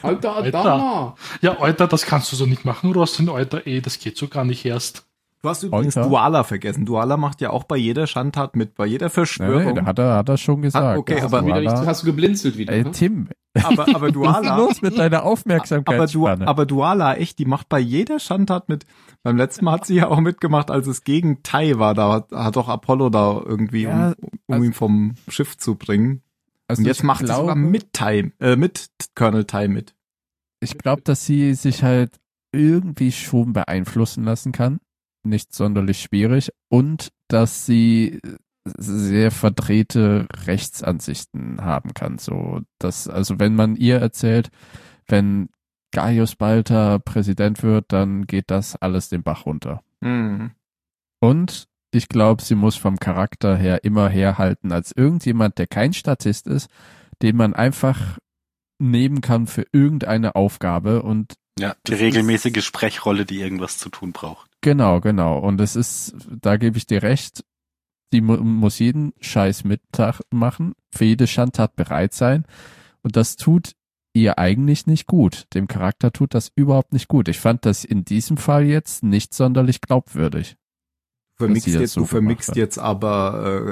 Alter 0.00 0.36
Alter. 0.36 0.60
Adama! 0.60 1.14
Ja, 1.42 1.58
Alter, 1.60 1.86
das 1.86 2.06
kannst 2.06 2.32
du 2.32 2.36
so 2.36 2.46
nicht 2.46 2.64
machen. 2.64 2.92
Du 2.94 3.00
hast 3.02 3.18
den 3.18 3.28
Alter 3.28 3.66
eh, 3.66 3.80
das 3.82 3.98
geht 3.98 4.16
so 4.16 4.28
gar 4.28 4.44
nicht 4.46 4.64
erst. 4.64 5.06
Du 5.42 5.48
hast 5.48 5.62
übrigens 5.62 5.96
Alter. 5.96 6.08
Duala 6.08 6.42
vergessen. 6.42 6.84
Duala 6.84 7.16
macht 7.16 7.40
ja 7.40 7.50
auch 7.50 7.64
bei 7.64 7.76
jeder 7.76 8.08
Schandtat 8.08 8.56
mit, 8.56 8.74
bei 8.74 8.86
jeder 8.86 9.06
nee, 9.06 9.10
Verschwörung. 9.10 9.76
da 9.76 9.84
hat 9.84 9.98
er, 9.98 10.16
hat 10.16 10.28
er 10.28 10.36
schon 10.36 10.62
gesagt. 10.62 10.84
Ah, 10.84 10.96
okay, 10.96 11.20
aber 11.20 11.44
Wieder 11.44 11.54
war 11.54 11.60
nicht, 11.60 11.86
hast 11.86 12.02
du 12.02 12.06
geblinzelt 12.06 12.58
wieder. 12.58 12.72
Ey, 12.72 12.82
ne? 12.82 12.90
Tim, 12.90 13.28
aber, 13.62 13.86
aber 13.94 14.00
was 14.00 14.08
ist 14.08 14.14
Duala, 14.16 14.56
los 14.56 14.82
mit 14.82 14.98
deiner 14.98 15.22
aber, 15.22 16.06
du, 16.06 16.26
aber 16.26 16.66
Duala, 16.66 17.14
echt, 17.14 17.38
die 17.38 17.44
macht 17.44 17.68
bei 17.68 17.78
jeder 17.78 18.18
Schandtat 18.18 18.68
mit. 18.68 18.84
Beim 19.22 19.36
letzten 19.36 19.64
Mal 19.64 19.72
hat 19.72 19.86
sie 19.86 19.94
ja 19.94 20.08
auch 20.08 20.20
mitgemacht, 20.20 20.72
als 20.72 20.88
es 20.88 21.04
gegen 21.04 21.42
Tai 21.44 21.78
war. 21.78 21.94
Da 21.94 22.12
hat, 22.12 22.32
hat 22.32 22.56
doch 22.56 22.68
Apollo 22.68 23.10
da 23.10 23.40
irgendwie, 23.44 23.82
Ja, 23.82 24.14
um, 24.20 24.28
um 24.46 24.54
also- 24.54 24.64
ihn 24.64 24.72
vom 24.72 25.14
Schiff 25.28 25.56
zu 25.56 25.76
bringen. 25.76 26.22
Also 26.66 26.80
Und 26.80 26.86
jetzt 26.86 27.02
macht 27.04 27.20
sie 27.20 27.26
glaube, 27.26 27.42
sogar 27.42 27.56
mit 27.56 27.92
Tai, 27.92 28.32
äh, 28.40 28.56
mit 28.56 28.90
Colonel 29.14 29.44
Tai 29.44 29.68
mit. 29.68 29.94
Ich 30.60 30.76
glaube, 30.76 31.02
dass 31.02 31.24
sie 31.24 31.54
sich 31.54 31.82
halt 31.82 32.18
irgendwie 32.52 33.12
schon 33.12 33.52
beeinflussen 33.52 34.24
lassen 34.24 34.52
kann. 34.52 34.80
Nicht 35.28 35.54
sonderlich 35.54 36.00
schwierig. 36.00 36.50
Und 36.68 37.10
dass 37.28 37.66
sie 37.66 38.20
sehr 38.76 39.30
verdrehte 39.30 40.26
Rechtsansichten 40.46 41.62
haben 41.62 41.94
kann. 41.94 42.18
So, 42.18 42.60
dass, 42.78 43.08
also 43.08 43.38
wenn 43.38 43.54
man 43.54 43.76
ihr 43.76 43.98
erzählt, 43.98 44.50
wenn 45.06 45.48
Gaius 45.92 46.36
Balter 46.36 46.98
Präsident 46.98 47.62
wird, 47.62 47.92
dann 47.92 48.26
geht 48.26 48.50
das 48.50 48.76
alles 48.76 49.08
den 49.08 49.22
Bach 49.22 49.46
runter. 49.46 49.82
Mhm. 50.00 50.52
Und 51.20 51.66
ich 51.90 52.08
glaube, 52.08 52.42
sie 52.42 52.54
muss 52.54 52.76
vom 52.76 52.98
Charakter 52.98 53.56
her 53.56 53.84
immer 53.84 54.08
herhalten 54.08 54.72
als 54.72 54.92
irgendjemand, 54.92 55.58
der 55.58 55.66
kein 55.66 55.94
Statist 55.94 56.46
ist, 56.46 56.68
den 57.22 57.36
man 57.36 57.54
einfach 57.54 58.18
nehmen 58.78 59.20
kann 59.20 59.46
für 59.46 59.66
irgendeine 59.72 60.36
Aufgabe 60.36 61.02
und 61.02 61.34
Ja, 61.58 61.74
die 61.86 61.94
regelmäßige 61.94 62.64
Sprechrolle, 62.64 63.24
die 63.24 63.40
irgendwas 63.40 63.78
zu 63.78 63.88
tun 63.88 64.12
braucht. 64.12 64.47
Genau, 64.60 65.00
genau. 65.00 65.38
Und 65.38 65.60
es 65.60 65.76
ist, 65.76 66.14
da 66.40 66.56
gebe 66.56 66.78
ich 66.78 66.86
dir 66.86 67.02
recht, 67.02 67.44
die 68.12 68.20
mu 68.20 68.36
muss 68.36 68.78
jeden 68.78 69.12
Scheiß 69.20 69.64
mitmachen, 69.64 70.74
für 70.90 71.04
jede 71.04 71.26
Schandtat 71.26 71.76
bereit 71.76 72.14
sein. 72.14 72.44
Und 73.02 73.16
das 73.16 73.36
tut 73.36 73.72
ihr 74.14 74.38
eigentlich 74.38 74.86
nicht 74.86 75.06
gut. 75.06 75.46
Dem 75.54 75.68
Charakter 75.68 76.12
tut 76.12 76.34
das 76.34 76.50
überhaupt 76.54 76.92
nicht 76.92 77.08
gut. 77.08 77.28
Ich 77.28 77.38
fand 77.38 77.64
das 77.64 77.84
in 77.84 78.04
diesem 78.04 78.36
Fall 78.36 78.64
jetzt 78.64 79.04
nicht 79.04 79.34
sonderlich 79.34 79.80
glaubwürdig. 79.80 80.56
Du 81.36 81.44
vermixst, 81.44 81.68
jetzt, 81.68 81.92
so 81.92 82.00
du 82.00 82.06
vermixst 82.06 82.48
hat. 82.50 82.56
jetzt 82.56 82.78
aber 82.78 83.70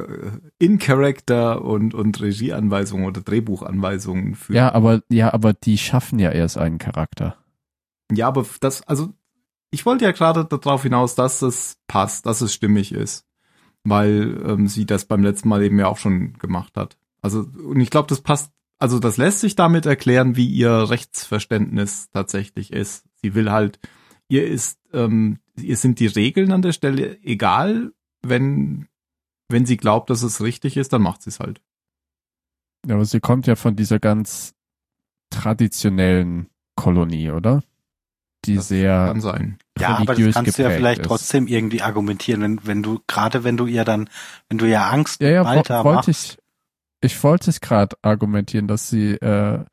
äh, 0.60 0.64
In-Character 0.64 1.62
und, 1.62 1.94
und 1.94 2.20
Regieanweisungen 2.20 3.06
oder 3.06 3.22
Drehbuchanweisungen 3.22 4.36
für. 4.36 4.54
Ja, 4.54 4.72
aber, 4.72 5.02
ja, 5.10 5.34
aber 5.34 5.52
die 5.52 5.76
schaffen 5.76 6.20
ja 6.20 6.30
erst 6.30 6.58
einen 6.58 6.78
Charakter. 6.78 7.36
Ja, 8.12 8.28
aber 8.28 8.46
das, 8.60 8.82
also 8.82 9.14
ich 9.70 9.86
wollte 9.86 10.04
ja 10.04 10.12
gerade 10.12 10.44
darauf 10.44 10.82
hinaus, 10.82 11.14
dass 11.14 11.42
es 11.42 11.78
passt, 11.86 12.26
dass 12.26 12.40
es 12.40 12.54
stimmig 12.54 12.92
ist, 12.92 13.26
weil 13.84 14.42
ähm, 14.46 14.68
sie 14.68 14.86
das 14.86 15.04
beim 15.04 15.22
letzten 15.22 15.48
Mal 15.48 15.62
eben 15.62 15.78
ja 15.78 15.88
auch 15.88 15.98
schon 15.98 16.34
gemacht 16.38 16.76
hat. 16.76 16.96
Also 17.22 17.40
und 17.40 17.80
ich 17.80 17.90
glaube, 17.90 18.08
das 18.08 18.20
passt. 18.20 18.52
Also 18.78 18.98
das 18.98 19.16
lässt 19.16 19.40
sich 19.40 19.56
damit 19.56 19.86
erklären, 19.86 20.36
wie 20.36 20.46
ihr 20.46 20.90
Rechtsverständnis 20.90 22.10
tatsächlich 22.12 22.72
ist. 22.72 23.06
Sie 23.14 23.34
will 23.34 23.50
halt, 23.50 23.78
ihr 24.28 24.46
ist, 24.46 24.78
ähm, 24.92 25.38
ihr 25.58 25.78
sind 25.78 25.98
die 25.98 26.06
Regeln 26.06 26.52
an 26.52 26.60
der 26.60 26.72
Stelle 26.72 27.18
egal, 27.22 27.92
wenn 28.22 28.88
wenn 29.48 29.66
sie 29.66 29.76
glaubt, 29.76 30.10
dass 30.10 30.22
es 30.22 30.42
richtig 30.42 30.76
ist, 30.76 30.92
dann 30.92 31.02
macht 31.02 31.22
sie 31.22 31.30
es 31.30 31.40
halt. 31.40 31.62
Ja, 32.86 32.94
aber 32.94 33.04
sie 33.04 33.20
kommt 33.20 33.46
ja 33.46 33.56
von 33.56 33.76
dieser 33.76 33.98
ganz 33.98 34.54
traditionellen 35.30 36.48
Kolonie, 36.76 37.30
oder? 37.30 37.62
Die 38.46 38.56
Das 38.56 38.68
sehr 38.68 39.06
Kann 39.08 39.20
sein. 39.20 39.58
Ja, 39.78 39.96
aber 39.98 40.14
das 40.14 40.34
kannst 40.34 40.58
du 40.58 40.62
ja 40.62 40.70
vielleicht 40.70 41.00
ist. 41.02 41.06
trotzdem 41.08 41.46
irgendwie 41.46 41.82
argumentieren, 41.82 42.40
wenn, 42.42 42.60
wenn 42.66 42.82
du, 42.82 43.00
gerade 43.06 43.44
wenn 43.44 43.56
du 43.56 43.66
ihr 43.66 43.84
dann, 43.84 44.08
wenn 44.48 44.58
du 44.58 44.66
ja 44.66 44.88
Angst 44.88 45.20
Ja, 45.20 45.28
ja, 45.28 45.42
wo, 45.44 45.48
wollte 45.48 45.72
machst, 45.82 46.08
ich, 46.08 46.38
ich 47.00 47.22
wollte 47.22 47.50
es 47.50 47.60
gerade 47.60 47.96
argumentieren, 48.02 48.68
dass 48.68 48.88
sie, 48.88 49.12
äh, 49.14 49.64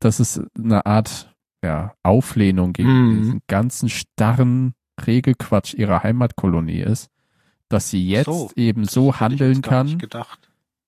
dass 0.00 0.20
es 0.20 0.40
eine 0.58 0.84
Art, 0.86 1.34
ja, 1.64 1.94
Auflehnung 2.02 2.72
gegen 2.72 3.08
Mhm. 3.08 3.18
diesen 3.18 3.40
ganzen 3.48 3.88
starren 3.88 4.74
Regelquatsch 5.06 5.74
ihrer 5.74 6.02
Heimatkolonie 6.02 6.80
ist, 6.80 7.08
dass 7.68 7.90
sie 7.90 8.06
jetzt 8.08 8.26
So, 8.26 8.50
eben 8.56 8.84
so 8.84 9.18
handeln 9.18 9.62
kann, 9.62 9.98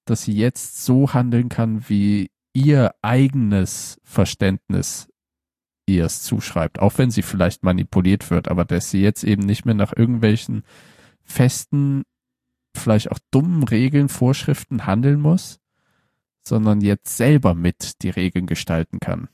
dass 0.04 0.22
sie 0.22 0.32
jetzt 0.32 0.84
so 0.84 1.12
handeln 1.14 1.48
kann, 1.48 1.88
wie 1.88 2.30
ihr 2.54 2.94
eigenes 3.02 3.98
Verständnis 4.04 5.08
ihr 5.96 6.04
es 6.04 6.22
zuschreibt, 6.22 6.78
auch 6.78 6.98
wenn 6.98 7.10
sie 7.10 7.22
vielleicht 7.22 7.62
manipuliert 7.62 8.30
wird, 8.30 8.48
aber 8.48 8.64
dass 8.64 8.90
sie 8.90 9.00
jetzt 9.02 9.24
eben 9.24 9.42
nicht 9.42 9.64
mehr 9.64 9.74
nach 9.74 9.92
irgendwelchen 9.96 10.64
festen, 11.24 12.04
vielleicht 12.76 13.10
auch 13.10 13.18
dummen 13.30 13.62
Regeln, 13.64 14.08
Vorschriften 14.08 14.86
handeln 14.86 15.20
muss, 15.20 15.58
sondern 16.42 16.80
jetzt 16.80 17.16
selber 17.16 17.54
mit 17.54 18.02
die 18.02 18.10
Regeln 18.10 18.46
gestalten 18.46 19.00
kann. 19.00 19.28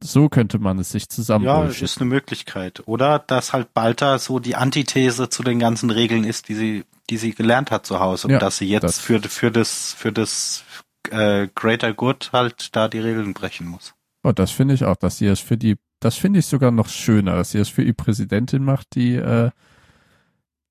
So 0.00 0.28
könnte 0.28 0.60
man 0.60 0.78
es 0.78 0.90
sich 0.90 1.08
zusammen 1.08 1.44
Ja, 1.44 1.64
ist 1.64 2.00
eine 2.00 2.08
Möglichkeit. 2.08 2.86
Oder 2.86 3.18
dass 3.18 3.52
halt 3.52 3.74
Balta 3.74 4.18
so 4.20 4.38
die 4.38 4.54
Antithese 4.54 5.28
zu 5.28 5.42
den 5.42 5.58
ganzen 5.58 5.90
Regeln 5.90 6.22
ist, 6.22 6.48
die 6.48 6.54
sie, 6.54 6.84
die 7.10 7.16
sie 7.16 7.34
gelernt 7.34 7.72
hat 7.72 7.84
zu 7.84 7.98
Hause. 7.98 8.28
Und 8.28 8.34
Ja, 8.34 8.38
dass 8.38 8.58
sie 8.58 8.68
jetzt 8.68 8.84
das- 8.84 9.00
für, 9.00 9.20
für 9.22 9.50
das, 9.50 9.92
für 9.94 10.12
das 10.12 10.62
äh, 11.10 11.48
Greater 11.52 11.92
Good 11.94 12.30
halt 12.32 12.76
da 12.76 12.86
die 12.86 13.00
Regeln 13.00 13.34
brechen 13.34 13.66
muss. 13.66 13.94
Oh, 14.28 14.32
das 14.32 14.50
finde 14.50 14.74
ich 14.74 14.84
auch, 14.84 14.96
dass 14.96 15.16
sie 15.16 15.26
es 15.26 15.40
für 15.40 15.56
die, 15.56 15.76
das 16.00 16.16
finde 16.16 16.40
ich 16.40 16.46
sogar 16.46 16.70
noch 16.70 16.88
schöner, 16.90 17.36
dass 17.36 17.52
sie 17.52 17.58
es 17.60 17.70
für 17.70 17.82
die 17.82 17.94
Präsidentin 17.94 18.62
macht, 18.62 18.94
die, 18.94 19.14
äh, 19.14 19.50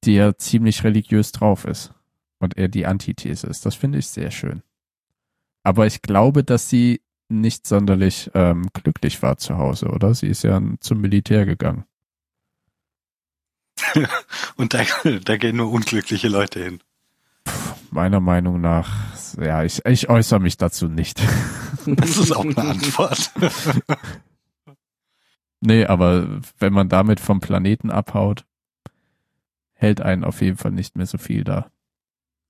die 0.03 0.13
ja 0.13 0.37
ziemlich 0.37 0.83
religiös 0.83 1.31
drauf 1.31 1.65
ist 1.65 1.91
und 2.37 2.55
er 2.55 2.67
die 2.67 2.85
Antithese 2.85 3.47
ist. 3.47 3.65
Das 3.65 3.73
finde 3.73 3.97
ich 3.97 4.09
sehr 4.09 4.29
schön. 4.29 4.61
Aber 5.63 5.87
ich 5.87 6.03
glaube, 6.03 6.43
dass 6.43 6.69
sie 6.69 7.01
nicht 7.29 7.65
sonderlich 7.65 8.29
ähm, 8.35 8.67
glücklich 8.73 9.23
war 9.23 9.37
zu 9.37 9.57
Hause, 9.57 9.87
oder? 9.87 10.13
Sie 10.13 10.27
ist 10.27 10.43
ja 10.43 10.61
zum 10.79 11.01
Militär 11.01 11.47
gegangen. 11.47 11.85
Und 14.55 14.75
da, 14.75 14.83
da 15.23 15.37
gehen 15.37 15.55
nur 15.55 15.71
unglückliche 15.71 16.27
Leute 16.27 16.63
hin. 16.63 16.79
Meiner 17.91 18.19
Meinung 18.19 18.61
nach, 18.61 18.89
ja, 19.39 19.63
ich, 19.63 19.85
ich 19.85 20.09
äußere 20.09 20.39
mich 20.39 20.57
dazu 20.57 20.87
nicht. 20.87 21.21
Das 21.89 22.17
ist 22.17 22.35
auch 22.35 22.43
eine 22.43 22.57
Antwort. 22.57 23.31
nee, 25.61 25.85
aber 25.85 26.41
wenn 26.59 26.73
man 26.73 26.89
damit 26.89 27.21
vom 27.21 27.39
Planeten 27.39 27.91
abhaut, 27.91 28.45
hält 29.71 30.01
einen 30.01 30.25
auf 30.25 30.41
jeden 30.41 30.57
Fall 30.57 30.71
nicht 30.71 30.97
mehr 30.97 31.05
so 31.05 31.17
viel 31.17 31.45
da. 31.45 31.71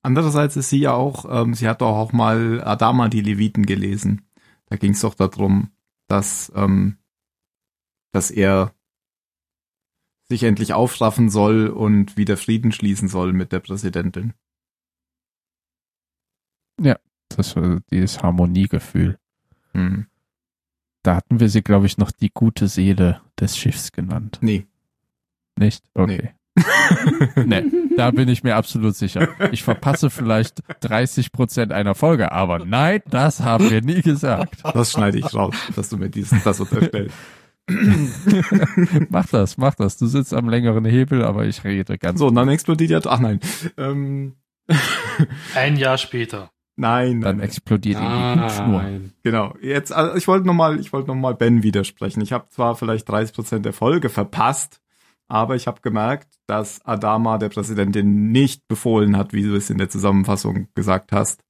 Andererseits 0.01 0.55
ist 0.55 0.69
sie 0.69 0.79
ja 0.79 0.93
auch, 0.93 1.25
ähm, 1.29 1.53
sie 1.53 1.67
hat 1.67 1.81
doch 1.81 1.95
auch 1.95 2.13
mal 2.13 2.63
Adama 2.63 3.09
die 3.09 3.21
Leviten 3.21 3.67
gelesen. 3.67 4.27
Da 4.65 4.75
ging 4.75 4.93
es 4.93 5.01
doch 5.01 5.13
darum, 5.13 5.69
dass, 6.07 6.51
ähm, 6.55 6.97
dass 8.11 8.31
er 8.31 8.73
sich 10.29 10.43
endlich 10.43 10.73
aufraffen 10.73 11.29
soll 11.29 11.67
und 11.67 12.17
wieder 12.17 12.37
Frieden 12.37 12.71
schließen 12.71 13.07
soll 13.07 13.33
mit 13.33 13.51
der 13.51 13.59
Präsidentin. 13.59 14.33
Das 17.37 17.55
war 17.55 17.79
dieses 17.91 18.21
Harmoniegefühl. 18.23 19.17
Hm. 19.73 20.07
Da 21.03 21.15
hatten 21.15 21.39
wir 21.39 21.49
sie, 21.49 21.61
glaube 21.61 21.85
ich, 21.85 21.97
noch 21.97 22.11
die 22.11 22.31
gute 22.33 22.67
Seele 22.67 23.21
des 23.39 23.57
Schiffs 23.57 23.91
genannt. 23.91 24.39
Nee. 24.41 24.65
Nicht? 25.57 25.83
Okay. 25.93 26.33
Nee. 27.35 27.65
da 27.97 28.09
bin 28.09 28.27
ich 28.29 28.43
mir 28.43 28.55
absolut 28.55 28.95
sicher. 28.95 29.27
Ich 29.51 29.61
verpasse 29.61 30.09
vielleicht 30.09 30.63
30 30.79 31.31
Prozent 31.31 31.71
einer 31.71 31.93
Folge, 31.93 32.31
aber 32.31 32.65
nein, 32.65 33.01
das 33.09 33.41
haben 33.41 33.69
wir 33.69 33.81
nie 33.81 34.01
gesagt. 34.01 34.63
Das 34.63 34.91
schneide 34.93 35.19
ich 35.19 35.35
raus, 35.35 35.53
dass 35.75 35.89
du 35.89 35.97
mir 35.97 36.09
diesen, 36.09 36.41
das 36.43 36.59
unterstellst. 36.59 37.13
mach 39.09 39.27
das, 39.27 39.57
mach 39.57 39.75
das. 39.75 39.97
Du 39.97 40.07
sitzt 40.07 40.33
am 40.33 40.49
längeren 40.49 40.85
Hebel, 40.85 41.23
aber 41.23 41.45
ich 41.45 41.63
rede 41.63 41.97
ganz. 41.97 42.17
So, 42.17 42.27
und 42.27 42.35
dann 42.35 42.49
explodiert 42.49 42.89
ja, 42.89 43.01
ach 43.11 43.19
nein. 43.19 43.39
Ähm, 43.77 44.37
Ein 45.53 45.77
Jahr 45.77 45.97
später. 45.97 46.51
Nein, 46.77 47.21
dann 47.21 47.37
nein, 47.37 47.45
explodiert 47.45 47.99
die 47.99 48.03
Hubschnur. 48.03 48.81
Nein. 48.81 49.11
Genau. 49.23 49.53
Jetzt, 49.61 49.91
also 49.91 50.15
ich 50.15 50.27
wollte 50.27 50.47
noch 50.47 50.53
mal, 50.53 50.79
ich 50.79 50.93
wollte 50.93 51.09
noch 51.09 51.15
mal 51.15 51.35
Ben 51.35 51.63
widersprechen. 51.63 52.21
Ich 52.21 52.31
habe 52.31 52.47
zwar 52.49 52.75
vielleicht 52.75 53.09
30 53.09 53.35
Prozent 53.35 53.65
der 53.65 53.73
Folge 53.73 54.09
verpasst, 54.09 54.81
aber 55.27 55.55
ich 55.55 55.67
habe 55.67 55.81
gemerkt, 55.81 56.29
dass 56.45 56.85
Adama 56.85 57.37
der 57.37 57.49
Präsidentin 57.49 58.31
nicht 58.31 58.67
befohlen 58.67 59.17
hat, 59.17 59.33
wie 59.33 59.43
du 59.43 59.55
es 59.55 59.69
in 59.69 59.77
der 59.77 59.89
Zusammenfassung 59.89 60.67
gesagt 60.73 61.11
hast, 61.11 61.43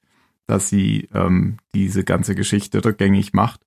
dass 0.48 0.70
sie 0.70 1.10
ähm, 1.14 1.58
diese 1.76 2.04
ganze 2.04 2.34
Geschichte 2.34 2.84
rückgängig 2.84 3.34
macht. 3.34 3.62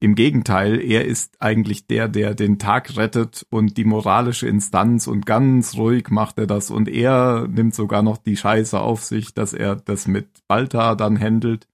Im 0.00 0.14
Gegenteil, 0.16 0.80
er 0.80 1.04
ist 1.06 1.40
eigentlich 1.40 1.86
der, 1.86 2.08
der 2.08 2.34
den 2.34 2.58
Tag 2.58 2.96
rettet 2.96 3.46
und 3.48 3.76
die 3.76 3.84
moralische 3.84 4.46
Instanz 4.46 5.06
und 5.06 5.24
ganz 5.24 5.76
ruhig 5.76 6.10
macht 6.10 6.36
er 6.38 6.46
das 6.46 6.70
und 6.70 6.88
er 6.88 7.46
nimmt 7.48 7.74
sogar 7.74 8.02
noch 8.02 8.18
die 8.18 8.36
Scheiße 8.36 8.78
auf 8.78 9.02
sich, 9.02 9.32
dass 9.32 9.54
er 9.54 9.76
das 9.76 10.06
mit 10.06 10.28
Balta 10.46 10.94
dann 10.94 11.18
handelt. 11.18 11.68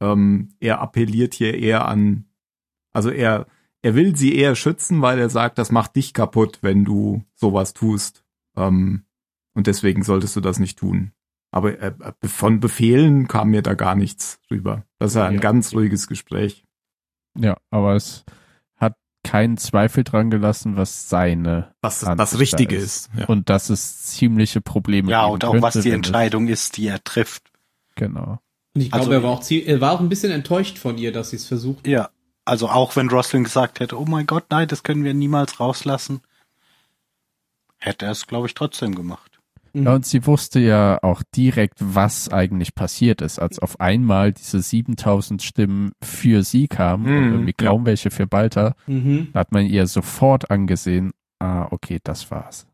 Ähm, 0.00 0.50
er 0.60 0.80
appelliert 0.80 1.34
hier 1.34 1.54
eher 1.58 1.88
an, 1.88 2.26
also 2.92 3.10
er, 3.10 3.46
er 3.82 3.94
will 3.94 4.14
sie 4.16 4.36
eher 4.36 4.54
schützen, 4.54 5.02
weil 5.02 5.18
er 5.18 5.30
sagt, 5.30 5.58
das 5.58 5.72
macht 5.72 5.96
dich 5.96 6.12
kaputt, 6.14 6.58
wenn 6.62 6.84
du 6.84 7.24
sowas 7.34 7.72
tust. 7.74 8.22
Ähm, 8.56 9.04
und 9.54 9.66
deswegen 9.66 10.02
solltest 10.02 10.36
du 10.36 10.40
das 10.40 10.58
nicht 10.58 10.78
tun. 10.78 11.12
Aber 11.50 11.80
äh, 11.80 11.92
von 12.24 12.60
Befehlen 12.60 13.26
kam 13.28 13.50
mir 13.50 13.62
da 13.62 13.74
gar 13.74 13.94
nichts 13.94 14.40
rüber. 14.50 14.84
Das 14.98 15.12
ist 15.12 15.16
ja 15.16 15.26
ein 15.26 15.34
Ja. 15.34 15.40
ganz 15.40 15.72
ruhiges 15.74 16.06
Gespräch. 16.06 16.65
Ja, 17.38 17.56
aber 17.70 17.94
es 17.94 18.24
hat 18.76 18.94
keinen 19.24 19.56
Zweifel 19.56 20.04
dran 20.04 20.30
gelassen, 20.30 20.76
was 20.76 21.08
seine 21.08 21.74
Was 21.82 22.00
das 22.00 22.30
da 22.32 22.38
Richtige 22.38 22.76
ist. 22.76 23.10
Ja. 23.16 23.26
und 23.26 23.48
dass 23.50 23.70
es 23.70 24.02
ziemliche 24.06 24.60
Probleme 24.60 25.10
Ja, 25.10 25.22
geben 25.22 25.34
und 25.34 25.44
auch 25.44 25.50
könnte, 25.52 25.62
was 25.62 25.74
die 25.80 25.90
Entscheidung 25.90 26.48
ist, 26.48 26.76
die 26.76 26.86
er 26.88 27.02
trifft. 27.02 27.50
Genau. 27.94 28.38
Und 28.74 28.80
ich 28.82 28.90
glaube, 28.90 29.00
Also- 29.06 29.12
er, 29.12 29.22
war 29.22 29.30
auch 29.30 29.50
er 29.50 29.80
war 29.80 29.92
auch 29.92 30.00
ein 30.00 30.08
bisschen 30.08 30.32
enttäuscht 30.32 30.78
von 30.78 30.98
ihr, 30.98 31.12
dass 31.12 31.30
sie 31.30 31.36
es 31.36 31.46
versucht. 31.46 31.86
Ja. 31.86 32.10
Also 32.44 32.68
auch 32.68 32.94
wenn 32.94 33.08
Roslin 33.10 33.42
gesagt 33.44 33.80
hätte, 33.80 33.98
oh 33.98 34.04
mein 34.04 34.26
Gott, 34.26 34.44
nein, 34.50 34.68
das 34.68 34.82
können 34.84 35.02
wir 35.02 35.14
niemals 35.14 35.58
rauslassen, 35.58 36.20
hätte 37.78 38.06
er 38.06 38.12
es, 38.12 38.26
glaube 38.26 38.46
ich, 38.46 38.54
trotzdem 38.54 38.94
gemacht. 38.94 39.35
Ja, 39.84 39.94
und 39.94 40.06
sie 40.06 40.26
wusste 40.26 40.58
ja 40.60 40.98
auch 41.02 41.22
direkt, 41.34 41.78
was 41.80 42.28
eigentlich 42.30 42.74
passiert 42.74 43.20
ist, 43.20 43.38
als 43.38 43.58
auf 43.58 43.78
einmal 43.80 44.32
diese 44.32 44.60
7000 44.62 45.42
Stimmen 45.42 45.92
für 46.02 46.42
sie 46.42 46.68
kamen 46.68 47.04
Mhm, 47.04 47.16
und 47.16 47.32
irgendwie 47.32 47.54
ja. 47.60 47.68
kaum 47.68 47.84
welche 47.86 48.10
für 48.10 48.26
Balta. 48.26 48.74
Mhm. 48.86 49.28
Da 49.32 49.40
hat 49.40 49.52
man 49.52 49.66
ihr 49.66 49.86
sofort 49.86 50.50
angesehen, 50.50 51.12
ah, 51.40 51.66
okay, 51.70 51.98
das 52.02 52.30
war's. 52.30 52.66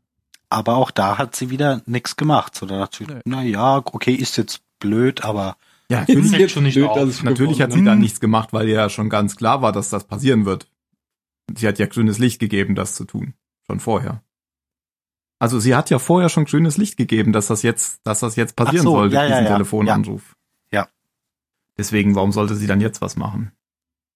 Aber 0.50 0.76
auch 0.76 0.90
da 0.90 1.18
hat 1.18 1.34
sie 1.34 1.50
wieder 1.50 1.80
nichts 1.86 2.16
gemacht. 2.16 2.54
So, 2.54 2.66
da 2.66 2.78
dachte 2.78 3.04
Nee. 3.04 3.12
sie, 3.14 3.20
na 3.24 3.42
ja, 3.42 3.78
okay, 3.78 4.12
ist 4.14 4.36
jetzt 4.36 4.60
blöd, 4.78 5.24
aber 5.24 5.56
ja, 5.90 6.00
Natürlich- 6.00 6.16
natürlich, 6.24 6.36
fällt 6.36 6.50
schon 6.52 6.62
nicht 6.64 6.76
ich 6.76 7.22
natürlich 7.22 7.60
hat 7.62 7.72
sie 7.72 7.84
da 7.84 7.90
habe. 7.92 8.00
nichts 8.00 8.20
gemacht, 8.20 8.52
weil 8.52 8.68
ja 8.68 8.88
schon 8.88 9.08
ganz 9.10 9.36
klar 9.36 9.60
war, 9.62 9.72
dass 9.72 9.90
das 9.90 10.04
passieren 10.04 10.44
wird. 10.44 10.68
Sie 11.56 11.66
hat 11.66 11.78
ja 11.78 11.86
grünes 11.86 12.18
Licht 12.18 12.38
gegeben, 12.38 12.74
das 12.74 12.94
zu 12.94 13.04
tun. 13.04 13.34
Schon 13.66 13.80
vorher. 13.80 14.22
Also 15.42 15.58
sie 15.58 15.74
hat 15.74 15.90
ja 15.90 15.98
vorher 15.98 16.28
schon 16.28 16.44
grünes 16.44 16.76
Licht 16.76 16.96
gegeben, 16.96 17.32
dass 17.32 17.48
das 17.48 17.64
jetzt, 17.64 17.98
dass 18.04 18.20
das 18.20 18.36
jetzt 18.36 18.54
passieren 18.54 18.84
so, 18.84 18.92
soll, 18.92 19.12
ja, 19.12 19.22
ja, 19.22 19.28
diesen 19.28 19.44
ja. 19.46 19.50
Telefonanruf. 19.50 20.36
Ja. 20.70 20.86
Deswegen, 21.76 22.14
warum 22.14 22.30
sollte 22.30 22.54
sie 22.54 22.68
dann 22.68 22.80
jetzt 22.80 23.00
was 23.00 23.16
machen? 23.16 23.50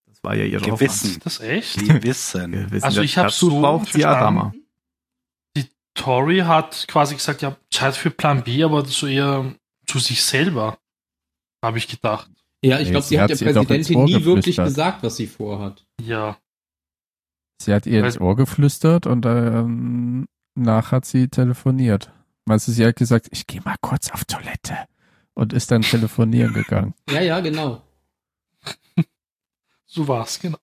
Das 0.07 0.23
war 0.23 0.37
ja 0.37 0.45
ihre 0.45 0.63
Gewissen. 0.63 1.19
Das 1.25 1.41
echt? 1.41 1.81
Die 1.81 2.01
wissen. 2.05 2.55
Aufgabe. 2.55 2.67
Gewissen. 2.67 2.85
Also 2.85 3.01
ich 3.01 3.19
hab 3.19 3.27
Dazu 3.27 3.51
so 3.51 3.61
braucht 3.61 3.87
sie 3.87 4.03
verstanden, 4.03 4.19
Adama. 4.19 4.55
Die 5.57 5.67
Tori 5.95 6.39
hat 6.39 6.87
quasi 6.87 7.17
gesagt, 7.17 7.43
ja, 7.43 7.57
Zeit 7.73 7.97
für 7.97 8.13
Plan 8.13 8.45
B, 8.45 8.63
aber 8.63 8.85
so 8.85 9.09
eher 9.09 9.53
zu 9.85 9.99
sich 9.99 10.23
selber, 10.23 10.79
habe 11.61 11.79
ich 11.79 11.89
gedacht. 11.89 12.31
Ja, 12.63 12.79
ich 12.79 12.85
Nee, 12.85 12.91
glaube, 12.93 13.03
sie 13.03 13.09
sie 13.09 13.21
hat 13.21 13.33
hat 13.33 13.41
der 13.41 13.53
Präsidentin 13.53 14.05
nie 14.05 14.25
wirklich 14.25 14.59
gesagt, 14.59 15.03
was 15.03 15.17
sie 15.17 15.27
vorhat. 15.27 15.85
Ja. 16.01 16.39
Sie 17.61 17.75
hat 17.75 17.85
ihr 17.85 18.05
ins 18.05 18.21
Ohr 18.21 18.37
geflüstert 18.37 19.09
und 19.09 19.27
ähm, 19.27 20.29
nach 20.57 20.93
hat 20.93 21.05
sie 21.05 21.29
telefoniert. 21.29 22.11
Meinst 22.45 22.69
du, 22.69 22.73
sie 22.73 22.85
hat 22.87 22.97
gesagt, 22.97 23.29
ich 23.31 23.47
gehe 23.47 23.61
mal 23.65 23.77
kurz 23.81 24.11
auf 24.11 24.25
Toilette 24.25 24.77
und 25.35 25.53
ist 25.53 25.71
dann 25.71 25.83
telefonieren 25.83 26.53
gegangen. 26.53 26.95
Ja, 27.11 27.21
ja, 27.21 27.41
genau. 27.41 27.83
So 29.87 30.09
war's, 30.09 30.41
genau. 30.41 30.59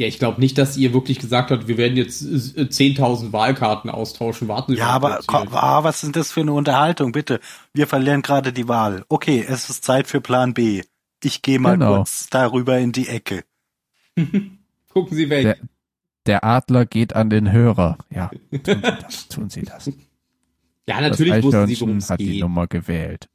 Ja, 0.00 0.08
ich 0.08 0.18
glaube 0.18 0.40
nicht, 0.40 0.58
dass 0.58 0.76
ihr 0.76 0.92
wirklich 0.92 1.20
gesagt 1.20 1.52
hat, 1.52 1.68
wir 1.68 1.76
werden 1.78 1.96
jetzt 1.96 2.22
äh, 2.22 2.62
10.000 2.62 3.32
Wahlkarten 3.32 3.90
austauschen. 3.90 4.48
Warten 4.48 4.72
Sie 4.72 4.78
Ja, 4.78 4.86
mal 4.98 5.12
aber 5.12 5.20
komm, 5.26 5.48
ah, 5.52 5.84
was 5.84 6.02
ist 6.02 6.16
das 6.16 6.32
für 6.32 6.40
eine 6.40 6.52
Unterhaltung, 6.52 7.12
bitte? 7.12 7.38
Wir 7.72 7.86
verlieren 7.86 8.22
gerade 8.22 8.52
die 8.52 8.66
Wahl. 8.66 9.04
Okay, 9.08 9.44
es 9.48 9.70
ist 9.70 9.84
Zeit 9.84 10.08
für 10.08 10.20
Plan 10.20 10.52
B. 10.52 10.82
Ich 11.22 11.42
gehe 11.42 11.60
mal 11.60 11.74
Genau. 11.78 11.98
kurz 11.98 12.26
darüber 12.28 12.78
in 12.78 12.90
die 12.90 13.06
Ecke. 13.08 13.44
Gucken 14.16 15.16
Sie 15.16 15.30
weg. 15.30 15.42
Der- 15.44 15.58
Der 16.26 16.42
Adler 16.44 16.86
geht 16.86 17.14
an 17.14 17.28
den 17.30 17.52
Hörer. 17.52 17.98
Ja, 18.10 18.30
tun 18.50 18.60
Sie 18.64 18.80
das. 19.02 19.28
Tun 19.28 19.50
Sie 19.50 19.62
das. 19.62 19.90
ja, 20.88 21.00
natürlich 21.00 21.34
das 21.34 21.42
wusste 21.44 21.66
sie, 21.66 21.80
worum 21.80 21.96
es 21.98 22.10
hat 22.10 22.20
die 22.20 22.26
geht. 22.32 22.40
Nummer 22.40 22.66
gewählt. 22.66 23.28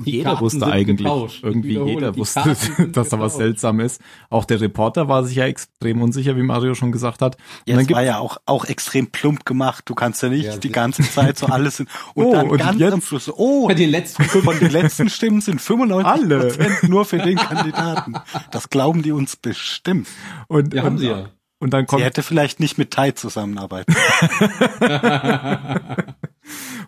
Die 0.00 0.12
jeder 0.12 0.30
Karten 0.30 0.40
wusste 0.44 0.64
eigentlich, 0.66 0.98
getauscht. 0.98 1.42
Irgendwie 1.42 1.76
jeder 1.76 2.12
die 2.12 2.20
wusste, 2.20 2.40
Karten 2.40 2.92
dass 2.92 3.08
da 3.08 3.18
was 3.18 3.34
seltsam 3.36 3.80
ist. 3.80 4.00
Auch 4.30 4.44
der 4.44 4.60
Reporter 4.60 5.08
war 5.08 5.24
sich 5.24 5.34
ja 5.36 5.46
extrem 5.46 6.00
unsicher, 6.02 6.36
wie 6.36 6.44
Mario 6.44 6.74
schon 6.76 6.92
gesagt 6.92 7.20
hat. 7.20 7.34
Und 7.34 7.42
Ja, 7.66 7.74
dann 7.76 7.90
war 7.90 8.04
ja 8.04 8.18
auch, 8.18 8.36
auch 8.46 8.64
extrem 8.64 9.08
plump 9.08 9.44
gemacht. 9.44 9.82
Du 9.88 9.96
kannst 9.96 10.22
ja 10.22 10.28
nicht 10.28 10.44
Ja, 10.44 10.56
die 10.56 10.70
ganze 10.70 11.02
Zeit 11.02 11.36
so 11.36 11.46
alles 11.46 11.80
in, 11.80 11.88
und 12.14 12.26
Oh, 12.26 12.32
dann 12.32 12.48
und 12.48 12.58
ganz 12.58 12.78
jetzt- 12.78 12.92
am 12.92 13.00
Schluss, 13.02 13.24
so, 13.24 13.34
oh, 13.36 13.68
den 13.70 13.90
letzten 13.90 14.22
von 14.22 14.56
den 14.56 14.70
letzten 14.70 15.10
Stimmen 15.10 15.40
sind 15.40 15.60
95 15.60 16.06
Alle. 16.06 16.38
Prozent 16.48 16.82
nur 16.88 17.04
für 17.04 17.18
den 17.18 17.36
Kandidaten. 17.36 18.14
Das 18.52 18.70
glauben 18.70 19.02
die 19.02 19.10
uns 19.10 19.34
bestimmt. 19.34 20.06
und, 20.46 20.74
Ja, 20.74 20.82
und, 20.82 20.86
haben 20.86 20.98
sie 20.98 21.08
ja. 21.08 21.28
Und 21.58 21.72
dann 21.72 21.82
Sie 21.82 21.86
kommt 21.86 22.04
hätte 22.04 22.22
vielleicht 22.22 22.60
nicht 22.60 22.78
mit 22.78 22.92
Tai 22.92 23.10
zusammenarbeiten. 23.12 23.94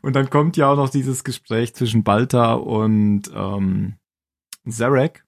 und 0.02 0.14
dann 0.14 0.30
kommt 0.30 0.56
ja 0.56 0.70
auch 0.70 0.76
noch 0.76 0.90
dieses 0.90 1.24
Gespräch 1.24 1.74
zwischen 1.74 2.05
Balta 2.05 2.55
und 2.55 3.30
ähm, 3.34 3.97
Zarek, 4.68 5.24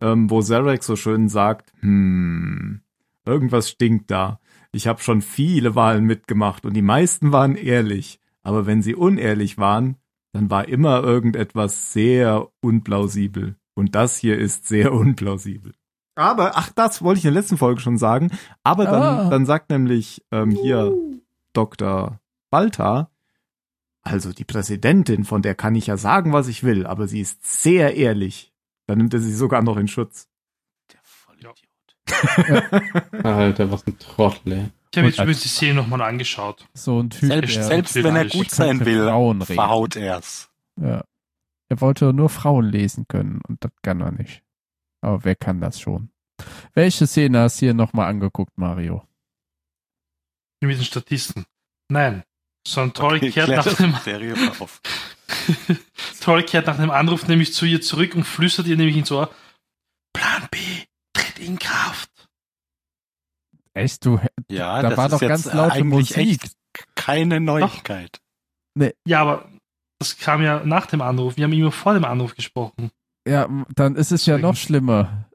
ähm, 0.00 0.30
wo 0.30 0.40
Zarek 0.40 0.84
so 0.84 0.94
schön 0.96 1.28
sagt, 1.28 1.72
hm, 1.80 2.82
irgendwas 3.24 3.70
stinkt 3.70 4.10
da. 4.10 4.40
Ich 4.72 4.86
habe 4.86 5.02
schon 5.02 5.20
viele 5.20 5.74
Wahlen 5.74 6.04
mitgemacht 6.04 6.64
und 6.64 6.74
die 6.74 6.82
meisten 6.82 7.32
waren 7.32 7.56
ehrlich. 7.56 8.20
Aber 8.42 8.66
wenn 8.66 8.82
sie 8.82 8.94
unehrlich 8.94 9.58
waren, 9.58 9.96
dann 10.32 10.48
war 10.50 10.68
immer 10.68 11.02
irgendetwas 11.02 11.92
sehr 11.92 12.48
unplausibel. 12.60 13.56
Und 13.74 13.94
das 13.94 14.16
hier 14.16 14.38
ist 14.38 14.66
sehr 14.66 14.92
unplausibel. 14.92 15.72
Aber, 16.20 16.56
ach, 16.56 16.70
das 16.74 17.02
wollte 17.02 17.18
ich 17.18 17.24
in 17.24 17.32
der 17.32 17.40
letzten 17.40 17.56
Folge 17.56 17.80
schon 17.80 17.96
sagen. 17.98 18.30
Aber 18.62 18.84
dann, 18.84 19.02
Ah. 19.02 19.30
dann 19.30 19.46
sagt 19.46 19.70
nämlich 19.70 20.22
ähm, 20.30 20.50
hier 20.50 20.92
Dr. 21.52 22.20
Balta, 22.50 23.10
also 24.02 24.32
die 24.32 24.44
Präsidentin, 24.44 25.24
von 25.24 25.42
der 25.42 25.54
kann 25.54 25.74
ich 25.74 25.86
ja 25.86 25.96
sagen, 25.96 26.32
was 26.32 26.48
ich 26.48 26.62
will, 26.64 26.86
aber 26.86 27.08
sie 27.08 27.20
ist 27.20 27.62
sehr 27.62 27.96
ehrlich. 27.96 28.52
Dann 28.86 28.98
nimmt 28.98 29.14
er 29.14 29.20
sie 29.20 29.34
sogar 29.34 29.62
noch 29.62 29.76
in 29.76 29.88
Schutz. 29.88 30.28
Der 30.92 31.00
Vollidiot. 31.02 31.54
Alter, 33.24 33.70
was 33.70 33.86
ein 33.86 33.98
Trottel, 33.98 34.52
ey. 34.52 34.70
Ich 34.92 34.98
habe 34.98 35.06
jetzt 35.08 35.18
übrigens 35.20 35.42
die 35.42 35.48
Szene 35.48 35.74
nochmal 35.74 36.02
angeschaut. 36.02 36.66
So 36.74 37.00
ein 37.00 37.10
Typ, 37.10 37.28
Selbst, 37.28 37.56
der, 37.56 37.62
selbst 37.64 37.94
wenn 37.94 38.16
er 38.16 38.26
gut 38.26 38.50
sein 38.50 38.84
will, 38.84 39.04
Frauen 39.04 39.40
verhaut 39.42 39.94
er's. 39.96 40.50
ja. 40.76 41.04
er 41.68 41.80
wollte 41.80 42.12
nur 42.12 42.28
Frauen 42.28 42.66
lesen 42.66 43.06
können 43.06 43.40
und 43.46 43.64
das 43.64 43.70
kann 43.82 44.00
er 44.00 44.10
nicht. 44.10 44.42
Aber 45.02 45.24
wer 45.24 45.36
kann 45.36 45.60
das 45.60 45.80
schon? 45.80 46.09
Welche 46.74 47.06
Szene 47.06 47.40
hast 47.40 47.60
du 47.60 47.66
hier 47.66 47.74
nochmal 47.74 48.08
angeguckt, 48.08 48.56
Mario? 48.56 49.02
Mit 50.60 50.76
den 50.78 50.84
Statisten. 50.84 51.46
Nein. 51.88 52.22
Sondern 52.66 52.92
Tori 52.94 53.16
Okay, 53.16 53.30
kehrt 53.30 53.48
nach 53.48 53.74
dem. 53.74 53.94
Tori 56.20 56.42
kehrt 56.46 56.66
nach 56.66 56.76
dem 56.76 56.90
Anruf 56.90 57.26
nämlich 57.26 57.54
zu 57.54 57.64
ihr 57.64 57.80
zurück 57.80 58.14
und 58.14 58.24
flüstert 58.24 58.66
ihr 58.66 58.76
nämlich 58.76 58.96
ins 58.96 59.10
Ohr, 59.10 59.30
Plan 60.12 60.46
B 60.50 60.58
tritt 61.14 61.38
in 61.38 61.58
Kraft. 61.58 62.10
Echt, 63.72 64.04
du, 64.04 64.20
Ja, 64.50 64.82
da 64.82 64.90
das 64.90 64.98
war 64.98 65.06
ist 65.06 65.12
doch 65.12 65.20
jetzt 65.22 65.28
ganz 65.44 65.46
laute 65.54 65.72
eigentlich 65.74 66.10
Musik. 66.16 66.16
echt 66.42 66.52
keine 66.94 67.40
Neuigkeit. 67.40 68.18
Ja, 69.06 69.22
aber 69.22 69.48
das 69.98 70.18
kam 70.18 70.42
ja 70.42 70.64
nach 70.64 70.86
dem 70.86 71.00
Anruf. 71.00 71.36
Wir 71.36 71.44
haben 71.44 71.52
immer 71.52 71.72
vor 71.72 71.94
dem 71.94 72.04
Anruf 72.04 72.34
gesprochen. 72.34 72.90
Ja, 73.26 73.48
dann 73.74 73.96
ist 73.96 74.12
es 74.12 74.26
ja 74.26 74.34
Deswegen. 74.34 74.48
noch 74.48 74.56
schlimmer. 74.56 75.29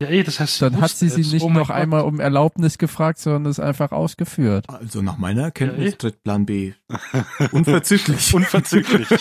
Ja, 0.00 0.08
eh, 0.08 0.22
das 0.22 0.40
heißt, 0.40 0.60
Dann 0.60 0.80
hat 0.80 0.90
sie 0.90 1.08
sie 1.08 1.22
es. 1.22 1.32
nicht 1.32 1.42
Oh 1.42 1.48
noch 1.48 1.68
Gott. 1.68 1.76
einmal 1.76 2.02
um 2.02 2.20
Erlaubnis 2.20 2.76
gefragt, 2.76 3.18
sondern 3.18 3.46
es 3.46 3.58
einfach 3.58 3.92
ausgeführt. 3.92 4.68
Also 4.68 5.00
nach 5.00 5.16
meiner 5.16 5.44
Erkenntnis 5.44 5.92
Ja, 5.92 5.96
tritt 5.96 6.22
Plan 6.22 6.44
B. 6.44 6.74
Unverzüglich. 7.52 8.34
Unverzüglich. 8.34 9.08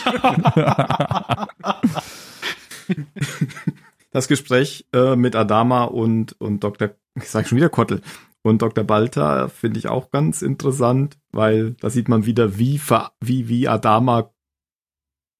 Das 4.11 4.27
Gespräch 4.29 4.85
äh, 4.93 5.15
mit 5.17 5.35
Adama 5.35 5.83
und, 5.85 6.39
und 6.39 6.63
Dr. 6.63 6.91
Ich 7.15 7.29
sag 7.29 7.47
schon 7.47 7.57
wieder 7.57 7.67
Kottel 7.69 8.01
und 8.43 8.61
Dr. 8.61 8.85
Balta 8.85 9.49
finde 9.49 9.77
ich 9.79 9.89
auch 9.89 10.09
ganz 10.09 10.41
interessant, 10.41 11.17
weil 11.31 11.71
da 11.81 11.89
sieht 11.89 12.07
man 12.07 12.25
wieder, 12.25 12.57
wie, 12.57 12.77
ver, 12.77 13.11
wie, 13.19 13.49
wie 13.49 13.67
Adama 13.67 14.31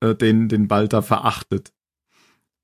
äh, 0.01 0.13
den, 0.13 0.49
den 0.49 0.67
Balta 0.67 1.01
verachtet. 1.01 1.71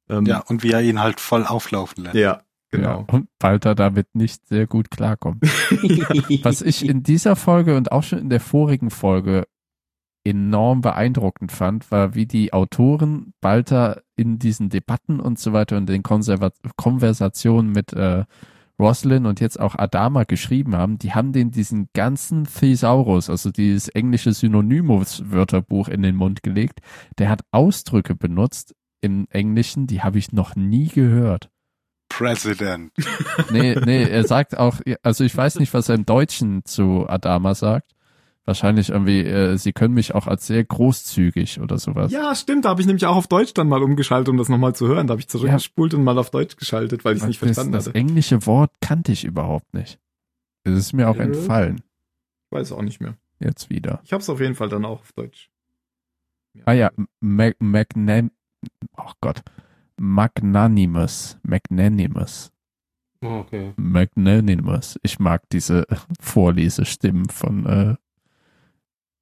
Ähm, 0.09 0.25
ja, 0.25 0.39
und 0.39 0.63
wie 0.63 0.71
er 0.71 0.81
ihn 0.81 0.99
halt 0.99 1.21
voll 1.21 1.45
auflaufen 1.45 2.03
lässt. 2.03 2.15
ja, 2.15 2.41
genau. 2.71 3.05
Ja, 3.07 3.15
und 3.15 3.27
Walter 3.39 3.75
damit 3.75 4.07
nicht 4.13 4.47
sehr 4.47 4.67
gut 4.67 4.91
klarkommt. 4.91 5.43
Was 6.43 6.61
ich 6.61 6.87
in 6.87 7.03
dieser 7.03 7.35
Folge 7.35 7.77
und 7.77 7.91
auch 7.91 8.03
schon 8.03 8.19
in 8.19 8.29
der 8.29 8.39
vorigen 8.39 8.89
Folge 8.89 9.45
enorm 10.23 10.81
beeindruckend 10.81 11.51
fand, 11.51 11.89
war, 11.91 12.13
wie 12.13 12.27
die 12.27 12.53
Autoren 12.53 13.33
Balter 13.41 14.03
in 14.15 14.37
diesen 14.37 14.69
Debatten 14.69 15.19
und 15.19 15.39
so 15.39 15.51
weiter 15.51 15.77
und 15.77 15.89
den 15.89 16.03
Konserva 16.03 16.51
Konversationen 16.75 17.71
mit 17.71 17.93
äh, 17.93 18.25
Roslyn 18.81 19.25
und 19.27 19.39
jetzt 19.39 19.59
auch 19.59 19.75
Adama 19.77 20.23
geschrieben 20.23 20.75
haben, 20.75 20.97
die 20.97 21.13
haben 21.13 21.31
den 21.31 21.51
diesen 21.51 21.89
ganzen 21.93 22.45
Thesaurus, 22.45 23.29
also 23.29 23.51
dieses 23.51 23.89
englische 23.89 24.33
Synonymous-Wörterbuch 24.33 25.87
in 25.87 26.01
den 26.01 26.15
Mund 26.15 26.41
gelegt. 26.43 26.79
Der 27.19 27.29
hat 27.29 27.41
Ausdrücke 27.51 28.15
benutzt 28.15 28.75
im 28.99 29.27
Englischen, 29.29 29.87
die 29.87 30.01
habe 30.01 30.17
ich 30.17 30.31
noch 30.31 30.55
nie 30.55 30.87
gehört. 30.87 31.50
President. 32.17 32.91
Nee, 33.51 33.75
nee, 33.85 34.03
er 34.03 34.23
sagt 34.25 34.57
auch, 34.57 34.77
also 35.03 35.23
ich 35.23 35.35
weiß 35.35 35.59
nicht, 35.59 35.73
was 35.73 35.89
er 35.89 35.95
im 35.95 36.05
Deutschen 36.05 36.63
zu 36.65 37.05
Adama 37.07 37.55
sagt. 37.55 37.91
Wahrscheinlich 38.45 38.89
irgendwie, 38.89 39.21
äh, 39.21 39.57
sie 39.57 39.71
können 39.71 39.93
mich 39.93 40.15
auch 40.15 40.25
als 40.27 40.47
sehr 40.47 40.63
großzügig 40.63 41.59
oder 41.61 41.77
sowas. 41.77 42.11
Ja, 42.11 42.33
stimmt, 42.33 42.65
da 42.65 42.69
habe 42.69 42.81
ich 42.81 42.87
nämlich 42.87 43.05
auch 43.05 43.15
auf 43.15 43.27
Deutsch 43.27 43.53
dann 43.53 43.67
mal 43.69 43.83
umgeschaltet, 43.83 44.29
um 44.29 44.37
das 44.37 44.49
nochmal 44.49 44.73
zu 44.73 44.87
hören. 44.87 45.07
Da 45.07 45.11
habe 45.13 45.21
ich 45.21 45.27
zurückgespult 45.27 45.93
und 45.93 46.03
mal 46.03 46.17
auf 46.17 46.31
Deutsch 46.31 46.55
geschaltet, 46.55 47.05
weil 47.05 47.15
ich 47.15 47.21
es 47.21 47.27
nicht 47.27 47.41
das, 47.41 47.47
verstanden 47.49 47.73
das 47.73 47.87
hatte. 47.87 47.97
englische 47.97 48.45
Wort 48.47 48.71
kannte 48.81 49.11
ich 49.11 49.23
überhaupt 49.25 49.73
nicht. 49.73 49.99
Es 50.63 50.73
ist 50.77 50.93
mir 50.93 51.09
auch 51.09 51.17
Ja. 51.17 51.23
entfallen, 51.23 51.81
Ich 52.47 52.51
weiß 52.57 52.71
auch 52.71 52.81
nicht 52.81 52.99
mehr. 52.99 53.15
jetzt 53.39 53.69
wieder. 53.69 54.01
Ich 54.05 54.11
habe 54.13 54.21
es 54.21 54.29
auf 54.29 54.39
jeden 54.39 54.55
Fall 54.55 54.69
dann 54.69 54.85
auch 54.85 55.01
auf 55.01 55.11
Deutsch. 55.13 55.49
Ah 56.65 56.73
ja, 56.73 56.91
Mag 57.19 57.55
Magnam 57.59 58.31
oh 58.97 59.11
Gott, 59.21 59.41
Magnanimous, 60.01 61.37
Magnanimous, 61.43 62.51
Oh, 63.23 63.41
okay. 63.41 63.73
Magnanimous. 63.77 64.99
Ich 65.03 65.19
mag 65.19 65.47
diese 65.51 65.85
Vorlesestimmen 66.19 67.29
von 67.29 67.65
äh, 67.67 67.95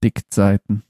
Diktseiten. 0.04 0.84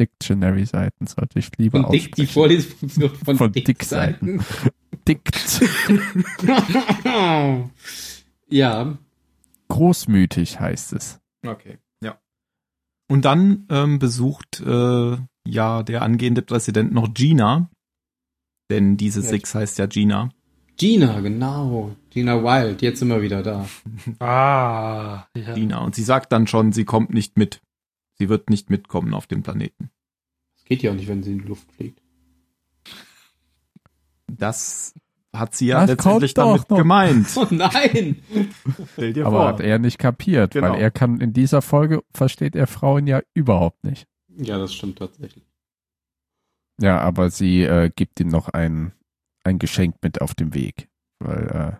Dictionary-Seiten 0.00 1.06
sollte 1.06 1.38
ich 1.38 1.50
lieber 1.58 1.82
Von 1.82 1.92
Dick, 1.92 2.14
die. 2.14 2.26
Vorlesung 2.26 3.10
von, 3.24 3.36
Von 3.36 3.52
Dick-Seiten. 3.52 4.42
Dikt. 5.06 5.60
ja. 8.48 8.98
Großmütig 9.68 10.60
heißt 10.60 10.94
es. 10.94 11.20
Okay, 11.46 11.76
ja. 12.02 12.18
Und 13.06 13.26
dann 13.26 13.66
ähm, 13.68 13.98
besucht 13.98 14.60
äh, 14.60 15.18
ja 15.46 15.82
der 15.82 16.00
angehende 16.02 16.40
Präsident 16.40 16.94
noch 16.94 17.12
Gina, 17.12 17.68
denn 18.70 18.96
diese 18.96 19.20
Ja. 19.20 19.28
Six 19.28 19.54
heißt 19.54 19.78
ja 19.78 19.86
Gina. 19.86 20.30
Gina, 20.76 21.20
genau. 21.20 21.94
Gina 22.10 22.42
Wild, 22.42 22.82
jetzt 22.82 22.98
sind 23.00 23.08
wir 23.08 23.22
wieder 23.22 23.42
da. 23.42 23.68
Ah, 24.20 25.26
ja. 25.36 25.54
Gina. 25.54 25.78
Und 25.84 25.94
sie 25.94 26.02
sagt 26.02 26.32
dann 26.32 26.46
schon, 26.46 26.72
sie 26.72 26.84
kommt 26.84 27.12
nicht 27.12 27.36
mit. 27.36 27.60
Sie 28.18 28.28
wird 28.28 28.50
nicht 28.50 28.70
mitkommen 28.70 29.14
auf 29.14 29.26
den 29.26 29.42
Planeten. 29.42 29.90
Das 30.56 30.64
geht 30.64 30.82
ja 30.82 30.90
auch 30.90 30.94
nicht, 30.94 31.08
wenn 31.08 31.22
sie 31.22 31.32
in 31.32 31.38
die 31.40 31.48
Luft 31.48 31.70
fliegt. 31.72 32.00
Das 34.28 34.94
hat 35.34 35.54
sie 35.54 35.66
ja 35.68 35.80
Das 35.80 35.90
letztendlich 35.90 36.34
damit 36.34 36.62
doch 36.62 36.68
noch. 36.70 36.78
gemeint. 36.78 37.26
Oh 37.36 37.46
nein! 37.50 38.16
Stell 38.92 39.12
dir 39.12 39.26
Aber 39.26 39.38
vor. 39.38 39.48
hat 39.48 39.60
er 39.60 39.78
nicht 39.78 39.98
kapiert, 39.98 40.52
Genau. 40.52 40.70
weil 40.72 40.80
er 40.80 40.90
kann 40.90 41.20
in 41.20 41.32
dieser 41.32 41.62
Folge 41.62 42.02
versteht 42.14 42.54
er 42.56 42.66
Frauen 42.66 43.06
ja 43.06 43.20
überhaupt 43.34 43.82
nicht. 43.84 44.06
Ja, 44.36 44.58
das 44.58 44.74
stimmt 44.74 44.98
tatsächlich. 44.98 45.44
Ja, 46.80 46.98
aber 47.00 47.30
sie 47.30 47.62
äh, 47.62 47.90
gibt 47.94 48.20
ihm 48.20 48.28
noch 48.28 48.48
ein, 48.48 48.92
ein 49.44 49.58
Geschenk 49.58 49.96
mit 50.02 50.20
auf 50.20 50.34
dem 50.34 50.54
Weg. 50.54 50.88
Weil 51.18 51.46
äh, 51.48 51.76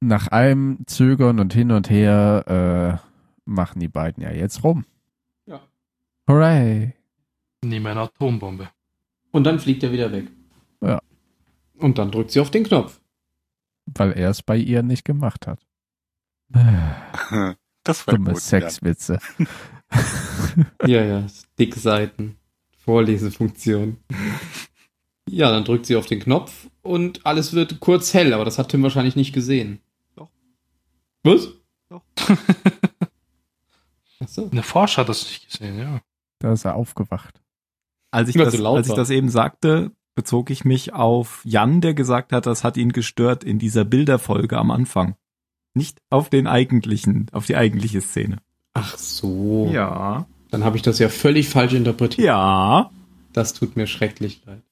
nach 0.00 0.28
allem 0.28 0.78
Zögern 0.86 1.40
und 1.40 1.52
hin 1.52 1.72
und 1.72 1.90
her 1.90 3.02
äh, 3.04 3.08
machen 3.44 3.80
die 3.80 3.88
beiden 3.88 4.22
ja 4.22 4.30
jetzt 4.30 4.62
rum. 4.64 4.84
Ja. 5.46 5.60
Hooray! 6.28 6.94
Nehme 7.64 7.90
eine 7.90 8.00
Atombombe. 8.02 8.68
Und 9.32 9.44
dann 9.44 9.58
fliegt 9.58 9.82
er 9.82 9.92
wieder 9.92 10.12
weg. 10.12 10.28
Ja. 10.80 11.00
Und 11.78 11.98
dann 11.98 12.10
drückt 12.10 12.30
sie 12.30 12.40
auf 12.40 12.50
den 12.50 12.64
Knopf. 12.64 13.00
Weil 13.86 14.12
er 14.12 14.30
es 14.30 14.42
bei 14.42 14.56
ihr 14.56 14.82
nicht 14.82 15.04
gemacht 15.04 15.46
hat. 15.46 15.66
Das 17.86 18.04
war 18.08 18.14
Dumme 18.14 18.32
gut. 18.32 18.42
Sexwitze. 18.42 19.18
Ja, 20.84 21.04
ja, 21.04 21.26
Dickseiten. 21.58 22.38
Vorlesefunktion. 22.86 23.98
Ja, 25.28 25.50
dann 25.50 25.64
drückt 25.64 25.86
sie 25.86 25.96
auf 25.96 26.06
den 26.06 26.20
Knopf 26.20 26.68
und 26.82 27.26
alles 27.26 27.52
wird 27.52 27.80
kurz 27.80 28.14
hell, 28.14 28.32
aber 28.32 28.44
das 28.44 28.58
hat 28.58 28.68
Tim 28.70 28.82
wahrscheinlich 28.82 29.16
nicht 29.16 29.32
gesehen. 29.32 29.80
Doch. 30.14 30.30
Was? 31.24 31.48
Doch. 31.88 32.02
Achso. 34.20 34.48
Eine 34.50 34.62
Forscher 34.62 35.02
hat 35.02 35.08
das 35.08 35.26
nicht 35.26 35.50
gesehen, 35.50 35.78
ja. 35.78 36.00
Da 36.38 36.52
ist 36.52 36.64
er 36.64 36.76
aufgewacht. 36.76 37.42
Als 38.12 38.28
ich, 38.28 38.36
das, 38.36 38.54
so 38.54 38.74
als 38.74 38.88
ich 38.88 38.94
das 38.94 39.10
eben 39.10 39.28
sagte, 39.28 39.90
bezog 40.14 40.50
ich 40.50 40.64
mich 40.64 40.94
auf 40.94 41.42
Jan, 41.44 41.80
der 41.80 41.92
gesagt 41.92 42.32
hat, 42.32 42.46
das 42.46 42.62
hat 42.62 42.76
ihn 42.76 42.92
gestört 42.92 43.42
in 43.44 43.58
dieser 43.58 43.84
Bilderfolge 43.84 44.56
am 44.56 44.70
Anfang. 44.70 45.16
Nicht 45.74 46.00
auf 46.08 46.30
den 46.30 46.46
eigentlichen, 46.46 47.26
auf 47.32 47.46
die 47.46 47.56
eigentliche 47.56 48.00
Szene. 48.00 48.38
Ach 48.74 48.96
so. 48.96 49.68
Ja. 49.72 50.26
Dann 50.50 50.64
habe 50.64 50.76
ich 50.76 50.82
das 50.82 50.98
ja 50.98 51.08
völlig 51.08 51.48
falsch 51.48 51.72
interpretiert. 51.74 52.26
Ja. 52.26 52.90
Das 53.32 53.52
tut 53.52 53.76
mir 53.76 53.86
schrecklich 53.86 54.42
leid. 54.46 54.62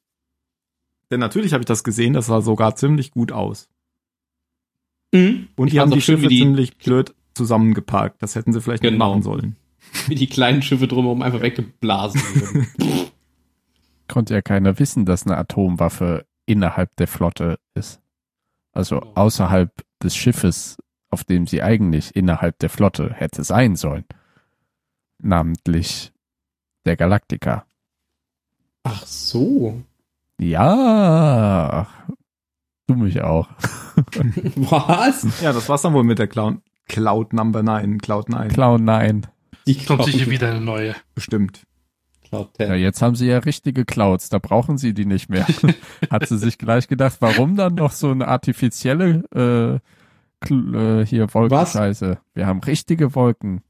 Denn 1.11 1.21
natürlich 1.21 1.53
habe 1.53 1.63
ich 1.63 1.67
das 1.67 1.85
gesehen, 1.85 2.13
das 2.15 2.27
sah 2.27 2.41
sogar 2.41 2.77
ziemlich 2.77 3.11
gut 3.11 3.33
aus. 3.33 3.69
Mhm. 5.13 5.49
Und 5.57 5.73
die 5.73 5.81
haben 5.81 5.91
die 5.91 6.01
schön, 6.01 6.17
Schiffe 6.19 6.29
die- 6.29 6.39
ziemlich 6.41 6.77
blöd 6.79 7.15
zusammengeparkt. 7.35 8.23
Das 8.23 8.35
hätten 8.35 8.53
sie 8.53 8.61
vielleicht 8.61 8.83
nicht 8.83 8.93
Genau. 8.93 9.11
machen 9.11 9.23
sollen. 9.23 9.57
Wie 10.07 10.15
die 10.15 10.27
kleinen 10.29 10.63
Schiffe 10.63 10.89
drumherum 10.89 11.23
einfach 11.23 11.43
weggeblasen 11.43 12.21
wurden. 12.21 12.67
Konnte 14.09 14.35
ja 14.35 14.43
keiner 14.43 14.79
wissen, 14.79 15.05
dass 15.05 15.27
eine 15.27 15.37
Atomwaffe 15.37 16.27
innerhalb 16.47 16.95
der 16.97 17.07
Flotte 17.09 17.59
ist. 17.75 18.01
Also 18.73 19.01
Genau. 19.01 19.13
außerhalb 19.15 19.71
des 20.03 20.15
Schiffes, 20.17 20.77
auf 21.11 21.25
dem 21.25 21.47
sie 21.47 21.63
eigentlich 21.63 22.15
innerhalb 22.15 22.59
der 22.59 22.71
Flotte 22.71 23.13
hätte 23.15 23.45
sein 23.45 23.77
sollen. 23.77 24.05
Namentlich 25.25 26.13
der 26.85 26.97
Galactica. 26.97 27.65
Ach 28.83 29.07
so. 29.07 29.83
Ja, 30.39 31.87
du 32.87 32.95
mich 32.95 33.23
auch. 33.23 33.49
Was? 34.57 35.41
Ja, 35.41 35.53
das 35.55 35.69
war's 35.69 35.81
dann 35.83 35.95
wohl 35.95 36.05
mit 36.05 36.19
der 36.19 36.27
Cloud, 36.27 36.59
Cloud 36.87 37.33
Number 37.33 37.63
9, 37.63 37.99
Cloud 37.99 38.29
9. 38.29 38.49
Clown, 38.49 38.85
nein. 38.85 39.27
Die 39.67 39.83
Kommt 39.83 40.05
sicher 40.05 40.29
wieder 40.31 40.51
eine 40.51 40.61
neue. 40.61 40.95
Bestimmt. 41.15 41.63
Cloud 42.29 42.51
Ja, 42.59 42.67
10. 42.67 42.75
jetzt 42.81 43.01
haben 43.01 43.15
sie 43.15 43.29
ja 43.29 43.39
richtige 43.39 43.87
Clouds, 43.87 44.29
da 44.29 44.39
brauchen 44.39 44.77
sie 44.77 44.93
die 44.93 45.07
nicht 45.07 45.31
mehr. 45.31 45.47
Hat 46.11 46.29
sie 46.29 46.37
sich 46.37 46.59
gleich 46.59 46.87
gedacht, 46.87 47.17
warum 47.21 47.57
dann 47.57 47.77
noch 47.77 47.93
so 47.93 48.11
eine 48.11 48.29
artifizielle 48.29 49.25
äh, 49.35 50.53
äh, 50.53 51.07
hier 51.07 51.33
Wolkenscheiße? 51.33 52.19
Wir 52.35 52.47
haben 52.47 52.61
richtige 52.61 53.15
Wolken. 53.15 53.63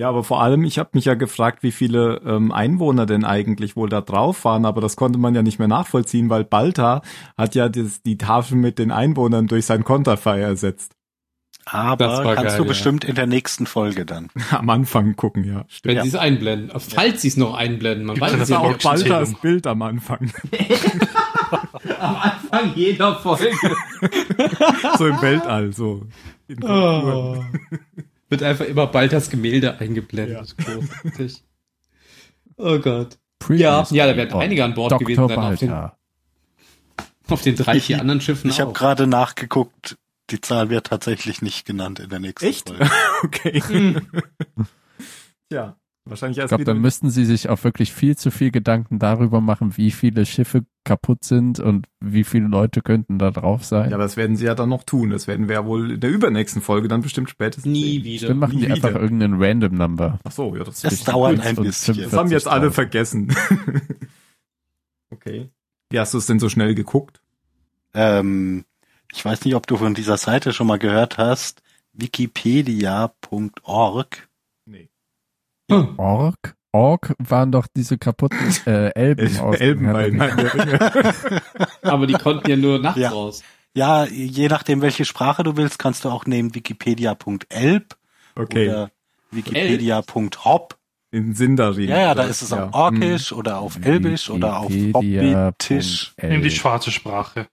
Ja, 0.00 0.08
aber 0.08 0.24
vor 0.24 0.42
allem, 0.42 0.64
ich 0.64 0.78
habe 0.78 0.88
mich 0.94 1.04
ja 1.04 1.12
gefragt, 1.12 1.62
wie 1.62 1.72
viele 1.72 2.22
ähm, 2.24 2.52
Einwohner 2.52 3.04
denn 3.04 3.22
eigentlich 3.22 3.76
wohl 3.76 3.90
da 3.90 4.00
drauf 4.00 4.46
waren, 4.46 4.64
aber 4.64 4.80
das 4.80 4.96
konnte 4.96 5.18
man 5.18 5.34
ja 5.34 5.42
nicht 5.42 5.58
mehr 5.58 5.68
nachvollziehen, 5.68 6.30
weil 6.30 6.42
Balta 6.42 7.02
hat 7.36 7.54
ja 7.54 7.68
das, 7.68 8.00
die 8.00 8.16
Tafel 8.16 8.56
mit 8.56 8.78
den 8.78 8.92
Einwohnern 8.92 9.46
durch 9.46 9.66
sein 9.66 9.84
Konterfei 9.84 10.40
ersetzt. 10.40 10.92
Aber 11.66 12.22
kannst 12.34 12.44
geil, 12.44 12.56
du 12.56 12.62
ja. 12.62 12.68
bestimmt 12.68 13.04
in 13.04 13.14
der 13.14 13.26
nächsten 13.26 13.66
Folge 13.66 14.06
dann. 14.06 14.30
Am 14.50 14.70
Anfang 14.70 15.16
gucken, 15.16 15.44
ja. 15.44 15.66
Stimmt. 15.68 15.90
Wenn 15.90 15.96
Ja. 15.98 16.02
sie 16.04 16.08
es 16.08 16.14
einblenden. 16.14 16.80
Falls 16.80 17.20
sie 17.20 17.28
es 17.28 17.36
noch 17.36 17.52
einblenden. 17.52 18.06
Man 18.06 18.18
weiß 18.18 18.32
es 18.40 18.48
ja 18.48 18.58
auch. 18.58 18.78
Baltas 18.78 19.34
Bild 19.34 19.66
am 19.66 19.82
Anfang. 19.82 20.32
Am 21.98 22.16
Anfang 22.16 22.72
jeder 22.74 23.16
Folge. 23.16 23.50
so 24.96 25.06
im 25.06 25.20
Weltall, 25.20 25.74
so. 25.74 26.06
In. 26.48 26.64
Oh. 26.64 27.44
Wird 28.30 28.42
einfach 28.42 28.64
immer 28.64 28.86
Baltas 28.86 29.28
Gemälde 29.28 29.78
eingeblendet. 29.78 30.56
Großartig. 30.56 31.42
Oh 32.56 32.78
Gott. 32.78 33.18
Ja, 33.48 33.86
ja, 33.90 34.06
da 34.06 34.16
werden 34.16 34.34
einige 34.40 34.64
an 34.64 34.74
Bord 34.74 34.92
Dr. 34.92 35.00
gewesen 35.06 35.28
sein. 35.28 35.38
Auf 35.38 35.58
den, 35.58 35.72
auf 37.28 37.42
den 37.42 37.56
drei, 37.56 37.80
vier 37.80 37.96
Ich- 37.96 38.00
anderen 38.00 38.20
Schiffen 38.20 38.50
Ich 38.50 38.60
habe 38.60 38.72
gerade 38.72 39.06
nachgeguckt, 39.06 39.98
die 40.30 40.40
Zahl 40.40 40.70
wird 40.70 40.86
tatsächlich 40.88 41.42
nicht 41.42 41.66
genannt 41.66 41.98
in 42.00 42.08
der 42.08 42.20
nächsten 42.20 42.46
Echt? 42.46 42.68
Folge. 42.68 42.88
Okay. 43.24 43.60
Hm. 43.66 44.06
ja, 45.52 45.76
wahrscheinlich 46.10 46.38
Ich 46.38 46.42
erst 46.42 46.50
glaube, 46.50 46.62
wieder. 46.62 46.72
dann 46.74 46.82
müssten 46.82 47.10
sie 47.10 47.24
sich 47.24 47.48
auch 47.48 47.62
wirklich 47.64 47.92
viel 47.92 48.16
zu 48.16 48.30
viel 48.30 48.50
Gedanken 48.50 48.98
darüber 48.98 49.40
machen, 49.40 49.76
wie 49.76 49.90
viele 49.90 50.26
Schiffe 50.26 50.64
kaputt 50.84 51.24
sind 51.24 51.60
und 51.60 51.86
wie 52.00 52.24
viele 52.24 52.46
Leute 52.48 52.80
könnten 52.82 53.18
da 53.18 53.30
drauf 53.30 53.64
sein. 53.64 53.90
ja, 53.90 53.98
das 53.98 54.16
werden 54.16 54.36
sie 54.36 54.44
ja 54.46 54.54
dann 54.54 54.68
noch 54.68 54.84
tun. 54.84 55.10
Das 55.10 55.26
werden 55.26 55.48
wir 55.48 55.54
ja 55.56 55.64
wohl 55.66 55.92
in 55.92 56.00
der 56.00 56.10
übernächsten 56.10 56.62
Folge 56.62 56.88
dann 56.88 57.02
bestimmt 57.02 57.30
spätestens 57.30 57.70
Nie 57.70 57.94
sehen. 57.94 58.04
wieder. 58.04 58.28
Dann 58.28 58.38
machen 58.38 58.54
nie 58.56 58.66
die 58.66 58.72
einfach 58.72 58.90
wieder. 58.90 59.00
irgendeinen 59.00 59.42
Random 59.42 59.74
Number. 59.74 60.18
Ach 60.24 60.32
so, 60.32 60.54
ja, 60.56 60.64
das, 60.64 60.80
Das 60.82 60.96
das, 60.96 61.04
dauert 61.04 61.40
ein 61.40 61.56
bisschen. 61.56 61.94
45. 61.94 62.04
das 62.04 62.12
haben 62.18 62.30
jetzt 62.30 62.48
alle 62.48 62.68
40.000. 62.68 62.70
vergessen. 62.72 63.28
okay. 65.10 65.48
Wie 65.90 65.98
hast 65.98 66.14
du 66.14 66.18
es 66.18 66.26
denn 66.26 66.38
so 66.38 66.48
schnell 66.48 66.74
geguckt? 66.74 67.20
Ähm, 67.94 68.64
ich 69.12 69.24
weiß 69.24 69.44
nicht, 69.44 69.54
ob 69.56 69.66
du 69.66 69.76
von 69.76 69.94
dieser 69.94 70.16
Seite 70.16 70.52
schon 70.52 70.68
mal 70.68 70.78
gehört 70.78 71.18
hast. 71.18 71.62
Wikipedia.org. 71.92 74.28
Hm. 75.70 75.98
Ork? 75.98 76.54
Ork 76.72 77.14
waren 77.18 77.50
doch 77.50 77.66
diese 77.74 77.98
kaputten 77.98 78.38
äh, 78.66 78.90
Elben 78.94 79.38
aus 79.40 79.56
dem 79.58 79.62
Elben 79.66 79.84
Herr 79.86 79.92
bei 79.94 80.10
der 80.10 80.12
Ringe. 80.12 80.26
Herrn 80.26 80.36
der 80.36 81.24
Ringe. 81.30 81.42
Aber 81.82 82.06
die 82.06 82.12
konnten 82.14 82.48
ja 82.48 82.56
nur 82.56 82.78
nachts 82.78 83.00
Ja. 83.00 83.10
raus. 83.10 83.42
Ja, 83.74 84.04
je 84.04 84.48
nachdem, 84.48 84.82
welche 84.82 85.04
Sprache 85.04 85.42
du 85.44 85.56
willst, 85.56 85.78
kannst 85.78 86.04
du 86.04 86.08
auch 86.10 86.26
nehmen 86.26 86.54
wikipedia.elb 86.56 87.96
Okay, 88.36 88.68
oder 88.68 88.90
wikipedia.hop. 89.30 90.76
in 91.12 91.34
Sindarin. 91.34 91.88
Ja, 91.88 91.98
ja, 91.98 92.14
da 92.14 92.24
ist 92.24 92.42
es 92.42 92.50
Ja. 92.50 92.66
auf 92.66 92.74
Orkisch 92.74 93.32
oder 93.32 93.58
auf 93.58 93.78
Elbisch 93.84 94.28
oder 94.30 94.58
auf 94.58 94.72
Hobbitisch. 94.72 96.12
Nimm 96.20 96.42
die 96.42 96.50
schwarze 96.50 96.90
Sprache. 96.90 97.46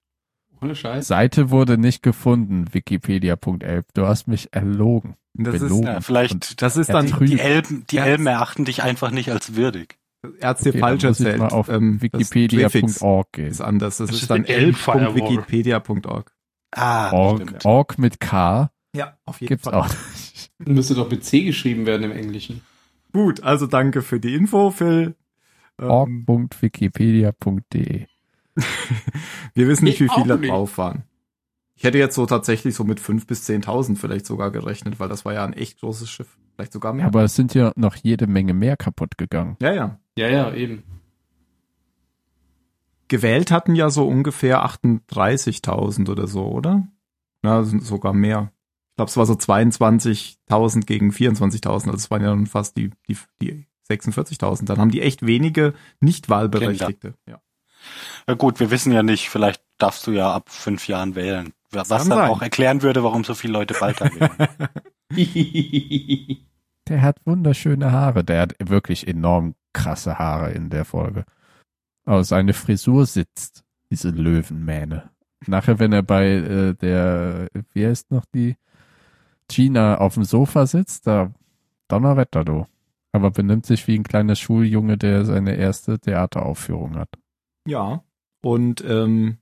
Ohne 0.62 0.76
Scheiß. 0.76 1.08
Seite 1.08 1.50
wurde 1.52 1.78
nicht 1.78 2.02
gefunden, 2.04 2.74
wikipedia.elb. 2.74 3.86
Du 3.94 4.06
hast 4.08 4.28
mich 4.28 4.54
erlogen. 4.54 5.16
Das 5.34 5.62
ist. 5.62 5.84
Ja, 5.84 6.02
vielleicht 6.02 6.62
das 6.62 6.78
ist 6.78 6.90
dann, 6.90 7.06
die 7.20 7.40
Elben, 7.40 7.86
die. 7.90 7.98
Elben 7.98 8.26
erachten 8.28 8.66
dich 8.66 8.82
einfach 8.84 9.12
nicht 9.12 9.32
als 9.32 9.56
würdig. 9.56 9.98
er 10.40 10.50
hat's 10.50 10.64
dir 10.64 10.70
Okay, 10.70 10.80
falsch 10.80 11.04
erzählt. 11.04 11.38
mal 11.38 11.50
auf 11.50 11.70
Ähm, 11.70 12.02
wikipedia.org 12.02 13.32
gehen. 13.34 13.48
ist 13.48 13.62
anders. 13.62 13.98
Das, 13.98 14.08
Das 14.08 14.16
ist 14.16 14.22
ist 14.24 14.32
dann 14.32 14.46
elb.wikipedia.org. 14.46 16.34
Ah, 16.72 17.12
Org, 17.12 17.42
stimmt. 17.42 17.66
Org 17.66 18.00
mit 18.00 18.20
K 18.20 18.72
Ja, 18.96 19.16
auf 19.26 19.40
jeden 19.42 19.50
gibt's 19.50 19.66
Fall. 19.66 19.76
auch. 19.76 19.88
Müsste 20.60 20.96
doch 20.96 21.10
mit 21.12 21.24
C 21.24 21.44
geschrieben 21.44 21.86
werden 21.86 22.04
im 22.04 22.12
Englischen. 22.12 22.62
Gut, 23.14 23.44
also 23.44 23.68
danke 23.68 24.02
für 24.02 24.20
die 24.20 24.34
Info, 24.34 24.72
Phil. 24.72 25.16
Ähm, 25.80 25.88
org.wikipedia.de 25.90 28.06
wir 29.54 29.68
wissen 29.68 29.86
nicht, 29.86 30.00
wie 30.00 30.06
Ich 30.06 30.12
auch 30.12 30.16
viele 30.16 30.36
da 30.36 30.38
nicht. 30.38 30.50
drauf 30.52 30.78
waren. 30.78 31.04
Ich 31.76 31.84
hätte 31.84 31.98
jetzt 32.00 32.16
so 32.16 32.26
tatsächlich 32.26 32.74
so 32.76 32.84
mit 32.84 33.00
5.000 33.00 33.28
bis 33.28 33.48
10.000 33.48 33.98
vielleicht 33.98 34.26
sogar 34.26 34.50
gerechnet, 34.52 35.00
weil 35.00 35.10
das 35.10 35.26
war 35.26 35.34
ja 35.34 35.46
ein 35.46 35.54
echt 35.54 35.80
großes 35.80 36.10
Schiff. 36.10 36.38
Vielleicht 36.56 36.74
sogar 36.74 36.92
mehr. 36.94 37.06
Aber 37.06 37.24
es 37.24 37.36
sind 37.36 37.54
ja 37.54 37.72
noch 37.76 37.96
jede 37.96 38.26
Menge 38.26 38.54
mehr 38.56 38.78
kaputt 38.78 39.18
gegangen. 39.18 39.58
ja, 39.62 39.74
ja. 39.74 40.00
Ja, 40.18 40.28
ja, 40.30 40.52
eben. 40.54 40.82
Gewählt 43.08 43.52
hatten 43.52 43.76
ja 43.76 43.90
so 43.92 44.08
ungefähr 44.08 44.66
38.000 44.66 46.10
oder 46.10 46.28
so, 46.28 46.48
oder? 46.48 46.88
Ja, 47.44 47.64
sind 47.64 47.84
sogar 47.86 48.14
mehr. 48.14 48.52
Ich 48.92 48.96
glaube, 48.98 49.10
es 49.10 49.18
war 49.18 49.26
so 49.28 49.34
22.000 49.34 50.86
gegen 50.86 51.12
24.000. 51.12 51.68
Also 51.70 51.92
es 51.92 52.10
waren 52.12 52.24
ja 52.24 52.30
dann 52.30 52.48
fast 52.48 52.76
die, 52.76 52.90
die, 53.08 53.16
die 53.42 53.68
46.000. 53.90 54.66
Dann 54.66 54.80
haben 54.80 54.90
die 54.92 55.02
echt 55.02 55.26
wenige 55.26 55.74
Nicht-Wahlberechtigte. 56.02 57.14
Ja. 57.28 57.40
Na 58.26 58.34
gut, 58.34 58.60
wir 58.60 58.72
wissen 58.72 58.92
ja 58.92 59.04
nicht, 59.04 59.30
vielleicht 59.30 59.62
darfst 59.78 60.08
du 60.08 60.12
ja 60.12 60.34
ab 60.34 60.50
fünf 60.50 60.88
Jahren 60.88 61.16
wählen. 61.16 61.54
Was 61.72 61.90
dann 61.90 62.04
sein. 62.04 62.30
auch 62.30 62.42
erklären 62.42 62.82
würde, 62.82 63.04
warum 63.04 63.24
so 63.24 63.34
viele 63.34 63.54
Leute 63.54 63.74
Balta 63.74 64.06
wählen. 64.06 64.32
Der 66.88 67.02
hat 67.02 67.20
wunderschöne 67.26 67.92
Haare. 67.92 68.24
Der 68.24 68.42
hat 68.42 68.56
wirklich 68.60 69.08
enorm 69.08 69.56
krasse 69.74 70.18
Haare 70.18 70.52
in 70.52 70.70
der 70.70 70.86
Folge. 70.86 71.26
Aber 72.06 72.24
seine 72.24 72.54
Frisur 72.54 73.06
sitzt, 73.06 73.64
diese 73.92 74.10
Löwenmähne. 74.10 75.10
Nachher, 75.46 75.80
wenn 75.80 75.92
er 75.92 76.04
bei 76.04 76.28
äh, 76.28 76.74
der, 76.74 77.50
wie 77.74 77.86
heißt 77.86 78.12
noch 78.12 78.26
die, 78.34 78.56
Gina 79.50 79.98
auf 79.98 80.16
dem 80.16 80.24
Sofa 80.24 80.66
sitzt, 80.66 81.08
da 81.08 81.34
Donnerwetter, 81.88 82.44
du. 82.44 82.66
Aber 83.12 83.32
benimmt 83.32 83.66
sich 83.66 83.88
wie 83.88 83.98
ein 83.98 84.04
kleiner 84.04 84.36
Schuljunge, 84.36 84.98
der 84.98 85.26
seine 85.26 85.56
erste 85.56 86.00
Theateraufführung 86.00 86.98
hat. 86.98 87.10
Ja. 87.68 88.04
Und 88.42 88.84
ähm, 88.88 89.38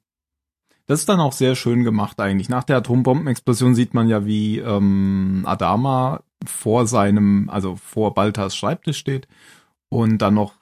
das 0.87 0.99
ist 0.99 1.09
dann 1.09 1.19
auch 1.19 1.33
sehr 1.33 1.55
schön 1.55 1.83
gemacht 1.83 2.19
eigentlich. 2.19 2.49
Nach 2.49 2.63
der 2.63 2.77
Atombombenexplosion 2.77 3.75
sieht 3.75 3.93
man 3.93 4.07
ja, 4.07 4.25
wie 4.25 4.59
ähm, 4.59 5.43
Adama 5.45 6.23
vor 6.45 6.85
seinem, 6.85 7.49
also 7.49 7.75
vor 7.75 8.13
Baltas 8.13 8.55
Schreibtisch 8.55 8.97
steht 8.97 9.27
und 9.89 10.19
dann 10.19 10.35
noch 10.35 10.53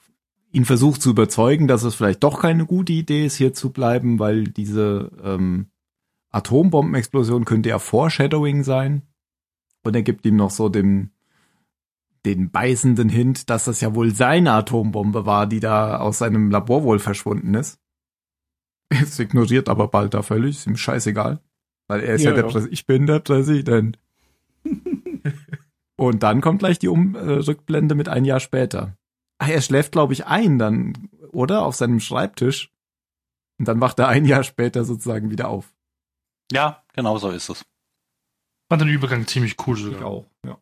ihn 0.51 0.65
versucht 0.65 1.01
zu 1.01 1.09
überzeugen, 1.09 1.67
dass 1.67 1.83
es 1.83 1.95
vielleicht 1.95 2.23
doch 2.23 2.41
keine 2.41 2.65
gute 2.65 2.93
Idee 2.93 3.25
ist, 3.25 3.35
hier 3.35 3.53
zu 3.53 3.71
bleiben, 3.71 4.19
weil 4.19 4.45
diese 4.45 5.11
ähm, 5.23 5.67
Atombombenexplosion 6.29 7.43
könnte 7.43 7.69
ja 7.69 7.79
Foreshadowing 7.79 8.63
sein. 8.63 9.01
Und 9.83 9.95
er 9.95 10.03
gibt 10.03 10.25
ihm 10.25 10.35
noch 10.35 10.51
so 10.51 10.69
den, 10.69 11.11
den 12.25 12.51
beißenden 12.51 13.09
Hint, 13.09 13.49
dass 13.49 13.65
das 13.65 13.81
ja 13.81 13.95
wohl 13.95 14.13
seine 14.13 14.53
Atombombe 14.53 15.25
war, 15.25 15.47
die 15.47 15.59
da 15.59 15.97
aus 15.97 16.19
seinem 16.19 16.49
Labor 16.51 16.83
wohl 16.83 16.99
verschwunden 16.99 17.53
ist. 17.53 17.79
Es 19.01 19.17
ignoriert 19.17 19.69
aber 19.69 19.87
bald 19.87 20.13
da 20.13 20.21
völlig, 20.21 20.57
ist 20.57 20.67
ihm 20.67 20.77
scheißegal. 20.77 21.39
Weil 21.87 22.01
er 22.01 22.15
ist 22.15 22.23
ja, 22.23 22.29
ja 22.29 22.35
der 22.35 22.43
Präsident. 22.43 22.73
Ich 22.73 22.85
bin 22.85 23.07
der 23.07 23.19
Präsident. 23.19 23.99
Und 25.95 26.23
dann 26.23 26.41
kommt 26.41 26.59
gleich 26.59 26.79
die 26.79 26.87
um 26.87 27.15
äh, 27.15 27.19
Rückblende 27.19 27.95
mit 27.95 28.07
ein 28.07 28.25
Jahr 28.25 28.39
später. 28.39 28.95
Ach, 29.39 29.49
er 29.49 29.61
schläft, 29.61 29.91
glaube 29.91 30.13
ich, 30.13 30.25
ein 30.25 30.59
dann, 30.59 31.09
oder? 31.31 31.65
Auf 31.65 31.75
seinem 31.75 31.99
Schreibtisch. 31.99 32.71
Und 33.59 33.67
dann 33.67 33.81
wacht 33.81 33.99
er 33.99 34.07
ein 34.07 34.25
Jahr 34.25 34.43
später 34.43 34.85
sozusagen 34.85 35.29
wieder 35.29 35.49
auf. 35.49 35.73
Ja, 36.51 36.83
genau 36.93 37.17
so 37.17 37.29
ist 37.29 37.49
es. 37.49 37.65
Fand 38.69 38.81
den 38.81 38.89
Übergang 38.89 39.27
ziemlich 39.27 39.55
cool 39.67 39.77
sogar. 39.77 39.99
Ich 39.99 40.05
auch, 40.05 40.25
ja. 40.45 40.57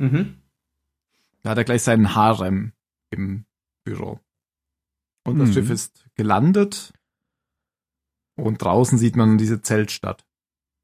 Mhm. 0.00 0.42
Da 1.46 1.50
hat 1.50 1.58
er 1.58 1.64
gleich 1.64 1.84
seinen 1.84 2.16
Harem 2.16 2.72
im 3.10 3.44
Büro. 3.84 4.18
Und 5.24 5.38
das 5.38 5.50
mhm. 5.50 5.52
Schiff 5.52 5.70
ist 5.70 6.04
gelandet. 6.16 6.92
Und 8.34 8.60
draußen 8.60 8.98
sieht 8.98 9.14
man 9.14 9.38
diese 9.38 9.62
Zeltstadt. 9.62 10.26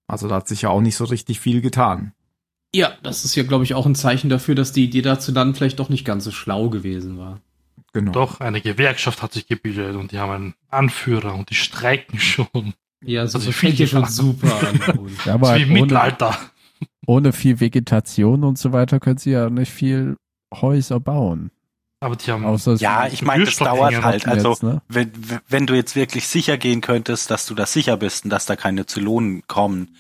Also 0.06 0.28
da 0.28 0.36
hat 0.36 0.46
sich 0.46 0.62
ja 0.62 0.68
auch 0.68 0.80
nicht 0.80 0.94
so 0.94 1.02
richtig 1.02 1.40
viel 1.40 1.62
getan. 1.62 2.12
Ja, 2.72 2.96
das 3.02 3.24
ist 3.24 3.34
ja, 3.34 3.42
glaube 3.42 3.64
ich, 3.64 3.74
auch 3.74 3.86
ein 3.86 3.96
Zeichen 3.96 4.30
dafür, 4.30 4.54
dass 4.54 4.70
die 4.70 4.84
Idee 4.84 5.02
dazu 5.02 5.32
dann 5.32 5.56
vielleicht 5.56 5.80
doch 5.80 5.88
nicht 5.88 6.04
ganz 6.04 6.22
so 6.22 6.30
schlau 6.30 6.70
gewesen 6.70 7.18
war. 7.18 7.40
Genau. 7.92 8.12
Doch, 8.12 8.38
eine 8.38 8.60
Gewerkschaft 8.60 9.20
hat 9.20 9.32
sich 9.32 9.48
gebildet 9.48 9.96
und 9.96 10.12
die 10.12 10.20
haben 10.20 10.30
einen 10.30 10.54
Anführer 10.68 11.34
und 11.34 11.50
die 11.50 11.56
streiken 11.56 12.20
schon. 12.20 12.72
Ja, 13.04 13.26
so 13.26 13.38
also 13.38 13.50
fängt 13.50 13.78
ja 13.80 13.88
schon 13.88 14.04
super 14.04 14.60
an. 14.68 15.10
ja, 15.26 15.34
aber 15.34 15.56
wie 15.56 15.64
ohne, 15.64 15.72
Mittelalter. 15.72 16.38
Ohne 17.04 17.32
viel 17.32 17.58
Vegetation 17.58 18.44
und 18.44 18.58
so 18.58 18.72
weiter 18.72 19.00
können 19.00 19.18
sie 19.18 19.32
ja 19.32 19.50
nicht 19.50 19.72
viel 19.72 20.18
Häuser 20.60 21.00
bauen. 21.00 21.50
Aber 22.00 22.16
die 22.16 22.32
haben 22.32 22.44
Außer 22.44 22.74
ja, 22.74 23.06
ich 23.06 23.22
meine, 23.22 23.44
das 23.44 23.56
dauert 23.56 24.02
halt. 24.02 24.26
Also 24.26 24.50
jetzt, 24.50 24.62
ne? 24.64 24.82
wenn, 24.88 25.12
wenn 25.48 25.66
du 25.66 25.74
jetzt 25.74 25.94
wirklich 25.94 26.26
sicher 26.26 26.58
gehen 26.58 26.80
könntest, 26.80 27.30
dass 27.30 27.46
du 27.46 27.54
da 27.54 27.64
sicher 27.64 27.96
bist 27.96 28.24
und 28.24 28.30
dass 28.30 28.44
da 28.44 28.56
keine 28.56 28.86
Zylonen 28.86 29.46
kommen, 29.46 29.96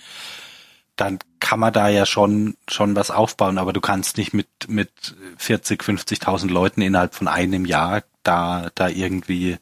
dann 0.96 1.20
kann 1.38 1.60
man 1.60 1.72
da 1.72 1.88
ja 1.88 2.04
schon 2.04 2.56
schon 2.68 2.96
was 2.96 3.12
aufbauen. 3.12 3.56
Aber 3.56 3.72
du 3.72 3.80
kannst 3.80 4.16
nicht 4.16 4.34
mit 4.34 4.48
mit 4.66 4.90
40, 5.36 5.80
50.000 5.80 6.50
Leuten 6.50 6.82
innerhalb 6.82 7.14
von 7.14 7.28
einem 7.28 7.66
Jahr 7.66 8.02
da 8.24 8.70
da 8.74 8.88
irgendwie 8.88 9.58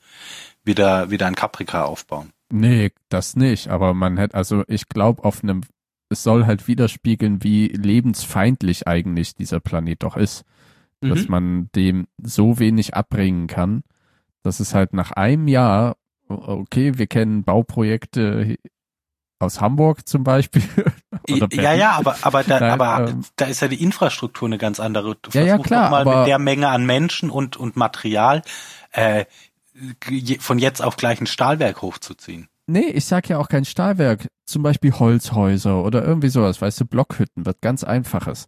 wieder 0.64 1.10
wieder 1.10 1.26
ein 1.26 1.34
Caprica 1.34 1.84
aufbauen. 1.84 2.32
Nee, 2.50 2.92
das 3.10 3.36
nicht. 3.36 3.68
Aber 3.68 3.94
man 3.94 4.16
hätte, 4.16 4.34
also 4.34 4.64
ich 4.66 4.88
glaube, 4.88 5.24
auf 5.24 5.42
einem, 5.42 5.62
es 6.08 6.22
soll 6.22 6.46
halt 6.46 6.66
widerspiegeln, 6.66 7.42
wie 7.44 7.68
lebensfeindlich 7.68 8.88
eigentlich 8.88 9.34
dieser 9.34 9.60
Planet 9.60 10.02
doch 10.02 10.16
ist. 10.16 10.44
Mhm. 11.00 11.08
Dass 11.08 11.28
man 11.28 11.70
dem 11.74 12.06
so 12.22 12.58
wenig 12.58 12.94
abbringen 12.94 13.46
kann, 13.46 13.82
dass 14.42 14.60
es 14.60 14.74
halt 14.74 14.92
nach 14.92 15.12
einem 15.12 15.48
Jahr, 15.48 15.96
okay, 16.28 16.98
wir 16.98 17.06
kennen 17.06 17.44
Bauprojekte 17.44 18.56
aus 19.38 19.60
Hamburg 19.60 20.06
zum 20.06 20.24
Beispiel. 20.24 20.62
ja, 21.52 21.72
ja, 21.72 21.92
aber, 21.92 22.16
aber, 22.22 22.44
da, 22.44 22.60
Nein, 22.60 22.70
aber 22.70 23.08
ähm, 23.08 23.24
da 23.36 23.46
ist 23.46 23.60
ja 23.60 23.68
die 23.68 23.82
Infrastruktur 23.82 24.46
eine 24.46 24.58
ganz 24.58 24.80
andere. 24.80 25.16
Du 25.16 25.30
ja, 25.32 25.42
ja, 25.42 25.58
klar. 25.58 25.90
mal 25.90 26.02
aber, 26.02 26.20
mit 26.20 26.28
der 26.28 26.38
Menge 26.38 26.68
an 26.68 26.84
Menschen 26.84 27.30
und, 27.30 27.56
und 27.56 27.76
Material 27.76 28.42
äh, 28.92 29.24
von 30.40 30.58
jetzt 30.58 30.82
auf 30.82 30.96
gleich 30.96 31.20
ein 31.20 31.26
Stahlwerk 31.26 31.80
hochzuziehen. 31.80 32.48
Nee, 32.66 32.90
ich 32.90 33.06
sag 33.06 33.28
ja 33.28 33.38
auch 33.38 33.48
kein 33.48 33.64
Stahlwerk. 33.64 34.28
Zum 34.44 34.62
Beispiel 34.62 34.92
Holzhäuser 34.92 35.82
oder 35.82 36.04
irgendwie 36.04 36.28
sowas, 36.28 36.60
weißt 36.60 36.80
du, 36.80 36.84
Blockhütten, 36.84 37.46
was 37.46 37.56
ganz 37.60 37.82
Einfaches. 37.82 38.46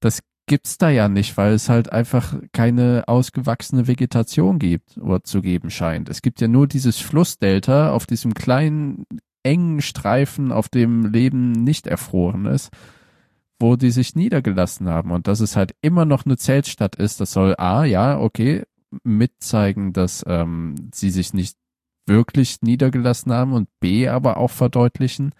Das 0.00 0.20
gibt's 0.46 0.78
da 0.78 0.90
ja 0.90 1.08
nicht, 1.08 1.36
weil 1.36 1.54
es 1.54 1.68
halt 1.68 1.92
einfach 1.92 2.34
keine 2.52 3.04
ausgewachsene 3.06 3.86
Vegetation 3.86 4.58
gibt 4.58 4.98
oder 4.98 5.22
zu 5.24 5.40
geben 5.40 5.70
scheint. 5.70 6.08
Es 6.08 6.22
gibt 6.22 6.40
ja 6.40 6.48
nur 6.48 6.66
dieses 6.66 6.98
Flussdelta 6.98 7.92
auf 7.92 8.06
diesem 8.06 8.34
kleinen, 8.34 9.06
engen 9.44 9.80
Streifen, 9.80 10.52
auf 10.52 10.68
dem 10.68 11.06
Leben 11.06 11.52
nicht 11.52 11.86
erfroren 11.86 12.46
ist, 12.46 12.70
wo 13.58 13.76
die 13.76 13.90
sich 13.90 14.14
niedergelassen 14.14 14.88
haben. 14.88 15.10
Und 15.10 15.26
dass 15.28 15.40
es 15.40 15.56
halt 15.56 15.74
immer 15.82 16.04
noch 16.04 16.26
eine 16.26 16.36
Zeltstadt 16.36 16.96
ist, 16.96 17.20
das 17.20 17.32
soll 17.32 17.54
A, 17.58 17.84
ja, 17.84 18.18
okay, 18.18 18.64
mitzeigen, 19.04 19.92
dass 19.92 20.24
ähm, 20.26 20.74
sie 20.92 21.10
sich 21.10 21.34
nicht 21.34 21.56
wirklich 22.06 22.62
niedergelassen 22.62 23.32
haben 23.32 23.52
und 23.52 23.68
B 23.80 24.08
aber 24.08 24.36
auch 24.36 24.50
verdeutlichen, 24.50 25.32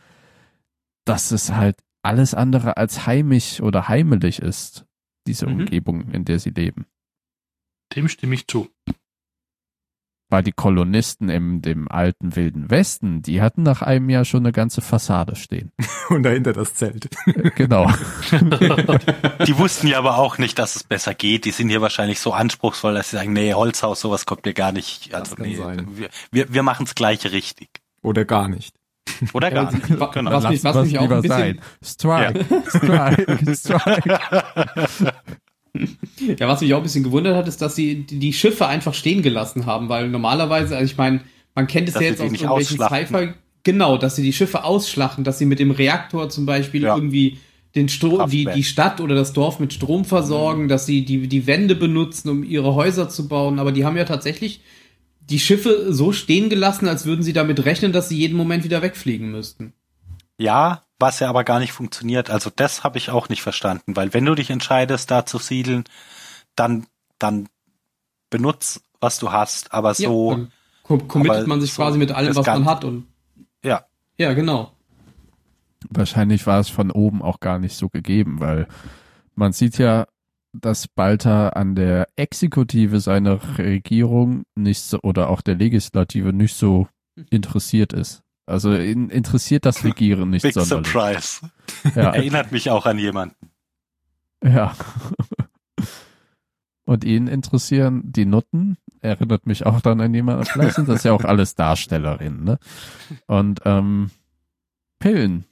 dass 1.05 1.33
es 1.33 1.53
halt 1.53 1.77
alles 2.03 2.35
andere 2.35 2.77
als 2.77 3.07
heimisch 3.07 3.61
oder 3.61 3.89
heimelig 3.89 4.41
ist, 4.41 4.87
diese 5.27 5.47
mhm. 5.47 5.61
Umgebung, 5.61 6.11
in 6.11 6.25
der 6.25 6.39
sie 6.39 6.51
leben. 6.51 6.87
Dem 7.95 8.09
stimme 8.09 8.35
ich 8.35 8.47
zu 8.47 8.69
weil 10.33 10.43
die 10.43 10.53
Kolonisten 10.53 11.29
im 11.29 11.63
dem 11.63 11.89
alten 11.89 12.35
wilden 12.35 12.71
Westen, 12.71 13.23
die 13.23 13.43
hatten 13.43 13.63
nach 13.63 13.83
einem 13.83 14.09
Jahr 14.09 14.25
schon 14.25 14.41
eine 14.41 14.53
ganze 14.53 14.81
Fassade 14.81 15.37
stehen. 15.37 15.71
Und 16.09 16.25
dahinter 16.25 16.55
das 16.55 16.75
Zelt. 16.75 17.11
Äh, 17.27 17.51
genau. 17.55 17.87
die 19.47 19.59
wussten 19.59 19.87
ja 19.87 19.99
aber 19.99 20.17
auch 20.17 20.39
nicht, 20.39 20.59
dass 20.59 20.75
es 20.75 20.85
besser 20.85 21.15
geht. 21.15 21.45
Die 21.45 21.51
sind 21.51 21.69
hier 21.69 21.83
wahrscheinlich 21.83 22.19
so 22.19 22.33
anspruchsvoll, 22.33 22.95
dass 22.95 23.11
sie 23.11 23.17
sagen, 23.19 23.35
nee, 23.35 23.53
Holzhaus, 23.53 24.01
sowas 24.01 24.25
kommt 24.25 24.47
mir 24.47 24.55
gar 24.55 24.73
nicht. 24.73 25.15
Also 25.15 25.37
nee, 25.39 25.59
wir, 25.59 26.09
wir, 26.33 26.53
wir 26.53 26.63
machen 26.63 26.87
es 26.87 26.95
gleich 26.95 27.31
richtig. 27.31 27.69
Oder 28.03 28.25
gar 28.25 28.49
nicht. 28.49 28.75
Oder 29.33 29.51
gar 29.51 29.73
nicht. 29.73 29.87
Genau. 29.87 30.33
Was, 30.33 30.49
mich, 30.49 30.65
was 30.65 30.87
mich 30.87 30.99
auch 30.99 31.11
ein 31.11 31.23
bisschen... 31.23 31.61
Strike, 31.85 32.45
ja. 32.51 32.63
Strike, 32.69 33.57
Strike. 33.57 34.21
Ja, 36.39 36.49
was 36.49 36.61
mich 36.61 36.75
auch 36.75 36.79
ein 36.79 36.83
bisschen 36.83 37.05
gewundert 37.05 37.37
hat, 37.37 37.49
ist, 37.49 37.63
dass 37.63 37.75
sie 37.75 38.05
die 38.05 38.33
Schiffe 38.33 38.67
einfach 38.67 38.95
stehen 38.95 39.23
gelassen 39.23 39.67
haben, 39.67 39.89
weil 39.89 40.09
normalerweise, 40.09 40.77
also 40.77 40.91
ich 40.91 40.99
meine, 40.99 41.21
man 41.55 41.67
kennt 41.67 41.89
es 41.89 41.95
ja 41.95 42.03
jetzt 42.03 42.21
aus 42.21 42.33
irgendwelchen 42.33 42.79
Sci-Fi, 42.79 43.35
genau, 43.63 43.97
dass 43.97 44.17
sie 44.17 44.23
die 44.23 44.33
Schiffe 44.33 44.65
ausschlachten, 44.65 45.25
dass 45.25 45.39
sie 45.39 45.47
mit 45.47 45.59
dem 45.59 45.71
Reaktor 45.71 46.29
zum 46.29 46.45
Beispiel 46.47 46.83
ja. 46.83 46.95
irgendwie 46.95 47.39
den 47.75 47.89
Strom, 47.89 48.29
die, 48.29 48.45
die 48.45 48.65
Stadt 48.65 49.01
oder 49.01 49.15
das 49.15 49.33
Dorf 49.33 49.59
mit 49.59 49.73
Strom 49.73 50.05
versorgen, 50.05 50.65
mhm. 50.65 50.69
dass 50.69 50.85
sie 50.85 51.07
die, 51.07 51.27
die 51.27 51.47
Wände 51.47 51.75
benutzen, 51.75 52.29
um 52.29 52.45
ihre 52.45 52.75
Häuser 52.75 53.09
zu 53.09 53.29
bauen, 53.29 53.59
aber 53.59 53.73
die 53.73 53.85
haben 53.87 53.97
ja 53.97 54.05
tatsächlich 54.05 54.61
die 55.29 55.39
Schiffe 55.39 55.93
so 55.93 56.13
stehen 56.13 56.51
gelassen, 56.51 56.89
als 56.89 57.07
würden 57.07 57.23
sie 57.23 57.33
damit 57.33 57.65
rechnen, 57.65 57.93
dass 57.93 58.09
sie 58.09 58.19
jeden 58.19 58.37
Moment 58.37 58.65
wieder 58.65 58.83
wegfliegen 58.83 59.31
müssten. 59.31 59.73
Ja, 60.39 60.83
was 60.99 61.21
ja 61.21 61.29
aber 61.29 61.45
gar 61.45 61.59
nicht 61.59 61.73
funktioniert. 61.73 62.31
Also 62.31 62.51
das 62.55 62.85
habe 62.85 62.99
ich 62.99 63.11
auch 63.11 63.29
nicht 63.29 63.43
verstanden, 63.43 63.97
weil 63.97 64.15
wenn 64.15 64.25
du 64.25 64.35
dich 64.35 64.51
entscheidest, 64.51 65.11
da 65.11 65.27
zu 65.27 65.39
siedeln, 65.39 65.85
dann, 66.57 66.87
dann 67.19 67.49
benutz, 68.31 68.81
was 69.01 69.19
du 69.19 69.33
hast, 69.33 69.73
aber 69.73 69.95
so. 69.95 70.33
Ja, 70.33 70.99
committet 71.09 71.47
man 71.47 71.61
sich 71.61 71.73
so 71.73 71.83
quasi 71.83 71.99
mit 71.99 72.13
allem, 72.13 72.35
was 72.35 72.47
man 72.47 72.65
hat 72.65 72.85
und. 72.85 73.07
Ja. 73.65 73.85
Ja, 74.19 74.33
genau. 74.33 74.73
Wahrscheinlich 75.91 76.47
war 76.47 76.61
es 76.61 76.69
von 76.69 76.91
oben 76.91 77.23
auch 77.23 77.41
gar 77.41 77.59
nicht 77.59 77.77
so 77.77 77.89
gegeben, 77.89 78.41
weil 78.41 78.69
man 79.35 79.53
sieht 79.53 79.79
ja, 79.79 80.07
dass 80.53 80.89
Balta 80.89 81.51
an 81.51 81.75
der 81.75 82.09
Exekutive 82.17 83.01
seiner 83.01 83.59
Regierung 83.59 84.45
nicht 84.55 84.83
so, 84.83 85.01
oder 85.03 85.31
auch 85.31 85.41
der 85.41 85.55
Legislative 85.55 86.33
nicht 86.33 86.55
so 86.55 86.89
interessiert 87.31 87.93
ist. 87.93 88.23
Also 88.47 88.75
ihn 88.75 89.09
interessiert 89.09 89.65
das 89.65 89.85
Regieren 89.85 90.31
nicht 90.31 90.43
Big 90.43 90.55
sonderlich. 90.55 90.89
Surprise. 90.89 91.51
Ja. 91.95 92.11
Erinnert 92.15 92.53
mich 92.53 92.71
auch 92.71 92.87
an 92.87 92.99
jemanden. 92.99 93.51
Ja. 94.45 94.75
Und 96.85 97.05
ihn 97.05 97.29
interessieren 97.29 98.03
die 98.05 98.27
Nutten. 98.27 98.77
Erinnert 99.01 99.47
mich 99.47 99.65
auch 99.65 99.81
dann 99.81 100.01
an 100.01 100.13
jemanden. 100.13 100.45
Vielleicht 100.45 100.75
sind 100.75 100.89
das 100.89 101.05
ja 101.05 101.13
auch 101.13 101.25
alles 101.25 101.55
Darstellerinnen, 101.55 102.45
ne? 102.45 102.59
Und 103.27 103.61
ähm, 103.65 104.11
Pillen. 104.99 105.45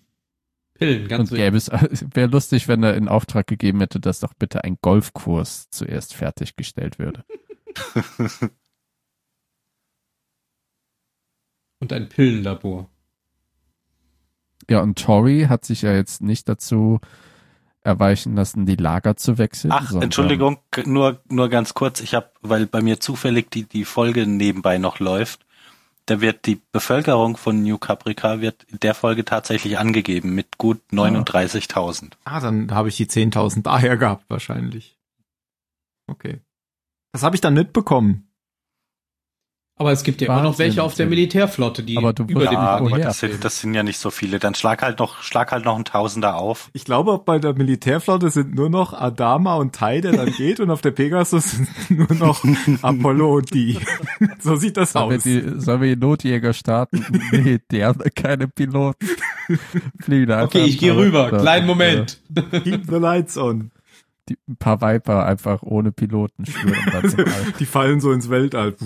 Pillen, 0.80 1.06
ganz 1.08 1.30
Und 1.30 1.36
gäbe 1.36 1.58
es, 1.58 1.70
wäre 2.14 2.30
lustig, 2.30 2.66
wenn 2.66 2.82
er 2.82 2.94
in 2.94 3.06
Auftrag 3.06 3.46
gegeben 3.46 3.80
hätte, 3.80 4.00
dass 4.00 4.20
doch 4.20 4.32
bitte 4.32 4.64
ein 4.64 4.78
Golfkurs 4.80 5.68
zuerst 5.68 6.14
fertiggestellt 6.14 6.98
würde. 6.98 7.22
Und 11.80 11.92
ein 11.92 12.08
Pillenlabor. 12.08 12.88
Ja, 14.68 14.80
und 14.80 14.98
Tori 14.98 15.46
hat 15.48 15.64
sich 15.64 15.80
ja 15.82 15.94
jetzt 15.94 16.20
nicht 16.20 16.46
dazu 16.48 17.00
erweichen 17.80 18.36
lassen, 18.36 18.66
die 18.66 18.76
Lager 18.76 19.16
zu 19.16 19.38
wechseln. 19.38 19.72
Ach, 19.72 19.90
Entschuldigung, 19.94 20.58
nur, 20.84 21.22
nur 21.30 21.48
ganz 21.48 21.72
kurz. 21.72 22.00
Ich 22.00 22.14
habe, 22.14 22.30
weil 22.42 22.66
bei 22.66 22.82
mir 22.82 23.00
zufällig 23.00 23.50
die, 23.50 23.64
die 23.64 23.86
Folge 23.86 24.26
nebenbei 24.26 24.76
noch 24.76 24.98
läuft, 24.98 25.46
da 26.10 26.20
wird 26.20 26.46
die 26.46 26.60
Bevölkerung 26.72 27.36
von 27.36 27.62
New 27.62 27.78
Caprica 27.78 28.40
wird 28.40 28.64
in 28.64 28.80
der 28.80 28.94
Folge 28.94 29.24
tatsächlich 29.24 29.78
angegeben 29.78 30.34
mit 30.34 30.58
gut 30.58 30.80
39.000. 30.90 32.14
Ah, 32.24 32.40
dann 32.40 32.74
habe 32.74 32.88
ich 32.88 32.96
die 32.96 33.06
10.000 33.06 33.62
daher 33.62 33.96
gehabt 33.96 34.24
wahrscheinlich. 34.28 34.98
Okay. 36.08 36.40
Das 37.12 37.22
habe 37.22 37.36
ich 37.36 37.40
dann 37.40 37.54
mitbekommen. 37.54 38.29
Aber 39.80 39.92
es 39.92 40.02
gibt 40.02 40.20
ja 40.20 40.26
immer 40.26 40.42
noch 40.42 40.50
Wahnsinn, 40.50 40.66
welche 40.66 40.82
auf 40.82 40.92
der. 40.92 41.06
Militärflotte, 41.06 41.82
die 41.82 41.96
Aber 41.96 42.12
du 42.12 42.24
über 42.24 42.44
dem 42.44 42.52
Ja, 42.52 42.80
woher? 42.82 42.96
aber 42.96 43.02
das 43.02 43.20
sind, 43.20 43.42
das 43.42 43.60
sind 43.60 43.72
ja 43.72 43.82
nicht 43.82 43.96
so 43.98 44.10
viele. 44.10 44.38
Dann 44.38 44.54
schlag 44.54 44.82
halt 44.82 44.98
noch, 44.98 45.22
schlag 45.22 45.52
halt 45.52 45.64
noch 45.64 45.78
ein 45.78 45.86
Tausender 45.86 46.36
auf. 46.36 46.68
Ich 46.74 46.84
glaube, 46.84 47.18
bei 47.24 47.38
der 47.38 47.54
Militärflotte 47.54 48.28
sind 48.28 48.54
nur 48.54 48.68
noch 48.68 48.92
Adama 48.92 49.54
und 49.54 49.74
Tai, 49.74 50.02
der 50.02 50.12
dann 50.12 50.32
geht, 50.32 50.60
und 50.60 50.70
auf 50.70 50.82
der 50.82 50.90
Pegasus 50.90 51.52
sind 51.52 51.68
nur 51.90 52.12
noch 52.12 52.44
Apollo 52.82 53.36
und 53.36 53.54
die. 53.54 53.78
So 54.40 54.56
sieht 54.56 54.76
das 54.76 54.92
Sollen 54.92 55.08
wir, 55.10 55.16
aus. 55.16 55.22
die, 55.22 55.60
sollen 55.60 55.80
wir 55.80 55.96
die 55.96 56.00
Notjäger 56.00 56.52
starten? 56.52 57.06
nee, 57.32 57.58
die 57.70 57.82
haben 57.82 58.00
keine 58.14 58.48
Piloten. 58.48 59.08
Fliegen 59.98 60.26
da 60.26 60.44
Okay, 60.44 60.64
ich 60.64 60.76
gehe 60.78 60.94
rüber. 60.94 61.30
Kleinen 61.30 61.66
Moment. 61.66 62.20
Keep 62.64 62.84
the 62.86 62.96
lights 62.96 63.38
on. 63.38 63.70
Die, 64.30 64.38
ein 64.48 64.56
paar 64.56 64.80
Viper 64.80 65.26
einfach 65.26 65.62
ohne 65.62 65.92
Piloten 65.92 66.44
All. 66.92 67.52
Die 67.58 67.66
fallen 67.66 68.00
so 68.00 68.12
ins 68.12 68.30
Weltall. 68.30 68.76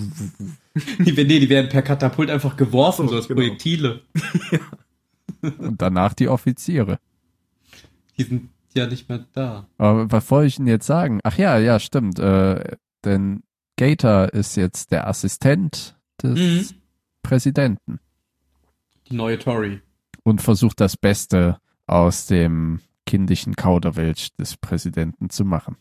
Die, 0.99 1.11
nee, 1.13 1.39
die 1.39 1.49
werden 1.49 1.69
per 1.69 1.83
Katapult 1.83 2.29
einfach 2.29 2.57
geworfen, 2.57 3.03
So, 3.07 3.11
so 3.11 3.15
als 3.17 3.27
genau. 3.27 3.39
Projektile. 3.41 4.01
Und 5.59 5.81
danach 5.81 6.13
die 6.13 6.27
Offiziere. 6.27 6.99
Die 8.17 8.23
sind 8.23 8.49
ja 8.73 8.87
nicht 8.87 9.07
mehr 9.07 9.25
da. 9.33 9.67
Aber 9.77 10.11
was 10.11 10.29
wollte 10.31 10.47
ich 10.47 10.55
denn 10.57 10.67
jetzt 10.67 10.87
sagen? 10.87 11.19
Ach 11.23 11.37
ja, 11.37 11.57
ja, 11.59 11.79
stimmt. 11.79 12.17
Äh, 12.19 12.75
denn 13.03 13.43
Gator 13.77 14.33
ist 14.33 14.55
jetzt 14.57 14.91
der 14.91 15.07
Assistent 15.07 15.95
des 16.21 16.39
Mhm. 16.39 16.77
Präsidenten 17.23 17.99
Die 19.09 19.15
neue 19.15 19.37
Tory. 19.37 19.81
und 20.23 20.41
versucht 20.41 20.79
das 20.79 20.97
Beste 20.97 21.57
aus 21.87 22.25
dem 22.27 22.79
kindischen 23.05 23.55
Kauderwelsch 23.55 24.33
des 24.35 24.57
Präsidenten 24.57 25.29
zu 25.29 25.45
machen. 25.45 25.77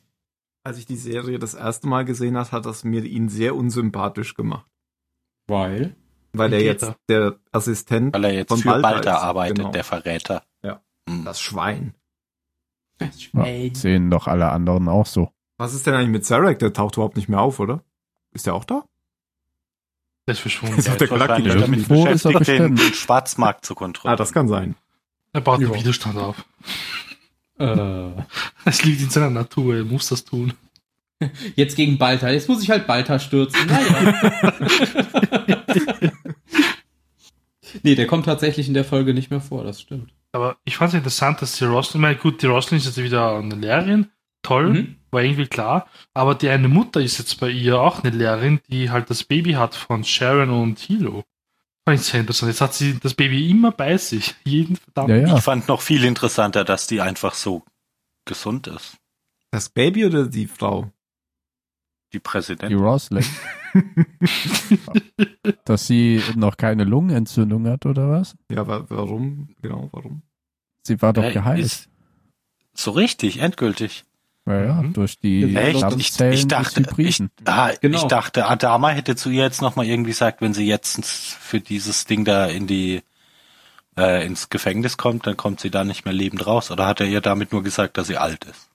Als 0.64 0.78
ich 0.78 0.86
die 0.86 0.96
Serie 0.96 1.38
das 1.38 1.54
erste 1.54 1.86
Mal 1.86 2.04
gesehen 2.04 2.36
habe, 2.36 2.50
hat 2.52 2.66
das 2.66 2.84
mir 2.84 3.04
ihn 3.04 3.28
sehr 3.28 3.54
unsympathisch 3.54 4.34
gemacht. 4.34 4.66
Weil? 5.46 5.94
Weil 6.32 6.52
er 6.52 6.62
jetzt 6.62 6.82
er? 6.82 6.96
der 7.08 7.38
Assistent 7.52 8.14
Weil 8.14 8.24
er 8.24 8.32
jetzt 8.34 8.48
von 8.48 8.58
für 8.58 8.68
Balta 8.70 8.90
Balta 8.90 9.10
ist, 9.16 9.22
arbeitet, 9.22 9.56
genau. 9.58 9.70
der 9.72 9.84
Verräter. 9.84 10.42
Ja. 10.62 10.80
Hm. 11.08 11.24
das 11.24 11.40
Schwein. 11.40 11.94
Ja, 13.00 13.08
sehen 13.74 14.10
doch 14.10 14.26
alle 14.26 14.50
anderen 14.50 14.88
auch 14.88 15.06
so. 15.06 15.30
Was 15.58 15.74
ist 15.74 15.86
denn 15.86 15.94
eigentlich 15.94 16.10
mit 16.10 16.24
Zarek? 16.24 16.58
Der 16.60 16.72
taucht 16.72 16.94
überhaupt 16.96 17.16
nicht 17.16 17.28
mehr 17.28 17.40
auf, 17.40 17.60
oder? 17.60 17.82
Ist 18.32 18.46
der 18.46 18.54
auch 18.54 18.64
da? 18.64 18.84
Der 20.26 20.32
ist 20.32 20.40
verschwunden. 20.40 20.78
Ist 20.78 20.88
auf 20.88 20.96
der 20.96 21.08
Galaktik. 21.08 21.48
damit 21.48 21.80
Irgendwo 21.80 22.06
ist 22.06 22.24
er 22.24 22.32
beschäftigt, 22.32 22.48
den, 22.48 22.74
bestimmt. 22.74 22.78
den 22.80 22.94
Schwarzmarkt 22.94 23.66
zu 23.66 23.74
kontrollieren. 23.74 24.14
Ah, 24.14 24.16
das 24.16 24.32
kann 24.32 24.48
sein. 24.48 24.74
Er 25.34 25.42
baut 25.42 25.60
Ja. 25.60 25.66
einen 25.68 25.76
Widerstand 25.78 26.16
auf. 26.16 26.46
Äh, 27.58 28.10
Es 28.64 28.84
liegt 28.84 29.00
in 29.02 29.10
seiner 29.10 29.30
Natur, 29.30 29.76
er 29.76 29.84
muss 29.84 30.08
das 30.08 30.24
tun. 30.24 30.52
jetzt 31.56 31.76
gegen 31.76 31.98
Balta. 31.98 32.30
Jetzt 32.30 32.48
muss 32.48 32.62
ich 32.62 32.70
halt 32.70 32.86
Balta 32.86 33.18
stürzen. 33.18 33.66
Naja. 33.66 34.54
nee, 37.82 37.94
der 37.94 38.06
kommt 38.06 38.26
tatsächlich 38.26 38.68
in 38.68 38.74
der 38.74 38.84
Folge 38.84 39.14
nicht 39.14 39.30
mehr 39.30 39.40
vor, 39.40 39.64
das 39.64 39.80
stimmt. 39.80 40.12
Aber 40.32 40.56
ich 40.64 40.76
fand 40.76 40.88
es 40.92 40.94
interessant, 40.98 41.40
dass 41.42 41.56
die 41.56 41.64
Roslin, 41.64 42.00
meine, 42.02 42.16
gut, 42.16 42.42
die 42.42 42.46
Roslin 42.46 42.78
ist 42.78 42.86
jetzt 42.86 43.02
wieder 43.02 43.36
eine 43.38 43.54
Lehrerin, 43.54 44.08
toll, 44.42 44.70
Mhm. 44.72 44.96
war 45.10 45.22
irgendwie 45.22 45.46
klar, 45.46 45.88
aber 46.12 46.34
die 46.34 46.48
eine 46.48 46.68
Mutter 46.68 47.00
ist 47.00 47.18
jetzt 47.18 47.38
bei 47.40 47.48
ihr 47.50 47.80
auch 47.80 48.02
eine 48.02 48.14
Lehrerin, 48.16 48.60
die 48.68 48.90
halt 48.90 49.08
das 49.10 49.22
Baby 49.24 49.52
hat 49.52 49.74
von 49.74 50.02
Sharon 50.04 50.50
und 50.50 50.78
Hilo. 50.80 51.24
Fand 51.86 52.00
ich 52.00 52.06
sehr 52.06 52.20
interessant. 52.20 52.50
Jetzt 52.50 52.60
hat 52.60 52.74
sie 52.74 52.98
das 52.98 53.14
Baby 53.14 53.50
immer 53.50 53.70
bei 53.70 53.96
sich, 53.98 54.34
jeden 54.44 54.76
verdammten 54.76 55.20
Ja, 55.22 55.28
ja. 55.28 55.36
Ich 55.36 55.42
fand 55.44 55.68
noch 55.68 55.82
viel 55.82 56.04
interessanter, 56.04 56.64
dass 56.64 56.86
die 56.86 57.00
einfach 57.00 57.34
so 57.34 57.62
gesund 58.24 58.66
ist. 58.68 58.96
Das 59.50 59.68
Baby 59.68 60.06
oder 60.06 60.26
die 60.26 60.46
Frau? 60.46 60.84
Die 62.12 62.16
Die 62.16 62.20
Präsidentin. 62.20 62.78
Roslyn. 62.78 63.24
Dass 65.64 65.86
sie 65.86 66.22
noch 66.36 66.56
keine 66.56 66.84
Lungenentzündung 66.84 67.66
hat, 67.68 67.86
oder 67.86 68.08
was? 68.08 68.36
Ja, 68.50 68.66
wa 68.66 68.84
warum? 68.88 69.48
Genau, 69.62 69.88
warum? 69.92 70.22
Sie 70.86 71.00
war 71.02 71.12
doch 71.12 71.24
Äh, 71.24 71.32
geheilt. 71.32 71.88
So 72.74 72.92
richtig, 72.92 73.38
endgültig. 73.38 74.04
Ja, 74.46 74.62
ja, 74.64 74.82
Mhm. 74.82 74.92
durch 74.92 75.18
die 75.18 75.56
Echt? 75.56 75.72
Ich, 75.74 75.78
Stammzellen 75.78 76.32
ich 76.34 76.40
des 76.40 76.48
dachte, 76.48 76.84
ich, 76.98 77.22
ah, 77.46 77.70
Genau. 77.80 77.96
ich 77.96 78.04
dachte, 78.04 78.46
Adama 78.46 78.90
hätte 78.90 79.16
zu 79.16 79.30
ihr 79.30 79.42
jetzt 79.42 79.62
nochmal 79.62 79.86
irgendwie 79.86 80.10
gesagt, 80.10 80.42
wenn 80.42 80.52
sie 80.52 80.66
jetzt 80.66 81.02
für 81.04 81.60
dieses 81.60 82.04
Ding 82.04 82.24
da 82.24 82.46
in 82.46 82.66
die 82.66 83.02
äh, 83.96 84.26
ins 84.26 84.50
Gefängnis 84.50 84.96
kommt, 84.96 85.26
dann 85.26 85.36
kommt 85.36 85.60
sie 85.60 85.70
da 85.70 85.84
nicht 85.84 86.04
mehr 86.04 86.12
lebend 86.12 86.46
raus. 86.46 86.70
Oder 86.70 86.86
hat 86.86 87.00
er 87.00 87.06
ihr 87.06 87.20
damit 87.20 87.52
nur 87.52 87.62
gesagt, 87.62 87.96
dass 87.96 88.08
sie 88.08 88.16
alt 88.16 88.44
ist? 88.44 88.68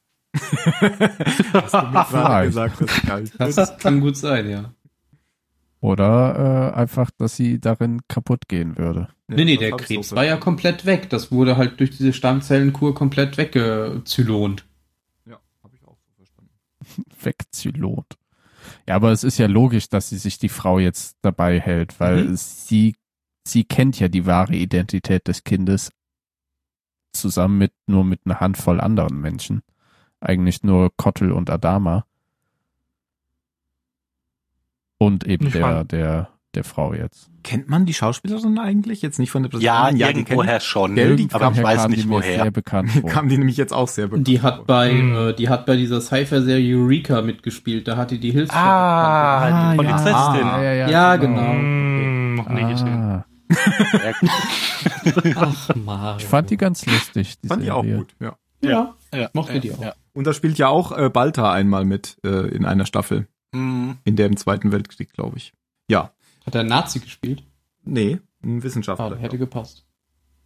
Hast 1.53 1.73
du 1.73 1.81
mir 1.87 2.05
gerade 2.09 2.47
gesagt, 2.47 2.81
dass 2.81 2.97
ich 2.97 3.01
kalt 3.03 3.37
bin? 3.37 3.55
Das 3.55 3.77
kann 3.79 3.99
gut 3.99 4.15
sein, 4.17 4.49
ja. 4.49 4.73
Oder 5.81 6.71
äh, 6.73 6.77
einfach, 6.77 7.09
dass 7.17 7.35
sie 7.35 7.59
darin 7.59 8.01
kaputt 8.07 8.47
gehen 8.47 8.77
würde. 8.77 9.09
Ja, 9.29 9.35
nee, 9.35 9.45
nee, 9.45 9.55
das 9.55 9.59
der 9.59 9.67
ich 9.69 9.73
so 9.87 9.93
Krebs 9.95 10.15
war 10.15 10.25
ja 10.25 10.37
komplett 10.37 10.85
weg. 10.85 11.09
Das 11.09 11.31
wurde 11.31 11.57
halt 11.57 11.79
durch 11.79 11.91
diese 11.91 12.11
Stammzellenkur 12.13 12.93
komplett 12.95 13.37
weggezylont. 13.37 14.65
Ja, 15.25 15.37
habe 15.63 15.75
ich 15.75 15.85
auch 15.87 15.97
so 16.05 16.11
verstanden. 16.15 17.08
Wegzylot. 17.23 18.17
Ja, 18.87 18.95
aber 18.95 19.11
es 19.11 19.23
ist 19.23 19.37
ja 19.37 19.47
logisch, 19.47 19.89
dass 19.89 20.09
sie 20.09 20.17
sich 20.17 20.37
die 20.37 20.49
Frau 20.49 20.79
jetzt 20.79 21.17
dabei 21.21 21.59
hält, 21.59 21.99
weil 21.99 22.25
Mhm. 22.25 22.35
sie, 22.35 22.95
sie 23.45 23.63
kennt 23.63 23.99
ja 23.99 24.07
die 24.09 24.25
wahre 24.25 24.55
Identität 24.55 25.27
des 25.27 25.43
Kindes 25.43 25.91
zusammen 27.13 27.57
mit 27.57 27.73
nur 27.87 28.03
mit 28.03 28.21
einer 28.25 28.39
Handvoll 28.39 28.79
anderen 28.79 29.19
Menschen. 29.19 29.61
Eigentlich 30.19 30.63
nur 30.63 30.95
Kottel 30.97 31.31
und 31.31 31.49
Adama. 31.49 32.05
Und 34.97 35.25
eben 35.25 35.47
Ich 35.47 35.53
der, 35.53 35.85
der, 35.85 36.29
der 36.55 36.63
Frau 36.63 36.93
jetzt. 36.93 37.29
Kennt 37.43 37.69
man 37.69 37.85
die 37.85 37.93
Schauspielerin 37.93 38.57
eigentlich? 38.57 39.01
Jetzt 39.01 39.19
nicht 39.19 39.29
von 39.31 39.43
der 39.43 39.51
Ja, 39.61 39.83
Präsidentin? 39.85 39.97
die 40.25 40.31
irgendwoher 40.31 40.59
schon, 40.59 40.95
Gell, 40.95 41.15
die 41.15 41.27
aber 41.31 41.51
ich 41.55 41.61
weiß 41.63 41.81
kam 41.81 41.91
nicht 41.91 42.03
die 42.03 42.07
mir 42.07 42.13
woher. 42.15 42.41
Sehr 42.43 42.51
bekannt 42.51 42.91
vor. 42.91 43.09
kam 43.09 43.29
die 43.29 43.37
nämlich 43.37 43.55
jetzt 43.57 43.71
auch 43.73 43.87
sehr 43.87 44.07
bekannt. 44.07 44.27
Die 44.27 44.41
hat 44.41 44.55
vor. 44.57 44.65
bei, 44.65 44.89
Hm. 44.91 45.15
äh, 45.29 45.33
die 45.33 45.47
hat 45.49 45.65
bei 45.65 45.75
dieser 45.75 46.01
Cypher-Serie 46.01 46.75
Eureka 46.77 47.21
mitgespielt. 47.21 47.87
Da 47.87 47.97
hat 47.97 48.11
die 48.11 48.19
die 48.19 48.31
Hilfs. 48.31 48.51
Ah, 48.53 49.71
die 49.71 49.77
Polizistin. 49.77 50.13
Ah, 50.13 50.61
ja, 50.63 50.73
ja, 50.73 50.89
Ja, 50.89 51.15
genau. 51.17 51.53
Mm, 51.53 52.35
noch 52.35 52.49
nie 52.49 52.65
gesehen. 52.67 52.87
Ah, 52.87 53.25
Ja, 53.51 54.13
Ach, 55.35 55.69
Mario. 55.75 56.17
ich 56.19 56.25
fand 56.25 56.49
die 56.49 56.57
ganz 56.57 56.85
lustig. 56.85 57.39
Die 57.41 57.47
Fand 57.47 57.63
die 57.63 57.71
auch 57.71 57.83
Serie. 57.83 57.97
gut, 57.99 58.15
ja. 58.19 58.35
Ja, 58.61 58.93
ja, 59.13 59.29
mochte 59.33 59.53
ja, 59.53 59.59
die 59.59 59.71
auch. 59.71 59.81
Ja. 59.81 59.93
Und 60.13 60.27
da 60.27 60.33
spielt 60.33 60.57
ja 60.57 60.67
auch 60.67 60.91
äh, 60.97 61.09
Balta 61.09 61.51
einmal 61.53 61.85
mit 61.85 62.17
äh, 62.25 62.47
in 62.49 62.65
einer 62.65 62.85
Staffel. 62.85 63.27
Hm. 63.55 63.97
In 64.03 64.15
der 64.17 64.25
im 64.27 64.35
Zweiten 64.37 64.71
Weltkrieg, 64.71 65.13
glaube 65.13 65.37
ich. 65.37 65.53
Ja. 65.89 66.11
Hat 66.49 66.55
er 66.55 66.63
Nazi 66.63 66.99
gespielt? 66.99 67.43
Nee, 67.83 68.17
ein 68.43 68.63
Wissenschaftler. 68.63 69.11
Ah, 69.11 69.15
hätte 69.17 69.37
gepasst. 69.37 69.85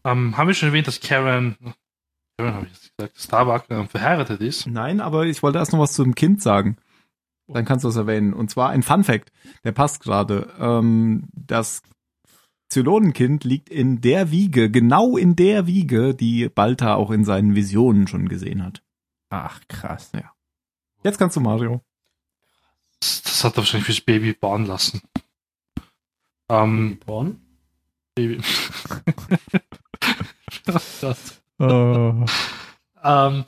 Ähm, 0.03 0.35
haben 0.35 0.47
wir 0.47 0.53
schon 0.53 0.67
erwähnt, 0.67 0.85
dass 0.85 0.99
Karen, 0.99 1.55
Karen 2.37 2.55
habe 2.55 2.65
ich 2.65 2.73
jetzt 2.73 2.97
gesagt, 2.97 3.21
Starbuck 3.21 3.63
ähm, 3.69 3.87
verheiratet 3.87 4.41
ist? 4.41 4.67
Nein, 4.67 4.99
aber 4.99 5.25
ich 5.27 5.41
wollte 5.41 5.59
erst 5.59 5.71
noch 5.71 5.79
was 5.79 5.93
zum 5.93 6.13
Kind 6.13 6.41
sagen. 6.41 6.75
Dann 7.47 7.63
kannst 7.63 7.85
du 7.85 7.87
es 7.87 7.95
erwähnen. 7.95 8.33
Und 8.33 8.49
zwar 8.49 8.71
ein 8.71 8.83
Fun 8.83 9.05
Fact, 9.05 9.31
der 9.63 9.71
passt 9.71 10.01
gerade. 10.01 10.53
Ähm, 10.59 11.29
das 11.31 11.83
Zylonenkind 12.67 13.45
liegt 13.45 13.69
in 13.69 14.01
der 14.01 14.29
Wiege, 14.29 14.69
genau 14.69 15.15
in 15.15 15.37
der 15.37 15.67
Wiege, 15.67 16.13
die 16.13 16.49
Balta 16.49 16.95
auch 16.95 17.11
in 17.11 17.23
seinen 17.23 17.55
Visionen 17.55 18.07
schon 18.07 18.27
gesehen 18.27 18.61
hat. 18.61 18.83
Ach, 19.29 19.61
krass. 19.69 20.11
Jetzt 21.01 21.17
kannst 21.17 21.37
du 21.37 21.39
Mario. 21.39 21.79
Das, 22.99 23.21
das 23.21 23.43
hat 23.45 23.53
er 23.53 23.59
wahrscheinlich 23.59 23.85
fürs 23.85 24.01
Baby 24.01 24.33
bauen 24.33 24.65
lassen. 24.65 25.01
Ähm, 26.53 26.97
Geboren? 26.99 27.39
Baby. 28.15 28.39
Oh 30.67 30.73
Gott. 31.01 31.17
Oh. 31.59 32.25
Ähm, 33.03 33.45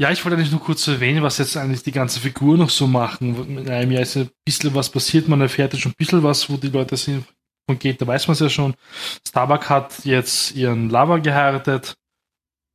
ja, 0.00 0.10
ich 0.12 0.24
wollte 0.24 0.36
eigentlich 0.36 0.52
nur 0.52 0.60
kurz 0.60 0.86
erwähnen, 0.86 1.22
was 1.22 1.38
jetzt 1.38 1.56
eigentlich 1.56 1.82
die 1.82 1.92
ganze 1.92 2.20
Figur 2.20 2.56
noch 2.56 2.70
so 2.70 2.86
machen. 2.86 3.58
In 3.58 3.68
einem 3.68 3.90
Jahr 3.90 4.02
ist 4.02 4.14
ja 4.14 4.22
ein 4.22 4.30
bisschen 4.44 4.74
was 4.74 4.90
passiert, 4.90 5.28
man 5.28 5.40
erfährt 5.40 5.72
ja 5.72 5.78
schon 5.78 5.92
ein 5.92 5.96
bisschen 5.98 6.22
was, 6.22 6.48
wo 6.48 6.56
die 6.56 6.68
Leute 6.68 6.96
sind. 6.96 7.24
Von 7.66 7.78
geht, 7.78 8.00
da 8.00 8.06
weiß 8.06 8.28
man 8.28 8.32
es 8.32 8.40
ja 8.40 8.48
schon. 8.48 8.74
Starbuck 9.26 9.68
hat 9.68 10.04
jetzt 10.04 10.54
ihren 10.54 10.88
Lover 10.88 11.20
geheiratet. 11.20 11.96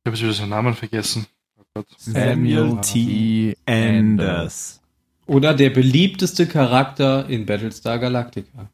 Ich 0.04 0.08
habe 0.10 0.16
jetzt 0.16 0.22
wieder 0.22 0.32
seinen 0.34 0.50
Namen 0.50 0.74
vergessen. 0.74 1.26
Oh 1.58 1.62
Gott. 1.74 1.86
Samuel 1.96 2.80
T. 2.82 3.56
Anders. 3.66 4.80
Oder 5.26 5.54
der 5.54 5.70
beliebteste 5.70 6.46
Charakter 6.46 7.26
in 7.28 7.46
Battlestar 7.46 7.98
Galactica. 7.98 8.70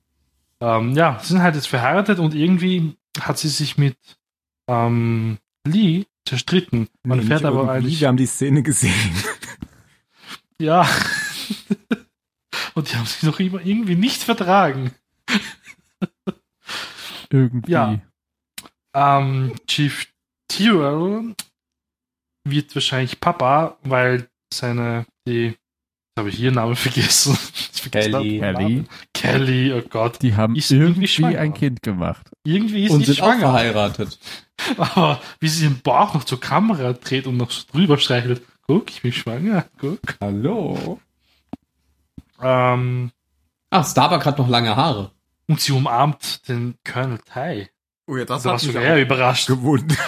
Ähm, 0.60 0.92
ja, 0.92 1.18
sie 1.20 1.28
sind 1.28 1.42
halt 1.42 1.54
jetzt 1.54 1.68
verheiratet 1.68 2.18
und 2.18 2.34
irgendwie 2.34 2.96
hat 3.20 3.38
sie 3.38 3.48
sich 3.48 3.78
mit 3.78 3.96
ähm, 4.68 5.38
Lee 5.66 6.06
zerstritten. 6.26 6.88
Man 7.02 7.20
Nee, 7.20 7.26
fährt 7.26 7.44
aber 7.44 7.70
eigentlich. 7.70 8.00
Wir 8.00 8.08
haben 8.08 8.16
die 8.16 8.26
Szene 8.26 8.62
gesehen. 8.62 8.94
Ja. 10.60 10.86
und 12.74 12.90
die 12.90 12.94
haben 12.94 13.06
sich 13.06 13.22
noch 13.22 13.40
immer 13.40 13.64
irgendwie 13.64 13.94
nicht 13.94 14.22
vertragen. 14.22 14.92
Irgendwie. 17.30 17.72
Ja. 17.72 17.98
Ähm, 18.94 19.54
Chief 19.66 20.06
Tyrell 20.48 21.34
wird 22.44 22.74
wahrscheinlich 22.74 23.20
Papa, 23.20 23.78
weil 23.84 24.28
seine, 24.52 25.06
die, 25.26 25.56
habe 26.20 26.28
ich 26.30 26.40
ihren 26.40 26.54
Namen 26.54 26.76
vergessen. 26.76 27.36
Ich 27.74 27.82
vergesse 27.82 28.10
Kelly. 28.10 28.38
Kelly, 28.40 28.84
Kelly, 29.12 29.72
oh 29.72 29.82
Gott. 29.90 30.22
die 30.22 30.36
haben 30.36 30.54
Ist 30.56 30.70
irgendwie 30.70 31.04
irgendwie 31.06 31.36
ein 31.38 31.52
Kind 31.54 31.82
gemacht. 31.82 32.30
Irgendwie 32.44 32.84
ist 32.84 32.92
Und 32.92 33.00
sie 33.06 33.12
sind 33.12 33.22
auch 33.22 33.26
schwanger. 33.28 33.40
verheiratet. 33.40 34.18
Aber 34.78 35.20
wie 35.40 35.48
sie 35.48 35.66
den 35.66 35.80
Bauch 35.80 36.14
noch 36.14 36.24
zur 36.24 36.38
Kamera 36.40 36.92
dreht 36.92 37.26
und 37.26 37.36
noch 37.36 37.50
so 37.50 37.64
drüber 37.72 37.98
streichelt. 37.98 38.42
Guck, 38.66 38.90
ich 38.90 39.02
bin 39.02 39.12
schwanger. 39.12 39.64
Guck. 39.78 39.98
Hallo. 40.20 41.00
Ähm, 42.40 43.10
Ach, 43.70 43.86
Starbuck 43.88 44.24
hat 44.26 44.38
noch 44.38 44.48
lange 44.48 44.74
Haare. 44.76 45.10
und 45.48 45.60
sie 45.60 45.72
umarmt 45.72 46.48
den 46.48 46.74
Colonel 46.84 47.18
Tai. 47.24 47.68
Oh 48.10 48.16
ja, 48.16 48.24
das 48.24 48.42
Da 48.42 48.50
war 48.50 48.58
sogar 48.58 48.82
er 48.82 49.00
überrascht. 49.00 49.46
gewundert. 49.46 49.98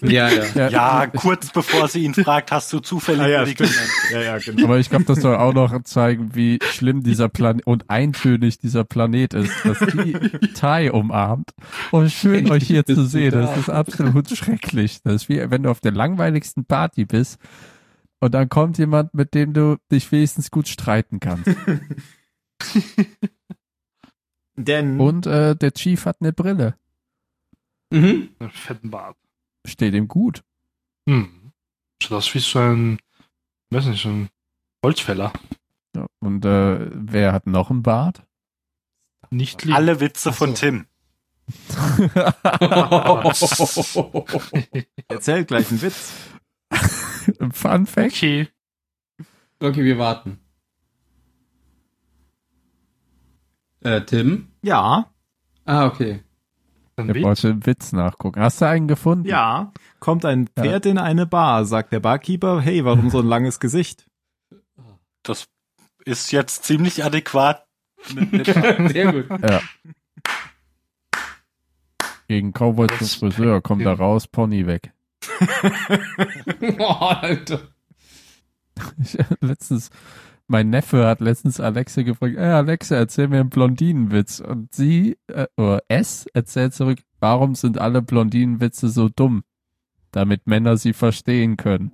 Ja, 0.00 0.30
ja. 0.30 0.68
Ja, 0.70 1.06
kurz 1.14 1.50
bevor 1.52 1.88
sie 1.88 2.04
ihn 2.04 2.14
fragt, 2.14 2.52
hast 2.52 2.72
du 2.72 2.80
zufällig 2.80 3.20
Ah, 3.20 3.28
ja, 3.28 3.44
ja, 3.44 4.20
ja, 4.22 4.38
genau. 4.38 4.64
Aber 4.64 4.78
ich 4.78 4.88
glaube, 4.88 5.04
das 5.04 5.20
soll 5.20 5.36
auch 5.36 5.52
noch 5.52 5.82
zeigen, 5.82 6.34
wie 6.34 6.58
schlimm 6.62 7.02
dieser 7.02 7.28
Planet 7.28 7.66
und 7.66 7.90
eintönig 7.90 8.58
dieser 8.58 8.84
Planet 8.84 9.34
ist, 9.34 9.52
dass 9.62 9.78
die 9.78 10.14
Thai 10.54 10.90
umarmt. 10.90 11.50
Oh, 11.92 12.08
schön 12.08 12.36
Endlich 12.46 12.62
euch 12.62 12.66
hier 12.66 12.86
zu 12.86 12.94
du 12.94 13.04
sehen. 13.04 13.32
da. 13.32 13.42
Das 13.42 13.58
ist 13.58 13.68
absolut 13.68 14.30
schrecklich. 14.30 15.02
Das 15.02 15.16
ist 15.16 15.28
wie, 15.28 15.50
wenn 15.50 15.64
du 15.64 15.70
auf 15.70 15.80
der 15.80 15.92
langweiligsten 15.92 16.64
Party 16.64 17.04
bist 17.04 17.38
und 18.20 18.32
dann 18.32 18.48
kommt 18.48 18.78
jemand, 18.78 19.12
mit 19.12 19.34
dem 19.34 19.52
du 19.52 19.76
dich 19.92 20.10
wenigstens 20.12 20.50
gut 20.50 20.66
streiten 20.66 21.20
kannst. 21.20 21.44
Denn 24.56 24.98
Und 24.98 25.26
äh, 25.26 25.54
der 25.56 25.72
Chief 25.72 26.06
hat 26.06 26.16
eine 26.20 26.32
Brille. 26.32 26.74
Mhm. 27.90 28.30
Einen 28.38 28.50
fetten 28.50 28.90
Bart. 28.90 29.16
Steht 29.66 29.94
ihm 29.94 30.08
gut. 30.08 30.42
Hm. 31.08 31.52
Schaut 32.02 32.18
aus 32.18 32.34
wie 32.34 32.38
so 32.38 32.58
ein, 32.58 32.98
weiß 33.70 33.86
nicht, 33.86 34.02
so 34.02 34.08
ein 34.08 34.28
Holzfäller. 34.84 35.32
Ja. 35.94 36.06
Und 36.20 36.44
äh, 36.44 36.88
wer 36.92 37.32
hat 37.32 37.46
noch 37.46 37.70
einen 37.70 37.82
Bart? 37.82 38.22
Nicht 39.30 39.64
lieb. 39.64 39.74
Alle 39.74 40.00
Witze 40.00 40.32
von 40.32 40.56
so. 40.56 40.62
Tim. 40.62 40.86
erzählt 45.08 45.48
gleich 45.48 45.68
einen 45.70 45.82
Witz. 45.82 46.12
Fun 47.52 47.86
Fact. 47.86 48.12
Okay. 48.12 48.48
okay, 49.60 49.84
wir 49.84 49.98
warten. 49.98 50.38
Äh, 53.82 54.02
Tim? 54.02 54.52
Ja, 54.62 55.10
Ah, 55.70 55.86
okay. 55.86 56.24
Der 57.08 57.14
Witz. 57.16 57.24
wollte 57.24 57.48
einen 57.48 57.66
Witz 57.66 57.92
nachgucken. 57.92 58.40
Hast 58.40 58.60
du 58.60 58.66
einen 58.66 58.88
gefunden? 58.88 59.26
ja. 59.28 59.72
Kommt 59.98 60.24
ein 60.24 60.48
Pferd 60.48 60.86
in 60.86 60.96
eine 60.96 61.26
Bar, 61.26 61.66
sagt 61.66 61.92
der 61.92 62.00
Barkeeper, 62.00 62.60
hey, 62.62 62.84
warum 62.86 63.10
so 63.10 63.18
ein 63.18 63.26
langes 63.26 63.60
Gesicht? 63.60 64.06
Das 65.22 65.46
ist 66.06 66.32
jetzt 66.32 66.64
ziemlich 66.64 67.04
adäquat. 67.04 67.66
Sehr 68.06 69.12
gut. 69.12 69.26
Gegen 72.28 72.52
Cowboy 72.52 72.86
zum 72.96 73.06
Friseur, 73.08 73.60
kommt 73.60 73.84
da 73.84 73.92
raus, 73.92 74.26
Pony 74.26 74.66
weg. 74.66 74.92
Oh, 76.78 76.84
Alter. 76.84 77.60
Ich, 79.02 79.18
letztens, 79.42 79.90
mein 80.50 80.68
Neffe 80.68 81.06
hat 81.06 81.20
letztens 81.20 81.60
Alexa 81.60 82.02
gefragt, 82.02 82.36
hey 82.36 82.50
Alexa, 82.50 82.96
erzähl 82.96 83.28
mir 83.28 83.40
einen 83.40 83.50
Blondinenwitz. 83.50 84.40
Und 84.40 84.72
sie, 84.74 85.16
äh, 85.28 85.46
oder 85.56 85.80
es, 85.88 86.26
erzählt 86.34 86.74
zurück, 86.74 86.98
warum 87.20 87.54
sind 87.54 87.78
alle 87.78 88.02
Blondinenwitze 88.02 88.88
so 88.88 89.08
dumm? 89.08 89.44
Damit 90.12 90.48
Männer 90.48 90.76
sie 90.76 90.92
verstehen 90.92 91.56
können. 91.56 91.92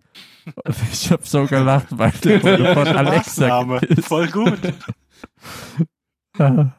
Und 0.65 0.74
ich 0.91 1.12
habe 1.12 1.27
so 1.27 1.45
gelacht, 1.47 1.89
weil 1.99 2.12
der 2.24 2.43
wurde 2.43 2.73
von 2.74 2.89
Alexa 2.89 3.62
gepisst. 3.65 4.09
Voll 4.09 4.28
gut. 4.28 4.59
Dann 6.39 6.73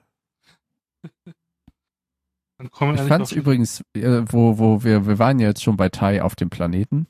kommen 2.71 2.95
Ich 2.95 3.01
fand's 3.01 3.31
auf- 3.31 3.37
übrigens, 3.37 3.81
äh, 3.95 4.23
wo, 4.29 4.57
wo 4.57 4.83
wir, 4.83 5.05
wir 5.05 5.19
waren 5.19 5.37
ja 5.39 5.49
jetzt 5.49 5.61
schon 5.63 5.77
bei 5.77 5.89
Tai 5.89 6.23
auf 6.23 6.35
dem 6.35 6.49
Planeten. 6.49 7.05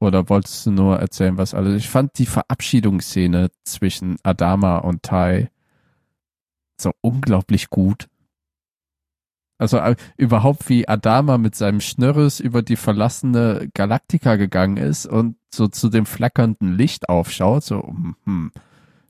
Oder 0.00 0.28
wolltest 0.30 0.64
du 0.66 0.70
nur 0.70 0.98
erzählen, 0.98 1.36
was 1.36 1.54
alles? 1.54 1.76
Ich 1.76 1.88
fand 1.88 2.18
die 2.18 2.26
Verabschiedungsszene 2.26 3.50
zwischen 3.64 4.16
Adama 4.22 4.78
und 4.78 5.02
Tai 5.02 5.50
so 6.80 6.92
unglaublich 7.02 7.68
gut. 7.68 8.08
Also 9.58 9.76
äh, 9.76 9.94
überhaupt 10.16 10.70
wie 10.70 10.88
Adama 10.88 11.36
mit 11.36 11.54
seinem 11.54 11.82
Schnörres 11.82 12.40
über 12.40 12.62
die 12.62 12.76
verlassene 12.76 13.68
Galaktika 13.74 14.36
gegangen 14.36 14.78
ist 14.78 15.04
und 15.04 15.36
so 15.54 15.68
zu 15.68 15.90
dem 15.90 16.06
flackernden 16.06 16.78
Licht 16.78 17.10
aufschaut, 17.10 17.64
so, 17.64 17.94
hm, 18.24 18.52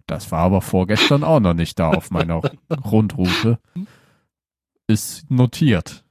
das 0.08 0.32
war 0.32 0.40
aber 0.40 0.60
vorgestern 0.60 1.22
auch 1.22 1.38
noch 1.38 1.54
nicht 1.54 1.78
da 1.78 1.90
auf 1.90 2.10
meiner 2.10 2.42
Rundroute. 2.84 3.60
Ist 4.88 5.30
notiert. 5.30 6.04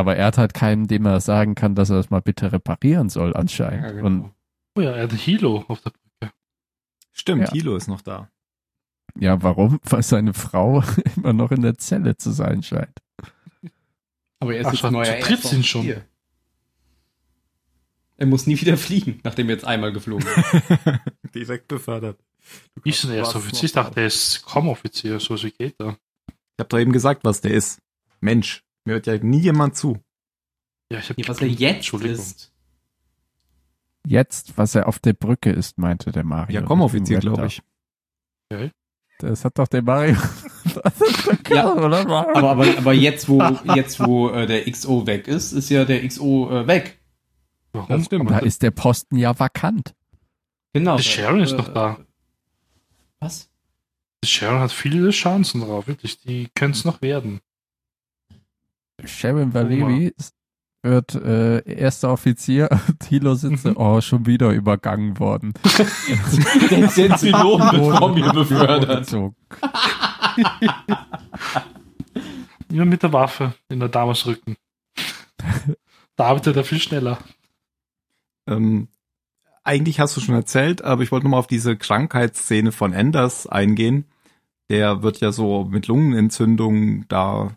Aber 0.00 0.16
er 0.16 0.26
hat 0.26 0.38
halt 0.38 0.54
keinen, 0.54 0.86
dem 0.86 1.04
er 1.04 1.20
sagen 1.20 1.54
kann, 1.54 1.74
dass 1.74 1.90
er 1.90 1.96
das 1.96 2.08
mal 2.08 2.22
bitte 2.22 2.52
reparieren 2.52 3.10
soll, 3.10 3.36
anscheinend. 3.36 3.84
Ja, 3.84 3.92
genau. 3.92 4.06
Und 4.06 4.30
Oh 4.76 4.80
ja, 4.80 4.92
er 4.92 5.02
hat 5.02 5.12
Hilo 5.12 5.64
auf 5.68 5.80
der 5.82 5.90
Brücke. 5.90 6.32
Stimmt, 7.12 7.42
Ja. 7.42 7.52
Hilo 7.52 7.76
ist 7.76 7.88
noch 7.88 8.00
da. 8.00 8.30
ja, 9.18 9.42
warum? 9.42 9.78
Weil 9.84 10.02
seine 10.02 10.32
Frau 10.32 10.82
immer 11.16 11.32
noch 11.34 11.50
in 11.50 11.60
der 11.60 11.76
Zelle 11.76 12.16
zu 12.16 12.30
sein 12.30 12.62
scheint. 12.62 12.96
Aber 14.38 14.54
er 14.54 14.60
ist 14.60 14.66
Ach, 14.68 14.72
jetzt 14.72 14.80
schon, 14.80 14.92
neuer 14.94 15.20
Force 15.20 15.50
sind 15.50 15.66
schon. 15.66 15.94
Er 18.16 18.26
muss 18.26 18.46
nie 18.46 18.58
wieder 18.58 18.76
fliegen, 18.78 19.20
nachdem 19.22 19.48
er 19.50 19.56
jetzt 19.56 19.66
einmal 19.66 19.92
geflogen 19.92 20.26
ist. 20.26 21.34
Direkt 21.34 21.68
befördert. 21.68 22.18
Du 22.74 22.80
Ich 22.84 23.02
bin 23.02 23.10
erst 23.10 23.34
warst 23.34 23.36
Offizier. 23.36 23.64
Ich 23.64 23.72
dachte, 23.72 23.94
der 23.96 24.06
ist 24.06 24.42
Com-Offizier. 24.46 25.20
So 25.20 25.36
wie 25.42 25.50
geht 25.50 25.74
er. 25.78 25.98
Ich 26.28 26.34
hab 26.58 26.70
doch 26.70 26.78
eben 26.78 26.92
gesagt, 26.92 27.22
was 27.24 27.42
der 27.42 27.52
ist. 27.52 27.80
Mensch. 28.20 28.62
Mir 28.84 28.94
hört 28.94 29.06
ja 29.06 29.18
nie 29.18 29.40
jemand 29.40 29.76
zu. 29.76 29.98
Ja, 30.92 30.98
ich 30.98 31.08
habe 31.08 31.28
was 31.28 31.40
er 31.40 31.48
jetzt 31.48 31.92
ist. 31.92 32.52
Jetzt, 34.06 34.56
was 34.56 34.74
er 34.74 34.88
auf 34.88 34.98
der 34.98 35.12
Brücke 35.12 35.50
ist, 35.50 35.78
meinte 35.78 36.10
der 36.10 36.24
Mario. 36.24 36.60
Ja, 36.60 36.66
komm, 36.66 36.80
im 36.80 37.04
glaube 37.04 37.46
ich. 37.46 37.62
Das 39.18 39.44
hat 39.44 39.58
doch 39.58 39.68
der 39.68 39.82
Mario. 39.82 40.16
Das 40.62 41.00
ist 41.00 41.26
doch 41.26 41.42
krass, 41.42 41.56
Ja, 41.56 41.72
oder? 41.72 42.00
Aber, 42.00 42.50
aber, 42.50 42.78
aber 42.78 42.92
jetzt, 42.92 43.28
wo, 43.28 43.42
jetzt, 43.74 43.98
wo 43.98 44.28
äh, 44.28 44.46
der 44.46 44.70
XO 44.70 45.06
weg 45.06 45.26
ist, 45.26 45.52
ist 45.52 45.68
ja 45.70 45.84
der 45.84 46.06
XO 46.06 46.50
äh, 46.50 46.66
weg. 46.66 47.00
Warum? 47.72 47.88
Das 47.88 48.04
stimmt. 48.06 48.30
da 48.30 48.38
ist 48.38 48.62
der 48.62 48.70
Posten 48.70 49.16
ja 49.16 49.36
vakant. 49.36 49.94
Genau. 50.72 50.96
Die 50.96 51.02
Sharon 51.02 51.40
ist 51.40 51.52
Äh, 51.52 51.56
noch 51.56 51.68
da. 51.72 51.98
Was? 53.18 53.50
Sharon 54.24 54.60
hat 54.60 54.70
viele 54.70 55.10
Chancen 55.10 55.62
drauf, 55.62 55.86
wirklich. 55.88 56.20
Die 56.20 56.48
können 56.54 56.72
es 56.72 56.84
noch 56.84 57.00
werden. 57.02 57.40
Sharon 59.06 59.54
Valery 59.54 60.14
wird 60.82 61.14
äh, 61.14 61.62
erster 61.70 62.12
Offizier. 62.12 62.68
Thilo 62.98 63.34
sitzt, 63.34 63.64
so, 63.64 63.76
oh, 63.76 64.00
schon 64.00 64.26
wieder 64.26 64.50
übergangen 64.50 65.18
worden. 65.18 65.52
Der 66.70 66.88
Zenzilonen 66.88 67.72
wird 67.72 67.98
vor 67.98 68.14
mir 68.14 68.32
befördert. 68.32 69.12
Immer 72.68 72.84
mit 72.84 73.02
der 73.02 73.12
Waffe 73.12 73.54
in 73.68 73.80
der 73.80 73.88
Damas 73.88 74.26
Rücken. 74.26 74.56
da 76.16 76.24
arbeitet 76.24 76.56
er 76.56 76.64
viel 76.64 76.80
schneller. 76.80 77.18
Ähm, 78.46 78.88
eigentlich 79.64 80.00
hast 80.00 80.16
du 80.16 80.20
schon 80.20 80.34
erzählt, 80.34 80.82
aber 80.82 81.02
ich 81.02 81.12
wollte 81.12 81.24
nochmal 81.24 81.40
auf 81.40 81.46
diese 81.46 81.76
Krankheitsszene 81.76 82.72
von 82.72 82.94
Anders 82.94 83.46
eingehen. 83.46 84.06
Der 84.70 85.02
wird 85.02 85.20
ja 85.20 85.32
so 85.32 85.64
mit 85.64 85.88
Lungenentzündung 85.88 87.06
da 87.08 87.56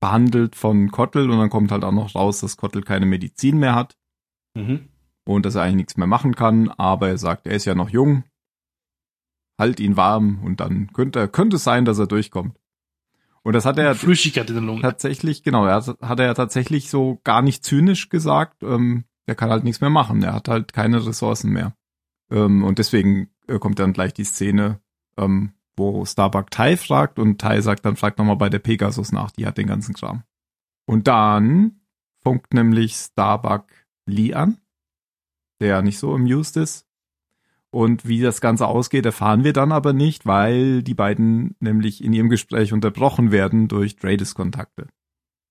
behandelt 0.00 0.54
von 0.56 0.90
Kottel 0.90 1.30
und 1.30 1.38
dann 1.38 1.50
kommt 1.50 1.72
halt 1.72 1.84
auch 1.84 1.92
noch 1.92 2.14
raus, 2.14 2.40
dass 2.40 2.56
Kottel 2.56 2.82
keine 2.82 3.06
Medizin 3.06 3.58
mehr 3.58 3.74
hat 3.74 3.96
Mhm. 4.54 4.88
und 5.24 5.44
dass 5.46 5.54
er 5.54 5.62
eigentlich 5.62 5.76
nichts 5.76 5.96
mehr 5.96 6.06
machen 6.06 6.34
kann, 6.34 6.68
aber 6.70 7.08
er 7.08 7.18
sagt, 7.18 7.46
er 7.46 7.54
ist 7.54 7.64
ja 7.64 7.74
noch 7.74 7.90
jung. 7.90 8.24
Halt 9.58 9.80
ihn 9.80 9.96
warm 9.96 10.40
und 10.44 10.60
dann 10.60 10.92
könnte, 10.92 11.26
könnte 11.28 11.56
es 11.56 11.64
sein, 11.64 11.84
dass 11.84 11.98
er 11.98 12.06
durchkommt. 12.06 12.56
Und 13.42 13.52
das 13.54 13.64
hat 13.64 13.78
er 13.78 13.94
Flüssigkeit 13.94 14.48
in 14.50 14.56
den 14.56 14.66
Lungen. 14.66 14.82
tatsächlich, 14.82 15.42
genau, 15.42 15.64
er 15.66 15.74
hat, 15.76 15.96
hat 16.00 16.20
er 16.20 16.26
ja 16.26 16.34
tatsächlich 16.34 16.90
so 16.90 17.20
gar 17.24 17.42
nicht 17.42 17.64
zynisch 17.64 18.08
gesagt. 18.08 18.62
Ähm, 18.62 19.04
der 19.26 19.34
kann 19.34 19.50
halt 19.50 19.64
nichts 19.64 19.80
mehr 19.80 19.90
machen. 19.90 20.22
Er 20.22 20.34
hat 20.34 20.48
halt 20.48 20.72
keine 20.72 21.04
Ressourcen 21.04 21.50
mehr. 21.52 21.74
Ähm, 22.30 22.62
und 22.62 22.78
deswegen 22.78 23.30
äh, 23.46 23.58
kommt 23.58 23.78
dann 23.78 23.92
gleich 23.92 24.12
die 24.12 24.24
Szene, 24.24 24.80
ähm, 25.16 25.52
wo 25.78 26.04
Starbuck 26.04 26.50
Tai 26.50 26.76
fragt 26.76 27.18
und 27.18 27.40
Tai 27.40 27.60
sagt 27.60 27.84
dann, 27.84 27.96
fragt 27.96 28.18
nochmal 28.18 28.36
bei 28.36 28.48
der 28.48 28.58
Pegasus 28.58 29.12
nach, 29.12 29.30
die 29.30 29.46
hat 29.46 29.58
den 29.58 29.66
ganzen 29.66 29.94
Kram. 29.94 30.24
Und 30.86 31.06
dann 31.06 31.80
funkt 32.22 32.52
nämlich 32.54 32.94
Starbuck 32.94 33.66
Lee 34.06 34.34
an, 34.34 34.58
der 35.60 35.82
nicht 35.82 35.98
so 35.98 36.14
amused 36.14 36.56
ist. 36.56 36.86
Und 37.70 38.08
wie 38.08 38.20
das 38.20 38.40
Ganze 38.40 38.66
ausgeht, 38.66 39.04
erfahren 39.04 39.44
wir 39.44 39.52
dann 39.52 39.72
aber 39.72 39.92
nicht, 39.92 40.24
weil 40.24 40.82
die 40.82 40.94
beiden 40.94 41.54
nämlich 41.60 42.02
in 42.02 42.14
ihrem 42.14 42.30
Gespräch 42.30 42.72
unterbrochen 42.72 43.30
werden 43.30 43.68
durch 43.68 43.96
Dradis-Kontakte. 43.96 44.88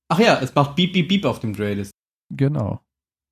Ach 0.09 0.19
ja, 0.19 0.39
es 0.39 0.55
macht 0.55 0.75
Beep, 0.75 0.93
Beep, 0.93 1.09
Beep 1.09 1.25
auf 1.25 1.39
dem 1.39 1.55
Dradis. 1.55 1.91
Genau. 2.29 2.81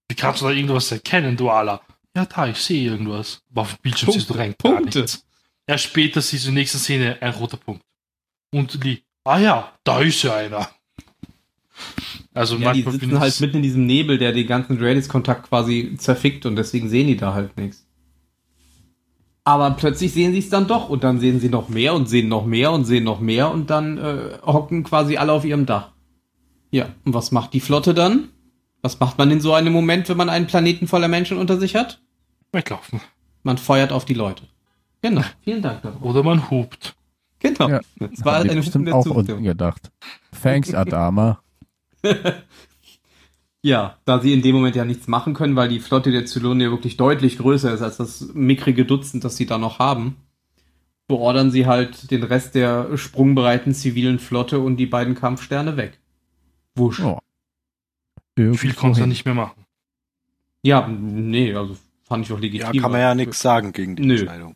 Wie 0.08 0.16
kannst 0.16 0.42
du 0.42 0.46
da 0.46 0.52
irgendwas 0.52 0.92
erkennen, 0.92 1.36
du 1.36 1.50
Ala? 1.50 1.82
Ja, 2.16 2.26
da, 2.26 2.48
ich 2.48 2.58
sehe 2.58 2.92
irgendwas. 2.92 3.42
Aber 3.50 3.62
auf 3.62 3.74
dem 3.74 3.82
Bildschirm 3.82 4.14
siehst 4.14 4.30
du 4.30 4.36
rein 4.36 4.54
gar 4.62 4.74
Punkte. 4.76 5.00
nichts. 5.00 5.26
Ja, 5.70 5.78
später 5.78 6.22
siehst 6.22 6.46
du 6.46 6.50
in 6.50 6.56
der 6.56 6.62
nächsten 6.62 6.78
Szene 6.78 7.18
ein 7.22 7.34
roter 7.34 7.58
Punkt. 7.58 7.82
Und 8.52 8.84
Lee, 8.84 9.00
ah 9.24 9.40
ja, 9.40 9.74
da 9.84 10.02
ist 10.02 10.22
ja 10.24 10.36
einer. 10.36 10.70
Also 12.34 12.58
Ja, 12.58 12.74
die 12.74 12.84
sitzen 12.84 13.20
halt 13.20 13.40
mitten 13.40 13.58
in 13.58 13.64
diesem 13.64 13.86
Nebel, 13.86 14.18
der 14.18 14.32
den 14.32 14.48
ganzen 14.48 14.78
Dradis-Kontakt 14.78 15.50
quasi 15.50 15.96
zerfickt 15.98 16.46
und 16.46 16.56
deswegen 16.56 16.90
sehen 16.90 17.08
die 17.08 17.18
da 17.18 17.34
halt 17.34 17.58
nichts. 17.58 17.86
Aber 19.44 19.72
plötzlich 19.72 20.12
sehen 20.12 20.32
sie 20.34 20.40
es 20.40 20.50
dann 20.50 20.68
doch 20.68 20.90
und 20.90 21.04
dann 21.04 21.20
sehen 21.20 21.40
sie 21.40 21.50
noch 21.50 21.70
mehr 21.70 21.94
und 21.94 22.08
sehen 22.10 22.28
noch 22.28 22.46
mehr 22.46 22.72
und 22.72 22.86
sehen 22.86 23.04
noch 23.04 23.20
mehr 23.20 23.52
und 23.52 23.70
dann 23.70 23.98
äh, 23.98 24.40
hocken 24.44 24.84
quasi 24.84 25.18
alle 25.18 25.32
auf 25.32 25.46
ihrem 25.46 25.66
Dach. 25.66 25.92
Ja, 26.72 26.90
und 27.06 27.14
was 27.14 27.32
macht 27.32 27.54
die 27.54 27.60
Flotte 27.60 27.94
dann? 27.94 28.30
Was 28.82 29.00
macht 29.00 29.18
man 29.18 29.32
in 29.32 29.40
so 29.40 29.54
einem 29.54 29.72
Moment, 29.72 30.10
wenn 30.10 30.18
man 30.18 30.30
einen 30.30 30.48
Planeten 30.48 30.88
voller 30.88 31.08
Menschen 31.08 31.38
unter 31.38 31.60
sich 31.60 31.76
hat? 31.76 32.02
weglaufen. 32.52 33.02
Man 33.44 33.58
feuert 33.58 33.92
auf 33.92 34.06
die 34.06 34.14
Leute. 34.14 34.48
Genau, 35.06 35.22
vielen 35.44 35.62
Dank 35.62 35.84
darauf. 35.84 36.02
Oder 36.02 36.24
man 36.24 36.50
hupt. 36.50 36.96
Genau. 37.40 37.70
Ja, 37.70 37.80
Es 38.12 38.26
war 38.26 38.44
die 38.44 38.50
eine 38.50 38.60
bestimmt 38.62 38.92
auch 38.92 39.04
Zustimmung. 39.04 39.28
unten 39.38 39.44
gedacht. 39.44 39.92
Thanks, 40.42 40.74
Adama. 40.74 41.42
Ja, 43.62 43.98
da 44.06 44.20
sie 44.20 44.32
in 44.32 44.44
dem 44.44 44.54
Moment 44.54 44.76
ja 44.76 44.86
nichts 44.86 45.08
machen 45.08 45.34
können, 45.34 45.56
weil 45.56 45.70
die 45.70 45.80
Flotte 45.80 46.12
der 46.12 46.28
Zylonen 46.28 46.62
ja 46.62 46.70
wirklich 46.70 46.98
deutlich 46.98 47.40
größer 47.40 47.74
ist 47.74 47.82
als 47.82 47.98
das 47.98 48.30
mickrige 48.36 48.86
Dutzend, 48.86 49.24
das 49.24 49.38
sie 49.38 49.48
da 49.48 49.58
noch 49.58 49.80
haben, 49.80 50.18
beordern 51.08 51.50
sie 51.50 51.66
halt 51.66 52.12
den 52.12 52.22
Rest 52.22 52.54
der 52.54 52.96
sprungbereiten 52.96 53.74
zivilen 53.74 54.20
Flotte 54.20 54.60
und 54.60 54.78
die 54.78 54.86
beiden 54.86 55.16
Kampfsterne 55.16 55.78
weg. 55.78 56.00
Wusch. 56.76 57.00
Oh. 57.00 57.18
Viel 58.36 58.74
konnte 58.76 59.02
er 59.02 59.08
nicht 59.08 59.26
mehr 59.26 59.34
machen. 59.34 59.66
Ja, 60.62 60.88
nee, 60.88 61.52
also 61.56 61.76
fand 62.04 62.24
ich 62.24 62.32
auch 62.34 62.40
legitim. 62.40 62.72
Ja, 62.72 62.82
kann 62.84 62.92
man 62.92 63.02
ja 63.02 63.16
nichts 63.16 63.40
sagen 63.40 63.72
gegen 63.74 63.96
die 63.96 64.06
Nö. 64.06 64.20
Entscheidung. 64.20 64.56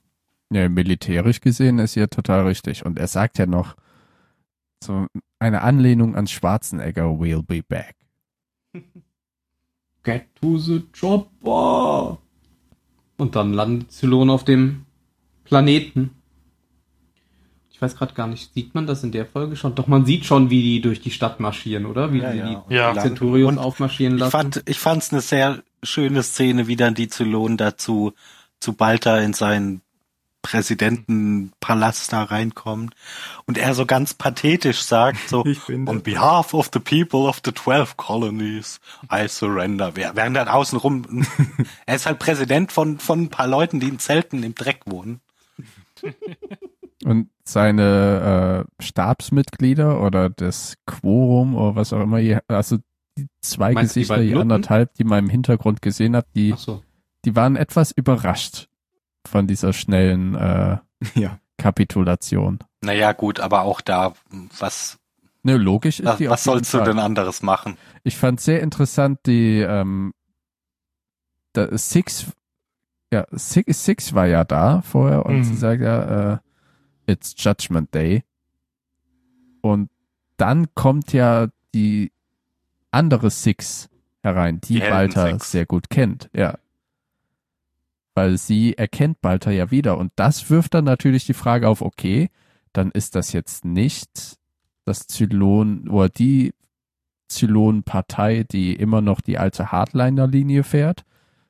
Ja, 0.52 0.68
militärisch 0.68 1.42
gesehen 1.42 1.80
ist 1.80 1.96
ja 1.96 2.08
total 2.08 2.48
richtig. 2.48 2.86
Und 2.86 2.98
er 2.98 3.08
sagt 3.08 3.38
ja 3.38 3.46
noch 3.46 3.76
so 4.84 5.06
eine 5.40 5.62
Anlehnung 5.62 6.16
an 6.16 6.28
Schwarzenegger, 6.28 7.06
we'll 7.06 7.44
be 7.46 7.62
back. 7.62 7.96
Get 10.04 10.26
to 10.42 10.58
the 10.58 10.84
chopper. 11.00 12.18
Und 13.18 13.36
dann 13.36 13.54
landen 13.54 13.80
die 13.82 13.88
Zylonen 13.90 14.30
auf 14.30 14.44
dem 14.46 14.86
Planeten. 15.44 16.12
Ich 17.70 17.82
weiß 17.82 17.96
gerade 17.96 18.14
gar 18.14 18.28
nicht, 18.28 18.54
sieht 18.54 18.74
man 18.76 18.88
das 18.88 19.04
in 19.04 19.12
der 19.12 19.26
Folge 19.26 19.56
schon? 19.56 19.76
Doch, 19.76 19.88
man 19.88 20.06
sieht 20.06 20.26
schon, 20.26 20.50
wie 20.50 20.62
die 20.62 20.82
durch 20.82 21.00
die 21.02 21.12
Stadt 21.12 21.40
marschieren, 21.40 21.86
oder? 21.86 22.12
Wie 22.12 22.20
Ja, 22.20 22.32
sie 22.32 22.38
ja. 22.40 22.66
die 22.70 22.74
Ja. 22.76 22.92
Und 22.92 23.00
Centurions 23.02 23.58
aufmarschieren 23.58 24.16
Ich 24.16 24.20
lassen. 24.22 24.32
fand, 24.32 24.64
ich 24.66 24.80
fand's 24.80 25.12
eine 25.12 25.22
sehr 25.22 25.64
schöne 25.84 26.24
Szene, 26.24 26.68
wie 26.68 26.76
dann 26.76 26.94
die 26.96 27.08
Zylonen 27.08 27.58
dazu 27.58 28.14
zu 28.60 28.74
Balta 28.74 29.20
in 29.20 29.34
seinen 29.34 29.82
Präsidentenpalast 30.42 32.14
da 32.14 32.24
reinkommen 32.24 32.92
und 33.46 33.58
er 33.58 33.74
so 33.74 33.86
ganz 33.86 34.14
pathetisch 34.14 34.82
sagt 34.82 35.30
so 35.30 35.44
on 35.70 36.02
behalf 36.02 36.54
of 36.54 36.70
the 36.74 36.80
people 36.80 37.28
of 37.28 37.42
the 37.44 37.52
12 37.52 37.98
colonies 37.98 38.80
I 39.12 39.28
surrender 39.28 39.96
während 39.96 40.36
dann 40.36 40.48
außenrum 40.48 41.26
er 41.86 41.96
ist 41.96 42.06
halt 42.06 42.20
Präsident 42.20 42.72
von 42.72 43.00
von 43.00 43.24
ein 43.24 43.30
paar 43.30 43.48
Leuten 43.48 43.80
die 43.80 43.90
in 43.90 44.00
Zelten 44.00 44.44
im 44.44 44.56
Dreck 44.56 44.82
wohnen 44.86 45.20
Und 47.06 47.30
seine 47.44 48.66
äh, 48.66 48.84
Stabsmitglieder 48.84 50.02
oder 50.02 50.30
das 50.30 50.76
Quorum 50.86 51.56
oder 51.56 51.76
was 51.76 51.94
auch 51.94 52.02
immer, 52.02 52.20
also 52.48 52.78
die 53.18 53.28
zwei 53.42 53.74
Meinst 53.74 53.96
die 53.96 54.02
Gesichter, 54.02 54.22
die 54.22 54.32
Nutten? 54.32 54.52
anderthalb, 54.52 54.94
die 54.96 55.06
man 55.06 55.26
im 55.26 55.30
Hintergrund 55.30 55.82
gesehen 55.82 56.16
hat, 56.16 56.28
die, 56.36 56.54
so. 56.58 56.84
die 57.26 57.36
waren 57.36 57.56
etwas 57.56 57.92
überrascht 57.92 58.69
von 59.28 59.48
dieser 59.48 59.74
schnellen 59.74 60.36
äh, 60.36 60.78
Ja. 61.16 61.40
Kapitulation. 61.58 62.60
naja 62.82 63.12
gut 63.14 63.40
aber 63.40 63.62
auch 63.64 63.82
da 63.82 64.14
was 64.60 64.98
Ne, 65.44 65.56
logisch 65.58 66.00
ist 66.02 66.06
was, 66.06 66.18
die 66.18 66.30
was 66.30 66.44
sollst 66.44 66.74
du 66.74 66.78
Fall. 66.80 66.88
denn 66.88 67.00
anderes 67.00 67.42
machen 67.42 67.78
Ich 68.04 68.18
fand 68.18 68.40
sehr 68.42 68.62
interessant 68.62 69.20
die 69.26 69.60
ähm, 69.60 70.14
da, 71.54 71.78
Six 71.78 72.28
ja 73.12 73.26
Six, 73.32 73.84
Six 73.86 74.14
war 74.14 74.28
ja 74.28 74.44
da 74.44 74.82
vorher 74.82 75.26
und 75.26 75.38
Mhm. 75.40 75.44
sie 75.44 75.56
sagt 75.56 75.82
ja 75.82 76.34
äh, 76.34 76.38
it's 77.08 77.34
Judgment 77.38 77.94
Day 77.96 78.24
und 79.62 79.90
dann 80.38 80.68
kommt 80.76 81.12
ja 81.14 81.48
die 81.74 82.12
andere 82.92 83.30
Six 83.30 83.90
herein, 84.24 84.60
die, 84.62 84.76
Die 84.76 84.82
Walter 84.82 85.38
sehr 85.40 85.66
gut 85.66 85.90
kennt, 85.90 86.30
ja. 86.34 86.58
Weil 88.20 88.38
sie 88.38 88.78
erkennt 88.78 89.22
Balter 89.22 89.50
ja 89.52 89.72
wieder. 89.72 89.98
Und 89.98 90.12
das 90.18 90.50
wirft 90.50 90.74
dann 90.74 90.84
natürlich 90.84 91.26
die 91.26 91.34
Frage 91.34 91.70
auf, 91.70 91.82
okay, 91.82 92.30
dann 92.74 92.92
ist 92.92 93.16
das 93.16 93.32
jetzt 93.32 93.64
nicht 93.64 94.38
das 94.84 95.08
Zylon 95.08 95.88
oder 95.88 96.10
die 96.10 96.54
Zylon-Partei, 97.30 98.44
die 98.44 98.74
immer 98.74 99.00
noch 99.00 99.22
die 99.22 99.38
alte 99.38 99.72
Hardliner-Linie 99.72 100.66
fährt, 100.66 101.06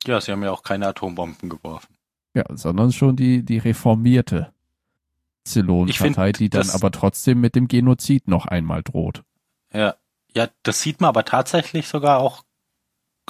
ja 0.05 0.21
sie 0.21 0.31
haben 0.31 0.43
ja 0.43 0.51
auch 0.51 0.61
keine 0.61 0.85
Atombomben 0.89 1.49
geworfen. 1.49 1.95
Ja, 2.35 2.43
sondern 2.53 2.91
schon 2.91 3.15
die, 3.15 3.43
die 3.43 3.57
reformierte 3.57 4.53
Zylon-Partei, 5.45 6.33
die 6.33 6.51
dann 6.51 6.69
aber 6.69 6.91
trotzdem 6.91 7.41
mit 7.41 7.55
dem 7.55 7.67
Genozid 7.67 8.27
noch 8.27 8.45
einmal 8.45 8.83
droht. 8.83 9.23
Ja, 9.73 9.95
ja, 10.35 10.47
das 10.61 10.83
sieht 10.83 11.01
man 11.01 11.07
aber 11.07 11.25
tatsächlich 11.25 11.87
sogar 11.87 12.19
auch 12.19 12.43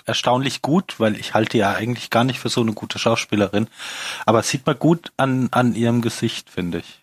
erstaunlich 0.06 0.62
gut, 0.62 1.00
weil 1.00 1.16
ich 1.16 1.34
halte 1.34 1.58
ja 1.58 1.74
eigentlich 1.74 2.10
gar 2.10 2.24
nicht 2.24 2.40
für 2.40 2.50
so 2.50 2.62
eine 2.62 2.74
gute 2.74 3.00
Schauspielerin. 3.00 3.68
Aber 4.26 4.40
es 4.40 4.50
sieht 4.50 4.66
man 4.66 4.78
gut 4.80 5.12
an, 5.18 5.50
an 5.52 5.76
ihrem 5.76 6.02
Gesicht, 6.02 6.50
finde 6.50 6.80
ich. 6.80 7.00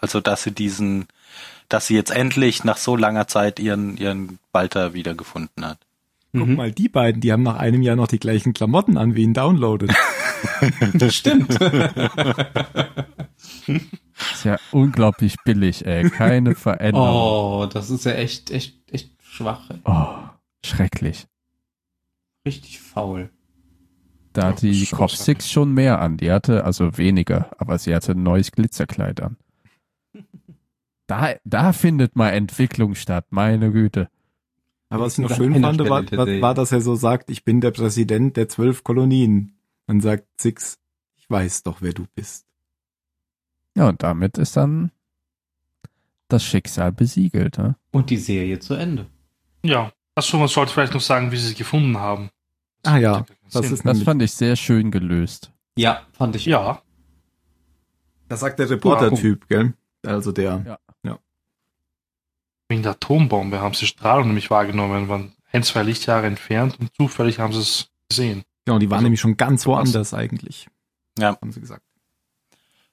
Also, 0.00 0.20
dass 0.20 0.42
sie 0.42 0.50
diesen, 0.52 1.06
dass 1.68 1.86
sie 1.86 1.94
jetzt 1.94 2.10
endlich 2.10 2.64
nach 2.64 2.76
so 2.76 2.96
langer 2.96 3.28
Zeit 3.28 3.58
ihren, 3.60 3.96
ihren 3.96 4.38
Balter 4.52 4.94
wiedergefunden 4.94 5.64
hat. 5.64 5.78
Guck 6.34 6.48
Mhm. 6.48 6.56
mal, 6.56 6.72
die 6.72 6.88
beiden, 6.88 7.20
die 7.20 7.30
haben 7.32 7.42
nach 7.42 7.56
einem 7.56 7.82
Jahr 7.82 7.94
noch 7.96 8.08
die 8.08 8.18
gleichen 8.18 8.54
Klamotten 8.54 8.96
an 8.98 9.14
wie 9.14 9.22
ihn 9.22 9.34
downloaded. 9.34 9.92
Das 10.94 11.14
stimmt. 11.14 11.56
Ist 14.32 14.44
ja 14.44 14.56
unglaublich 14.70 15.36
billig, 15.44 15.84
ey. 15.86 16.08
Keine 16.10 16.54
Veränderung. 16.56 17.08
oh, 17.08 17.66
das 17.66 17.90
ist 17.90 18.04
ja 18.04 18.12
echt, 18.12 18.50
echt, 18.50 18.74
echt 18.92 19.10
schwach. 19.22 19.70
ey. 19.70 19.78
Oh, 19.84 20.14
schrecklich. 20.64 21.26
Richtig 22.46 22.80
faul. 22.80 23.30
Da 24.32 24.42
Ja, 24.42 24.48
hat 24.48 24.62
die 24.62 24.86
Cop. 24.86 25.10
Six 25.10 25.50
schon 25.50 25.72
mehr 25.72 26.00
an. 26.00 26.16
Die 26.16 26.30
hatte 26.30 26.64
also 26.64 26.96
weniger, 26.96 27.50
aber 27.58 27.78
sie 27.78 27.94
hatte 27.94 28.12
ein 28.12 28.22
neues 28.22 28.52
Glitzerkleid 28.52 29.20
an. 29.22 29.36
Da, 31.08 31.34
da 31.44 31.72
findet 31.74 32.16
mal 32.16 32.30
Entwicklung 32.30 32.94
statt, 32.94 33.26
meine 33.30 33.70
Güte. 33.70 34.08
Aber 34.88 35.04
was 35.04 35.18
ich 35.18 35.28
noch 35.28 35.34
schön 35.36 35.60
fand, 35.60 35.80
war, 35.80 36.10
war, 36.10 36.26
war, 36.40 36.54
dass 36.54 36.72
er 36.72 36.80
so 36.80 36.94
sagt, 36.94 37.28
ich 37.28 37.44
bin 37.44 37.60
der 37.60 37.70
Präsident 37.70 38.36
der 38.36 38.48
zwölf 38.48 38.82
Kolonien. 38.82 39.58
Dann 39.86 40.00
sagt 40.00 40.24
Six, 40.40 40.78
ich 41.16 41.28
weiß 41.28 41.64
doch, 41.64 41.82
wer 41.82 41.92
du 41.92 42.06
bist. 42.14 42.46
Ja, 43.76 43.88
und 43.88 44.02
damit 44.02 44.38
ist 44.38 44.56
dann 44.56 44.90
das 46.28 46.44
Schicksal 46.44 46.92
besiegelt. 46.92 47.58
Ne? 47.58 47.76
Und 47.90 48.08
die 48.08 48.16
Serie 48.16 48.58
zu 48.58 48.74
Ende. 48.74 49.06
Ja. 49.62 49.92
Achso, 50.14 50.36
man 50.38 50.48
sollte 50.48 50.72
vielleicht 50.72 50.94
noch 50.94 51.00
sagen, 51.00 51.32
wie 51.32 51.36
sie 51.36 51.52
es 51.52 51.56
gefunden 51.58 51.98
haben. 51.98 52.30
Ah 52.84 52.98
ja, 52.98 53.24
das 53.50 53.64
Sinn. 53.64 53.74
ist 53.74 53.86
Das 53.86 54.02
fand 54.02 54.22
ich 54.22 54.32
sehr 54.32 54.56
schön 54.56 54.90
gelöst. 54.90 55.50
Ja, 55.76 56.02
fand 56.12 56.36
ich. 56.36 56.44
Ja, 56.46 56.82
das 58.28 58.40
sagt 58.40 58.58
der 58.58 58.68
Reporter-Typ, 58.68 59.48
gell? 59.48 59.74
Also 60.04 60.32
der, 60.32 60.78
Ja. 61.04 61.18
wegen 62.68 62.82
der 62.82 62.92
Atombombe 62.92 63.60
haben 63.60 63.74
sie 63.74 63.86
Strahlung 63.86 64.28
nämlich 64.28 64.50
wahrgenommen, 64.50 65.08
waren 65.08 65.32
ein, 65.52 65.62
zwei 65.62 65.82
Lichtjahre 65.82 66.26
entfernt 66.26 66.78
und 66.80 66.94
zufällig 66.94 67.38
haben 67.38 67.52
sie 67.52 67.60
es 67.60 67.88
gesehen. 68.08 68.42
genau, 68.64 68.78
die 68.78 68.88
waren 68.88 68.96
Also, 68.98 69.02
nämlich 69.04 69.20
schon 69.20 69.36
ganz 69.36 69.62
was? 69.62 69.66
woanders 69.66 70.14
eigentlich. 70.14 70.66
Ja. 71.18 71.36
Haben 71.40 71.52
sie 71.52 71.60
gesagt. 71.60 71.82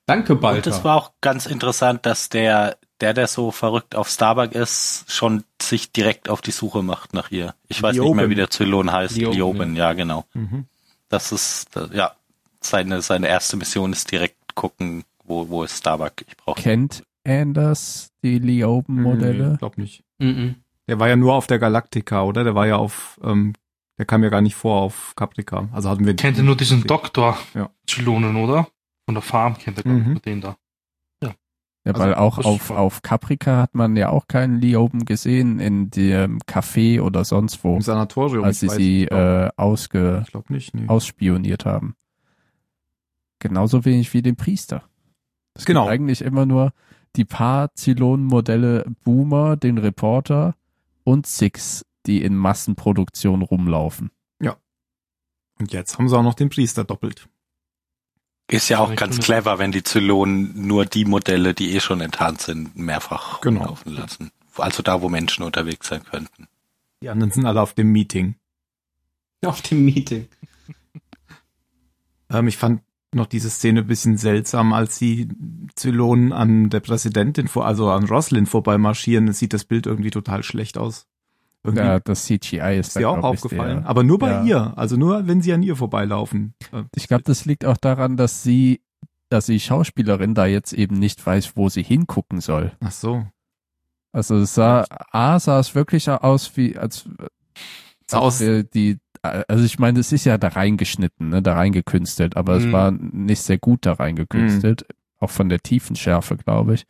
Danke, 0.05 0.33
Und 0.33 0.41
Balter. 0.41 0.71
es 0.71 0.83
war 0.83 0.95
auch 0.97 1.13
ganz 1.21 1.45
interessant, 1.45 2.05
dass 2.05 2.29
der, 2.29 2.77
der, 3.01 3.13
der 3.13 3.27
so 3.27 3.51
verrückt 3.51 3.95
auf 3.95 4.09
Starbuck 4.09 4.53
ist, 4.53 5.05
schon 5.07 5.43
sich 5.61 5.91
direkt 5.91 6.29
auf 6.29 6.41
die 6.41 6.51
Suche 6.51 6.83
macht 6.83 7.13
nach 7.13 7.31
ihr. 7.31 7.55
Ich 7.67 7.81
weiß 7.81 7.93
nicht 7.93 8.01
Lioben. 8.01 8.17
mehr, 8.17 8.29
wie 8.29 8.35
der 8.35 8.49
Zylon 8.49 8.91
heißt. 8.91 9.15
Lioben, 9.15 9.35
Lioben, 9.37 9.75
ja, 9.75 9.93
genau. 9.93 10.25
Mhm. 10.33 10.65
Das 11.09 11.31
ist, 11.31 11.75
äh, 11.77 11.87
ja, 11.93 12.13
seine, 12.61 13.01
seine 13.01 13.27
erste 13.27 13.57
Mission 13.57 13.93
ist 13.93 14.11
direkt 14.11 14.55
gucken, 14.55 15.03
wo, 15.23 15.47
wo 15.49 15.63
ist 15.63 15.77
Starbuck. 15.77 16.13
Ich 16.27 16.35
brauche 16.37 16.61
Kennt 16.61 17.03
Anders 17.25 18.11
die 18.23 18.39
Lioben-Modelle? 18.39 19.51
Nee, 19.51 19.57
glaub 19.57 19.77
nicht. 19.77 20.03
Mhm. 20.17 20.55
Der 20.87 20.99
war 20.99 21.07
ja 21.07 21.15
nur 21.15 21.33
auf 21.35 21.47
der 21.47 21.59
Galactica, 21.59 22.23
oder? 22.23 22.43
Der 22.43 22.55
war 22.55 22.65
ja 22.67 22.77
auf, 22.77 23.19
ähm, 23.23 23.53
der 23.97 24.05
kam 24.05 24.23
ja 24.23 24.29
gar 24.29 24.41
nicht 24.41 24.55
vor 24.55 24.81
auf 24.81 25.13
Caprica. 25.15 25.69
Also 25.71 25.89
hatten 25.89 26.05
wir 26.05 26.15
Kennt 26.15 26.37
ihr 26.37 26.43
nur 26.43 26.57
diesen 26.57 26.83
Doktor 26.87 27.37
Ja. 27.53 27.69
Zylonen, 27.85 28.35
oder? 28.37 28.67
Von 29.05 29.15
der 29.15 29.21
Farm 29.21 29.57
kennt 29.57 29.77
ihr, 29.77 29.83
glaub 29.83 29.97
ich, 29.97 30.05
Mhm. 30.05 30.21
den 30.21 30.41
da. 30.41 30.57
Ja, 31.89 31.95
Also, 31.95 32.05
weil 32.05 32.15
auch 32.15 32.37
auf, 32.39 32.71
auf 32.71 33.01
Caprica 33.01 33.57
hat 33.57 33.75
man 33.75 33.95
ja 33.95 34.09
auch 34.09 34.27
keinen 34.27 34.59
Lioben 34.59 35.05
gesehen 35.05 35.59
in 35.59 35.89
dem 35.89 36.39
Café 36.47 37.01
oder 37.01 37.25
sonst 37.25 37.63
wo, 37.63 37.75
im 37.75 37.81
Sanatorium. 37.81 38.43
als 38.43 38.59
sie 38.59 38.69
sie 38.69 39.05
äh, 39.05 39.49
ausge, 39.57 40.23
nicht. 40.49 40.73
Nee. 40.73 40.87
ausspioniert 40.87 41.65
haben. 41.65 41.95
Genauso 43.39 43.85
wenig 43.85 44.13
wie 44.13 44.21
den 44.21 44.35
Priester. 44.35 44.83
Es 45.53 45.65
Genau. 45.65 45.83
gibt 45.83 45.93
eigentlich 45.93 46.21
immer 46.21 46.45
nur 46.45 46.73
die 47.15 47.25
paar 47.25 47.73
Zylonen-Modelle 47.73 48.85
Boomer, 49.03 49.55
den 49.57 49.77
Reporter 49.77 50.55
und 51.03 51.25
Six, 51.25 51.85
die 52.05 52.21
in 52.23 52.35
Massenproduktion 52.35 53.41
rumlaufen. 53.41 54.11
Und 55.61 55.73
jetzt 55.73 55.97
haben 55.97 56.07
sie 56.07 56.17
auch 56.17 56.23
noch 56.23 56.35
den 56.35 56.47
Priester 56.47 56.85
doppelt. 56.85 57.27
Ist 58.49 58.69
ja 58.69 58.79
auch 58.79 58.95
ganz 58.95 59.19
clever, 59.19 59.59
wenn 59.59 59.71
die 59.71 59.83
Zylonen 59.83 60.65
nur 60.67 60.85
die 60.85 61.05
Modelle, 61.05 61.53
die 61.53 61.75
eh 61.75 61.79
schon 61.79 62.01
enttarnt 62.01 62.41
sind, 62.41 62.75
mehrfach 62.75 63.41
Genau. 63.41 63.65
laufen 63.65 63.93
lassen. 63.93 64.31
Also 64.57 64.81
da, 64.83 65.01
wo 65.01 65.09
Menschen 65.09 65.43
unterwegs 65.43 65.87
sein 65.87 66.03
könnten. 66.03 66.47
Die 67.01 67.09
anderen 67.09 67.31
sind 67.31 67.45
alle 67.45 67.61
auf 67.61 67.73
dem 67.73 67.91
Meeting. 67.91 68.35
Auf 69.45 69.61
dem 69.61 69.85
Meeting. 69.85 70.27
Ähm, 72.29 72.47
ich 72.47 72.57
fand 72.57 72.81
noch 73.13 73.25
diese 73.27 73.49
Szene 73.49 73.81
ein 73.81 73.87
bisschen 73.87 74.17
seltsam, 74.17 74.73
als 74.73 74.99
die 74.99 75.29
Zylonen 75.75 76.33
an 76.33 76.69
der 76.69 76.79
Präsidentin, 76.79 77.47
vor, 77.47 77.65
also 77.65 77.89
an 77.89 78.05
Roslin 78.05 78.45
vorbeimarschieren. 78.45 79.27
Es 79.29 79.39
sieht 79.39 79.53
das 79.53 79.63
Bild 79.65 79.85
irgendwie 79.87 80.11
total 80.11 80.43
schlecht 80.43 80.77
aus. 80.77 81.07
Irgendwie 81.63 81.83
Ja, 81.83 81.99
das 81.99 82.23
CGI 82.25 82.77
ist, 82.79 82.87
ist 82.87 82.95
da, 82.95 82.99
dir 83.01 83.09
auch 83.09 83.23
aufgefallen. 83.23 83.81
der- 83.81 83.89
Aber 83.89 84.03
nur 84.03 84.17
bei 84.19 84.29
ja. 84.31 84.43
ihr. 84.43 84.77
Also 84.77 84.95
nur, 84.95 85.27
wenn 85.27 85.41
sie 85.41 85.51
an 85.53 85.61
ihr 85.63 85.75
vorbeilaufen. 85.75 86.53
Ich 86.95 87.07
glaube, 87.07 87.23
das 87.23 87.45
liegt 87.45 87.65
auch 87.65 87.77
daran, 87.77 88.15
dass 88.17 88.43
sie, 88.43 88.81
dass 89.29 89.47
die 89.47 89.59
Schauspielerin 89.59 90.33
da 90.35 90.45
jetzt 90.45 90.71
eben 90.73 90.95
nicht 90.97 91.25
weiß, 91.25 91.57
wo 91.57 91.67
sie 91.69 91.83
hingucken 91.83 92.39
soll. 92.41 92.71
Ach 92.79 92.91
so. 92.91 93.25
Also 94.11 94.37
es 94.37 94.55
sah, 94.55 94.85
A 95.11 95.37
sah 95.39 95.59
es 95.59 95.75
wirklich 95.75 96.09
aus 96.09 96.55
wie, 96.57 96.77
als, 96.77 97.07
wäre 98.09 98.63
die, 98.63 98.97
also 99.21 99.63
ich 99.65 99.77
meine, 99.79 99.99
es 99.99 100.11
ist 100.11 100.25
ja 100.25 100.37
da 100.37 100.47
reingeschnitten, 100.47 101.29
ne, 101.29 101.41
da 101.41 101.53
reingekünstelt, 101.55 102.37
aber 102.37 102.55
es 102.55 102.65
Mhm. 102.65 102.71
war 102.71 102.91
nicht 102.91 103.41
sehr 103.41 103.57
gut 103.59 103.85
da 103.85 103.93
reingekünstelt, 103.93 104.85
auch 105.19 105.29
von 105.29 105.49
der 105.49 105.59
Tiefenschärfe, 105.59 106.37
glaube 106.37 106.75
ich. 106.75 106.85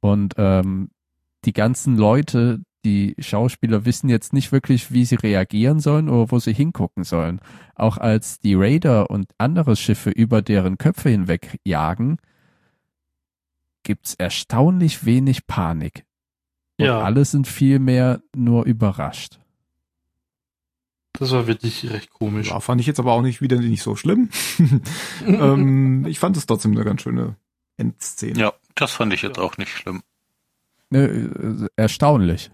Und 0.00 0.34
ähm, 0.38 0.90
die 1.44 1.52
ganzen 1.52 1.96
Leute, 1.96 2.60
die 2.84 3.14
Schauspieler 3.18 3.84
wissen 3.84 4.08
jetzt 4.08 4.32
nicht 4.32 4.52
wirklich, 4.52 4.92
wie 4.92 5.04
sie 5.04 5.16
reagieren 5.16 5.80
sollen 5.80 6.08
oder 6.08 6.30
wo 6.30 6.38
sie 6.38 6.54
hingucken 6.54 7.04
sollen. 7.04 7.40
Auch 7.74 7.98
als 7.98 8.38
die 8.38 8.54
Raider 8.54 9.10
und 9.10 9.30
andere 9.38 9.76
Schiffe 9.76 10.10
über 10.10 10.42
deren 10.42 10.78
Köpfe 10.78 11.10
hinweg 11.10 11.58
jagen, 11.64 12.18
gibt's 13.82 14.14
erstaunlich 14.14 15.04
wenig 15.04 15.46
Panik. 15.46 16.04
Und 16.78 16.86
Ja. 16.86 17.00
alle 17.00 17.24
sind 17.24 17.46
vielmehr 17.46 18.22
nur 18.34 18.64
überrascht. 18.64 19.38
Das 21.14 21.32
war 21.32 21.46
wirklich 21.46 21.90
recht 21.90 22.10
komisch. 22.10 22.48
ja, 22.48 22.60
fand 22.60 22.80
ich 22.80 22.86
jetzt 22.86 23.00
aber 23.00 23.12
auch 23.12 23.20
nicht 23.22 23.42
wieder 23.42 23.58
nicht 23.58 23.82
so 23.82 23.96
schlimm. 23.96 24.30
ähm, 25.26 26.06
ich 26.06 26.18
fand 26.18 26.36
es 26.36 26.46
trotzdem 26.46 26.72
eine 26.72 26.84
ganz 26.84 27.02
schöne 27.02 27.36
Endszene. 27.76 28.38
Ja, 28.38 28.52
das 28.74 28.92
fand 28.92 29.12
ich 29.12 29.22
jetzt 29.22 29.38
auch 29.38 29.58
nicht 29.58 29.70
schlimm. 29.70 30.02
Ne, 30.90 31.06
äh, 31.06 31.68
erstaunlich. 31.76 32.50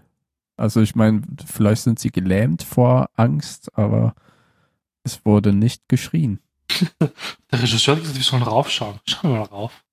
Also 0.57 0.81
ich 0.81 0.95
meine, 0.95 1.23
vielleicht 1.45 1.83
sind 1.83 1.99
sie 1.99 2.11
gelähmt 2.11 2.62
vor 2.62 3.11
Angst, 3.15 3.77
aber 3.78 4.15
es 5.05 5.24
wurde 5.24 5.53
nicht 5.53 5.89
geschrien. 5.89 6.41
Der 7.01 7.62
Regisseur 7.62 7.95
hat 7.97 8.03
gesagt, 8.03 8.19
wir 8.19 8.24
sollen 8.24 8.43
raufschauen. 8.43 8.99
Schauen 9.07 9.33
wir 9.33 9.39
mal 9.41 9.45
rauf. 9.47 9.85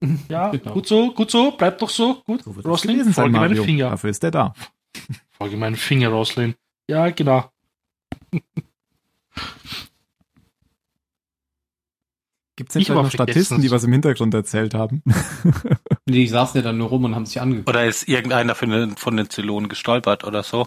Ja, 0.28 0.50
Genau. 0.50 0.74
gut 0.74 0.86
so, 0.86 1.12
gut 1.12 1.28
so, 1.30 1.50
bleibt 1.50 1.82
doch 1.82 1.90
so, 1.90 2.22
gut. 2.22 2.44
So 2.44 2.52
Roslin, 2.52 2.98
gewesen 2.98 3.12
sein, 3.12 3.24
folge 3.24 3.36
meinen 3.38 3.48
Mario. 3.50 3.64
Finger. 3.64 3.90
Dafür 3.90 4.10
ist 4.10 4.22
der 4.22 4.30
da. 4.30 4.54
Folge 5.30 5.56
meinen 5.56 5.74
Finger, 5.74 6.10
Roslin. 6.10 6.54
Ja, 6.88 7.10
genau. 7.10 7.50
Gibt 12.58 12.70
es 12.70 12.72
denn 12.72 12.82
Ich 12.82 12.88
vielleicht 12.88 13.04
noch 13.04 13.10
Statisten, 13.12 13.62
die 13.62 13.70
was 13.70 13.84
im 13.84 13.92
Hintergrund 13.92 14.34
erzählt 14.34 14.74
haben? 14.74 15.00
Die 16.08 16.26
saßen 16.26 16.58
ja 16.58 16.64
dann 16.64 16.76
nur 16.76 16.88
rum 16.88 17.04
und 17.04 17.14
haben 17.14 17.24
sich 17.24 17.40
angeguckt. 17.40 17.68
Oder 17.68 17.86
ist 17.86 18.08
irgendeiner 18.08 18.56
von 18.56 18.70
den, 18.70 18.96
von 18.96 19.16
den 19.16 19.30
Zylonen 19.30 19.68
gestolpert 19.68 20.24
oder 20.24 20.42
so? 20.42 20.66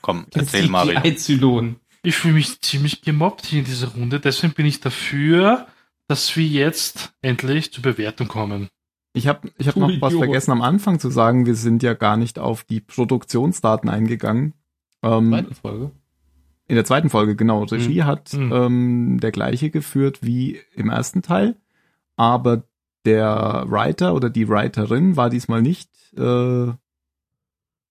Komm, 0.00 0.26
erzähl 0.32 0.62
Die 0.62 0.68
Mario. 0.68 1.00
Zylonen. 1.16 1.80
Ich 2.04 2.14
fühle 2.14 2.34
mich 2.34 2.60
ziemlich 2.60 3.02
gemobbt 3.02 3.46
hier 3.46 3.58
in 3.58 3.64
dieser 3.64 3.88
Runde, 3.88 4.20
deswegen 4.20 4.52
bin 4.52 4.64
ich 4.64 4.78
dafür, 4.78 5.66
dass 6.06 6.36
wir 6.36 6.46
jetzt 6.46 7.12
endlich 7.20 7.72
zur 7.72 7.82
Bewertung 7.82 8.28
kommen. 8.28 8.68
Ich 9.12 9.26
habe 9.26 9.50
ich 9.58 9.66
hab 9.66 9.74
noch 9.74 9.90
was 10.00 10.14
vergessen 10.14 10.52
am 10.52 10.62
Anfang 10.62 11.00
zu 11.00 11.10
sagen. 11.10 11.46
Wir 11.46 11.56
sind 11.56 11.82
ja 11.82 11.94
gar 11.94 12.16
nicht 12.16 12.38
auf 12.38 12.62
die 12.62 12.80
Produktionsdaten 12.80 13.90
eingegangen. 13.90 14.54
Ähm, 15.02 15.30
Zweite 15.30 15.54
Folge. 15.56 15.90
In 16.66 16.76
der 16.76 16.84
zweiten 16.84 17.10
Folge, 17.10 17.36
genau. 17.36 17.64
Regie 17.64 18.04
hat 18.04 18.32
Mhm. 18.32 18.52
ähm, 18.52 19.20
der 19.20 19.32
gleiche 19.32 19.70
geführt 19.70 20.20
wie 20.22 20.60
im 20.74 20.88
ersten 20.90 21.22
Teil, 21.22 21.56
aber 22.16 22.64
der 23.04 23.64
Writer 23.68 24.14
oder 24.14 24.30
die 24.30 24.48
Writerin 24.48 25.16
war 25.16 25.28
diesmal 25.28 25.60
nicht, 25.60 25.90
äh, 26.14 26.20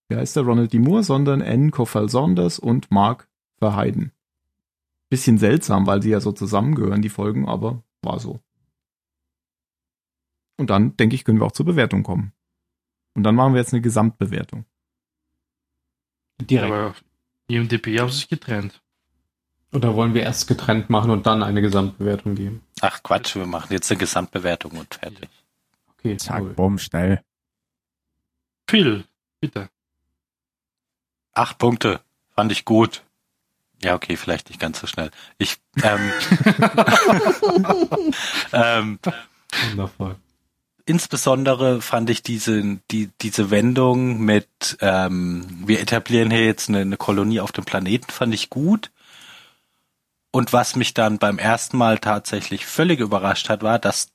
wie 0.08 0.16
heißt 0.16 0.36
der, 0.36 0.42
Ronald 0.42 0.72
D. 0.72 0.78
Moore, 0.80 1.04
sondern 1.04 1.40
Anne 1.40 1.70
Kofal 1.70 2.08
Saunders 2.08 2.58
und 2.58 2.90
Mark 2.90 3.28
Verheiden. 3.58 4.12
Bisschen 5.08 5.38
seltsam, 5.38 5.86
weil 5.86 6.02
sie 6.02 6.10
ja 6.10 6.20
so 6.20 6.32
zusammengehören, 6.32 7.00
die 7.02 7.08
Folgen, 7.08 7.46
aber 7.46 7.82
war 8.02 8.18
so. 8.18 8.40
Und 10.56 10.70
dann, 10.70 10.96
denke 10.96 11.14
ich, 11.14 11.24
können 11.24 11.38
wir 11.40 11.46
auch 11.46 11.52
zur 11.52 11.66
Bewertung 11.66 12.02
kommen. 12.02 12.32
Und 13.14 13.22
dann 13.22 13.34
machen 13.36 13.54
wir 13.54 13.60
jetzt 13.60 13.72
eine 13.72 13.82
Gesamtbewertung. 13.82 14.64
Direkt. 16.40 16.72
Aber 16.72 16.94
IMDB 17.48 17.98
haben 18.00 18.10
sich 18.10 18.28
getrennt. 18.28 18.80
Oder 19.72 19.94
wollen 19.96 20.14
wir 20.14 20.22
erst 20.22 20.46
getrennt 20.46 20.88
machen 20.88 21.10
und 21.10 21.26
dann 21.26 21.42
eine 21.42 21.60
Gesamtbewertung 21.60 22.36
geben? 22.36 22.62
Ach 22.80 23.02
Quatsch, 23.02 23.34
wir 23.34 23.46
machen 23.46 23.72
jetzt 23.72 23.90
eine 23.90 23.98
Gesamtbewertung 23.98 24.72
und 24.72 24.94
fertig. 24.94 25.28
Okay, 25.98 26.16
Zack, 26.16 26.42
cool. 26.42 26.54
bumm, 26.54 26.78
schnell. 26.78 27.22
Phil, 28.68 29.04
bitte. 29.40 29.68
Acht 31.32 31.58
Punkte. 31.58 32.00
Fand 32.30 32.52
ich 32.52 32.64
gut. 32.64 33.02
Ja, 33.82 33.94
okay, 33.94 34.16
vielleicht 34.16 34.48
nicht 34.48 34.60
ganz 34.60 34.80
so 34.80 34.86
schnell. 34.86 35.10
Ich, 35.38 35.56
ähm, 35.82 36.12
ähm, 38.52 38.98
Wundervoll. 39.70 40.16
Insbesondere 40.86 41.80
fand 41.80 42.10
ich 42.10 42.22
diese, 42.22 42.78
die, 42.90 43.10
diese 43.20 43.50
Wendung 43.50 44.20
mit, 44.20 44.76
ähm, 44.80 45.46
wir 45.66 45.80
etablieren 45.80 46.30
hier 46.30 46.44
jetzt 46.44 46.68
eine, 46.68 46.80
eine 46.80 46.96
Kolonie 46.96 47.40
auf 47.40 47.52
dem 47.52 47.64
Planeten, 47.64 48.10
fand 48.10 48.34
ich 48.34 48.50
gut. 48.50 48.90
Und 50.30 50.52
was 50.52 50.76
mich 50.76 50.94
dann 50.94 51.18
beim 51.18 51.38
ersten 51.38 51.76
Mal 51.76 51.98
tatsächlich 51.98 52.66
völlig 52.66 53.00
überrascht 53.00 53.48
hat, 53.48 53.62
war, 53.62 53.78
dass 53.78 54.08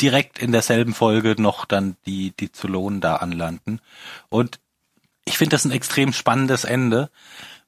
direkt 0.00 0.38
in 0.38 0.52
derselben 0.52 0.94
Folge 0.94 1.40
noch 1.40 1.64
dann 1.64 1.96
die, 2.06 2.32
die 2.32 2.50
Zylonen 2.50 3.00
da 3.00 3.16
anlanden. 3.16 3.80
Und 4.28 4.58
ich 5.24 5.38
finde 5.38 5.54
das 5.54 5.64
ein 5.64 5.70
extrem 5.70 6.12
spannendes 6.12 6.64
Ende, 6.64 7.10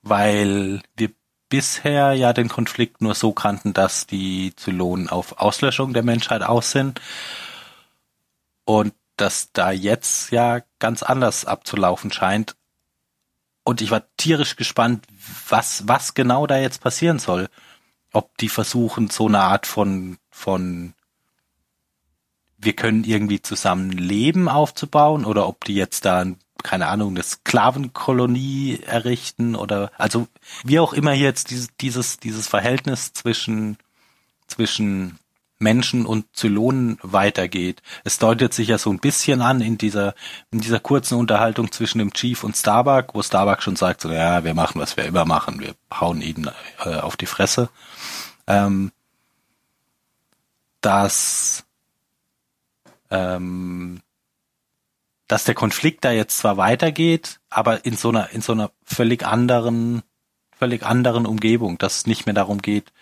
weil 0.03 0.83
wir 0.97 1.11
bisher 1.49 2.15
ja 2.15 2.33
den 2.33 2.49
Konflikt 2.49 3.01
nur 3.01 3.15
so 3.15 3.33
kannten, 3.33 3.73
dass 3.73 4.09
die 4.09 4.55
Zylonen 4.57 5.09
auf 5.09 5.39
Auslöschung 5.39 5.93
der 5.93 6.03
Menschheit 6.03 6.43
aus 6.43 6.73
sind 6.73 7.01
und 8.65 8.95
dass 9.17 9.53
da 9.53 9.71
jetzt 9.71 10.31
ja 10.31 10.63
ganz 10.79 11.03
anders 11.03 11.45
abzulaufen 11.45 12.13
scheint. 12.13 12.57
Und 13.63 13.81
ich 13.81 13.91
war 13.91 14.05
tierisch 14.17 14.57
gespannt, 14.57 15.07
was, 15.49 15.89
was 15.89 16.15
genau 16.15 16.47
da 16.47 16.59
jetzt 16.59 16.81
passieren 16.83 17.19
soll. 17.19 17.49
Ob 18.13 18.37
die 18.39 18.49
versuchen, 18.49 19.09
so 19.09 19.27
eine 19.27 19.41
Art 19.41 19.67
von, 19.67 20.19
von, 20.31 20.95
wir 22.59 22.75
können 22.75 23.05
irgendwie 23.05 23.41
zusammen 23.41 23.91
leben 23.91 24.49
aufzubauen 24.49 25.25
oder 25.25 25.49
ob 25.49 25.65
die 25.65 25.75
jetzt 25.75 26.05
da, 26.05 26.27
keine 26.63 26.89
Ahnung, 26.89 27.11
eine 27.11 27.23
Sklavenkolonie 27.23 28.81
errichten 28.85 29.57
oder, 29.57 29.91
also, 29.97 30.29
wie 30.65 30.79
auch 30.79 30.93
immer 30.93 31.13
jetzt 31.13 31.51
dieses, 31.51 31.69
dieses, 31.81 32.19
dieses 32.19 32.47
Verhältnis 32.47 33.13
zwischen, 33.13 33.79
zwischen 34.47 35.19
Menschen 35.59 36.05
und 36.07 36.27
Zylonen 36.35 36.99
weitergeht. 37.03 37.83
Es 38.03 38.19
deutet 38.19 38.53
sich 38.53 38.69
ja 38.69 38.79
so 38.79 38.91
ein 38.91 38.99
bisschen 38.99 39.41
an 39.41 39.61
in 39.61 39.79
dieser, 39.79 40.15
in 40.51 40.61
dieser 40.61 40.81
kurzen 40.81 41.19
Unterhaltung 41.19 41.73
zwischen 41.73 41.99
dem 41.99 42.13
Chief 42.13 42.45
und 42.45 42.57
Starbuck, 42.57 43.15
wo 43.15 43.23
Starbuck 43.23 43.63
schon 43.63 43.77
sagt, 43.77 44.01
so, 44.01 44.11
ja, 44.11 44.45
wir 44.45 44.55
machen, 44.55 44.81
was 44.81 44.97
wir 44.97 45.05
immer 45.05 45.25
machen, 45.25 45.61
wir 45.61 45.75
hauen 45.93 46.21
ihnen 46.21 46.51
äh, 46.85 46.97
auf 46.97 47.17
die 47.17 47.27
Fresse. 47.27 47.69
Ähm, 48.47 48.93
dass, 50.81 51.65
ähm, 53.11 54.01
dass 55.29 55.45
der 55.45 55.55
Konflikt 55.55 56.05
da 56.05 56.11
jetzt 56.11 56.39
zwar 56.39 56.59
weitergeht, 56.59 57.41
aber 57.49 57.87
in 57.87 57.97
so 57.97 58.11
einer, 58.11 58.31
in 58.31 58.43
so 58.43 58.53
einer 58.53 58.71
völlig 58.85 59.25
anderen, 59.25 60.03
völlig 60.53 60.83
anderen 60.85 61.25
Umgebung, 61.25 61.79
dass 61.79 61.99
es 61.99 62.07
nicht 62.07 62.27
mehr 62.27 62.35
darum 62.35 62.61
geht, 62.61 62.93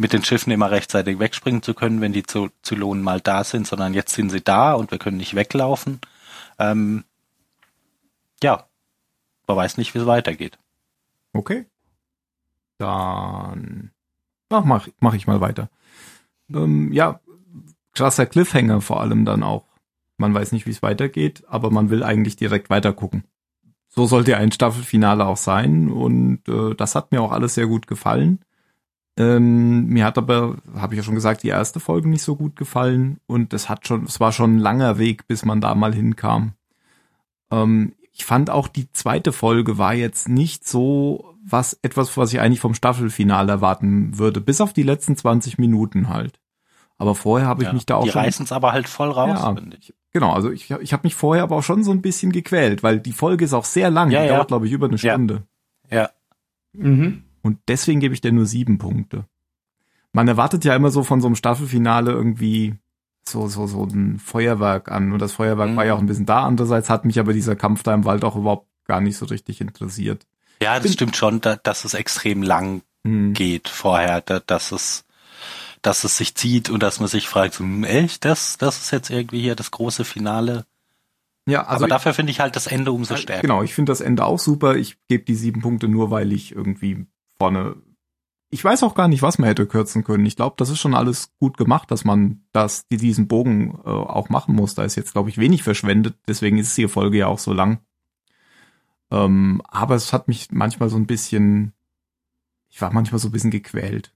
mit 0.00 0.14
den 0.14 0.24
Schiffen 0.24 0.50
immer 0.50 0.70
rechtzeitig 0.70 1.18
wegspringen 1.18 1.62
zu 1.62 1.74
können, 1.74 2.00
wenn 2.00 2.14
die 2.14 2.22
Zylonen 2.22 3.02
mal 3.02 3.20
da 3.20 3.44
sind, 3.44 3.66
sondern 3.66 3.92
jetzt 3.92 4.14
sind 4.14 4.30
sie 4.30 4.40
da 4.40 4.72
und 4.72 4.90
wir 4.90 4.98
können 4.98 5.18
nicht 5.18 5.34
weglaufen. 5.34 6.00
Ähm, 6.58 7.04
ja, 8.42 8.66
man 9.46 9.56
weiß 9.58 9.76
nicht, 9.76 9.94
wie 9.94 9.98
es 9.98 10.06
weitergeht. 10.06 10.58
Okay. 11.34 11.66
Dann 12.78 13.90
ach, 14.48 14.64
mach, 14.64 14.88
mach 15.00 15.14
ich 15.14 15.26
mal 15.26 15.42
weiter. 15.42 15.68
Ähm, 16.48 16.92
ja, 16.92 17.20
krasser 17.92 18.24
Cliffhanger 18.24 18.80
vor 18.80 19.02
allem 19.02 19.26
dann 19.26 19.42
auch. 19.42 19.66
Man 20.16 20.32
weiß 20.32 20.52
nicht, 20.52 20.66
wie 20.66 20.70
es 20.70 20.82
weitergeht, 20.82 21.44
aber 21.46 21.70
man 21.70 21.90
will 21.90 22.02
eigentlich 22.02 22.36
direkt 22.36 22.70
weiter 22.70 22.94
gucken. 22.94 23.24
So 23.88 24.06
sollte 24.06 24.36
ein 24.38 24.52
Staffelfinale 24.52 25.26
auch 25.26 25.36
sein 25.36 25.90
und 25.90 26.48
äh, 26.48 26.74
das 26.74 26.94
hat 26.94 27.12
mir 27.12 27.20
auch 27.20 27.32
alles 27.32 27.54
sehr 27.54 27.66
gut 27.66 27.86
gefallen. 27.86 28.40
Ähm, 29.20 29.86
mir 29.86 30.04
hat 30.04 30.16
aber, 30.18 30.56
habe 30.76 30.94
ich 30.94 30.98
ja 30.98 31.02
schon 31.04 31.14
gesagt, 31.14 31.42
die 31.42 31.48
erste 31.48 31.78
Folge 31.80 32.08
nicht 32.08 32.22
so 32.22 32.36
gut 32.36 32.56
gefallen 32.56 33.18
und 33.26 33.52
es 33.52 33.68
hat 33.68 33.86
schon, 33.86 34.04
es 34.04 34.18
war 34.20 34.32
schon 34.32 34.56
ein 34.56 34.58
langer 34.58 34.98
Weg, 34.98 35.26
bis 35.26 35.44
man 35.44 35.60
da 35.60 35.74
mal 35.74 35.94
hinkam. 35.94 36.54
Ähm, 37.50 37.92
ich 38.12 38.24
fand 38.24 38.50
auch 38.50 38.68
die 38.68 38.90
zweite 38.92 39.32
Folge 39.32 39.78
war 39.78 39.94
jetzt 39.94 40.28
nicht 40.28 40.66
so 40.66 41.34
was 41.44 41.78
etwas, 41.82 42.16
was 42.16 42.32
ich 42.32 42.40
eigentlich 42.40 42.60
vom 42.60 42.74
Staffelfinale 42.74 43.50
erwarten 43.50 44.18
würde, 44.18 44.40
bis 44.40 44.60
auf 44.60 44.72
die 44.72 44.82
letzten 44.82 45.16
20 45.16 45.58
Minuten 45.58 46.08
halt. 46.08 46.38
Aber 46.98 47.14
vorher 47.14 47.48
habe 47.48 47.62
ich 47.62 47.68
Ja, 47.68 47.72
mich 47.72 47.86
da 47.86 47.94
auch 47.96 48.04
die 48.04 48.10
schon 48.10 48.20
reißen 48.22 48.44
es 48.44 48.52
aber 48.52 48.72
halt 48.72 48.88
voll 48.88 49.10
raus, 49.10 49.38
Ja. 49.42 49.54
finde 49.54 49.76
ich. 49.80 49.94
Genau, 50.12 50.32
also 50.32 50.50
ich, 50.50 50.70
ich 50.70 50.92
habe 50.92 51.04
mich 51.04 51.14
vorher 51.14 51.44
aber 51.44 51.56
auch 51.56 51.62
schon 51.62 51.82
so 51.82 51.92
ein 51.92 52.02
bisschen 52.02 52.30
gequält, 52.32 52.82
weil 52.82 53.00
die 53.00 53.12
Folge 53.12 53.44
ist 53.44 53.54
auch 53.54 53.64
sehr 53.64 53.90
lang, 53.90 54.10
Ja, 54.10 54.20
die 54.20 54.26
ja. 54.28 54.34
dauert 54.34 54.48
glaube 54.48 54.66
ich 54.66 54.72
über 54.72 54.86
eine 54.86 54.96
Ja. 54.96 55.14
Stunde. 55.14 55.44
Ja. 55.90 56.10
Mhm. 56.74 57.24
Und 57.42 57.58
deswegen 57.68 58.00
gebe 58.00 58.14
ich 58.14 58.20
dir 58.20 58.32
nur 58.32 58.46
sieben 58.46 58.78
Punkte. 58.78 59.24
Man 60.12 60.28
erwartet 60.28 60.64
ja 60.64 60.74
immer 60.74 60.90
so 60.90 61.04
von 61.04 61.20
so 61.20 61.28
einem 61.28 61.36
Staffelfinale 61.36 62.10
irgendwie 62.12 62.74
so, 63.28 63.48
so, 63.48 63.66
so 63.66 63.84
ein 63.84 64.18
Feuerwerk 64.18 64.90
an. 64.90 65.12
Und 65.12 65.20
das 65.20 65.32
Feuerwerk 65.32 65.70
Mhm. 65.70 65.76
war 65.76 65.86
ja 65.86 65.94
auch 65.94 66.00
ein 66.00 66.06
bisschen 66.06 66.26
da. 66.26 66.44
Andererseits 66.44 66.90
hat 66.90 67.04
mich 67.04 67.18
aber 67.20 67.32
dieser 67.32 67.56
Kampf 67.56 67.82
da 67.82 67.94
im 67.94 68.04
Wald 68.04 68.24
auch 68.24 68.36
überhaupt 68.36 68.66
gar 68.86 69.00
nicht 69.00 69.16
so 69.16 69.26
richtig 69.26 69.60
interessiert. 69.60 70.26
Ja, 70.62 70.74
das 70.74 70.82
Bin- 70.84 70.92
stimmt 70.92 71.16
schon, 71.16 71.40
da, 71.40 71.56
dass 71.56 71.84
es 71.84 71.94
extrem 71.94 72.42
lang 72.42 72.82
Hm. 73.06 73.32
geht 73.34 73.68
vorher, 73.68 74.20
da, 74.20 74.40
dass 74.40 74.72
es, 74.72 75.04
dass 75.80 76.04
es 76.04 76.16
sich 76.18 76.34
zieht 76.34 76.68
und 76.68 76.82
dass 76.82 77.00
man 77.00 77.08
sich 77.08 77.28
fragt, 77.28 77.54
so, 77.54 77.64
hm, 77.64 77.84
echt, 77.84 78.24
das, 78.26 78.58
das 78.58 78.78
ist 78.80 78.90
jetzt 78.90 79.08
irgendwie 79.10 79.40
hier 79.40 79.54
das 79.54 79.70
große 79.70 80.04
Finale. 80.04 80.66
Ja, 81.46 81.62
also 81.66 81.84
aber 81.84 81.88
dafür 81.88 82.12
finde 82.12 82.32
ich 82.32 82.40
halt 82.40 82.56
das 82.56 82.66
Ende 82.66 82.92
umso 82.92 83.16
stärker. 83.16 83.40
Genau, 83.42 83.62
ich 83.62 83.74
finde 83.74 83.90
das 83.90 84.02
Ende 84.02 84.24
auch 84.26 84.38
super. 84.38 84.76
Ich 84.76 84.98
gebe 85.08 85.24
die 85.24 85.34
sieben 85.34 85.62
Punkte 85.62 85.88
nur, 85.88 86.10
weil 86.10 86.32
ich 86.32 86.54
irgendwie 86.54 87.06
vorne. 87.40 87.76
Ich 88.50 88.62
weiß 88.62 88.82
auch 88.82 88.94
gar 88.94 89.08
nicht, 89.08 89.22
was 89.22 89.38
man 89.38 89.48
hätte 89.48 89.66
kürzen 89.66 90.04
können. 90.04 90.26
Ich 90.26 90.36
glaube, 90.36 90.56
das 90.58 90.70
ist 90.70 90.80
schon 90.80 90.94
alles 90.94 91.32
gut 91.38 91.56
gemacht, 91.56 91.90
dass 91.90 92.04
man 92.04 92.42
das, 92.52 92.86
die 92.88 92.96
diesen 92.96 93.28
Bogen 93.28 93.78
äh, 93.84 93.88
auch 93.88 94.28
machen 94.28 94.54
muss. 94.54 94.74
Da 94.74 94.84
ist 94.84 94.96
jetzt, 94.96 95.12
glaube 95.12 95.30
ich, 95.30 95.38
wenig 95.38 95.62
verschwendet. 95.62 96.18
Deswegen 96.28 96.58
ist 96.58 96.76
die 96.76 96.88
Folge 96.88 97.18
ja 97.18 97.28
auch 97.28 97.38
so 97.38 97.52
lang. 97.52 97.78
Ähm, 99.10 99.62
aber 99.68 99.94
es 99.94 100.12
hat 100.12 100.28
mich 100.28 100.48
manchmal 100.50 100.88
so 100.88 100.96
ein 100.96 101.06
bisschen, 101.06 101.72
ich 102.68 102.82
war 102.82 102.92
manchmal 102.92 103.20
so 103.20 103.28
ein 103.28 103.32
bisschen 103.32 103.52
gequält. 103.52 104.12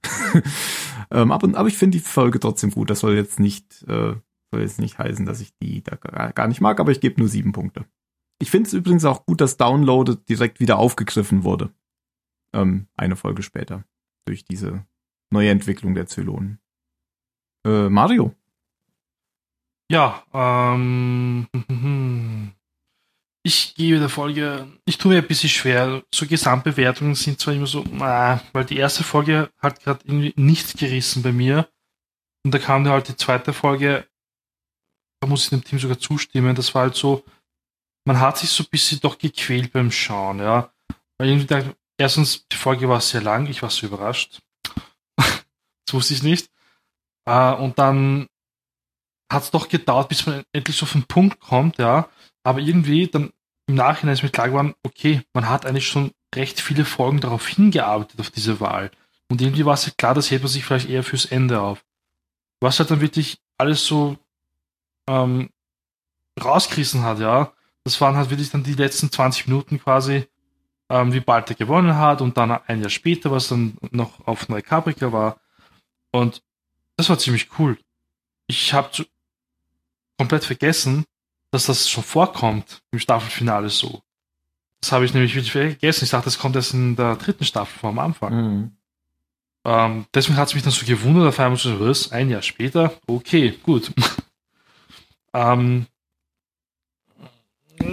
ähm, 1.10 1.32
aber, 1.32 1.56
aber 1.56 1.68
ich 1.68 1.78
finde 1.78 1.98
die 1.98 2.04
Folge 2.04 2.40
trotzdem 2.40 2.72
gut. 2.72 2.90
Das 2.90 3.00
soll 3.00 3.14
jetzt 3.14 3.40
nicht, 3.40 3.84
äh, 3.84 4.14
soll 4.50 4.60
jetzt 4.60 4.80
nicht 4.80 4.98
heißen, 4.98 5.24
dass 5.24 5.40
ich 5.40 5.56
die 5.62 5.82
da 5.82 5.96
gar 5.96 6.32
gar 6.32 6.48
nicht 6.48 6.60
mag, 6.60 6.80
aber 6.80 6.92
ich 6.92 7.00
gebe 7.00 7.20
nur 7.20 7.28
sieben 7.28 7.52
Punkte. 7.52 7.84
Ich 8.40 8.50
finde 8.50 8.66
es 8.66 8.74
übrigens 8.74 9.04
auch 9.04 9.24
gut, 9.26 9.40
dass 9.40 9.56
Downloaded 9.56 10.28
direkt 10.28 10.60
wieder 10.60 10.78
aufgegriffen 10.78 11.44
wurde. 11.44 11.72
Ähm, 12.54 12.88
eine 12.96 13.16
Folge 13.16 13.42
später. 13.42 13.84
Durch 14.26 14.44
diese 14.44 14.86
neue 15.30 15.50
Entwicklung 15.50 15.94
der 15.94 16.06
Zylonen. 16.06 16.60
Äh, 17.66 17.88
Mario. 17.88 18.34
Ja, 19.90 20.24
ähm, 20.32 21.46
ich 23.44 23.74
gebe 23.74 23.98
der 23.98 24.08
Folge, 24.08 24.66
ich 24.86 24.96
tue 24.96 25.12
mir 25.12 25.18
ein 25.18 25.26
bisschen 25.26 25.50
schwer. 25.50 26.02
So 26.14 26.26
Gesamtbewertungen 26.26 27.14
sind 27.14 27.38
zwar 27.38 27.54
immer 27.54 27.66
so, 27.66 27.84
ah, 28.00 28.40
weil 28.52 28.64
die 28.64 28.78
erste 28.78 29.04
Folge 29.04 29.50
hat 29.58 29.80
gerade 29.80 30.00
irgendwie 30.04 30.32
nichts 30.36 30.74
gerissen 30.74 31.22
bei 31.22 31.32
mir. 31.32 31.68
Und 32.44 32.54
da 32.54 32.58
kam 32.58 32.86
halt 32.88 33.08
die 33.08 33.16
zweite 33.16 33.52
Folge, 33.52 34.06
da 35.20 35.28
muss 35.28 35.44
ich 35.44 35.50
dem 35.50 35.64
Team 35.64 35.78
sogar 35.78 35.98
zustimmen, 35.98 36.54
das 36.54 36.74
war 36.74 36.82
halt 36.82 36.94
so, 36.94 37.24
man 38.06 38.20
hat 38.20 38.38
sich 38.38 38.50
so 38.50 38.62
ein 38.64 38.70
bisschen 38.70 39.00
doch 39.00 39.18
gequält 39.18 39.72
beim 39.72 39.90
Schauen, 39.90 40.38
ja. 40.38 40.72
Weil 41.18 41.28
irgendwie 41.28 41.46
da, 41.46 41.62
erstens, 41.98 42.46
die 42.48 42.56
Folge 42.56 42.88
war 42.88 43.00
sehr 43.00 43.22
lang, 43.22 43.46
ich 43.46 43.62
war 43.62 43.70
so 43.70 43.86
überrascht. 43.86 44.40
das 45.16 45.92
wusste 45.92 46.14
ich 46.14 46.22
nicht. 46.22 46.50
Äh, 47.26 47.54
und 47.54 47.78
dann 47.78 48.26
hat 49.30 49.42
es 49.42 49.50
doch 49.50 49.68
gedauert, 49.68 50.08
bis 50.08 50.26
man 50.26 50.44
endlich 50.52 50.76
so 50.76 50.84
auf 50.84 50.92
den 50.92 51.04
Punkt 51.04 51.40
kommt, 51.40 51.78
ja. 51.78 52.08
Aber 52.42 52.60
irgendwie 52.60 53.06
dann 53.08 53.32
im 53.66 53.74
Nachhinein 53.74 54.14
ist 54.14 54.22
mir 54.22 54.30
klar 54.30 54.48
geworden, 54.48 54.74
okay, 54.82 55.22
man 55.32 55.48
hat 55.48 55.64
eigentlich 55.64 55.88
schon 55.88 56.12
recht 56.34 56.60
viele 56.60 56.84
Folgen 56.84 57.20
darauf 57.20 57.46
hingearbeitet, 57.46 58.20
auf 58.20 58.30
diese 58.30 58.60
Wahl. 58.60 58.90
Und 59.28 59.40
irgendwie 59.40 59.64
war 59.64 59.74
es 59.74 59.86
ja 59.86 59.92
klar, 59.96 60.14
das 60.14 60.30
hält 60.30 60.42
man 60.42 60.50
sich 60.50 60.64
vielleicht 60.64 60.88
eher 60.88 61.02
fürs 61.02 61.24
Ende 61.24 61.60
auf. 61.60 61.84
Was 62.60 62.78
halt 62.78 62.90
dann 62.90 63.00
wirklich 63.00 63.38
alles 63.56 63.86
so 63.86 64.18
ähm, 65.08 65.50
rausgerissen 66.42 67.02
hat, 67.02 67.20
ja, 67.20 67.52
das 67.84 68.00
waren 68.00 68.16
halt 68.16 68.30
wirklich 68.30 68.50
dann 68.50 68.64
die 68.64 68.74
letzten 68.74 69.10
20 69.10 69.46
Minuten 69.46 69.78
quasi, 69.78 70.26
ähm, 70.90 71.12
wie 71.12 71.20
bald 71.20 71.50
er 71.50 71.56
gewonnen 71.56 71.96
hat 71.96 72.20
und 72.20 72.36
dann 72.36 72.50
ein 72.50 72.80
Jahr 72.80 72.90
später, 72.90 73.30
was 73.30 73.48
dann 73.48 73.76
noch 73.90 74.26
auf 74.26 74.48
Neukaprika 74.48 75.12
war. 75.12 75.40
Und 76.12 76.42
das 76.96 77.08
war 77.08 77.18
ziemlich 77.18 77.58
cool. 77.58 77.78
Ich 78.46 78.72
habe 78.72 79.06
komplett 80.18 80.44
vergessen, 80.44 81.04
dass 81.50 81.66
das 81.66 81.88
schon 81.88 82.04
vorkommt 82.04 82.82
im 82.90 82.98
Staffelfinale 82.98 83.68
so. 83.68 84.02
Das 84.80 84.92
habe 84.92 85.04
ich 85.04 85.14
nämlich 85.14 85.34
wirklich 85.34 85.52
vergessen. 85.52 86.04
Ich 86.04 86.10
dachte, 86.10 86.26
das 86.26 86.38
kommt 86.38 86.56
erst 86.56 86.74
in 86.74 86.94
der 86.94 87.16
dritten 87.16 87.44
Staffel 87.44 87.78
vor 87.78 87.90
am 87.90 87.98
Anfang. 87.98 88.34
Mhm. 88.34 88.76
Ähm, 89.64 90.06
deswegen 90.12 90.36
hat 90.36 90.48
es 90.48 90.54
mich 90.54 90.62
dann 90.62 90.72
so 90.72 90.84
gewundert, 90.84 91.26
auf 91.26 91.40
einmal 91.40 91.56
so, 91.56 91.80
was, 91.80 92.12
ein 92.12 92.28
Jahr 92.28 92.42
später? 92.42 92.92
Okay, 93.06 93.58
gut. 93.62 93.90
ähm, 95.32 95.86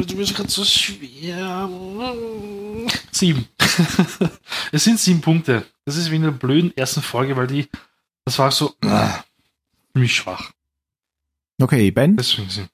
du 0.07 0.15
bist 0.15 0.35
gerade 0.35 0.49
so 0.49 0.63
schwer. 0.63 1.69
Sieben. 3.11 3.47
es 4.71 4.83
sind 4.83 4.99
sieben 4.99 5.21
Punkte. 5.21 5.65
Das 5.85 5.97
ist 5.97 6.11
wie 6.11 6.15
in 6.15 6.23
der 6.23 6.31
blöden 6.31 6.75
ersten 6.75 7.01
Folge, 7.01 7.35
weil 7.35 7.47
die, 7.47 7.67
das 8.25 8.39
war 8.39 8.51
so, 8.51 8.73
äh, 8.81 9.09
ziemlich 9.93 10.15
schwach. 10.15 10.51
Okay, 11.61 11.91
Ben. 11.91 12.17
Deswegen 12.17 12.49
sieben. 12.49 12.69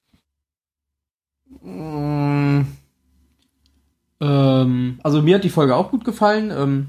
Mm, 1.62 2.66
Ähm, 4.20 4.98
also 5.02 5.22
mir 5.22 5.36
hat 5.36 5.44
die 5.44 5.50
Folge 5.50 5.76
auch 5.76 5.90
gut 5.90 6.04
gefallen. 6.04 6.50
Ähm, 6.50 6.88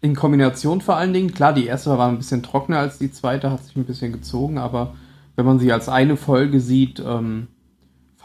in 0.00 0.14
Kombination 0.14 0.80
vor 0.80 0.96
allen 0.96 1.12
Dingen. 1.12 1.34
Klar, 1.34 1.52
die 1.52 1.66
erste 1.66 1.90
war 1.90 2.08
ein 2.08 2.18
bisschen 2.18 2.42
trockener 2.42 2.78
als 2.78 2.98
die 2.98 3.10
zweite, 3.10 3.50
hat 3.50 3.64
sich 3.64 3.76
ein 3.76 3.84
bisschen 3.84 4.12
gezogen, 4.12 4.58
aber 4.58 4.94
wenn 5.36 5.44
man 5.44 5.58
sie 5.58 5.72
als 5.72 5.88
eine 5.88 6.16
Folge 6.16 6.60
sieht, 6.60 7.00
ähm, 7.04 7.48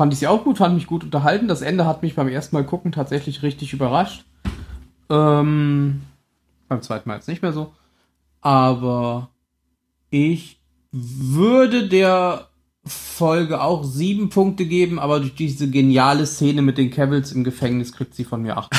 fand 0.03 0.11
ich 0.11 0.19
sie 0.19 0.27
auch 0.27 0.43
gut, 0.43 0.57
fand 0.57 0.75
mich 0.75 0.85
gut 0.85 1.05
unterhalten. 1.05 1.47
Das 1.47 1.61
Ende 1.61 1.85
hat 1.85 2.03
mich 2.03 2.15
beim 2.15 2.27
ersten 2.27 2.57
Mal 2.57 2.65
gucken 2.65 2.91
tatsächlich 2.91 3.41
richtig 3.41 3.71
überrascht. 3.71 4.25
Ähm, 5.09 6.01
beim 6.67 6.81
zweiten 6.81 7.07
Mal 7.07 7.15
jetzt 7.15 7.29
nicht 7.29 7.41
mehr 7.41 7.53
so. 7.53 7.71
Aber 8.41 9.29
ich 10.09 10.59
würde 10.91 11.87
der 11.87 12.49
Folge 12.83 13.61
auch 13.61 13.85
sieben 13.85 14.27
Punkte 14.27 14.65
geben, 14.65 14.99
aber 14.99 15.21
durch 15.21 15.35
diese 15.35 15.69
geniale 15.69 16.25
Szene 16.25 16.63
mit 16.63 16.77
den 16.77 16.91
Cavills 16.91 17.31
im 17.31 17.45
Gefängnis 17.45 17.93
kriegt 17.93 18.13
sie 18.13 18.25
von 18.25 18.41
mir 18.41 18.57
acht. 18.57 18.75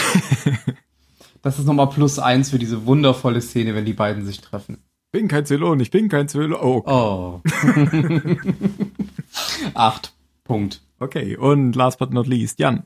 das 1.41 1.59
ist 1.59 1.65
nochmal 1.65 1.89
plus 1.89 2.19
eins 2.19 2.51
für 2.51 2.59
diese 2.59 2.85
wundervolle 2.85 3.41
Szene, 3.41 3.75
wenn 3.75 3.87
die 3.87 3.95
beiden 3.95 4.27
sich 4.27 4.43
treffen. 4.43 4.85
Bin 5.11 5.29
kein 5.29 5.47
Zylon, 5.47 5.81
ich 5.81 5.91
bin 5.91 6.11
kein 6.11 6.29
Zylon. 6.29 6.53
Oh, 6.53 6.83
Oh. 6.85 7.41
acht. 9.73 10.13
Punkt. 10.45 10.84
Okay. 10.99 11.37
Und 11.37 11.75
last 11.77 11.99
but 11.99 12.13
not 12.13 12.27
least, 12.27 12.59
Jan. 12.59 12.85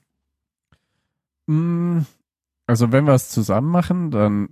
Mm, 1.46 2.00
Also 2.66 2.92
wenn 2.92 3.06
wir 3.06 3.14
es 3.14 3.30
zusammen 3.30 3.70
machen, 3.70 4.10
dann 4.10 4.48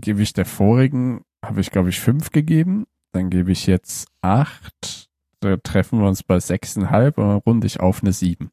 gebe 0.00 0.22
ich 0.22 0.32
der 0.32 0.46
vorigen, 0.46 1.22
habe 1.44 1.60
ich 1.60 1.70
glaube 1.70 1.88
ich 1.88 2.00
fünf 2.00 2.30
gegeben 2.30 2.86
dann 3.12 3.30
gebe 3.30 3.52
ich 3.52 3.66
jetzt 3.66 4.08
acht. 4.22 5.08
Da 5.40 5.56
treffen 5.56 6.00
wir 6.00 6.08
uns 6.08 6.22
bei 6.22 6.40
sechseinhalb 6.40 7.18
und 7.18 7.28
dann 7.28 7.38
runde 7.38 7.66
ich 7.66 7.80
auf 7.80 8.02
eine 8.02 8.12
sieben. 8.12 8.50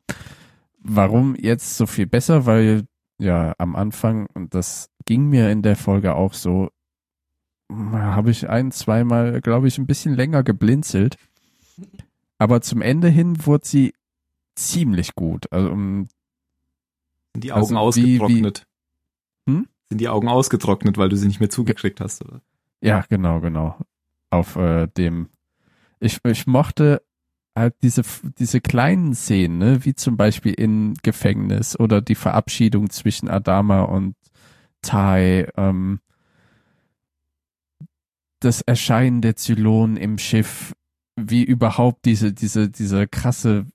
Warum 0.79 1.35
jetzt 1.35 1.77
so 1.77 1.87
viel 1.87 2.05
besser? 2.05 2.45
Weil 2.45 2.85
ja 3.17 3.53
am 3.57 3.75
Anfang, 3.75 4.27
und 4.33 4.53
das 4.53 4.89
ging 5.05 5.27
mir 5.29 5.49
in 5.49 5.61
der 5.61 5.75
Folge 5.75 6.15
auch 6.15 6.33
so, 6.33 6.69
habe 7.71 8.29
ich 8.29 8.47
ein, 8.49 8.71
zweimal, 8.71 9.41
glaube 9.41 9.67
ich, 9.67 9.77
ein 9.77 9.87
bisschen 9.87 10.13
länger 10.13 10.43
geblinzelt. 10.43 11.17
Aber 12.37 12.61
zum 12.61 12.81
Ende 12.81 13.09
hin 13.09 13.45
wurde 13.45 13.65
sie 13.65 13.93
ziemlich 14.55 15.15
gut. 15.15 15.51
Also 15.51 15.69
um, 15.71 16.07
Sind 17.33 17.43
die 17.43 17.51
Augen 17.53 17.75
Also 17.77 17.95
wie- 18.01 18.19
ausgetrocknet? 18.19 18.65
Hm? 19.47 19.67
Sind 19.89 20.01
die 20.01 20.09
Augen 20.09 20.27
ausgetrocknet, 20.27 20.97
weil 20.97 21.09
du 21.09 21.15
sie 21.17 21.27
nicht 21.27 21.39
mehr 21.39 21.49
zugekriegt 21.49 22.01
hast, 22.01 22.23
oder? 22.25 22.41
Ja, 22.81 23.05
genau, 23.09 23.39
genau. 23.39 23.77
Auf 24.31 24.55
äh, 24.55 24.87
dem. 24.87 25.29
Ich, 25.99 26.19
ich 26.25 26.45
mochte 26.47 27.01
halt 27.55 27.75
diese, 27.83 28.01
diese 28.37 28.59
kleinen 28.59 29.13
Szenen, 29.15 29.57
ne? 29.59 29.85
wie 29.85 29.95
zum 29.95 30.17
Beispiel 30.17 30.53
in 30.53 30.95
Gefängnis 31.03 31.79
oder 31.79 32.01
die 32.01 32.15
Verabschiedung 32.15 32.89
zwischen 32.89 33.29
Adama 33.29 33.83
und 33.83 34.15
Tai, 34.81 35.47
ähm, 35.55 35.99
das 38.39 38.61
Erscheinen 38.61 39.21
der 39.21 39.35
Zylonen 39.35 39.97
im 39.97 40.17
Schiff, 40.17 40.73
wie 41.15 41.43
überhaupt 41.43 42.05
diese, 42.05 42.33
diese, 42.33 42.69
diese 42.69 43.07
krasse 43.07 43.65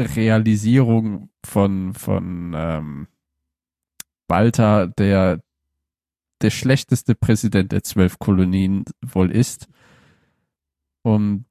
Realisierung 0.00 1.30
von, 1.44 1.94
von 1.94 2.52
ähm, 2.56 3.06
Balta, 4.26 4.86
der 4.86 5.40
der 6.42 6.50
schlechteste 6.50 7.14
Präsident 7.14 7.72
der 7.72 7.82
zwölf 7.82 8.18
Kolonien 8.18 8.84
wohl 9.00 9.30
ist. 9.30 9.68
Und 11.02 11.46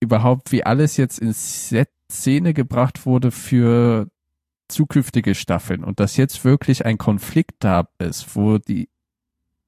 überhaupt, 0.00 0.52
wie 0.52 0.64
alles 0.64 0.96
jetzt 0.96 1.18
in 1.18 1.32
Szene 1.34 2.54
gebracht 2.54 3.04
wurde 3.06 3.30
für 3.30 4.08
zukünftige 4.68 5.34
Staffeln 5.34 5.84
und 5.84 6.00
dass 6.00 6.16
jetzt 6.16 6.44
wirklich 6.44 6.84
ein 6.84 6.98
Konflikt 6.98 7.56
da 7.60 7.88
ist, 7.98 8.34
wo 8.34 8.58
die 8.58 8.88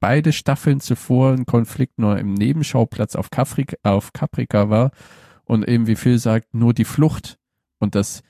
beide 0.00 0.32
Staffeln 0.32 0.80
zuvor 0.80 1.32
ein 1.32 1.46
Konflikt 1.46 1.98
nur 1.98 2.18
im 2.18 2.34
Nebenschauplatz 2.34 3.16
auf, 3.16 3.30
Caprica, 3.30 3.76
auf 3.82 4.12
Caprica 4.12 4.70
war 4.70 4.92
und 5.44 5.66
eben 5.66 5.86
wie 5.86 5.96
Phil 5.96 6.18
sagt, 6.18 6.54
nur 6.54 6.74
die 6.74 6.84
Flucht 6.84 7.38
und 7.78 7.94
dass 7.94 8.22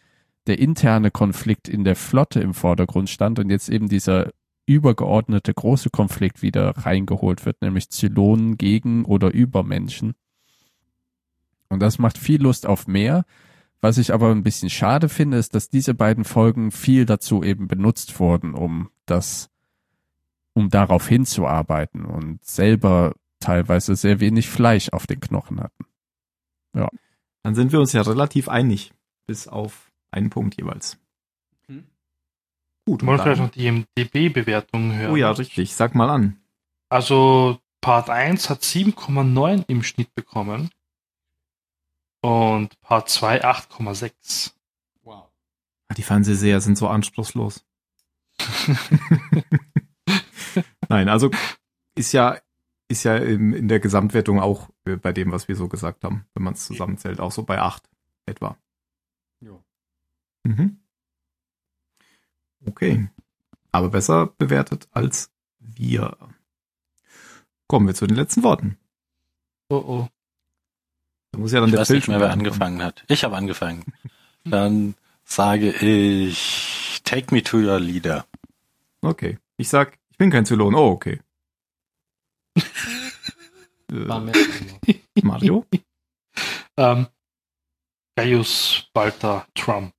der 0.46 0.58
interne 0.58 1.10
Konflikt 1.10 1.68
in 1.68 1.84
der 1.84 1.96
Flotte 1.96 2.40
im 2.40 2.54
Vordergrund 2.54 3.10
stand 3.10 3.38
und 3.38 3.50
jetzt 3.50 3.68
eben 3.68 3.88
dieser 3.88 4.30
übergeordnete 4.66 5.52
große 5.54 5.90
Konflikt 5.90 6.42
wieder 6.42 6.70
reingeholt 6.76 7.46
wird, 7.46 7.62
nämlich 7.62 7.90
Zylonen 7.90 8.58
gegen 8.58 9.04
oder 9.04 9.32
über 9.32 9.62
Menschen. 9.62 10.14
Und 11.68 11.80
das 11.80 11.98
macht 11.98 12.18
viel 12.18 12.42
Lust 12.42 12.66
auf 12.66 12.86
mehr. 12.86 13.24
Was 13.80 13.98
ich 13.98 14.12
aber 14.12 14.30
ein 14.30 14.42
bisschen 14.42 14.70
schade 14.70 15.08
finde, 15.08 15.38
ist, 15.38 15.54
dass 15.54 15.70
diese 15.70 15.94
beiden 15.94 16.24
Folgen 16.24 16.70
viel 16.70 17.06
dazu 17.06 17.42
eben 17.42 17.68
benutzt 17.68 18.18
wurden, 18.18 18.54
um 18.54 18.90
das, 19.06 19.50
um 20.58 20.70
darauf 20.70 21.06
hinzuarbeiten 21.08 22.04
und 22.04 22.44
selber 22.44 23.14
teilweise 23.40 23.94
sehr 23.94 24.20
wenig 24.20 24.48
Fleisch 24.48 24.88
auf 24.90 25.06
den 25.06 25.20
Knochen 25.20 25.60
hatten. 25.60 25.84
Dann 27.48 27.54
sind 27.54 27.72
wir 27.72 27.80
uns 27.80 27.92
ja 27.92 28.02
relativ 28.02 28.48
einig, 28.48 28.92
bis 29.26 29.48
auf 29.48 29.90
einen 30.10 30.28
Punkt 30.28 30.58
jeweils. 30.58 30.98
Mhm. 31.66 31.86
Gut. 32.84 33.06
Wollen 33.06 33.18
wir 33.18 33.22
vielleicht 33.22 33.40
noch 33.40 33.50
die 33.50 33.70
MDB-Bewertung 33.70 34.92
hören? 34.92 35.12
oh 35.12 35.16
ja, 35.16 35.30
richtig. 35.30 35.74
Sag 35.74 35.94
mal 35.94 36.10
an. 36.10 36.36
Also 36.90 37.58
Part 37.80 38.10
1 38.10 38.50
hat 38.50 38.62
7,9 38.62 39.64
im 39.68 39.82
Schnitt 39.82 40.14
bekommen. 40.14 40.70
Und 42.20 42.78
Part 42.80 43.08
2 43.08 43.44
8,6. 43.44 44.52
Wow. 45.04 45.30
Die 45.96 46.02
Fernsehseher 46.02 46.60
sind 46.60 46.76
so 46.76 46.88
anspruchslos. 46.88 47.64
Nein, 50.88 51.08
also 51.08 51.30
ist 51.94 52.12
ja 52.12 52.38
ist 52.88 53.04
ja 53.04 53.16
in, 53.16 53.52
in 53.52 53.68
der 53.68 53.80
Gesamtwertung 53.80 54.40
auch 54.40 54.70
äh, 54.86 54.96
bei 54.96 55.12
dem, 55.12 55.30
was 55.30 55.46
wir 55.46 55.56
so 55.56 55.68
gesagt 55.68 56.04
haben, 56.04 56.24
wenn 56.34 56.42
man 56.42 56.54
es 56.54 56.66
zusammenzählt, 56.66 57.20
auch 57.20 57.32
so 57.32 57.42
bei 57.42 57.60
acht 57.60 57.88
etwa. 58.24 58.56
Jo. 59.40 59.62
Mhm. 60.44 60.78
Okay. 62.66 63.08
Aber 63.70 63.90
besser 63.90 64.26
bewertet 64.38 64.88
als 64.92 65.30
wir. 65.60 66.16
Kommen 67.66 67.86
wir 67.86 67.94
zu 67.94 68.06
den 68.06 68.16
letzten 68.16 68.42
Worten. 68.42 68.78
Oh 69.68 69.76
oh. 69.76 70.08
Da 71.32 71.38
muss 71.38 71.52
ja 71.52 71.60
dann 71.60 71.68
Ich 71.68 71.72
der 71.72 71.80
weiß 71.82 71.88
Phil 71.88 71.96
nicht 71.96 72.08
mehr, 72.08 72.20
wer 72.20 72.30
angefangen 72.30 72.82
hat. 72.82 73.04
Ich 73.08 73.24
habe 73.24 73.36
angefangen. 73.36 73.84
Dann 74.44 74.94
sage 75.24 75.70
ich 75.72 77.02
Take 77.04 77.34
Me 77.34 77.42
to 77.42 77.58
Your 77.58 77.78
Leader. 77.78 78.26
Okay. 79.02 79.38
Ich 79.58 79.68
sag, 79.68 79.98
ich 80.18 80.24
bin 80.24 80.30
kein 80.30 80.44
Zylon. 80.44 80.74
Oh, 80.74 80.88
okay. 80.90 81.20
Äh. 83.92 84.32
Mario? 85.22 85.64
Ähm, 86.76 87.06
Gaius 88.16 88.88
Balta 88.92 89.46
Trump. 89.54 89.92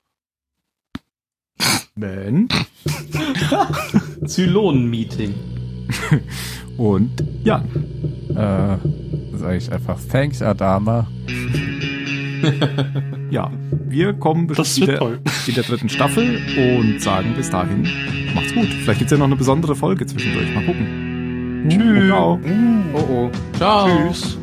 Ben? 1.96 2.50
Zylonen-Meeting. 4.26 5.36
Und 6.76 7.24
Jan. 7.46 7.70
Äh, 8.32 9.38
sage 9.38 9.56
ich 9.56 9.72
einfach 9.72 10.02
Thanks, 10.12 10.42
Adama. 10.42 11.08
Ja, 13.32 13.52
wir 13.88 14.14
kommen 14.14 14.48
bestimmt 14.48 14.88
wieder 14.88 14.98
toll. 14.98 15.20
in 15.46 15.54
der 15.54 15.64
dritten 15.64 15.88
Staffel 15.88 16.42
und 16.58 17.00
sagen 17.00 17.34
bis 17.38 17.52
dahin, 17.52 17.88
macht's 18.34 18.56
gut. 18.56 18.66
Vielleicht 18.66 19.00
gibt's 19.00 19.12
ja 19.12 19.20
noch 19.20 19.28
eine 19.28 19.36
besondere 19.36 19.76
Folge 19.76 20.06
zwischendurch. 20.08 20.52
Mal 20.56 20.66
gucken. 20.66 21.68
Tschüss. 21.70 22.12
Oh 22.12 22.40
oh. 22.94 23.30
Ciao. 23.58 23.88
Tschüss. 24.08 24.38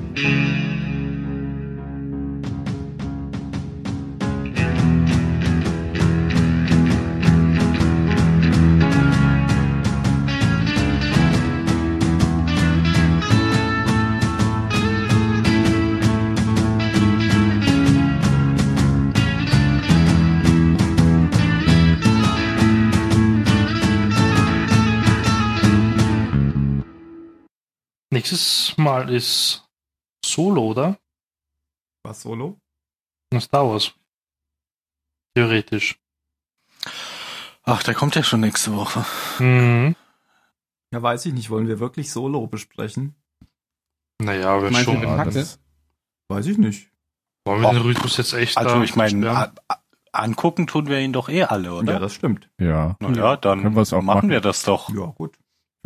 Mal 28.86 29.10
ist 29.10 29.66
Solo, 30.24 30.66
oder? 30.68 30.96
Was 32.04 32.22
solo? 32.22 32.56
In 33.30 33.40
Star 33.40 33.68
Wars. 33.68 33.92
Theoretisch. 35.34 35.98
Ach, 37.64 37.82
der 37.82 37.94
kommt 37.94 38.14
ja 38.14 38.22
schon 38.22 38.40
nächste 38.40 38.74
Woche. 38.76 39.04
Mhm. 39.42 39.96
Ja, 40.92 41.02
weiß 41.02 41.26
ich 41.26 41.32
nicht. 41.32 41.50
Wollen 41.50 41.66
wir 41.66 41.80
wirklich 41.80 42.12
solo 42.12 42.46
besprechen? 42.46 43.14
Naja, 44.22 44.58
du, 44.60 44.72
schon. 44.72 45.02
wir 45.02 45.24
das, 45.24 45.58
Weiß 46.28 46.46
ich 46.46 46.58
nicht. 46.58 46.88
Wollen 47.44 47.62
wir 47.62 47.72
den. 47.72 47.82
Rhythmus 47.82 48.16
jetzt 48.16 48.32
echt 48.34 48.56
Also 48.56 48.80
ich 48.82 48.94
meine, 48.96 49.52
angucken 50.12 50.66
tun 50.66 50.86
wir 50.86 51.00
ihn 51.00 51.12
doch 51.12 51.28
eh 51.28 51.42
alle, 51.42 51.68
Ja, 51.68 51.72
oder? 51.74 51.98
das 52.00 52.14
stimmt. 52.14 52.48
ja. 52.60 52.96
Na 53.00 53.10
ja, 53.10 53.36
dann 53.36 53.62
Können 53.62 53.74
wir 53.76 53.82
auch 53.82 54.02
machen 54.02 54.04
machen. 54.04 54.30
wir 54.30 54.40
das 54.40 54.62
doch. 54.62 54.88
Ja, 54.90 55.06
gut. 55.06 55.36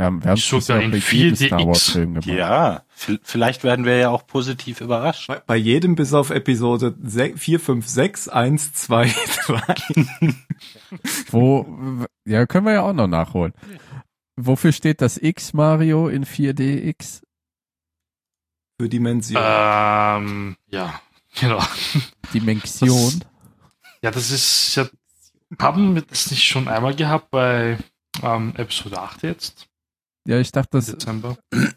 Wir 0.00 0.06
haben, 0.06 0.24
wir 0.24 0.30
haben 0.30 0.38
Sogar 0.38 0.60
bisher 0.60 0.78
auch 0.78 0.80
in 0.80 0.90
bei 0.92 0.96
jedem 0.96 1.34
4DX. 1.34 1.46
Star 1.46 1.66
Wars 1.66 1.90
Film 1.90 2.14
gemacht. 2.14 2.26
Ja, 2.26 2.82
vielleicht 3.22 3.64
werden 3.64 3.84
wir 3.84 3.98
ja 3.98 4.08
auch 4.08 4.26
positiv 4.26 4.80
überrascht. 4.80 5.26
Bei, 5.28 5.40
bei 5.40 5.56
jedem 5.56 5.94
bis 5.94 6.14
auf 6.14 6.30
Episode 6.30 6.96
4, 7.36 7.60
5, 7.60 7.86
6, 7.86 8.28
1, 8.28 8.72
2, 8.72 9.14
3. 9.46 9.74
Wo, 11.30 12.06
ja, 12.24 12.46
können 12.46 12.64
wir 12.64 12.72
ja 12.72 12.80
auch 12.80 12.94
noch 12.94 13.08
nachholen. 13.08 13.52
Wofür 14.36 14.72
steht 14.72 15.02
das 15.02 15.18
X 15.18 15.52
Mario 15.52 16.08
in 16.08 16.24
4DX? 16.24 17.20
Für 18.80 18.88
Dimension. 18.88 19.42
Ähm, 19.44 20.56
ja, 20.68 20.98
genau. 21.38 21.62
Dimension. 22.32 23.22
Ja, 24.00 24.10
das 24.10 24.30
ist 24.30 24.76
ja. 24.76 24.88
Haben 25.60 25.94
wir 25.94 26.00
das 26.00 26.30
nicht 26.30 26.44
schon 26.44 26.68
einmal 26.68 26.94
gehabt 26.94 27.30
bei 27.30 27.76
ähm, 28.22 28.54
Episode 28.56 28.98
8 28.98 29.24
jetzt? 29.24 29.69
Ja, 30.26 30.38
ich 30.40 30.52
dachte, 30.52 30.70
das, 30.78 30.86
Dezember. 30.86 31.36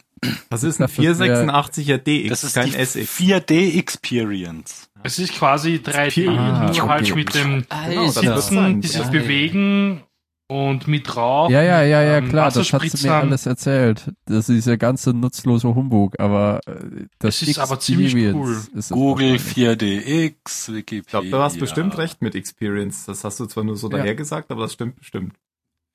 Das 0.50 0.64
ist 0.64 0.80
ein 0.80 0.88
das 0.88 0.98
wär- 1.20 1.46
486er 1.50 1.98
DX, 1.98 2.30
Das 2.30 2.44
ist 2.46 2.54
kein 2.54 2.70
die 2.72 2.78
SX. 2.78 2.96
4D 3.20 3.78
Experience. 3.78 4.90
Es 5.04 5.20
ist 5.20 5.34
quasi 5.34 5.82
3D, 5.84 6.30
Ah, 6.30 6.62
nur 6.62 6.70
okay. 6.70 6.82
halt 6.88 7.16
mit 7.16 7.36
dem 7.36 7.66
Genau. 7.90 8.08
Sitzen, 8.08 8.80
dieses. 8.80 9.12
Bewegen 9.12 10.02
und 10.48 10.88
mit 10.88 11.14
Rauch. 11.14 11.50
Ja, 11.50 11.62
ja, 11.62 11.82
ja, 11.84 12.02
ja, 12.02 12.18
ähm, 12.20 12.30
klar, 12.30 12.52
das 12.52 12.72
hat 12.72 12.84
sie 12.84 13.06
mir 13.08 13.14
alles 13.16 13.46
erzählt. 13.48 14.12
Das 14.26 14.48
ist 14.48 14.56
dieser 14.56 14.78
ganze 14.78 15.12
nutzlose 15.14 15.76
Humbug, 15.76 16.18
aber 16.20 16.62
äh, 16.68 17.06
das 17.20 17.42
Es 17.42 17.50
ist 17.50 17.60
aber 17.60 17.82
ziemlich 17.82 18.16
cool. 18.16 18.62
Google 18.92 19.34
wahrscheinlich. 19.34 19.58
4DX, 19.58 20.70
Ich 20.70 20.74
Wikipedia. 20.74 21.10
glaube, 21.10 21.30
du 21.32 21.38
hast 21.40 21.60
bestimmt 21.60 21.98
recht 21.98 22.22
mit 22.22 22.34
Experience. 22.36 23.06
Das 23.08 23.26
hast 23.26 23.42
du 23.42 23.46
zwar 23.46 23.66
nur 23.66 23.76
so 23.76 23.90
Ja. 23.90 23.98
dahergesagt, 23.98 24.52
aber 24.52 24.62
das 24.62 24.74
stimmt 24.74 24.96
bestimmt. 24.96 25.34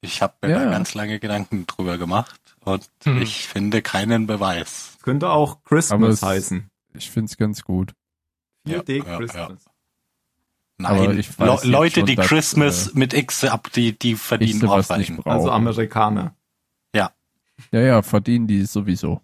Ich 0.00 0.22
habe 0.22 0.34
mir 0.42 0.50
Ja. 0.50 0.64
da 0.64 0.70
ganz 0.70 0.94
lange 0.94 1.18
Gedanken 1.18 1.66
drüber 1.66 1.98
gemacht 1.98 2.40
und 2.60 2.88
Hm. 3.04 3.20
ich 3.22 3.46
finde 3.48 3.82
keinen 3.82 4.26
Beweis. 4.26 4.94
Es 4.96 5.02
könnte 5.02 5.30
auch 5.30 5.52
Aber 5.52 5.60
Christmas 5.64 6.14
es- 6.16 6.22
heißen. 6.22 6.70
Ich 6.94 7.10
find's 7.10 7.36
ganz 7.36 7.62
gut. 7.64 7.94
4D 8.66 8.98
Ja, 8.98 9.04
ja, 9.04 9.16
Christmas. 9.18 9.64
Aber 10.80 11.06
Nein, 11.08 11.18
ich 11.18 11.36
weiß 11.38 11.64
Le 11.64 11.70
Leute, 11.70 12.00
schon, 12.00 12.06
die 12.06 12.14
dass, 12.16 12.26
Christmas 12.28 12.88
äh, 12.88 12.98
mit 12.98 13.12
X 13.12 13.42
ab, 13.44 13.72
die, 13.72 13.98
die 13.98 14.14
verdienen 14.14 14.60
brauche. 14.60 14.94
Also 15.24 15.50
Amerikaner. 15.50 16.34
Ja, 17.72 17.80
ja, 17.80 18.02
verdienen 18.02 18.46
die 18.46 18.64
sowieso. 18.64 19.20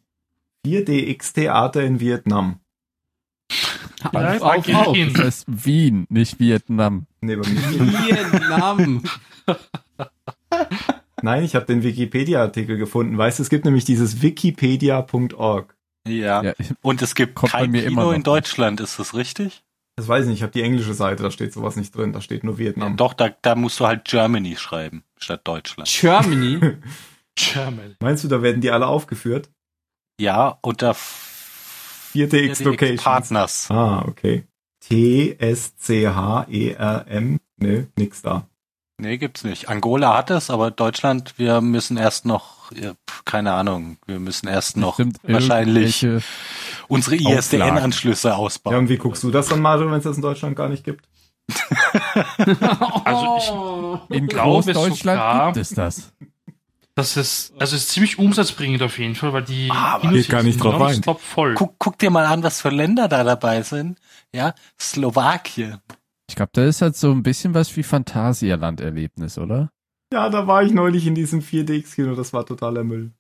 4DX 0.67 1.33
Theater 1.35 1.85
in 1.85 2.01
Vietnam. 2.01 2.59
Ja, 4.13 4.35
auf, 4.39 4.43
auf, 4.43 4.69
auf. 4.75 4.97
Das 5.13 5.25
heißt 5.25 5.45
Wien, 5.47 6.07
nicht 6.09 6.41
Vietnam. 6.41 7.07
Nee, 7.21 7.37
bei 7.37 7.49
mir. 7.49 7.63
Vietnam. 7.93 9.03
Nein, 11.23 11.43
ich 11.45 11.55
habe 11.55 11.65
den 11.67 11.83
Wikipedia-Artikel 11.83 12.77
gefunden. 12.77 13.17
Weißt 13.17 13.39
du, 13.39 13.43
es 13.43 13.49
gibt 13.51 13.65
nämlich 13.65 13.85
dieses 13.85 14.21
wikipedia.org. 14.23 15.77
Ja. 16.07 16.43
Ja, 16.43 16.53
Und 16.83 17.01
es 17.01 17.15
gibt 17.15 17.35
Kommt 17.35 17.53
bei 17.53 17.61
kein 17.61 17.71
mir 17.71 17.83
immer 17.85 18.03
Kino 18.03 18.11
noch 18.11 18.13
in. 18.17 18.23
Deutschland, 18.23 18.81
ist 18.81 18.99
das 18.99 19.15
richtig? 19.15 19.63
Das 19.97 20.07
weiß 20.09 20.25
ich 20.25 20.29
nicht, 20.31 20.39
ich 20.39 20.43
habe 20.43 20.53
die 20.53 20.63
englische 20.63 20.93
Seite, 20.93 21.23
da 21.23 21.31
steht 21.31 21.53
sowas 21.53 21.77
nicht 21.77 21.95
drin, 21.97 22.13
da 22.13 22.21
steht 22.21 22.43
nur 22.45 22.59
Vietnam. 22.59 22.97
Doch, 22.97 23.15
da, 23.15 23.31
da 23.43 23.55
musst 23.55 23.79
du 23.81 23.87
halt 23.87 24.05
Germany 24.05 24.57
schreiben, 24.57 25.05
statt 25.19 25.43
Deutschland. 25.45 25.89
Germany. 25.89 26.59
German. 27.37 27.97
Meinst 28.01 28.25
du, 28.25 28.29
da 28.29 28.43
werden 28.43 28.61
die 28.61 28.71
alle 28.71 28.87
aufgeführt? 28.89 29.51
Ja, 30.21 30.59
unter 30.63 30.93
4DX 32.15 32.65
Locations. 32.65 33.03
Partners. 33.03 33.71
Ah, 33.71 34.05
okay. 34.07 34.45
T-S-C-H-E-R-M. 36.05 37.39
Ne, 37.57 37.87
nix 37.97 38.21
da. 38.23 38.49
Nee, 38.97 39.19
gibt's 39.19 39.43
nicht. 39.43 39.69
Angola 39.69 40.17
hat 40.17 40.31
es, 40.31 40.51
aber 40.51 40.71
Deutschland, 40.71 41.35
wir 41.37 41.61
müssen 41.61 41.97
erst 41.97 42.27
noch, 42.27 42.71
keine 43.25 43.53
Ahnung, 43.53 43.99
wir 44.07 44.21
müssen 44.21 44.47
erst 44.47 44.77
noch 44.77 44.97
Bestimmt 44.99 45.19
wahrscheinlich 45.25 46.07
unsere. 46.87 47.17
ISDN-Anschlüsse 47.17 48.29
Ja, 48.29 48.35
ausbauen. 48.37 48.77
und 48.77 48.89
wie 48.89 48.97
guckst 48.97 49.23
du 49.25 49.31
das 49.33 49.49
dann, 49.49 49.61
Mario, 49.61 49.91
wenn 49.91 49.99
es 49.99 50.05
das 50.05 50.17
in 50.17 50.23
Deutschland 50.23 50.55
gar 50.57 50.69
nicht 50.69 50.85
gibt? 50.85 51.05
Also 53.05 53.37
ich- 53.39 53.51
Oh. 53.51 54.01
In 54.09 54.27
Großdeutschland 54.29 55.19
sogar- 55.19 55.47
gibt 55.53 55.57
es 55.59 55.71
das. 55.71 56.13
Das 56.97 57.17
ist, 57.17 57.53
also 57.59 57.75
ist 57.75 57.89
ziemlich 57.89 58.19
umsatzbringend 58.21 58.81
auf 58.83 58.99
jeden 59.01 59.17
Fall, 59.17 59.33
weil 59.33 59.43
die 59.43 59.69
Ah, 59.71 59.95
aber 59.97 60.11
geht 60.11 60.29
gar 60.29 60.45
nicht 60.45 60.63
drauf 60.63 60.81
ein. 60.81 61.03
voll. 61.19 61.55
Guck, 61.55 61.75
guck 61.79 61.99
dir 61.99 62.11
mal 62.11 62.25
an, 62.27 62.45
was 62.45 62.61
für 62.61 62.71
Länder 62.71 63.09
da 63.09 63.25
dabei 63.25 63.63
sind. 63.63 63.99
Ja, 64.33 64.55
Slowakien. 64.81 65.81
Ich 66.29 66.37
glaube, 66.37 66.51
da 66.55 66.65
ist 66.65 66.83
halt 66.83 66.97
so 66.97 67.11
ein 67.13 67.23
bisschen 67.23 67.55
was 67.55 67.77
wie 67.77 67.83
Phantasialand-Erlebnis, 67.83 69.39
oder? 69.39 69.71
Ja, 70.13 70.29
da 70.31 70.47
war 70.47 70.63
ich 70.63 70.73
neulich 70.73 71.07
in 71.07 71.15
diesem 71.15 71.41
4DX-Kino, 71.41 72.15
das 72.15 72.33
war 72.33 72.47
totaler 72.47 72.85
Müll. 72.85 73.13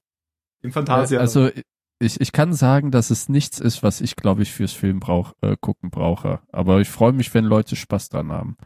Im 0.62 0.72
Fantasia. 0.72 1.18
Äh, 1.18 1.20
Also 1.20 1.50
ich, 1.98 2.20
ich 2.20 2.32
kann 2.32 2.52
sagen, 2.52 2.90
dass 2.90 3.10
es 3.10 3.28
nichts 3.28 3.60
ist, 3.60 3.82
was 3.82 4.00
ich, 4.00 4.16
glaube 4.16 4.42
ich, 4.42 4.52
fürs 4.52 4.72
Film 4.72 5.00
brauch, 5.00 5.32
äh, 5.42 5.56
gucken 5.60 5.90
brauche. 5.90 6.40
Aber 6.52 6.80
ich 6.80 6.88
freue 6.88 7.12
mich, 7.12 7.32
wenn 7.34 7.44
Leute 7.44 7.76
Spaß 7.76 8.08
dran 8.08 8.32
haben. 8.32 8.56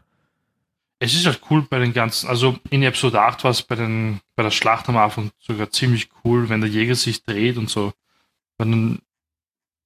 Es 0.99 1.13
ist 1.13 1.25
halt 1.25 1.41
cool 1.49 1.61
bei 1.61 1.79
den 1.79 1.93
ganzen, 1.93 2.27
also 2.27 2.57
in 2.69 2.83
Episode 2.83 3.21
8 3.21 3.43
war 3.45 3.51
es 3.51 3.61
bei 3.63 3.75
den, 3.75 4.19
bei 4.35 4.43
der 4.43 4.51
Schlacht 4.51 4.89
am 4.89 4.97
Anfang 4.97 5.31
sogar 5.39 5.69
ziemlich 5.69 6.09
cool, 6.23 6.49
wenn 6.49 6.59
der 6.61 6.69
Jäger 6.69 6.95
sich 6.95 7.23
dreht 7.23 7.57
und 7.57 7.69
so. 7.69 7.93
Und 8.57 8.71
dann 8.71 8.99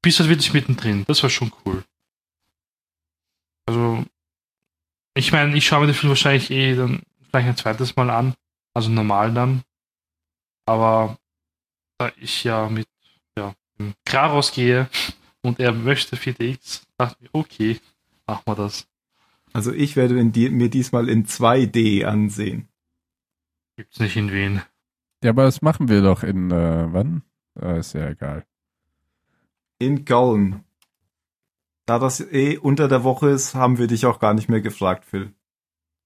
bist 0.01 0.17
du 0.19 0.23
halt 0.23 0.31
wirklich 0.31 0.53
mittendrin. 0.53 1.03
Das 1.07 1.21
war 1.21 1.29
schon 1.29 1.51
cool. 1.65 1.83
Also, 3.67 4.03
ich 5.15 5.31
meine, 5.31 5.55
ich 5.55 5.65
schaue 5.65 5.81
mir 5.81 5.87
den 5.87 5.95
Film 5.95 6.09
wahrscheinlich 6.09 6.49
eh 6.51 6.75
dann 6.75 7.01
vielleicht 7.29 7.47
ein 7.47 7.57
zweites 7.57 7.95
Mal 7.95 8.09
an. 8.09 8.33
Also 8.73 8.89
normal 8.89 9.33
dann. 9.33 9.63
Aber 10.65 11.17
da 11.97 12.11
ich 12.17 12.43
ja 12.43 12.69
mit 12.69 12.87
ja, 13.37 13.53
dem 13.79 13.93
Kraros 14.05 14.51
gehe 14.51 14.89
und 15.41 15.59
er 15.59 15.73
möchte 15.73 16.15
4DX, 16.15 16.83
dachte 16.97 17.17
ich, 17.21 17.29
okay, 17.33 17.79
machen 18.25 18.43
wir 18.45 18.55
das. 18.55 18.87
Also 19.51 19.71
ich 19.71 19.95
werde 19.95 20.19
in 20.19 20.31
die, 20.31 20.49
mir 20.49 20.69
diesmal 20.69 21.09
in 21.09 21.25
2D 21.27 22.05
ansehen. 22.05 22.67
Gibt's 23.75 23.99
nicht 23.99 24.15
in 24.15 24.31
Wien. 24.31 24.61
Ja, 25.23 25.29
aber 25.29 25.43
das 25.43 25.61
machen 25.61 25.89
wir 25.89 26.01
doch 26.01 26.23
in, 26.23 26.51
äh, 26.51 26.91
wann? 26.91 27.23
Äh, 27.59 27.79
ist 27.79 27.93
ja 27.93 28.09
egal. 28.09 28.45
In 29.79 30.05
Köln. 30.05 30.62
Da 31.85 31.99
das 31.99 32.21
eh 32.21 32.57
unter 32.57 32.87
der 32.87 33.03
Woche 33.03 33.29
ist, 33.29 33.55
haben 33.55 33.77
wir 33.77 33.87
dich 33.87 34.05
auch 34.05 34.19
gar 34.19 34.33
nicht 34.33 34.49
mehr 34.49 34.61
gefragt, 34.61 35.05
Phil. 35.05 35.33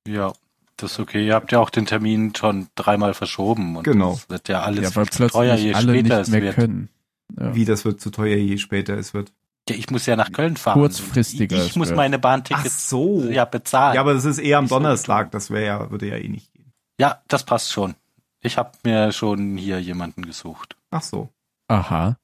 Ja, 0.08 0.34
das 0.78 0.94
ist 0.94 0.99
okay. 0.99 1.26
Ihr 1.26 1.36
habt 1.36 1.52
ja 1.52 1.60
auch 1.60 1.70
den 1.70 1.86
Termin 1.86 2.34
schon 2.36 2.68
dreimal 2.76 3.14
verschoben. 3.14 3.76
Und 3.78 3.84
Genau. 3.84 4.12
Das 4.12 4.30
wird 4.30 4.48
ja 4.49 4.62
alles 4.62 4.94
ja, 4.95 5.06
zu 5.06 5.28
teuer, 5.28 5.56
je 5.56 5.74
später 5.74 5.91
nicht 5.91 6.12
es 6.12 6.28
mehr 6.30 6.41
wird. 6.41 6.56
können. 6.56 6.90
Ja. 7.38 7.54
Wie 7.56 7.66
das 7.66 7.86
wird 7.86 7.99
zu 8.02 8.10
teuer, 8.10 8.38
je 8.38 8.58
später 8.58 8.98
es 8.98 9.14
wird. 9.14 9.34
Ja, 9.70 9.76
ich 9.76 9.90
muss 9.91 10.06
ja 10.06 10.16
nach 10.16 10.32
Köln 10.32 10.56
fahren. 10.56 10.80
Kurzfristiger 10.80 11.58
Ich, 11.58 11.68
ich 11.72 11.76
muss 11.76 11.91
meine 11.94 12.16
Ach 12.18 12.22
Bahntickets 12.22 12.90
so. 12.90 13.24
ja 13.24 13.44
bezahlen. 13.45 13.95
Ja, 13.95 14.02
aber 14.02 14.14
das 14.14 14.24
ist 14.24 14.38
eher 14.40 14.60
am 14.60 14.68
Donnerstag, 14.70 15.32
das 15.32 15.52
wäre 15.52 15.66
ja, 15.66 15.91
würde 15.91 16.08
ja 16.08 16.16
eh 16.16 16.30
nicht 16.30 16.54
gehen. 16.54 16.72
Ja, 16.99 17.22
das 17.28 17.44
passt 17.44 17.72
schon. 17.74 17.95
Ich 18.41 18.58
habe 18.58 18.72
mir 18.84 19.12
schon 19.12 19.58
hier 19.58 19.80
jemanden 19.82 20.22
gesucht. 20.22 20.78
Ach 20.90 21.02
so. 21.02 21.30
Aha. 21.68 22.18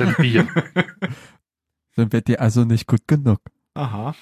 Ein 0.00 0.14
Bier. 0.18 0.48
Dann 1.96 2.12
wird 2.12 2.28
dir 2.28 2.40
also 2.40 2.64
nicht 2.64 2.86
gut 2.86 3.06
genug. 3.06 3.40
Aha. 3.74 4.14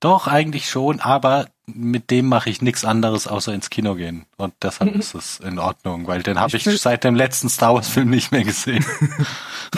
Doch, 0.00 0.26
eigentlich 0.26 0.68
schon, 0.70 1.00
aber 1.00 1.48
mit 1.66 2.10
dem 2.10 2.26
mache 2.26 2.48
ich 2.48 2.62
nichts 2.62 2.84
anderes, 2.86 3.26
außer 3.26 3.52
ins 3.52 3.68
Kino 3.70 3.94
gehen. 3.94 4.24
Und 4.38 4.54
deshalb 4.62 4.94
ist 4.96 5.14
es 5.14 5.40
in 5.40 5.58
Ordnung, 5.58 6.06
weil 6.06 6.22
den 6.22 6.38
habe 6.40 6.56
Ich 6.56 6.66
ich, 6.66 6.80
seit 6.80 7.04
dem 7.04 7.14
letzten 7.14 7.48
Star 7.48 7.74
Wars-Film 7.74 8.08
nicht 8.10 8.32
mehr 8.32 8.44
gesehen. 8.44 8.84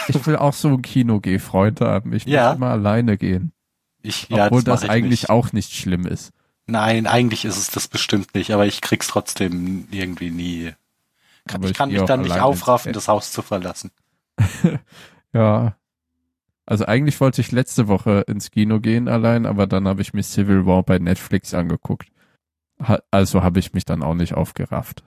Ich 0.09 0.27
will 0.27 0.37
auch 0.37 0.55
so 0.55 0.69
ein 0.69 0.81
Kino-Geh-Freund 0.81 1.83
haben. 1.83 2.15
Ich 2.15 2.25
Ja. 2.25 2.49
muss 2.49 2.57
immer 2.57 2.71
alleine 2.71 3.19
gehen. 3.19 3.53
Ich, 4.01 4.29
ja, 4.31 4.47
Obwohl 4.47 4.63
das, 4.63 4.85
ich 4.85 4.91
eigentlich 4.91 5.23
nicht. 5.25 5.31
auch 5.31 5.53
nicht 5.53 5.75
schlimm 5.75 6.07
ist. 6.07 6.33
Nein, 6.67 7.07
eigentlich 7.07 7.45
ist 7.45 7.59
es 7.59 7.67
das 7.71 7.89
bestimmt 7.89 8.35
nicht, 8.35 8.53
aber 8.53 8.65
ich 8.65 8.81
krieg's 8.81 9.09
trotzdem 9.09 9.87
irgendwie 9.91 10.31
nie. 10.31 10.73
Kann, 11.47 11.63
ich 11.63 11.73
ich 11.73 11.77
kann 11.77 11.91
geh 11.91 11.99
mich 11.99 12.07
dann 12.07 12.23
nicht 12.23 12.41
aufraffen, 12.41 12.95
das 12.95 13.07
Haus 13.09 13.33
zu 13.33 13.43
verlassen. 13.43 13.91
Ja. 15.35 15.77
Also 16.67 16.87
eigentlich 16.87 17.21
wollte 17.21 17.41
ich 17.41 17.53
letzte 17.53 17.89
Woche 17.89 18.25
ins 18.29 18.51
Kino 18.51 18.81
gehen 18.81 19.09
allein, 19.09 19.47
aber 19.47 19.67
dann 19.67 19.89
habe 19.89 20.03
ich 20.03 20.15
mir 20.15 20.23
Civil 20.23 20.65
War 20.67 20.83
bei 20.83 20.99
Netflix 20.99 21.55
angeguckt. 21.55 22.09
Ha 22.81 23.01
also 23.11 23.43
habe 23.43 23.59
ich 23.59 23.73
mich 23.75 23.85
dann 23.85 24.03
auch 24.03 24.15
nicht 24.15 24.35
aufgerafft. 24.35 25.03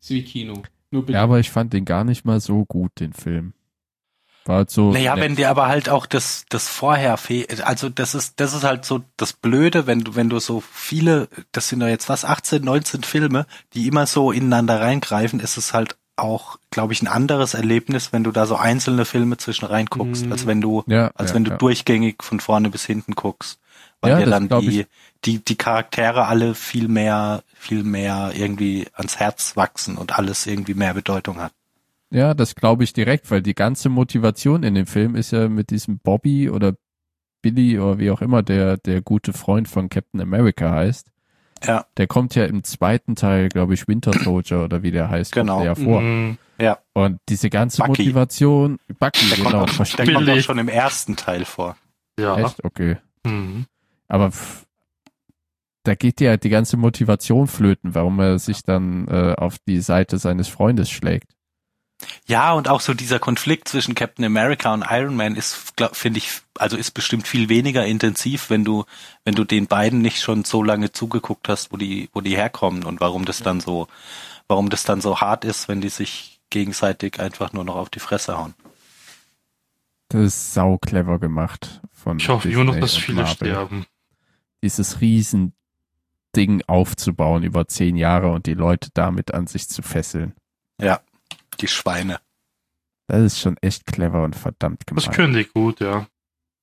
Ist 0.00 0.10
wie 0.10 0.24
Kino. 0.24 0.62
Ja, 1.08 1.22
aber 1.22 1.40
ich 1.40 1.50
fand 1.50 1.72
den 1.72 1.84
gar 1.84 2.04
nicht 2.04 2.24
mal 2.24 2.40
so 2.40 2.64
gut, 2.66 2.92
den 3.00 3.12
Film. 3.12 3.52
War 4.44 4.56
halt 4.58 4.70
so. 4.70 4.92
Naja, 4.92 5.14
nett. 5.14 5.24
wenn 5.24 5.36
dir 5.36 5.48
aber 5.48 5.68
halt 5.68 5.88
auch 5.88 6.06
das, 6.06 6.44
das 6.50 6.68
vorher 6.68 7.16
fehlt, 7.16 7.62
also 7.62 7.88
das 7.88 8.14
ist, 8.14 8.38
das 8.40 8.54
ist 8.54 8.62
halt 8.62 8.84
so 8.84 9.02
das 9.16 9.32
Blöde, 9.32 9.86
wenn 9.86 10.00
du, 10.00 10.14
wenn 10.14 10.28
du 10.28 10.38
so 10.38 10.60
viele, 10.60 11.28
das 11.52 11.68
sind 11.68 11.80
doch 11.80 11.86
jetzt 11.86 12.08
was, 12.08 12.24
18, 12.24 12.62
19 12.62 13.02
Filme, 13.02 13.46
die 13.72 13.88
immer 13.88 14.06
so 14.06 14.32
ineinander 14.32 14.80
reingreifen, 14.80 15.40
ist 15.40 15.56
es 15.56 15.72
halt 15.72 15.96
auch, 16.16 16.58
glaube 16.70 16.92
ich, 16.92 17.02
ein 17.02 17.08
anderes 17.08 17.54
Erlebnis, 17.54 18.12
wenn 18.12 18.24
du 18.24 18.30
da 18.30 18.46
so 18.46 18.56
einzelne 18.56 19.04
Filme 19.04 19.36
zwischen 19.36 19.66
reinguckst, 19.66 20.26
Mhm. 20.26 20.32
als 20.32 20.46
wenn 20.46 20.60
du, 20.60 20.84
ja, 20.86 21.10
als 21.14 21.30
ja, 21.30 21.36
wenn 21.36 21.44
du 21.44 21.50
ja. 21.52 21.56
durchgängig 21.56 22.22
von 22.22 22.40
vorne 22.40 22.70
bis 22.70 22.84
hinten 22.84 23.14
guckst. 23.14 23.58
Weil 24.00 24.12
Ja, 24.12 24.18
dir 24.20 24.26
dann 24.26 24.48
die, 24.48 24.80
ich. 24.80 24.86
die, 25.24 25.44
die 25.44 25.56
Charaktere 25.56 26.26
alle 26.26 26.54
viel 26.54 26.88
mehr, 26.88 27.42
viel 27.54 27.82
mehr 27.84 28.32
irgendwie 28.34 28.86
ans 28.94 29.16
Herz 29.18 29.56
wachsen 29.56 29.96
und 29.96 30.18
alles 30.18 30.46
irgendwie 30.46 30.74
mehr 30.74 30.94
Bedeutung 30.94 31.38
hat. 31.40 31.52
Ja, 32.10 32.34
das 32.34 32.54
glaube 32.54 32.84
ich 32.84 32.92
direkt, 32.92 33.30
weil 33.30 33.42
die 33.42 33.54
ganze 33.54 33.88
Motivation 33.88 34.62
in 34.62 34.74
dem 34.74 34.86
Film 34.86 35.16
ist 35.16 35.32
ja 35.32 35.48
mit 35.48 35.70
diesem 35.70 35.98
Bobby 35.98 36.48
oder 36.48 36.74
Billy 37.42 37.78
oder 37.78 37.98
wie 37.98 38.10
auch 38.10 38.20
immer 38.22 38.42
der, 38.42 38.76
der 38.76 39.00
gute 39.02 39.32
Freund 39.32 39.68
von 39.68 39.88
Captain 39.88 40.20
America 40.20 40.70
heißt. 40.70 41.10
Ja. 41.62 41.86
Der 41.96 42.06
kommt 42.06 42.34
ja 42.34 42.44
im 42.44 42.64
zweiten 42.64 43.14
Teil, 43.16 43.48
glaube 43.48 43.74
ich, 43.74 43.86
Winter 43.88 44.12
Soldier 44.12 44.64
oder 44.64 44.82
wie 44.82 44.90
der 44.90 45.08
heißt, 45.08 45.32
Genau. 45.32 45.54
kommt 45.58 45.64
der 45.66 45.72
ja 45.72 45.74
vor. 45.74 46.00
Mhm. 46.00 46.38
Ja, 46.58 46.78
Und 46.92 47.18
diese 47.28 47.50
ganze 47.50 47.78
Bucky. 47.82 48.02
Motivation, 48.02 48.78
Bucky, 49.00 49.28
der, 49.28 49.36
genau, 49.38 49.50
kommt, 49.66 49.80
auch, 49.80 49.86
der 49.96 50.12
kommt 50.14 50.28
auch 50.28 50.40
schon 50.40 50.58
im 50.58 50.68
ersten 50.68 51.16
Teil 51.16 51.44
vor. 51.44 51.76
Ja. 52.18 52.38
Echt? 52.38 52.64
Okay. 52.64 52.96
Mhm. 53.24 53.66
Aber 54.06 54.30
pff, 54.30 54.64
da 55.82 55.94
geht 55.94 56.20
ja 56.20 56.36
die 56.36 56.48
ganze 56.50 56.76
Motivation 56.76 57.46
flöten, 57.46 57.94
warum 57.94 58.20
er 58.20 58.38
sich 58.38 58.62
dann 58.62 59.08
äh, 59.08 59.34
auf 59.36 59.56
die 59.66 59.80
Seite 59.80 60.18
seines 60.18 60.48
Freundes 60.48 60.90
schlägt. 60.90 61.32
Ja, 62.26 62.52
und 62.52 62.68
auch 62.68 62.80
so 62.80 62.94
dieser 62.94 63.18
Konflikt 63.18 63.68
zwischen 63.68 63.94
Captain 63.94 64.24
America 64.24 64.72
und 64.72 64.84
Iron 64.90 65.14
Man 65.14 65.36
ist, 65.36 65.72
finde 65.92 66.18
ich, 66.18 66.40
also 66.58 66.76
ist 66.76 66.92
bestimmt 66.92 67.28
viel 67.28 67.48
weniger 67.48 67.84
intensiv, 67.84 68.50
wenn 68.50 68.64
du, 68.64 68.84
wenn 69.24 69.34
du 69.34 69.44
den 69.44 69.66
beiden 69.66 70.00
nicht 70.00 70.20
schon 70.20 70.44
so 70.44 70.62
lange 70.62 70.92
zugeguckt 70.92 71.48
hast, 71.48 71.72
wo 71.72 71.76
die, 71.76 72.08
wo 72.12 72.20
die 72.20 72.36
herkommen 72.36 72.84
und 72.84 73.00
warum 73.00 73.24
das 73.24 73.42
dann 73.42 73.60
so, 73.60 73.88
warum 74.48 74.70
das 74.70 74.84
dann 74.84 75.00
so 75.00 75.20
hart 75.20 75.44
ist, 75.44 75.68
wenn 75.68 75.80
die 75.80 75.88
sich 75.88 76.40
gegenseitig 76.50 77.20
einfach 77.20 77.52
nur 77.52 77.64
noch 77.64 77.76
auf 77.76 77.90
die 77.90 78.00
Fresse 78.00 78.36
hauen. 78.36 78.54
Das 80.08 80.22
ist 80.22 80.54
sau 80.54 80.78
clever 80.78 81.18
gemacht 81.18 81.80
von 81.92 82.18
Ich 82.18 82.28
hoffe 82.28 82.50
immer 82.50 82.64
noch, 82.64 82.74
Disney 82.74 82.80
dass 82.80 82.96
viele 82.96 83.22
Marvel. 83.22 83.34
sterben. 83.34 83.86
Dieses 84.62 85.00
riesen 85.00 85.54
Ding 86.36 86.62
aufzubauen 86.66 87.42
über 87.42 87.68
zehn 87.68 87.96
Jahre 87.96 88.30
und 88.30 88.46
die 88.46 88.54
Leute 88.54 88.90
damit 88.94 89.34
an 89.34 89.46
sich 89.46 89.68
zu 89.68 89.82
fesseln. 89.82 90.34
Ja, 90.80 91.00
die 91.54 91.68
Schweine. 91.68 92.20
Das 93.06 93.20
ist 93.22 93.40
schon 93.40 93.56
echt 93.58 93.86
clever 93.86 94.22
und 94.24 94.34
verdammt 94.36 94.82
Das 94.86 95.04
gemacht. 95.04 95.16
können 95.16 95.34
die 95.34 95.44
gut, 95.44 95.80
ja. 95.80 96.06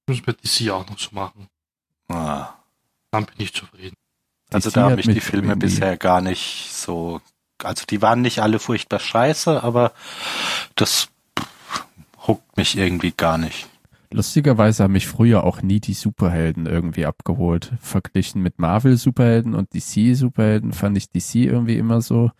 Müssen 0.07 0.26
wir 0.26 0.34
DC 0.34 0.72
auch 0.72 0.89
noch 0.89 0.99
so 0.99 1.09
machen. 1.13 1.47
Ah. 2.07 2.49
Dann 3.11 3.26
bin 3.26 3.35
ich 3.38 3.53
zufrieden. 3.53 3.95
Also 4.51 4.69
DC 4.69 4.73
da 4.73 4.84
haben 4.84 4.95
mich 4.95 5.07
die 5.07 5.22
Filme 5.22 5.55
bisher 5.55 5.97
gar 5.97 6.22
nicht 6.22 6.72
so, 6.73 7.22
also 7.63 7.85
die 7.89 8.01
waren 8.01 8.22
nicht 8.22 8.39
alle 8.39 8.59
furchtbar 8.59 8.99
scheiße, 8.99 9.63
aber 9.63 9.93
das 10.76 11.09
huckt 12.27 12.57
mich 12.57 12.77
irgendwie 12.77 13.11
gar 13.11 13.38
nicht. 13.38 13.68
Lustigerweise 14.13 14.84
haben 14.84 14.91
mich 14.91 15.07
früher 15.07 15.45
auch 15.45 15.61
nie 15.61 15.80
die 15.80 15.93
Superhelden 15.93 16.65
irgendwie 16.65 17.05
abgeholt. 17.05 17.72
Verglichen 17.80 18.41
mit 18.41 18.59
Marvel-Superhelden 18.59 19.55
und 19.55 19.73
DC-Superhelden 19.73 20.73
fand 20.73 20.97
ich 20.97 21.09
DC 21.09 21.35
irgendwie 21.35 21.77
immer 21.77 22.01
so, 22.01 22.31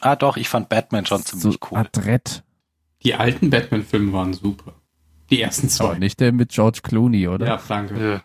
Ah 0.00 0.16
doch, 0.16 0.36
ich 0.36 0.48
fand 0.48 0.68
Batman 0.68 1.06
schon 1.06 1.22
so 1.22 1.36
ziemlich 1.36 1.58
cool. 1.70 1.78
adrett. 1.78 2.42
Die 3.02 3.14
alten 3.14 3.50
Batman-Filme 3.50 4.12
waren 4.12 4.32
super. 4.32 4.74
Die 5.30 5.40
ersten 5.40 5.66
Aber 5.66 5.92
zwei. 5.92 5.98
nicht 5.98 6.20
der 6.20 6.32
mit 6.32 6.50
George 6.50 6.80
Clooney, 6.82 7.28
oder? 7.28 7.46
Ja, 7.46 7.60
danke. 7.68 8.12
Ja. 8.12 8.20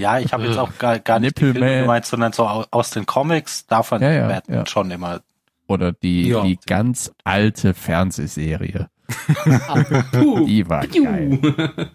Ja, 0.00 0.18
ich 0.18 0.32
habe 0.32 0.44
jetzt 0.44 0.56
Äh, 0.56 0.60
auch 0.60 0.78
gar, 0.78 0.98
gar 0.98 1.18
nicht 1.20 1.36
die. 1.38 1.52
Filme 1.52 1.80
gemeint, 1.82 2.06
sondern 2.06 2.32
so 2.32 2.46
au- 2.46 2.64
aus 2.70 2.90
den 2.90 3.04
Comics, 3.06 3.66
da 3.66 3.82
fand 3.82 4.02
Ja, 4.02 4.10
ich 4.10 4.16
ja, 4.16 4.28
Batman 4.28 4.58
ja. 4.58 4.66
schon 4.66 4.90
immer. 4.90 5.20
Oder 5.66 5.92
die, 5.92 6.28
Ja. 6.28 6.42
die 6.42 6.58
ganz 6.66 7.12
alte 7.24 7.74
Fernsehserie. 7.74 8.88
Die 10.46 10.68
war 10.68 10.86
geil. 10.86 11.38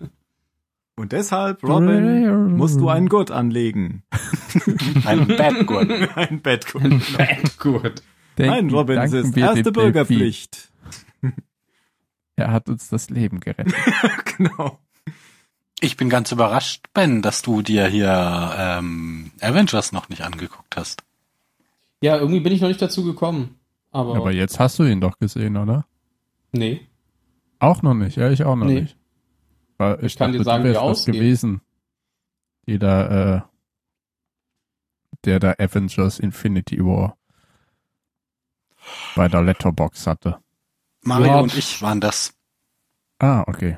Und 0.98 1.12
deshalb, 1.12 1.62
Robin, 1.64 2.56
musst 2.56 2.80
du 2.80 2.88
einen 2.90 3.10
Gurt 3.10 3.32
anlegen. 3.32 4.04
Ein 5.06 5.28
Batgurt. 5.28 5.90
ein 6.16 6.42
Bettgurt. 6.42 8.04
Gut. 8.38 8.46
Nein, 8.46 8.70
Robin, 8.70 8.98
es 9.00 9.14
ist 9.14 9.36
erste. 9.38 9.72
Bürgerpflicht. 9.72 10.72
Er 12.38 12.52
hat 12.52 12.68
uns 12.68 12.90
das 12.90 13.10
Leben 13.10 13.40
gerettet. 13.40 13.74
genau. 14.38 14.78
Ich 15.80 15.96
bin 15.96 16.10
ganz 16.10 16.34
überrascht, 16.34 16.86
Ben, 16.94 17.22
dass 17.22 17.42
du 17.42 17.62
dir 17.62 17.88
hier 17.88 18.54
ähm, 18.58 19.32
Avengers 19.40 19.94
noch 19.94 20.10
nicht 20.10 20.22
angeguckt 20.22 20.76
hast. 20.76 21.02
Ja, 22.02 22.18
irgendwie 22.18 22.42
bin 22.42 22.52
ich 22.52 22.60
noch 22.60 22.68
nicht 22.68 22.82
dazu 22.82 23.06
gekommen. 23.06 23.58
Aber, 23.92 24.18
Aber 24.18 24.34
jetzt 24.34 24.60
hast 24.60 24.78
du 24.80 24.84
ihn 24.84 25.00
doch 25.00 25.18
gesehen, 25.18 25.56
oder? 25.56 25.86
nee. 26.52 26.82
Auch 27.60 27.82
noch 27.84 27.94
nicht, 27.94 28.18
ja, 28.18 28.30
ich 28.30 28.44
auch 28.44 28.58
noch 28.58 28.66
Nee. 28.66 28.82
nicht. 28.82 28.98
Weil 29.78 29.96
ich, 30.00 30.08
Ich 30.08 30.18
kann 30.18 30.34
dachte, 30.34 30.40
dir 30.40 30.44
sagen, 30.44 30.64
du 30.66 30.70
wie 30.70 30.74
wärst 30.74 30.84
das 30.84 30.90
ausgeht. 30.92 31.16
gewesen. 31.16 31.62
Die 32.68 32.80
da, 32.80 33.36
äh, 33.38 33.42
der 35.24 35.40
da 35.40 35.52
Avengers 35.58 36.20
Infinity 36.20 36.84
War 36.84 37.18
bei 39.16 39.28
der 39.28 39.42
Letterbox 39.42 40.08
hatte. 40.08 40.38
Mario 41.02 41.28
Ja. 41.28 41.40
und 41.40 41.56
ich 41.58 41.82
waren 41.82 42.02
das. 42.02 42.34
Ah, 43.20 43.44
okay. 43.48 43.78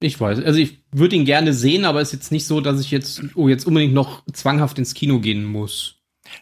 Ich 0.00 0.20
weiß. 0.20 0.38
Also 0.44 0.60
ich 0.60 0.78
würde 0.92 1.16
ihn 1.16 1.24
gerne 1.24 1.52
sehen, 1.52 1.84
aber 1.84 2.00
ist 2.00 2.12
jetzt 2.12 2.30
nicht 2.30 2.46
so, 2.46 2.60
dass 2.60 2.80
ich 2.80 2.90
jetzt, 2.90 3.20
oh, 3.34 3.48
jetzt 3.48 3.66
unbedingt 3.66 3.94
noch 3.94 4.22
zwanghaft 4.32 4.78
ins 4.78 4.94
Kino 4.94 5.18
gehen 5.18 5.44
muss. 5.44 5.96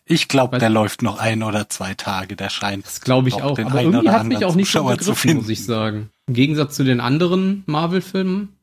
Ich 0.04 0.28
glaube, 0.28 0.58
der 0.58 0.68
läuft 0.68 1.02
noch 1.02 1.18
ein 1.18 1.42
oder 1.42 1.68
zwei 1.68 1.94
Tage, 1.94 2.36
der 2.36 2.50
scheint. 2.50 2.84
Das 2.84 3.00
glaube 3.00 3.28
ich 3.28 3.34
Auch 3.36 3.58
Aber 3.58 3.82
irgendwie 3.82 4.10
hat 4.10 4.26
mich 4.26 4.44
auch 4.44 4.54
nicht 4.56 4.70
so 4.70 4.84
begriffen, 4.84 5.36
muss 5.36 5.48
ich 5.48 5.64
sagen. 5.64 6.10
Im 6.26 6.34
Gegensatz 6.34 6.74
zu 6.76 6.84
den 6.84 7.00
anderen 7.00 7.62
Marvel-Filmen. 7.66 8.56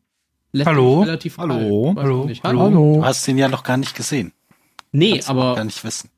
lässt 0.52 0.68
Hallo? 0.68 1.02
Relativ 1.02 1.38
Hallo? 1.38 1.96
Hallo? 1.98 2.26
Nicht. 2.26 2.44
Hallo? 2.44 2.70
Du 2.70 3.06
hast 3.06 3.28
ihn 3.28 3.38
ja 3.38 3.48
noch 3.48 3.64
gar 3.64 3.78
nicht 3.78 3.96
gesehen. 3.96 4.34
Nee, 4.92 5.14
Kannst 5.14 5.30
aber 5.30 5.56
gar 5.56 5.64
nicht 5.64 5.84
wissen. 5.84 6.10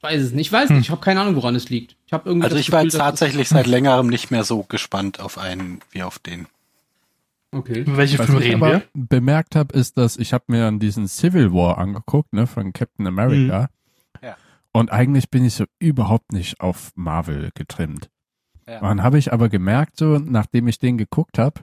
Weiß 0.00 0.20
es 0.22 0.32
nicht. 0.32 0.46
Ich 0.48 0.52
weiß 0.52 0.70
nicht. 0.70 0.80
Ich 0.82 0.90
habe 0.90 1.00
keine 1.00 1.20
Ahnung, 1.20 1.36
woran 1.36 1.54
es 1.54 1.68
liegt. 1.70 1.96
Ich 2.06 2.12
habe 2.12 2.28
irgendwie 2.28 2.44
Also 2.44 2.56
ich 2.56 2.70
war 2.72 2.80
Gefühl, 2.80 2.86
jetzt 2.88 2.94
es- 2.94 3.00
tatsächlich 3.00 3.48
seit 3.48 3.66
längerem 3.66 4.06
nicht 4.08 4.30
mehr 4.30 4.44
so 4.44 4.62
gespannt 4.64 5.20
auf 5.20 5.38
einen 5.38 5.80
wie 5.90 6.02
auf 6.02 6.18
den. 6.18 6.46
Okay. 7.54 7.84
Welche 7.86 8.18
Was 8.18 8.26
Filme 8.26 8.40
ich 8.40 8.46
reden 8.48 8.62
aber 8.62 8.72
wir? 8.72 8.82
bemerkt 8.94 9.56
habe, 9.56 9.76
ist, 9.78 9.98
dass 9.98 10.16
ich 10.16 10.32
habe 10.32 10.44
mir 10.48 10.66
an 10.66 10.78
diesen 10.78 11.06
Civil 11.06 11.52
War 11.52 11.78
angeguckt, 11.78 12.32
ne, 12.32 12.46
von 12.46 12.72
Captain 12.72 13.06
America. 13.06 13.68
Ja. 14.22 14.36
Und 14.72 14.90
eigentlich 14.90 15.28
bin 15.30 15.44
ich 15.44 15.54
so 15.54 15.64
überhaupt 15.78 16.32
nicht 16.32 16.60
auf 16.60 16.92
Marvel 16.94 17.50
getrimmt. 17.54 18.08
Ja. 18.66 18.76
Und 18.80 18.84
dann 18.88 19.02
habe 19.02 19.18
ich 19.18 19.32
aber 19.34 19.50
gemerkt, 19.50 19.98
so, 19.98 20.18
nachdem 20.18 20.66
ich 20.68 20.78
den 20.78 20.96
geguckt 20.96 21.38
habe, 21.38 21.60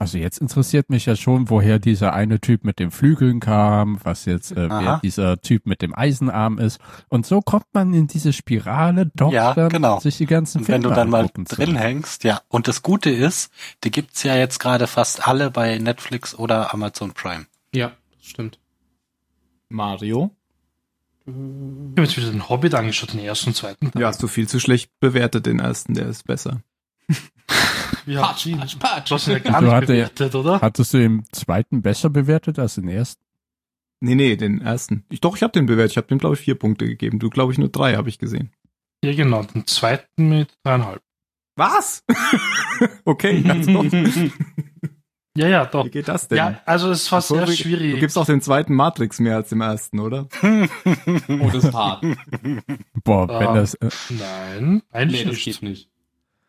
also 0.00 0.16
jetzt 0.16 0.38
interessiert 0.38 0.90
mich 0.90 1.06
ja 1.06 1.16
schon, 1.16 1.50
woher 1.50 1.80
dieser 1.80 2.12
eine 2.12 2.40
Typ 2.40 2.64
mit 2.64 2.78
den 2.78 2.92
Flügeln 2.92 3.40
kam, 3.40 3.98
was 4.04 4.26
jetzt 4.26 4.52
äh, 4.52 4.70
wer 4.70 5.00
dieser 5.02 5.40
Typ 5.40 5.66
mit 5.66 5.82
dem 5.82 5.92
Eisenarm 5.92 6.58
ist. 6.58 6.78
Und 7.08 7.26
so 7.26 7.40
kommt 7.40 7.66
man 7.72 7.92
in 7.92 8.06
diese 8.06 8.32
Spirale, 8.32 9.10
doch 9.16 9.32
Ja, 9.32 9.54
dann 9.54 9.70
genau. 9.70 9.98
sich 9.98 10.16
die 10.16 10.26
ganzen 10.26 10.58
Und 10.58 10.68
wenn 10.68 10.82
Filme 10.82 10.94
du 10.94 11.00
dann 11.00 11.10
mal 11.10 11.28
drin 11.32 11.74
hängst, 11.74 12.22
ja. 12.22 12.40
Und 12.46 12.68
das 12.68 12.82
Gute 12.82 13.10
ist, 13.10 13.52
die 13.82 13.90
gibt's 13.90 14.22
ja 14.22 14.36
jetzt 14.36 14.60
gerade 14.60 14.86
fast 14.86 15.26
alle 15.26 15.50
bei 15.50 15.78
Netflix 15.78 16.32
oder 16.32 16.72
Amazon 16.72 17.12
Prime. 17.12 17.46
Ja, 17.74 17.92
das 18.18 18.26
stimmt. 18.28 18.60
Mario? 19.68 20.30
Ich 21.26 21.34
habe 21.34 22.02
jetzt 22.02 22.16
wieder 22.16 22.30
den 22.30 22.48
Hobbit 22.48 22.74
angeschaut, 22.74 23.12
den 23.12 23.20
ersten 23.20 23.50
und 23.50 23.54
zweiten. 23.54 23.90
Ja, 23.98 24.06
hast 24.06 24.22
du 24.22 24.28
viel 24.28 24.48
zu 24.48 24.60
schlecht 24.60 24.92
bewertet, 25.00 25.44
den 25.44 25.58
ersten, 25.58 25.94
der 25.94 26.06
ist 26.06 26.24
besser. 26.24 26.62
Ja, 28.06 28.22
Patsch, 28.22 28.48
patsch, 28.58 28.78
patsch. 28.78 29.10
Du 29.10 29.14
hast 29.16 29.26
ihn 29.28 29.32
ja 29.34 29.38
gar 29.40 29.60
Du 29.60 29.66
nicht 29.66 29.80
bewertet, 29.86 30.34
oder? 30.34 30.60
Hattest 30.60 30.94
du 30.94 30.98
den 30.98 31.24
zweiten 31.32 31.82
besser 31.82 32.08
bewertet 32.10 32.58
als 32.58 32.76
den 32.76 32.88
ersten? 32.88 33.22
Nee, 34.00 34.14
nee, 34.14 34.36
den 34.36 34.60
ersten. 34.62 35.04
Ich, 35.10 35.20
doch, 35.20 35.36
ich 35.36 35.42
habe 35.42 35.52
den 35.52 35.66
bewertet. 35.66 35.92
Ich 35.92 35.96
habe 35.98 36.06
dem, 36.06 36.18
glaube 36.18 36.34
ich, 36.36 36.40
vier 36.40 36.54
Punkte 36.54 36.86
gegeben. 36.86 37.18
Du, 37.18 37.28
glaube 37.30 37.52
ich, 37.52 37.58
nur 37.58 37.68
drei 37.68 37.96
habe 37.96 38.08
ich 38.08 38.18
gesehen. 38.18 38.52
Ja, 39.04 39.12
genau. 39.14 39.42
Den 39.42 39.66
zweiten 39.66 40.28
mit 40.28 40.56
dreieinhalb. 40.64 41.02
Was? 41.56 42.04
okay, 43.04 43.44
also 43.48 43.72
doch. 43.82 43.92
Ja, 45.36 45.48
ja, 45.48 45.66
doch. 45.66 45.84
Wie 45.86 45.90
geht 45.90 46.08
das 46.08 46.28
denn? 46.28 46.38
Ja, 46.38 46.60
also 46.64 46.90
es 46.90 47.10
war 47.12 47.20
sehr 47.20 47.44
Du 47.46 47.52
schwierig. 47.52 48.00
gibst 48.00 48.16
auch 48.16 48.26
dem 48.26 48.40
zweiten 48.40 48.74
Matrix 48.74 49.20
mehr 49.20 49.36
als 49.36 49.50
dem 49.50 49.60
ersten, 49.60 50.00
oder? 50.00 50.28
Oh, 50.42 51.50
das 51.52 51.64
ist 51.64 51.74
hart. 51.74 52.04
Boah, 53.04 53.28
Ah. 53.30 53.40
wenn 53.40 53.54
das, 53.54 53.74
äh, 53.74 53.88
Nein, 54.10 54.74
Nee, 54.74 54.82
eigentlich 54.90 55.22
das 55.24 55.32
nicht. 55.34 55.44
geht 55.44 55.62
nicht. 55.62 55.90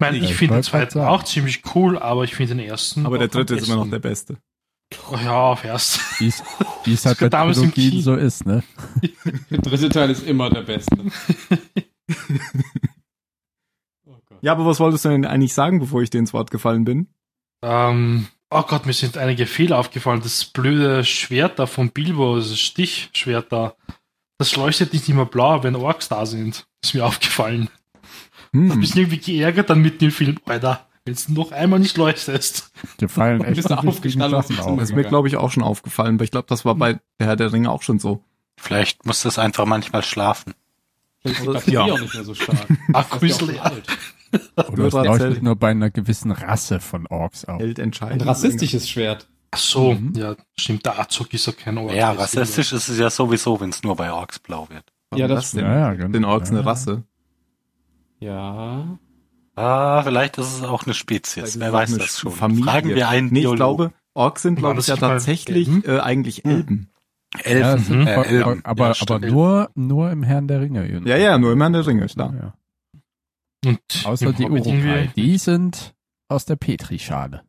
Ich 0.02 0.06
meine, 0.06 0.18
Ja, 0.18 0.24
ich 0.24 0.36
finde 0.36 0.54
den 0.56 0.64
zweiten 0.64 1.00
auch 1.02 1.24
ziemlich 1.24 1.62
cool, 1.76 2.00
aber 2.00 2.24
ich 2.24 2.34
finde 2.34 2.56
den 2.56 2.66
ersten. 2.66 3.06
Aber 3.06 3.18
der 3.18 3.28
dritte 3.28 3.56
ist 3.56 3.68
immer 3.68 3.84
noch 3.84 3.90
der 3.90 4.00
beste. 4.00 4.38
Oh, 5.12 5.18
ja, 5.18 5.34
auf 5.52 5.66
erst. 5.66 6.00
wie 6.20 6.94
es 6.94 7.06
halt 7.06 7.20
bei 7.20 7.28
Damals 7.28 7.58
im 7.58 7.74
Trilogien 7.74 7.92
Kino. 7.92 8.02
so 8.04 8.16
ist, 8.16 8.46
ne? 8.46 8.64
Der 9.52 9.58
dritte 9.60 9.90
Teil 9.90 10.10
ist 10.10 10.26
immer 10.26 10.50
der 10.50 10.62
beste. 10.62 10.98
Oh. 14.08 14.16
Ja, 14.42 14.54
aber 14.54 14.66
was 14.66 14.80
wolltest 14.80 15.06
du 15.06 15.10
denn 15.10 15.26
eigentlich 15.26 15.54
sagen, 15.54 15.80
bevor 15.80 16.02
ich 16.02 16.10
dir 16.10 16.18
ins 16.20 16.34
Wort 16.34 16.50
gefallen 16.50 16.86
bin? 16.86 17.08
Ähm, 17.62 18.28
oh 18.50 18.64
Gott, 18.64 18.86
mir 18.86 18.94
sind 18.94 19.18
einige 19.18 19.46
Fehler 19.46 19.78
aufgefallen. 19.78 20.22
Das 20.22 20.46
blöde 20.46 21.04
Schwert 21.06 21.60
da 21.60 21.66
von 21.68 21.92
Bilbo, 21.92 22.38
das 22.38 22.58
Stichschwert 22.60 23.52
da, 23.52 23.76
das 24.40 24.56
leuchtet 24.56 24.94
nicht 24.94 25.08
immer 25.10 25.26
blau, 25.26 25.62
wenn 25.64 25.76
Orks 25.76 26.08
da 26.10 26.26
sind. 26.26 26.66
Ist 26.84 26.96
mir 26.96 27.06
aufgefallen. 27.06 27.70
Ich 28.52 28.60
Hm. 28.60 28.80
bin 28.80 28.90
irgendwie 28.96 29.18
geärgert 29.20 29.70
dann 29.70 29.82
mit 29.82 30.02
dem 30.02 30.12
Film. 30.12 30.38
Alter, 30.46 30.88
wenn 31.06 31.16
du 31.16 31.34
noch 31.34 31.52
einmal 31.52 31.80
nicht 31.80 31.98
leuchtest. 31.98 32.72
Dir 33.00 33.10
fallen 33.10 33.44
echt 33.44 33.56
Bist 33.56 33.72
aufgestanden 33.72 34.34
auf. 34.36 34.48
Das 34.48 34.90
ist 34.90 34.96
mir, 34.96 35.04
glaube 35.04 35.28
ich, 35.28 35.38
auch 35.38 35.52
schon 35.52 35.64
aufgefallen, 35.64 36.16
aber 36.16 36.24
ich 36.24 36.32
glaube, 36.32 36.48
das 36.48 36.66
war 36.66 36.76
bei 36.76 37.00
der 37.20 37.28
Herr 37.28 37.36
der 37.36 37.54
Ringe 37.54 37.70
auch 37.72 37.82
schon 37.84 38.00
so. 38.00 38.24
Vielleicht 38.58 39.06
muss 39.06 39.22
das 39.22 39.40
einfach 39.40 39.66
manchmal 39.66 40.04
schlafen. 40.04 40.54
Vielleicht 41.22 41.40
ist 41.40 41.48
die 41.48 41.54
Batterie 41.54 41.74
Ja. 41.74 41.82
auch 41.94 42.00
nicht 42.00 42.14
mehr 42.14 42.24
so 42.24 42.34
stark. 42.34 42.68
Ach, 42.94 43.20
Das 43.20 43.42
alt. 43.42 43.84
Oder 44.56 44.86
es 44.86 44.94
Nur 44.94 45.04
leuchtet 45.06 45.06
erzählt. 45.22 45.44
nur 45.44 45.56
bei 45.56 45.70
einer 45.72 45.90
gewissen 45.90 46.32
Rasse 46.32 46.80
von 46.80 47.08
Orks 47.08 47.46
auf. 47.46 47.60
Ein 47.62 47.76
entscheidend. 47.78 48.26
rassistisches 48.26 48.88
Schwert. 48.90 49.28
Ach 49.52 49.58
so, 49.58 49.94
Mhm. 49.94 50.14
ja, 50.16 50.36
stimmt, 50.58 50.86
der 50.86 51.00
Azog 51.00 51.34
ist 51.34 51.48
ja 51.48 51.54
kein 51.54 51.78
Ork. 51.80 51.94
Ja, 51.94 52.12
rassistisch 52.12 52.72
ist 52.72 52.88
es 52.90 53.00
ja 53.00 53.10
sowieso, 53.10 53.60
wenn 53.60 53.70
es 53.72 53.82
nur 53.82 53.96
bei 53.96 54.12
Orks 54.14 54.38
blau 54.38 54.68
wird. 54.70 54.84
Warum 55.10 55.22
Ja, 55.22 55.28
das 55.28 55.52
denn? 55.52 55.66
Ja, 55.66 55.76
ja, 55.80 55.94
genau. 55.96 56.10
Den 56.10 56.26
Orks 56.26 56.50
eine 56.52 56.60
Ja. 56.60 56.66
Rasse. 56.66 57.04
Ja. 58.20 58.98
Ah, 59.56 60.04
vielleicht 60.04 60.38
ist 60.38 60.58
es 60.58 60.64
auch 60.64 60.86
eine 60.86 60.94
Spezies. 60.94 61.34
Vielleicht 61.54 61.60
Wer 61.60 61.74
weiß 61.74 61.98
das 61.98 62.20
schon. 62.20 62.32
Familie. 62.32 62.64
Fragen 62.66 62.90
wir 62.96 63.10
einen 63.10 63.32
Nee, 63.32 63.46
ich 63.46 63.56
glaube, 63.56 63.92
Orks 64.14 64.42
sind, 64.44 64.56
glaube 64.56 64.80
ich, 64.80 64.88
ja 64.88 64.96
tatsächlich 64.98 65.68
äh, 65.86 66.00
eigentlich 66.00 66.38
Hm. 66.44 66.52
Elben. 66.52 66.90
Ja, 67.36 67.42
Elfen, 67.44 67.84
sind 67.84 68.08
äh, 68.08 68.24
Elben. 68.24 68.66
aber, 68.66 68.88
Ja, 68.92 68.96
aber 69.02 69.20
nur, 69.20 69.70
nur 69.76 70.12
im 70.12 70.24
Herrn 70.24 70.48
der 70.48 70.62
Ringe. 70.62 71.02
Ja, 71.06 71.16
ja, 71.18 71.38
nur 71.38 71.52
immer 71.52 71.68
in 71.68 71.74
der 71.74 71.86
Ringe, 71.86 72.06
klar. 72.08 72.34
Ja. 72.34 72.54
Und 73.70 73.80
Außer 74.06 74.28
im 74.28 74.36
die 74.36 74.44
Urukai. 74.46 74.70
irgendwie- 75.04 75.22
Die 75.22 75.38
sind 75.38 75.94
aus 76.28 76.46
der 76.46 76.56
Petrischale. 76.56 77.44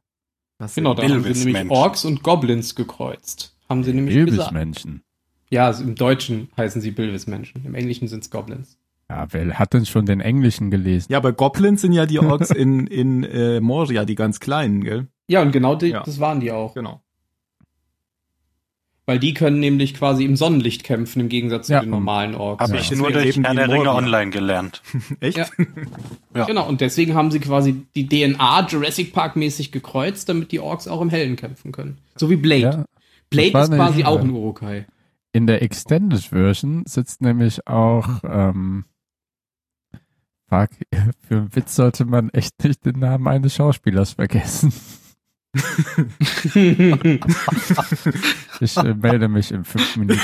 Das 0.58 0.74
Genau, 0.74 0.92
da 0.94 1.02
haben 1.02 1.08
sie 1.08 1.14
nämlich 1.14 1.34
Bilbismenschen. 1.44 1.70
Orks 1.70 2.04
und 2.04 2.22
Goblins 2.22 2.74
gekreuzt. 2.74 3.56
Haben 3.68 3.82
sie 3.84 3.94
nämlich 3.94 4.14
gesagt. 4.16 4.30
Ilbismenschen. 4.52 5.02
Ja, 5.50 5.66
also 5.66 5.82
im 5.84 5.94
Deutschen 5.94 6.50
heißen 6.56 6.82
sie 6.82 6.90
Bilbismenschen. 6.90 7.64
Im 7.64 7.74
Englischen 7.74 8.08
sind 8.08 8.22
es 8.24 8.30
Goblins. 8.30 8.76
Ja, 9.10 9.26
wer 9.30 9.58
hat 9.58 9.72
denn 9.74 9.86
schon 9.86 10.06
den 10.06 10.20
Englischen 10.20 10.70
gelesen? 10.70 11.10
Ja, 11.10 11.18
aber 11.18 11.32
Goblins 11.32 11.80
sind 11.80 11.92
ja 11.92 12.06
die 12.06 12.18
Orks 12.20 12.50
in, 12.50 12.86
in 12.86 13.24
äh, 13.24 13.60
Moria, 13.60 14.04
die 14.04 14.14
ganz 14.14 14.38
kleinen, 14.38 14.84
gell? 14.84 15.08
Ja, 15.28 15.42
und 15.42 15.50
genau 15.50 15.74
die, 15.74 15.88
Ja. 15.88 16.04
das 16.04 16.20
waren 16.20 16.38
die 16.38 16.52
auch. 16.52 16.74
Genau. 16.74 17.02
Weil 19.06 19.18
die 19.18 19.34
können 19.34 19.58
nämlich 19.58 19.94
quasi 19.94 20.24
im 20.24 20.36
Sonnenlicht 20.36 20.84
kämpfen, 20.84 21.18
im 21.20 21.28
Gegensatz 21.28 21.66
zu 21.66 21.72
Ja. 21.72 21.80
den 21.80 21.90
normalen 21.90 22.36
Orks. 22.36 22.62
Habe 22.62 22.74
Ja. 22.76 22.80
ich 22.80 22.90
nur 22.92 23.10
durch 23.10 23.24
Herr 23.36 23.50
die 23.50 23.56
der 23.56 23.68
Ringe 23.68 23.92
online 23.92 24.30
gelernt. 24.30 24.82
Echt? 25.20 25.36
Ja. 25.38 25.46
Ja. 26.32 26.44
Genau, 26.44 26.68
und 26.68 26.80
deswegen 26.80 27.14
haben 27.14 27.32
sie 27.32 27.40
quasi 27.40 27.86
die 27.96 28.06
DNA 28.06 28.64
Jurassic 28.68 29.12
Park 29.12 29.34
mäßig 29.34 29.72
gekreuzt, 29.72 30.28
damit 30.28 30.52
die 30.52 30.60
Orks 30.60 30.86
auch 30.86 31.00
im 31.00 31.10
Hellen 31.10 31.34
kämpfen 31.34 31.72
können. 31.72 31.98
So 32.14 32.30
wie 32.30 32.36
Blade. 32.36 32.60
Ja, 32.62 32.84
Blade 33.30 33.58
ist 33.64 33.72
quasi 33.72 34.04
auch 34.04 34.18
äh, 34.20 34.22
ein 34.22 34.30
Urukai. 34.30 34.86
in 35.32 35.48
der 35.48 35.60
Extended 35.62 36.20
Version 36.26 36.84
sitzt 36.86 37.20
nämlich 37.20 37.66
auch, 37.66 38.06
ähm, 38.22 38.84
fuck, 40.50 40.70
für 41.28 41.36
einen 41.36 41.56
Witz 41.56 41.74
sollte 41.76 42.04
man 42.04 42.28
echt 42.30 42.62
nicht 42.62 42.84
den 42.84 42.98
Namen 42.98 43.26
eines 43.28 43.54
Schauspielers 43.54 44.12
vergessen. 44.12 44.72
Ich 48.60 48.76
äh, 48.76 48.94
melde 48.94 49.26
mich 49.28 49.50
in 49.52 49.64
fünf 49.64 49.96
Minuten. 49.96 50.20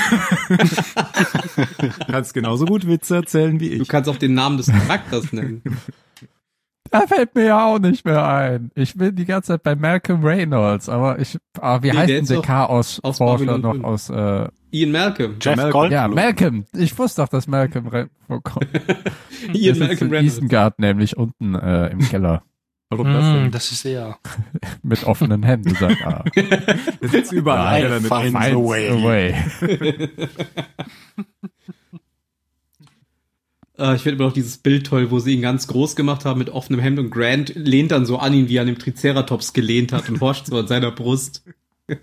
Du 0.47 2.05
kannst 2.11 2.33
genauso 2.33 2.65
gut 2.65 2.87
Witze 2.87 3.15
erzählen 3.15 3.59
wie 3.59 3.71
du 3.71 3.81
ich. 3.81 3.87
kannst 3.87 4.09
auch 4.09 4.15
den 4.17 4.35
Namen 4.35 4.57
des 4.57 4.67
Charakters 4.67 5.33
nennen. 5.33 5.63
Da 6.91 7.07
fällt 7.07 7.35
mir 7.35 7.45
ja 7.45 7.65
auch 7.65 7.79
nicht 7.79 8.05
mehr 8.05 8.25
ein. 8.27 8.71
Ich 8.75 8.95
bin 8.95 9.15
die 9.15 9.25
ganze 9.25 9.47
Zeit 9.53 9.63
bei 9.63 9.75
Malcolm 9.75 10.23
Reynolds, 10.23 10.89
aber 10.89 11.19
ich, 11.19 11.37
ah, 11.59 11.81
wie 11.81 11.91
Nee, 11.91 11.97
heißt 11.97 12.09
denn 12.09 12.25
der 12.25 12.41
Chaos-Forscher 12.41 13.57
noch 13.57 13.83
aus, 13.83 14.09
äh, 14.09 14.47
Ian 14.71 14.91
Malcolm. 14.91 15.35
Jeff 15.41 15.55
Malcolm. 15.55 15.71
Goldblum. 15.71 15.91
ja, 15.91 16.07
Malcolm. 16.07 16.65
Ich 16.75 16.97
wusste 16.97 17.21
doch, 17.21 17.29
dass 17.29 17.47
Malcolm 17.47 17.87
Re 17.87 18.09
vorkommt. 18.27 18.67
Der 19.47 19.55
Ian 19.55 19.79
Malcolm 19.79 20.07
in 20.09 20.13
Reynolds. 20.13 20.37
Isengard 20.37 20.79
nämlich 20.79 21.15
unten 21.17 21.55
äh, 21.55 21.87
im 21.89 21.99
Keller 21.99 22.43
Warum 22.89 23.11
das 23.11 23.25
Mm, 23.25 23.33
denn? 23.33 23.51
das 23.51 23.69
ist 23.73 23.83
er. 23.85 24.17
mit 24.81 25.03
offenen 25.03 25.43
Händen. 25.43 25.75
Sagt, 25.75 25.97
ah, 26.05 26.23
Das 27.01 27.13
ist 27.13 27.33
überall 27.33 27.81
Nein, 27.89 28.01
mit 28.01 28.13
Finds 28.13 28.35
offenen- 28.35 28.55
a 28.55 28.69
way. 28.69 28.89
away. 28.89 29.35
Äh, 33.77 33.95
ich 33.95 34.01
finde 34.01 34.17
immer 34.17 34.25
noch 34.25 34.33
dieses 34.33 34.57
Bild 34.57 34.87
toll, 34.87 35.11
wo 35.11 35.19
sie 35.19 35.33
ihn 35.33 35.41
ganz 35.41 35.67
groß 35.67 35.95
gemacht 35.95 36.25
haben 36.25 36.39
mit 36.39 36.49
offenem 36.49 36.79
Hemd 36.79 36.99
und 36.99 37.09
Grant 37.11 37.53
lehnt 37.55 37.91
dann 37.91 38.05
so 38.05 38.17
an 38.17 38.33
ihn, 38.33 38.49
wie 38.49 38.57
er 38.57 38.61
an 38.61 38.67
dem 38.67 38.79
Triceratops 38.79 39.53
gelehnt 39.53 39.91
hat 39.93 40.09
und 40.09 40.19
horcht 40.21 40.47
so 40.47 40.57
an 40.57 40.67
seiner 40.67 40.91
Brust. 40.91 41.43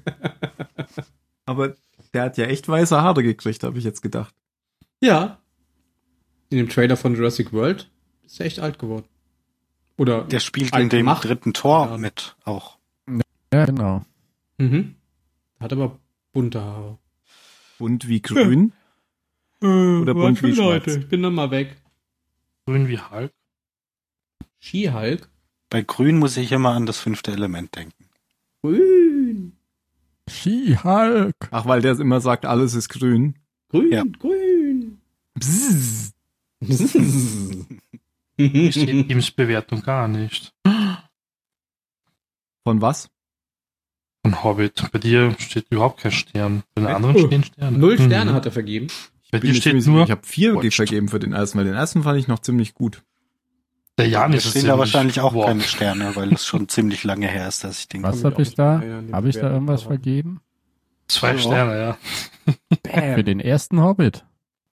Aber 1.47 1.75
der 2.13 2.23
hat 2.23 2.39
ja 2.39 2.47
echt 2.47 2.69
weiße 2.69 3.01
Haare 3.01 3.23
gekriegt, 3.23 3.63
habe 3.65 3.79
ich 3.79 3.85
jetzt 3.85 4.03
gedacht. 4.03 4.35
Ja. 5.01 5.39
In 6.51 6.59
dem 6.59 6.69
Trailer 6.69 6.97
von 6.97 7.15
Jurassic 7.15 7.53
World 7.53 7.91
ist 8.25 8.41
er 8.41 8.47
echt 8.47 8.61
alt 8.61 8.79
geworden. 8.79 9.07
Oder 9.97 10.23
Der 10.25 10.41
spielt 10.41 10.75
in 10.77 10.89
dem 10.89 11.01
gemacht. 11.01 11.25
dritten 11.25 11.53
Tor 11.53 11.89
Ja. 11.91 11.99
mit 11.99 12.37
auch. 12.45 12.79
Ja, 13.53 13.67
genau. 13.67 14.05
Mhm. 14.59 14.95
Hat 15.61 15.73
aber 15.73 15.99
bunte 16.33 16.61
Haare. 16.63 16.99
Bunt 17.79 18.09
wie 18.09 18.21
grün. 18.23 18.73
Oder 19.65 20.15
bunt 20.15 20.43
wie 20.43 20.55
schwarz. 20.55 20.87
ich 20.87 21.09
bin 21.09 21.23
dann 21.23 21.35
mal 21.35 21.51
weg. 21.51 21.77
Grün 22.67 22.89
wie 22.89 22.99
Hulk. 22.99 23.33
Skihulk? 24.61 25.29
Bei 25.71 25.83
Grün 25.83 26.19
muss 26.19 26.37
ich 26.37 26.53
immer 26.53 26.71
an 26.75 26.87
das 26.87 26.99
fünfte 26.99 27.33
Element 27.33 27.75
denken. 27.77 28.09
Grün. 28.63 29.53
She-Hulk. 30.31 31.35
Ach, 31.51 31.67
weil 31.67 31.83
der 31.83 31.99
immer 32.01 32.21
sagt, 32.23 32.47
alles 32.47 32.75
ist 32.75 32.89
grün. 32.89 33.35
Grün, 33.69 33.93
Ja. 33.93 34.05
grün. 34.19 34.99
Bzzz. 35.35 36.15
Hier 38.39 38.73
steht 38.73 39.09
Teams 39.09 39.31
Bewertung 39.33 39.83
gar 39.83 40.09
nicht. 40.09 40.55
Von 42.65 42.81
was? 42.81 43.11
Von 44.25 44.43
Hobbit. 44.43 44.91
Bei 44.93 44.99
dir 44.99 45.37
steht 45.39 45.67
überhaupt 45.71 46.01
kein 46.01 46.13
Stern. 46.13 46.63
Bei 46.75 46.81
den 46.83 46.91
Oh. 46.91 46.95
anderen 46.97 47.19
stehen 47.19 47.45
Sterne. 47.45 47.77
Null 47.79 47.99
Mhm. 47.99 48.07
Sterne 48.07 48.33
hat 48.33 48.47
er 48.47 48.53
vergeben. 48.53 48.87
Bei 49.41 49.47
dir 49.47 49.55
steht 49.55 49.87
nur, 49.87 50.05
Ich 50.05 50.11
habe 50.11 50.21
vier 50.25 50.55
Watched. 50.55 50.75
vergeben 50.75 51.09
für 51.09 51.19
den 51.19 51.33
ersten, 51.33 51.59
weil 51.59 51.65
den 51.65 51.75
ersten 51.75 52.03
fand 52.03 52.19
ich 52.19 52.29
noch 52.29 52.39
ziemlich 52.39 52.75
gut. 52.75 53.03
der 53.99 54.09
Jan 54.09 54.33
Da 54.33 54.39
ist 54.39 54.51
stehen 54.51 54.67
da 54.67 54.79
wahrscheinlich 54.79 55.21
auch 55.21 55.35
Wow. 55.35 55.47
keine 55.47 55.61
Sterne, 55.63 56.17
weil 56.17 56.33
es 56.33 56.45
schon 56.47 56.69
ziemlich 56.69 57.05
lange 57.05 57.29
her 57.29 57.49
ist, 57.49 57.65
dass 57.65 57.79
ich 57.81 57.89
den 57.89 58.03
Was 58.03 58.25
habe 58.25 58.43
ich 58.43 58.55
da? 58.55 58.83
Habe 59.13 59.29
ich 59.29 59.37
da 59.37 59.51
irgendwas 59.53 59.83
vergeben? 59.83 60.41
Zwei. 61.09 61.37
Sterne, 61.39 61.79
ja. 62.89 63.15
Für 63.15 63.23
den 63.25 63.41
ersten 63.41 63.81
Hobbit. 63.83 64.25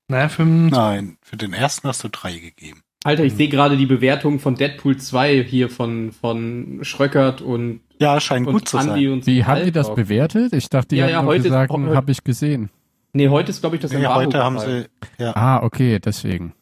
Nein, 0.08 0.30
fünf. 0.30 0.70
Nein, 0.72 1.16
für 1.22 1.36
den 1.36 1.52
ersten 1.52 1.88
hast 1.88 2.02
du 2.04 2.08
drei 2.08 2.36
gegeben. 2.38 2.82
Alter, 3.04 3.24
ich 3.24 3.34
sehe 3.34 3.48
gerade 3.48 3.76
die 3.76 3.86
Bewertung 3.86 4.38
von 4.38 4.54
Deadpool 4.54 4.96
2 4.96 5.42
hier 5.44 5.68
von, 5.70 6.12
von 6.12 6.78
Schröckert 6.82 7.40
und, 7.42 7.80
Ja, 8.00 8.20
scheint 8.20 8.46
und 8.46 8.52
gut 8.54 8.68
zu 8.68 8.78
Andi 8.78 9.04
sein. 9.06 9.12
und 9.12 9.26
Wie 9.26 9.44
haben 9.44 9.64
die 9.64 9.72
das 9.72 9.92
bewertet? 9.94 10.52
Ich 10.52 10.68
dachte, 10.68 10.88
die 10.90 10.96
Ja, 10.96 11.04
haben 11.06 11.10
ja, 11.12 11.22
nur 11.22 11.30
heute 11.32 11.42
gesagt, 11.44 11.70
heute- 11.72 11.94
habe 11.96 12.10
ich 12.12 12.22
gesehen. 12.24 12.70
Nee, 13.14 13.28
heute 13.28 13.50
ist, 13.50 13.60
glaube 13.60 13.76
ich, 13.76 13.82
das 13.82 13.92
Ja, 13.92 13.98
Embargo 13.98 14.20
heute 14.26 14.38
haben 14.42 14.54
gefallen. 14.56 14.86
sie, 15.18 15.22
ja. 15.22 15.36
Ah, 15.36 15.62
okay, 15.62 15.98
deswegen. 15.98 16.54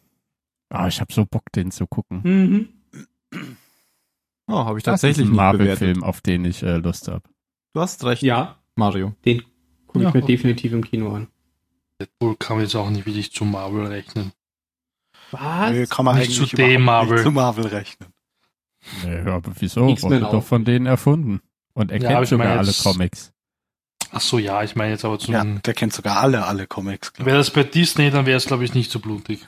Ah, 0.69 0.89
ich 0.89 1.01
habe 1.01 1.13
so 1.13 1.25
Bock, 1.27 1.45
den 1.55 1.71
zu 1.71 1.87
gucken. 1.87 2.21
Mhm. 2.25 2.69
Oh, 4.49 4.65
habe 4.65 4.79
ich 4.79 4.85
Das 4.85 4.95
ist 4.95 5.01
tatsächlich 5.03 5.29
ein. 5.29 5.35
Marvel-Film, 5.37 6.03
auf 6.03 6.21
den 6.21 6.45
ich 6.45 6.63
äh, 6.63 6.77
Lust 6.79 7.09
habe. 7.09 7.23
Du 7.73 7.81
hast 7.81 8.05
recht, 8.05 8.23
Ja, 8.23 8.57
Mario. 8.75 9.15
den 9.25 9.43
gucke 9.87 10.03
Ja, 10.03 10.09
ich 10.09 10.15
mir 10.15 10.23
okay. 10.23 10.33
definitiv 10.33 10.73
im 10.73 10.85
Kino 10.85 11.15
an. 11.15 11.29
Deadpool 12.01 12.37
kann 12.37 12.57
man 12.57 12.65
jetzt 12.65 12.75
auch 12.75 12.91
nicht 12.91 13.07
wirklich 13.07 13.33
zu 13.33 13.45
Marvel 13.45 13.87
rechnen. 13.87 14.33
Was? 15.31 15.71
Nö, 15.71 15.87
kann 15.87 16.05
man 16.05 16.17
Nicht 16.19 16.31
eigentlich 16.39 16.51
zu 16.51 16.57
dem 16.57 16.83
Marvel. 16.83 17.15
nicht 17.15 17.23
zu 17.25 17.31
Marvel 17.31 17.67
rechnen. 17.67 18.09
Nee, 19.05 19.21
aber 19.31 19.53
wieso? 19.61 19.87
Wurde 20.03 20.21
doch 20.21 20.43
von 20.43 20.65
denen 20.65 20.87
erfunden. 20.87 21.41
Und 21.75 21.93
er 21.93 22.01
Ja, 22.01 22.09
kennt 22.15 22.27
sogar 22.29 22.59
alle 22.59 22.67
jetzt- 22.67 22.83
Comics. 22.83 23.33
Ach 24.13 24.21
so, 24.21 24.39
ja, 24.39 24.63
ich 24.65 24.75
meine 24.77 24.93
jetzt 24.93 25.05
aber 25.05 25.19
zu 25.19 25.31
Ja, 25.33 25.45
der 25.45 25.75
kennt 25.75 25.93
sogar 25.93 26.17
alle, 26.19 26.45
alle 26.45 26.67
Comics. 26.67 27.13
Wäre 27.19 27.39
das 27.39 27.51
bei 27.51 27.63
Disney, 27.63 28.11
dann 28.11 28.27
wäre 28.27 28.37
es, 28.39 28.47
glaube 28.47 28.65
ich, 28.65 28.75
nicht 28.75 28.91
so 28.91 28.99
blutig. 28.99 29.47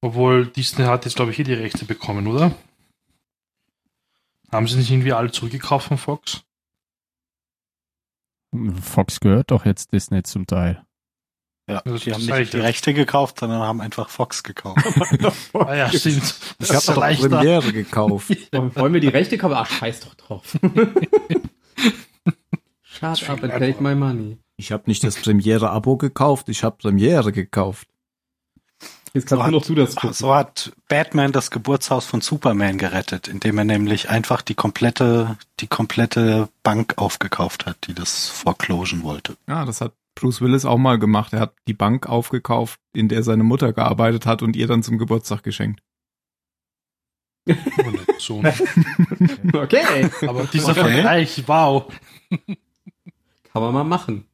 Obwohl 0.00 0.46
Disney 0.46 0.84
hat 0.84 1.04
jetzt, 1.04 1.16
glaube 1.16 1.30
ich, 1.30 1.36
hier 1.36 1.44
die 1.44 1.54
Rechte 1.54 1.84
bekommen, 1.84 2.26
oder? 2.26 2.54
Haben 4.52 4.68
sie 4.68 4.76
nicht 4.76 4.90
irgendwie 4.90 5.12
alle 5.12 5.30
zurückgekauft 5.32 5.88
von 5.88 5.98
Fox? 5.98 6.42
Fox 8.80 9.20
gehört 9.20 9.50
doch 9.50 9.66
jetzt 9.66 9.92
Disney 9.92 10.22
zum 10.22 10.46
Teil. 10.46 10.82
ich. 11.66 11.72
Ja, 11.74 11.82
Das- 11.84 12.02
die 12.02 12.12
haben 12.14 12.24
nicht 12.24 12.38
ich 12.38 12.50
die. 12.50 12.58
Rechte 12.58 12.94
gekauft, 12.94 13.40
sondern 13.40 13.60
haben 13.60 13.80
einfach 13.80 14.08
Fox 14.08 14.42
gekauft. 14.42 14.78
Ah 15.54 15.74
ja, 15.74 15.88
stimmt. 15.90 16.34
Das 16.58 16.70
Ich 16.70 16.76
habe 16.76 16.86
doch 16.86 16.96
leichter. 16.96 17.28
Premiere 17.28 17.72
gekauft. 17.72 18.28
Wollen 18.52 18.92
wir 18.94 19.00
die 19.00 19.08
Rechte 19.08 19.36
kaufen? 19.36 19.54
Ach, 19.56 19.68
scheiß 19.68 20.00
doch 20.00 20.14
drauf. 20.14 20.56
Shut 22.98 23.28
up 23.28 23.42
and 23.42 23.52
take 23.52 23.82
my 23.82 23.94
money. 23.94 24.38
Ich 24.56 24.72
habe 24.72 24.84
nicht 24.86 25.04
das 25.04 25.16
Premiere-Abo 25.16 25.96
gekauft, 25.96 26.48
ich 26.48 26.64
habe 26.64 26.76
Premiere 26.78 27.32
gekauft. 27.32 27.88
Jetzt 29.12 29.28
kannst 29.28 29.44
So 29.44 29.50
nur 29.50 29.60
noch 29.60 29.66
du 29.66 29.74
das 29.74 29.96
gucken. 29.96 30.12
So 30.12 30.34
hat 30.34 30.72
Batman 30.88 31.32
das 31.32 31.50
Geburtshaus 31.50 32.04
von 32.04 32.20
Superman 32.20 32.76
gerettet, 32.76 33.28
indem 33.28 33.56
er 33.58 33.64
nämlich 33.64 34.10
einfach 34.10 34.42
die 34.42 34.54
komplette, 34.54 35.38
die 35.60 35.66
komplette 35.66 36.48
Bank 36.62 36.94
aufgekauft 36.96 37.64
hat, 37.66 37.86
die 37.86 37.94
das 37.94 38.28
foreclosen 38.28 39.02
wollte. 39.02 39.36
Ja, 39.48 39.64
das 39.64 39.80
hat 39.80 39.92
Bruce 40.14 40.40
Willis 40.42 40.64
auch 40.64 40.76
mal 40.78 40.98
gemacht. 40.98 41.32
Er 41.32 41.40
hat 41.40 41.54
die 41.66 41.74
Bank 41.74 42.08
aufgekauft, 42.08 42.78
in 42.94 43.08
der 43.08 43.22
seine 43.22 43.42
Mutter 43.42 43.72
gearbeitet 43.72 44.26
hat 44.26 44.42
und 44.42 44.54
ihr 44.56 44.66
dann 44.66 44.82
zum 44.82 44.98
Geburtstag 44.98 45.42
geschenkt. 45.42 45.80
Oh, 47.48 47.92
so. 48.18 48.42
Okay. 49.54 50.10
Aber 50.26 50.44
dieser 50.46 50.70
Okay. 50.72 50.80
Vergleich, 50.80 51.44
wow. 51.46 51.84
Kann 53.56 53.62
man 53.62 53.72
mal 53.72 53.84
machen. 53.84 54.26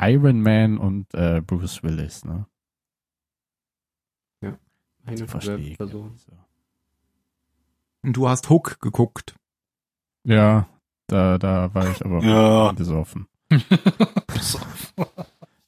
Iron 0.00 0.40
Man 0.40 0.78
und 0.78 1.12
äh, 1.12 1.42
Bruce 1.42 1.82
Willis, 1.82 2.24
ne? 2.24 2.46
Eine 5.04 5.28
Verstehe. 5.28 5.76
Person. 5.76 6.18
Und 8.02 8.16
du 8.16 8.26
hast 8.26 8.48
Hook 8.48 8.80
geguckt. 8.80 9.34
Ja, 10.24 10.66
da, 11.08 11.36
da 11.36 11.74
war 11.74 11.90
ich 11.90 12.02
aber 12.02 12.22
Ja. 12.22 12.72
besoffen. 12.72 13.26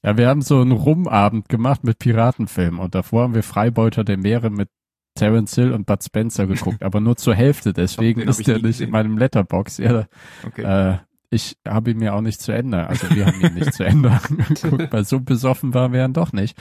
Ja, 0.03 0.17
wir 0.17 0.29
haben 0.29 0.41
so 0.41 0.61
einen 0.63 0.73
Rumabend 0.73 1.51
gemacht 1.51 1.85
mit 1.85 1.99
Piratenfilmen 1.99 2.81
und 2.81 2.95
davor 2.95 3.25
haben 3.25 3.35
wir 3.35 3.43
Freibeuter 3.43 4.05
der 4.05 4.17
Meere 4.17 4.49
mit 4.49 4.71
Terence 5.17 5.55
Hill 5.57 5.73
und 5.73 5.87
Bud 5.87 6.03
Spencer 6.05 6.47
geguckt, 6.47 6.83
aber 6.85 7.01
nur 7.01 7.17
zur 7.17 7.35
Hälfte, 7.35 7.73
deswegen 7.75 8.21
ist 8.21 8.47
nie 8.47 8.53
nicht 8.55 8.63
gesehen. 8.63 8.87
in 8.87 8.91
meinem 8.93 9.19
Letterbox. 9.19 9.79
Ja, 9.79 10.05
Okay. 10.47 10.63
äh, 10.63 10.99
ich 11.31 11.57
habe 11.67 11.91
ihn 11.91 11.99
mir 11.99 12.15
auch 12.15 12.21
nicht 12.21 12.41
zu 12.41 12.53
Ende, 12.53 12.87
also 12.87 13.11
wir 13.11 13.27
haben 13.27 13.41
ihn 13.41 13.55
nicht 13.55 13.75
zu 13.75 13.85
Ende 13.85 14.11
angeguckt, 14.29 14.93
weil 14.93 15.05
so 15.05 15.19
besoffen 15.21 15.75
waren 15.75 15.93
wir 15.93 16.01
dann 16.03 16.13
doch 16.13 16.33
nicht. 16.33 16.57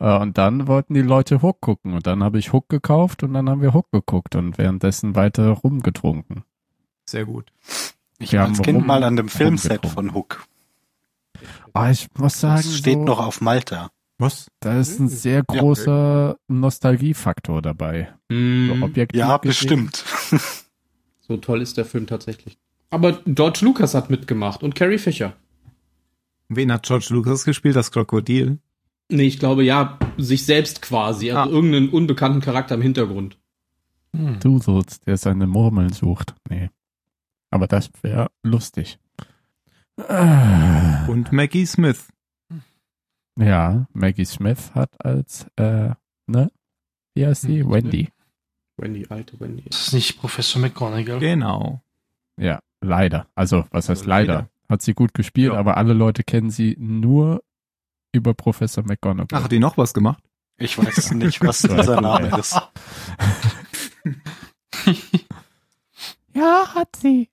Äh, 0.00 0.16
Und 0.18 0.38
dann 0.38 0.66
wollten 0.66 0.94
die 0.94 1.02
Leute 1.02 1.40
Hook 1.42 1.60
gucken 1.60 1.94
und 1.94 2.06
dann 2.06 2.24
habe 2.24 2.38
ich 2.38 2.52
Hook 2.52 2.68
gekauft 2.68 3.22
und 3.22 3.32
dann 3.34 3.48
haben 3.48 3.62
wir 3.62 3.74
Hook 3.74 3.90
geguckt 3.92 4.34
und 4.34 4.58
währenddessen 4.58 5.14
weiter 5.14 5.48
rumgetrunken. 5.50 6.42
Sehr 7.06 7.26
gut. 7.26 7.52
Ich 8.18 8.32
Wir 8.32 8.40
war 8.40 8.46
haben 8.46 8.54
als 8.54 8.62
Kind 8.62 8.86
mal 8.86 9.04
an 9.04 9.16
dem 9.16 9.28
Filmset 9.28 9.86
von 9.86 10.14
Hook. 10.14 10.44
Ah, 11.72 11.90
ich 11.90 12.08
muss 12.18 12.40
sagen, 12.40 12.56
Das 12.62 12.76
steht 12.76 12.94
so, 12.98 13.04
noch 13.04 13.18
auf 13.24 13.40
Malta. 13.40 13.90
Was? 14.18 14.46
da 14.60 14.78
ist 14.78 15.00
ein 15.00 15.08
sehr 15.08 15.42
großer 15.42 16.36
Nostalgiefaktor 16.48 17.60
dabei. 17.62 18.12
So 18.30 18.36
Hm, 18.36 18.82
objektiv 18.82 19.18
Ja, 19.18 19.36
gesehen. 19.38 19.48
bestimmt. 19.50 20.04
so 21.20 21.36
toll 21.38 21.60
ist 21.62 21.76
der 21.76 21.84
Film 21.84 22.06
tatsächlich. 22.06 22.58
Aber 22.90 23.20
George 23.26 23.60
Lucas 23.62 23.94
hat 23.94 24.10
mitgemacht 24.10 24.62
und 24.62 24.74
Carrie 24.74 24.98
Fisher. 24.98 25.32
Wen 26.48 26.70
hat 26.70 26.84
George 26.86 27.06
Lucas 27.10 27.44
gespielt? 27.44 27.74
Das 27.76 27.90
Krokodil? 27.90 28.58
Nee, 29.10 29.24
ich 29.26 29.38
glaube 29.38 29.64
ja, 29.64 29.98
sich 30.18 30.44
selbst 30.44 30.82
quasi, 30.82 31.30
also 31.32 31.50
Ah. 31.50 31.52
irgendeinen 31.52 31.88
unbekannten 31.88 32.40
Charakter 32.40 32.74
im 32.76 32.82
Hintergrund. 32.82 33.38
Hm. 34.14 34.38
Doodles, 34.40 35.00
der 35.00 35.16
seine 35.16 35.46
Murmeln 35.46 35.90
sucht. 35.92 36.34
Nee. 36.48 36.70
Aber 37.50 37.66
das 37.66 37.90
wäre 38.02 38.30
lustig. 38.42 38.98
Und 39.96 41.32
Maggie 41.32 41.66
Smith. 41.66 42.08
Ja, 43.38 43.86
Maggie 43.92 44.24
Smith 44.24 44.72
hat 44.74 44.90
als, 45.04 45.46
äh, 45.56 45.90
ne? 46.26 46.50
Wie 47.14 47.26
heißt 47.26 47.42
sie? 47.42 47.62
Hm, 47.62 47.70
Wendy. 47.72 48.08
Wendy, 48.76 49.06
alte 49.08 49.38
Wendy. 49.40 49.64
Das 49.68 49.88
ist 49.88 49.92
nicht 49.94 50.18
Professor 50.18 50.60
McGonagall. 50.60 51.18
Genau. 51.20 51.80
Ja, 52.38 52.60
leider. 52.80 53.26
Also, 53.34 53.64
was 53.70 53.88
heißt 53.88 54.02
Also 54.02 54.08
leider? 54.08 54.34
leider. 54.34 54.48
Hat 54.68 54.82
sie 54.82 54.94
gut 54.94 55.12
gespielt, 55.14 55.52
Ja. 55.52 55.58
aber 55.58 55.76
alle 55.76 55.92
Leute 55.92 56.22
kennen 56.24 56.50
sie 56.50 56.76
nur 56.78 57.42
über 58.12 58.32
Professor 58.34 58.84
McGonagall. 58.84 59.38
Ach, 59.38 59.44
hat 59.44 59.52
die 59.52 59.58
noch 59.58 59.76
was 59.76 59.92
gemacht? 59.94 60.22
Ich 60.58 60.78
weiß 60.78 61.10
nicht, 61.12 61.40
was 61.42 61.62
dieser 61.62 62.00
Name 62.00 62.36
ist. 62.38 62.58
ja, 66.34 66.74
hat 66.74 66.96
sie. 66.96 67.28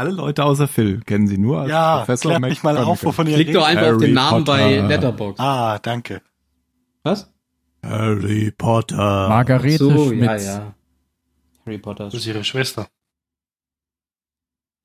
Alle 0.00 0.12
Leute 0.12 0.44
außer 0.44 0.66
Phil 0.66 1.02
kennen 1.02 1.28
sie 1.28 1.36
nur 1.36 1.60
als 1.60 1.68
Ja, 1.68 1.98
Professor 1.98 2.30
klärt 2.30 2.50
mich 2.50 2.62
mal 2.62 2.78
auf, 2.78 3.04
wovon 3.04 3.26
ihr 3.26 3.34
Klick 3.34 3.52
doch 3.52 3.66
einfach 3.66 3.92
auf 3.92 3.98
den 3.98 4.18
Harry 4.18 4.30
Namen 4.30 4.44
bei 4.46 4.76
Potter. 4.76 4.88
Letterboxd. 4.88 5.40
Ah, 5.40 5.78
danke. 5.78 6.22
Was? 7.02 7.30
Harry 7.82 8.50
Potter. 8.50 9.28
Margarete 9.28 9.76
so, 9.76 10.08
Schmitz. 10.08 10.46
ja, 10.46 10.52
ja. 10.52 10.74
Harry 11.66 11.76
Potter. 11.76 12.04
Das 12.04 12.14
ist 12.14 12.24
ihre 12.24 12.44
Schwester. 12.44 12.88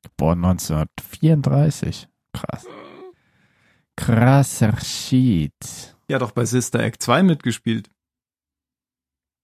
Geboren 0.03 0.43
1934. 0.43 2.09
Krass. 2.33 2.65
Krasser 3.95 4.77
Shit. 4.81 5.95
Ja, 6.09 6.19
doch 6.19 6.31
bei 6.31 6.43
Sister 6.43 6.81
Act 6.81 7.01
2 7.01 7.23
mitgespielt. 7.23 7.89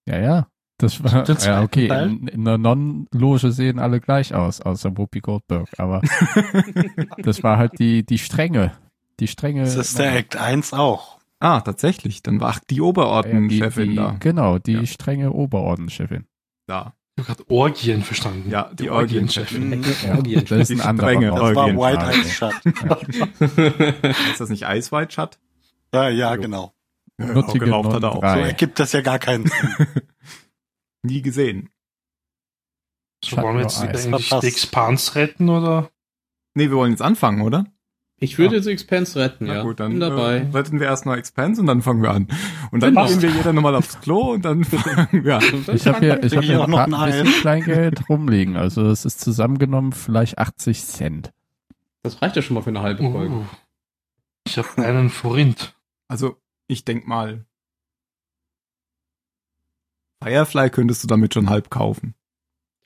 Ja, 0.06 0.20
ja. 0.20 0.48
Das 0.82 1.04
war, 1.04 1.24
Den 1.24 1.38
ja, 1.42 1.62
okay. 1.62 1.88
In, 2.06 2.28
in 2.28 2.44
der 2.46 2.58
Non-Loge 2.58 3.52
sehen 3.52 3.80
alle 3.80 4.00
gleich 4.02 4.34
aus, 4.34 4.62
außer 4.62 4.98
Whoopi 4.98 5.20
Goldberg. 5.20 5.70
Aber 5.78 6.02
das 7.24 7.44
war 7.44 7.58
halt 7.58 7.78
die, 7.80 8.04
die 8.06 8.18
Strenge. 8.18 8.74
Die 9.20 9.28
Strenge. 9.28 9.62
Das 9.64 9.76
ist 9.76 10.00
der 10.00 10.16
Act 10.16 10.36
1 10.38 10.74
auch. 10.74 11.20
Ah, 11.40 11.62
tatsächlich. 11.62 12.24
Dann 12.24 12.40
war 12.42 12.50
ach, 12.50 12.60
die 12.60 12.76
Ja, 12.76 12.78
die, 12.78 12.82
Oberordenchefin 12.82 13.90
die, 13.92 13.96
da. 13.96 14.16
Genau, 14.20 14.58
die 14.60 14.74
Ja. 14.74 14.86
strenge 14.86 15.32
Oberordenchefin. 15.32 16.26
Da. 16.68 16.94
Ich 17.18 17.28
habe 17.28 17.36
gerade 17.38 17.52
Orgien 17.52 18.02
verstanden. 18.04 18.50
Ja, 18.50 18.72
die 18.74 18.90
Orgienchefin. 18.90 19.84
Orgienchefin. 20.16 20.58
Das 20.58 20.70
ist 20.70 20.70
Die 20.70 20.82
ein 20.82 20.88
anderer 20.88 21.10
strenge 21.10 21.28
Das 21.32 21.40
war 21.40 21.66
Orgien- 21.66 21.78
White 21.78 22.06
Orgien- 22.06 22.22
Eyes 22.22 22.32
Shut. 22.34 22.54
Ist 24.32 24.40
das 24.40 24.50
nicht 24.50 24.64
Ice 24.64 24.92
White 24.92 25.12
Shut? 25.14 25.38
Ja, 25.94 26.10
ja, 26.10 26.36
genau. 26.38 26.74
Nuttige 27.18 27.66
geraucht 27.66 27.94
hat 27.94 28.02
er 28.04 28.12
auch. 28.14 28.22
So 28.22 28.40
ergibt 28.40 28.80
das 28.80 28.94
ja 28.94 29.02
gar 29.02 29.20
keinen 29.20 29.46
Sinn. 29.48 29.88
Nie 31.04 31.22
gesehen. 31.22 31.70
So 33.24 33.38
wollen 33.38 33.58
wir 33.58 33.64
jetzt 33.64 33.80
eigentlich 33.82 34.28
Verpasst. 34.28 34.44
die 34.44 34.48
Expanse 34.48 35.16
retten 35.16 35.50
oder? 35.50 35.92
Nee, 36.56 36.70
wir 36.70 36.78
wollen 36.78 36.92
jetzt 36.92 37.02
anfangen, 37.02 37.42
oder? 37.42 37.66
Ich 38.24 38.38
würde 38.38 38.56
jetzt 38.56 38.68
Expense 38.68 39.20
retten, 39.20 39.46
Na 39.48 39.56
ja. 39.56 39.62
gut, 39.64 39.80
dann 39.80 39.94
Bin 39.94 40.00
dabei. 40.00 40.38
Äh, 40.38 40.50
retten 40.52 40.80
wir 40.80 40.86
erst 40.86 41.08
noch 41.08 41.16
Expense 41.16 41.60
und 41.60 41.66
dann 41.66 41.82
fangen 41.82 42.04
wir 42.04 42.12
an. 42.12 42.28
Und 42.72 42.84
dann 42.84 42.94
Passt. 42.94 43.20
gehen 43.20 43.24
wir 43.24 43.36
jeder 43.36 43.52
nochmal 43.52 43.74
aufs 43.74 44.00
Klo 44.00 44.34
und 44.34 44.46
dann 44.46 44.64
fangen 44.64 45.24
wir 45.24 45.38
an. 45.38 45.66
Ich 45.74 45.88
habe 45.88 46.00
hier, 46.00 46.24
ich 46.24 46.38
hab 46.38 46.44
hier 46.44 46.62
auch 46.62 46.68
noch 46.68 46.80
ein 46.82 46.92
bisschen 46.92 47.42
Kleingeld 47.42 48.08
rumliegen. 48.10 48.58
Also 48.58 48.86
es 48.90 49.06
ist 49.06 49.22
zusammengenommen 49.22 49.92
vielleicht 49.92 50.38
80 50.38 50.84
Cent. 50.86 51.34
Das 52.04 52.22
reicht 52.22 52.36
ja 52.36 52.44
schon 52.44 52.54
mal 52.54 52.62
für 52.62 52.70
eine 52.70 52.84
halbe 52.84 53.02
Folge. 53.02 53.34
Uh, 53.34 53.46
ich 54.46 54.58
habe 54.60 54.70
einen 54.78 55.10
Forint. 55.10 55.74
Also, 56.08 56.38
ich 56.68 56.86
denk 56.86 57.08
mal, 57.08 57.46
Firefly 60.24 60.70
könntest 60.70 61.04
du 61.04 61.08
damit 61.08 61.34
schon 61.34 61.50
halb 61.50 61.70
kaufen. 61.70 62.14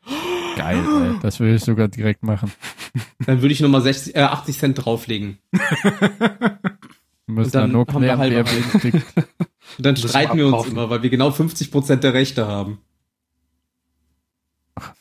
Geil, 0.55 0.79
ey. 0.79 1.19
Das 1.21 1.39
will 1.39 1.53
ich 1.53 1.63
sogar 1.63 1.87
direkt 1.87 2.23
machen. 2.23 2.51
Dann 3.25 3.41
würde 3.41 3.53
ich 3.53 3.59
nochmal 3.59 3.81
60, 3.81 4.15
äh, 4.15 4.21
80 4.21 4.57
Cent 4.57 4.85
drauflegen. 4.85 5.37
Wir 5.51 6.59
müssen 7.27 7.51
dann 7.51 7.61
dann 7.63 7.71
nur 7.71 7.85
klären, 7.85 8.19
wer 8.19 8.45
wen 8.45 8.79
kriegt. 8.79 9.17
Und 9.77 9.85
dann 9.85 9.97
streiten 9.97 10.37
wir 10.37 10.47
uns 10.47 10.67
immer, 10.67 10.89
weil 10.89 11.03
wir 11.03 11.09
genau 11.09 11.29
50% 11.29 11.97
der 11.97 12.13
Rechte 12.13 12.47
haben. 12.47 12.79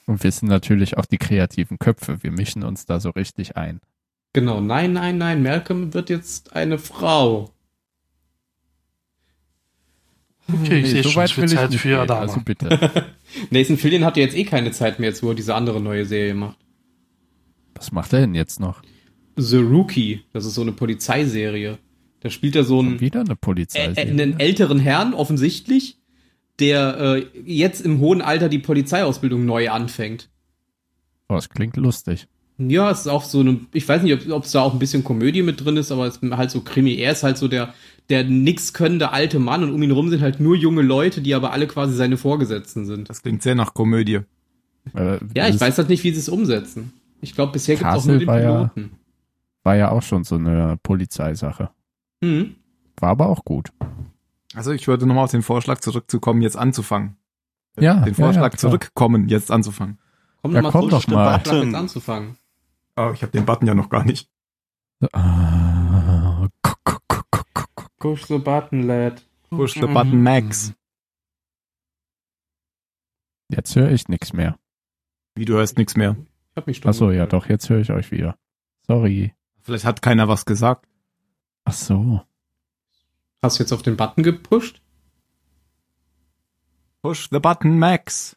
Und 0.06 0.24
wir 0.24 0.32
sind 0.32 0.48
natürlich 0.48 0.96
auch 0.96 1.06
die 1.06 1.18
kreativen 1.18 1.78
Köpfe. 1.78 2.22
Wir 2.22 2.32
mischen 2.32 2.64
uns 2.64 2.86
da 2.86 2.98
so 2.98 3.10
richtig 3.10 3.56
ein. 3.56 3.80
Genau, 4.32 4.60
nein, 4.60 4.92
nein, 4.92 5.18
nein, 5.18 5.42
Malcolm 5.42 5.94
wird 5.94 6.10
jetzt 6.10 6.54
eine 6.56 6.78
Frau. 6.78 7.53
Okay, 10.52 10.80
ich 10.80 10.90
sehe 10.90 11.02
so 11.02 11.10
schon, 11.10 11.22
weit 11.22 11.30
es 11.30 11.36
will 11.36 11.44
ich 11.44 11.54
Zeit 11.54 11.70
nicht 11.70 11.80
für. 11.80 12.00
Adama. 12.00 12.20
Also 12.20 12.40
bitte. 12.40 13.06
Nathan 13.50 13.76
Fillion 13.78 14.04
hat 14.04 14.16
ja 14.16 14.24
jetzt 14.24 14.36
eh 14.36 14.44
keine 14.44 14.72
Zeit 14.72 14.98
mehr, 14.98 15.08
jetzt 15.08 15.22
wo 15.22 15.30
er 15.30 15.34
diese 15.34 15.54
andere 15.54 15.80
neue 15.80 16.04
Serie 16.04 16.34
macht. 16.34 16.58
Was 17.74 17.92
macht 17.92 18.12
er 18.12 18.20
denn 18.20 18.34
jetzt 18.34 18.60
noch? 18.60 18.82
The 19.36 19.56
Rookie, 19.56 20.22
das 20.32 20.44
ist 20.44 20.54
so 20.54 20.62
eine 20.62 20.72
Polizeiserie. 20.72 21.78
Da 22.20 22.30
spielt 22.30 22.56
er 22.56 22.64
so 22.64 22.80
einen, 22.80 23.00
wieder 23.00 23.20
eine 23.20 23.32
äh, 23.32 23.36
Polizei. 23.36 23.92
äh, 23.96 24.00
einen 24.00 24.38
älteren 24.38 24.78
Herrn, 24.78 25.12
offensichtlich, 25.12 25.98
der 26.58 26.98
äh, 26.98 27.26
jetzt 27.44 27.80
im 27.80 27.98
hohen 27.98 28.22
Alter 28.22 28.48
die 28.48 28.58
Polizeiausbildung 28.58 29.44
neu 29.44 29.70
anfängt. 29.70 30.30
Oh, 31.28 31.34
das 31.34 31.48
klingt 31.48 31.76
lustig. 31.76 32.28
Ja, 32.58 32.90
es 32.90 33.00
ist 33.00 33.08
auch 33.08 33.24
so 33.24 33.40
eine, 33.40 33.60
ich 33.72 33.88
weiß 33.88 34.02
nicht, 34.02 34.30
ob 34.30 34.44
es 34.44 34.52
da 34.52 34.62
auch 34.62 34.72
ein 34.72 34.78
bisschen 34.78 35.02
Komödie 35.02 35.42
mit 35.42 35.64
drin 35.64 35.76
ist, 35.76 35.90
aber 35.90 36.06
es 36.06 36.18
ist 36.18 36.32
halt 36.36 36.50
so 36.50 36.60
Krimi. 36.60 36.94
Er 36.94 37.12
ist 37.12 37.24
halt 37.24 37.36
so 37.36 37.48
der, 37.48 37.74
der 38.10 38.22
nix 38.24 38.72
könnende 38.72 39.10
alte 39.10 39.38
Mann 39.40 39.64
und 39.64 39.72
um 39.72 39.82
ihn 39.82 39.90
rum 39.90 40.08
sind 40.08 40.20
halt 40.22 40.38
nur 40.38 40.54
junge 40.54 40.82
Leute, 40.82 41.20
die 41.20 41.34
aber 41.34 41.52
alle 41.52 41.66
quasi 41.66 41.94
seine 41.96 42.16
Vorgesetzten 42.16 42.86
sind. 42.86 43.10
Das 43.10 43.22
klingt 43.22 43.42
sehr 43.42 43.56
nach 43.56 43.74
Komödie. 43.74 44.20
Äh, 44.94 45.18
Ja, 45.34 45.48
ich 45.48 45.60
weiß 45.60 45.78
halt 45.78 45.88
nicht, 45.88 46.04
wie 46.04 46.12
sie 46.12 46.20
es 46.20 46.28
umsetzen. 46.28 46.92
Ich 47.20 47.34
glaube, 47.34 47.52
bisher 47.52 47.74
gibt 47.76 47.88
es 47.90 47.96
auch 47.96 48.04
nur 48.04 48.18
den 48.18 48.28
war 48.28 48.40
ja- 48.40 48.64
Piloten. 48.68 48.92
War 49.64 49.76
ja 49.76 49.90
auch 49.90 50.02
schon 50.02 50.24
so 50.24 50.34
eine 50.36 50.78
Polizeisache. 50.82 51.70
Hm. 52.22 52.54
War 52.98 53.08
aber 53.08 53.28
auch 53.30 53.44
gut. 53.44 53.70
Also 54.54 54.70
ich 54.72 54.86
würde 54.86 55.06
nochmal 55.06 55.24
auf 55.24 55.30
den 55.32 55.42
Vorschlag 55.42 55.80
zurückzukommen, 55.80 56.42
jetzt 56.42 56.56
anzufangen. 56.56 57.16
Ja, 57.80 57.94
Den 58.00 58.08
ja, 58.14 58.24
Vorschlag 58.24 58.42
ja, 58.42 58.48
klar. 58.50 58.58
zurückkommen, 58.58 59.28
jetzt 59.28 59.50
anzufangen. 59.50 59.98
Komm 60.42 60.52
Ja, 60.54 60.58
doch 60.60 60.62
mal 60.64 60.70
komm 60.70 60.90
zurück, 60.90 61.02
doch 61.06 61.14
mal. 61.14 61.40
Vorschlag 61.40 61.64
jetzt 61.64 61.74
anzufangen. 61.74 62.36
Oh, 62.96 63.10
ich 63.12 63.22
habe 63.22 63.32
den 63.32 63.44
Button 63.44 63.66
ja 63.66 63.74
noch 63.74 63.88
gar 63.88 64.04
nicht. 64.04 64.30
Ah, 65.12 66.48
guck. 66.62 67.90
Push 67.98 68.26
the 68.26 68.38
button, 68.38 68.82
lad. 68.86 69.24
Push 69.50 69.74
the 69.74 69.86
button, 69.86 70.22
Max. 70.22 70.74
Jetzt 73.48 73.74
höre 73.76 73.90
ich 73.90 74.08
nichts 74.08 74.32
mehr. 74.32 74.58
Wie, 75.34 75.44
du 75.44 75.54
hörst 75.54 75.76
nichts 75.78 75.96
mehr. 75.96 76.16
Ich 76.50 76.56
hab 76.56 76.66
mich 76.66 76.76
stumm 76.76 76.90
Achso, 76.90 77.10
ja 77.10 77.24
gestellt. 77.24 77.32
doch, 77.32 77.48
jetzt 77.48 77.68
höre 77.68 77.80
ich 77.80 77.90
euch 77.90 78.10
wieder. 78.10 78.38
Sorry. 78.86 79.34
Vielleicht 79.62 79.84
hat 79.84 80.02
keiner 80.02 80.28
was 80.28 80.44
gesagt. 80.44 80.86
Ach 81.64 81.72
so. 81.72 82.20
Hast 83.42 83.58
du 83.58 83.62
jetzt 83.62 83.72
auf 83.72 83.82
den 83.82 83.96
Button 83.96 84.22
gepusht? 84.22 84.80
Push 87.02 87.28
the 87.30 87.40
button, 87.40 87.78
Max. 87.78 88.36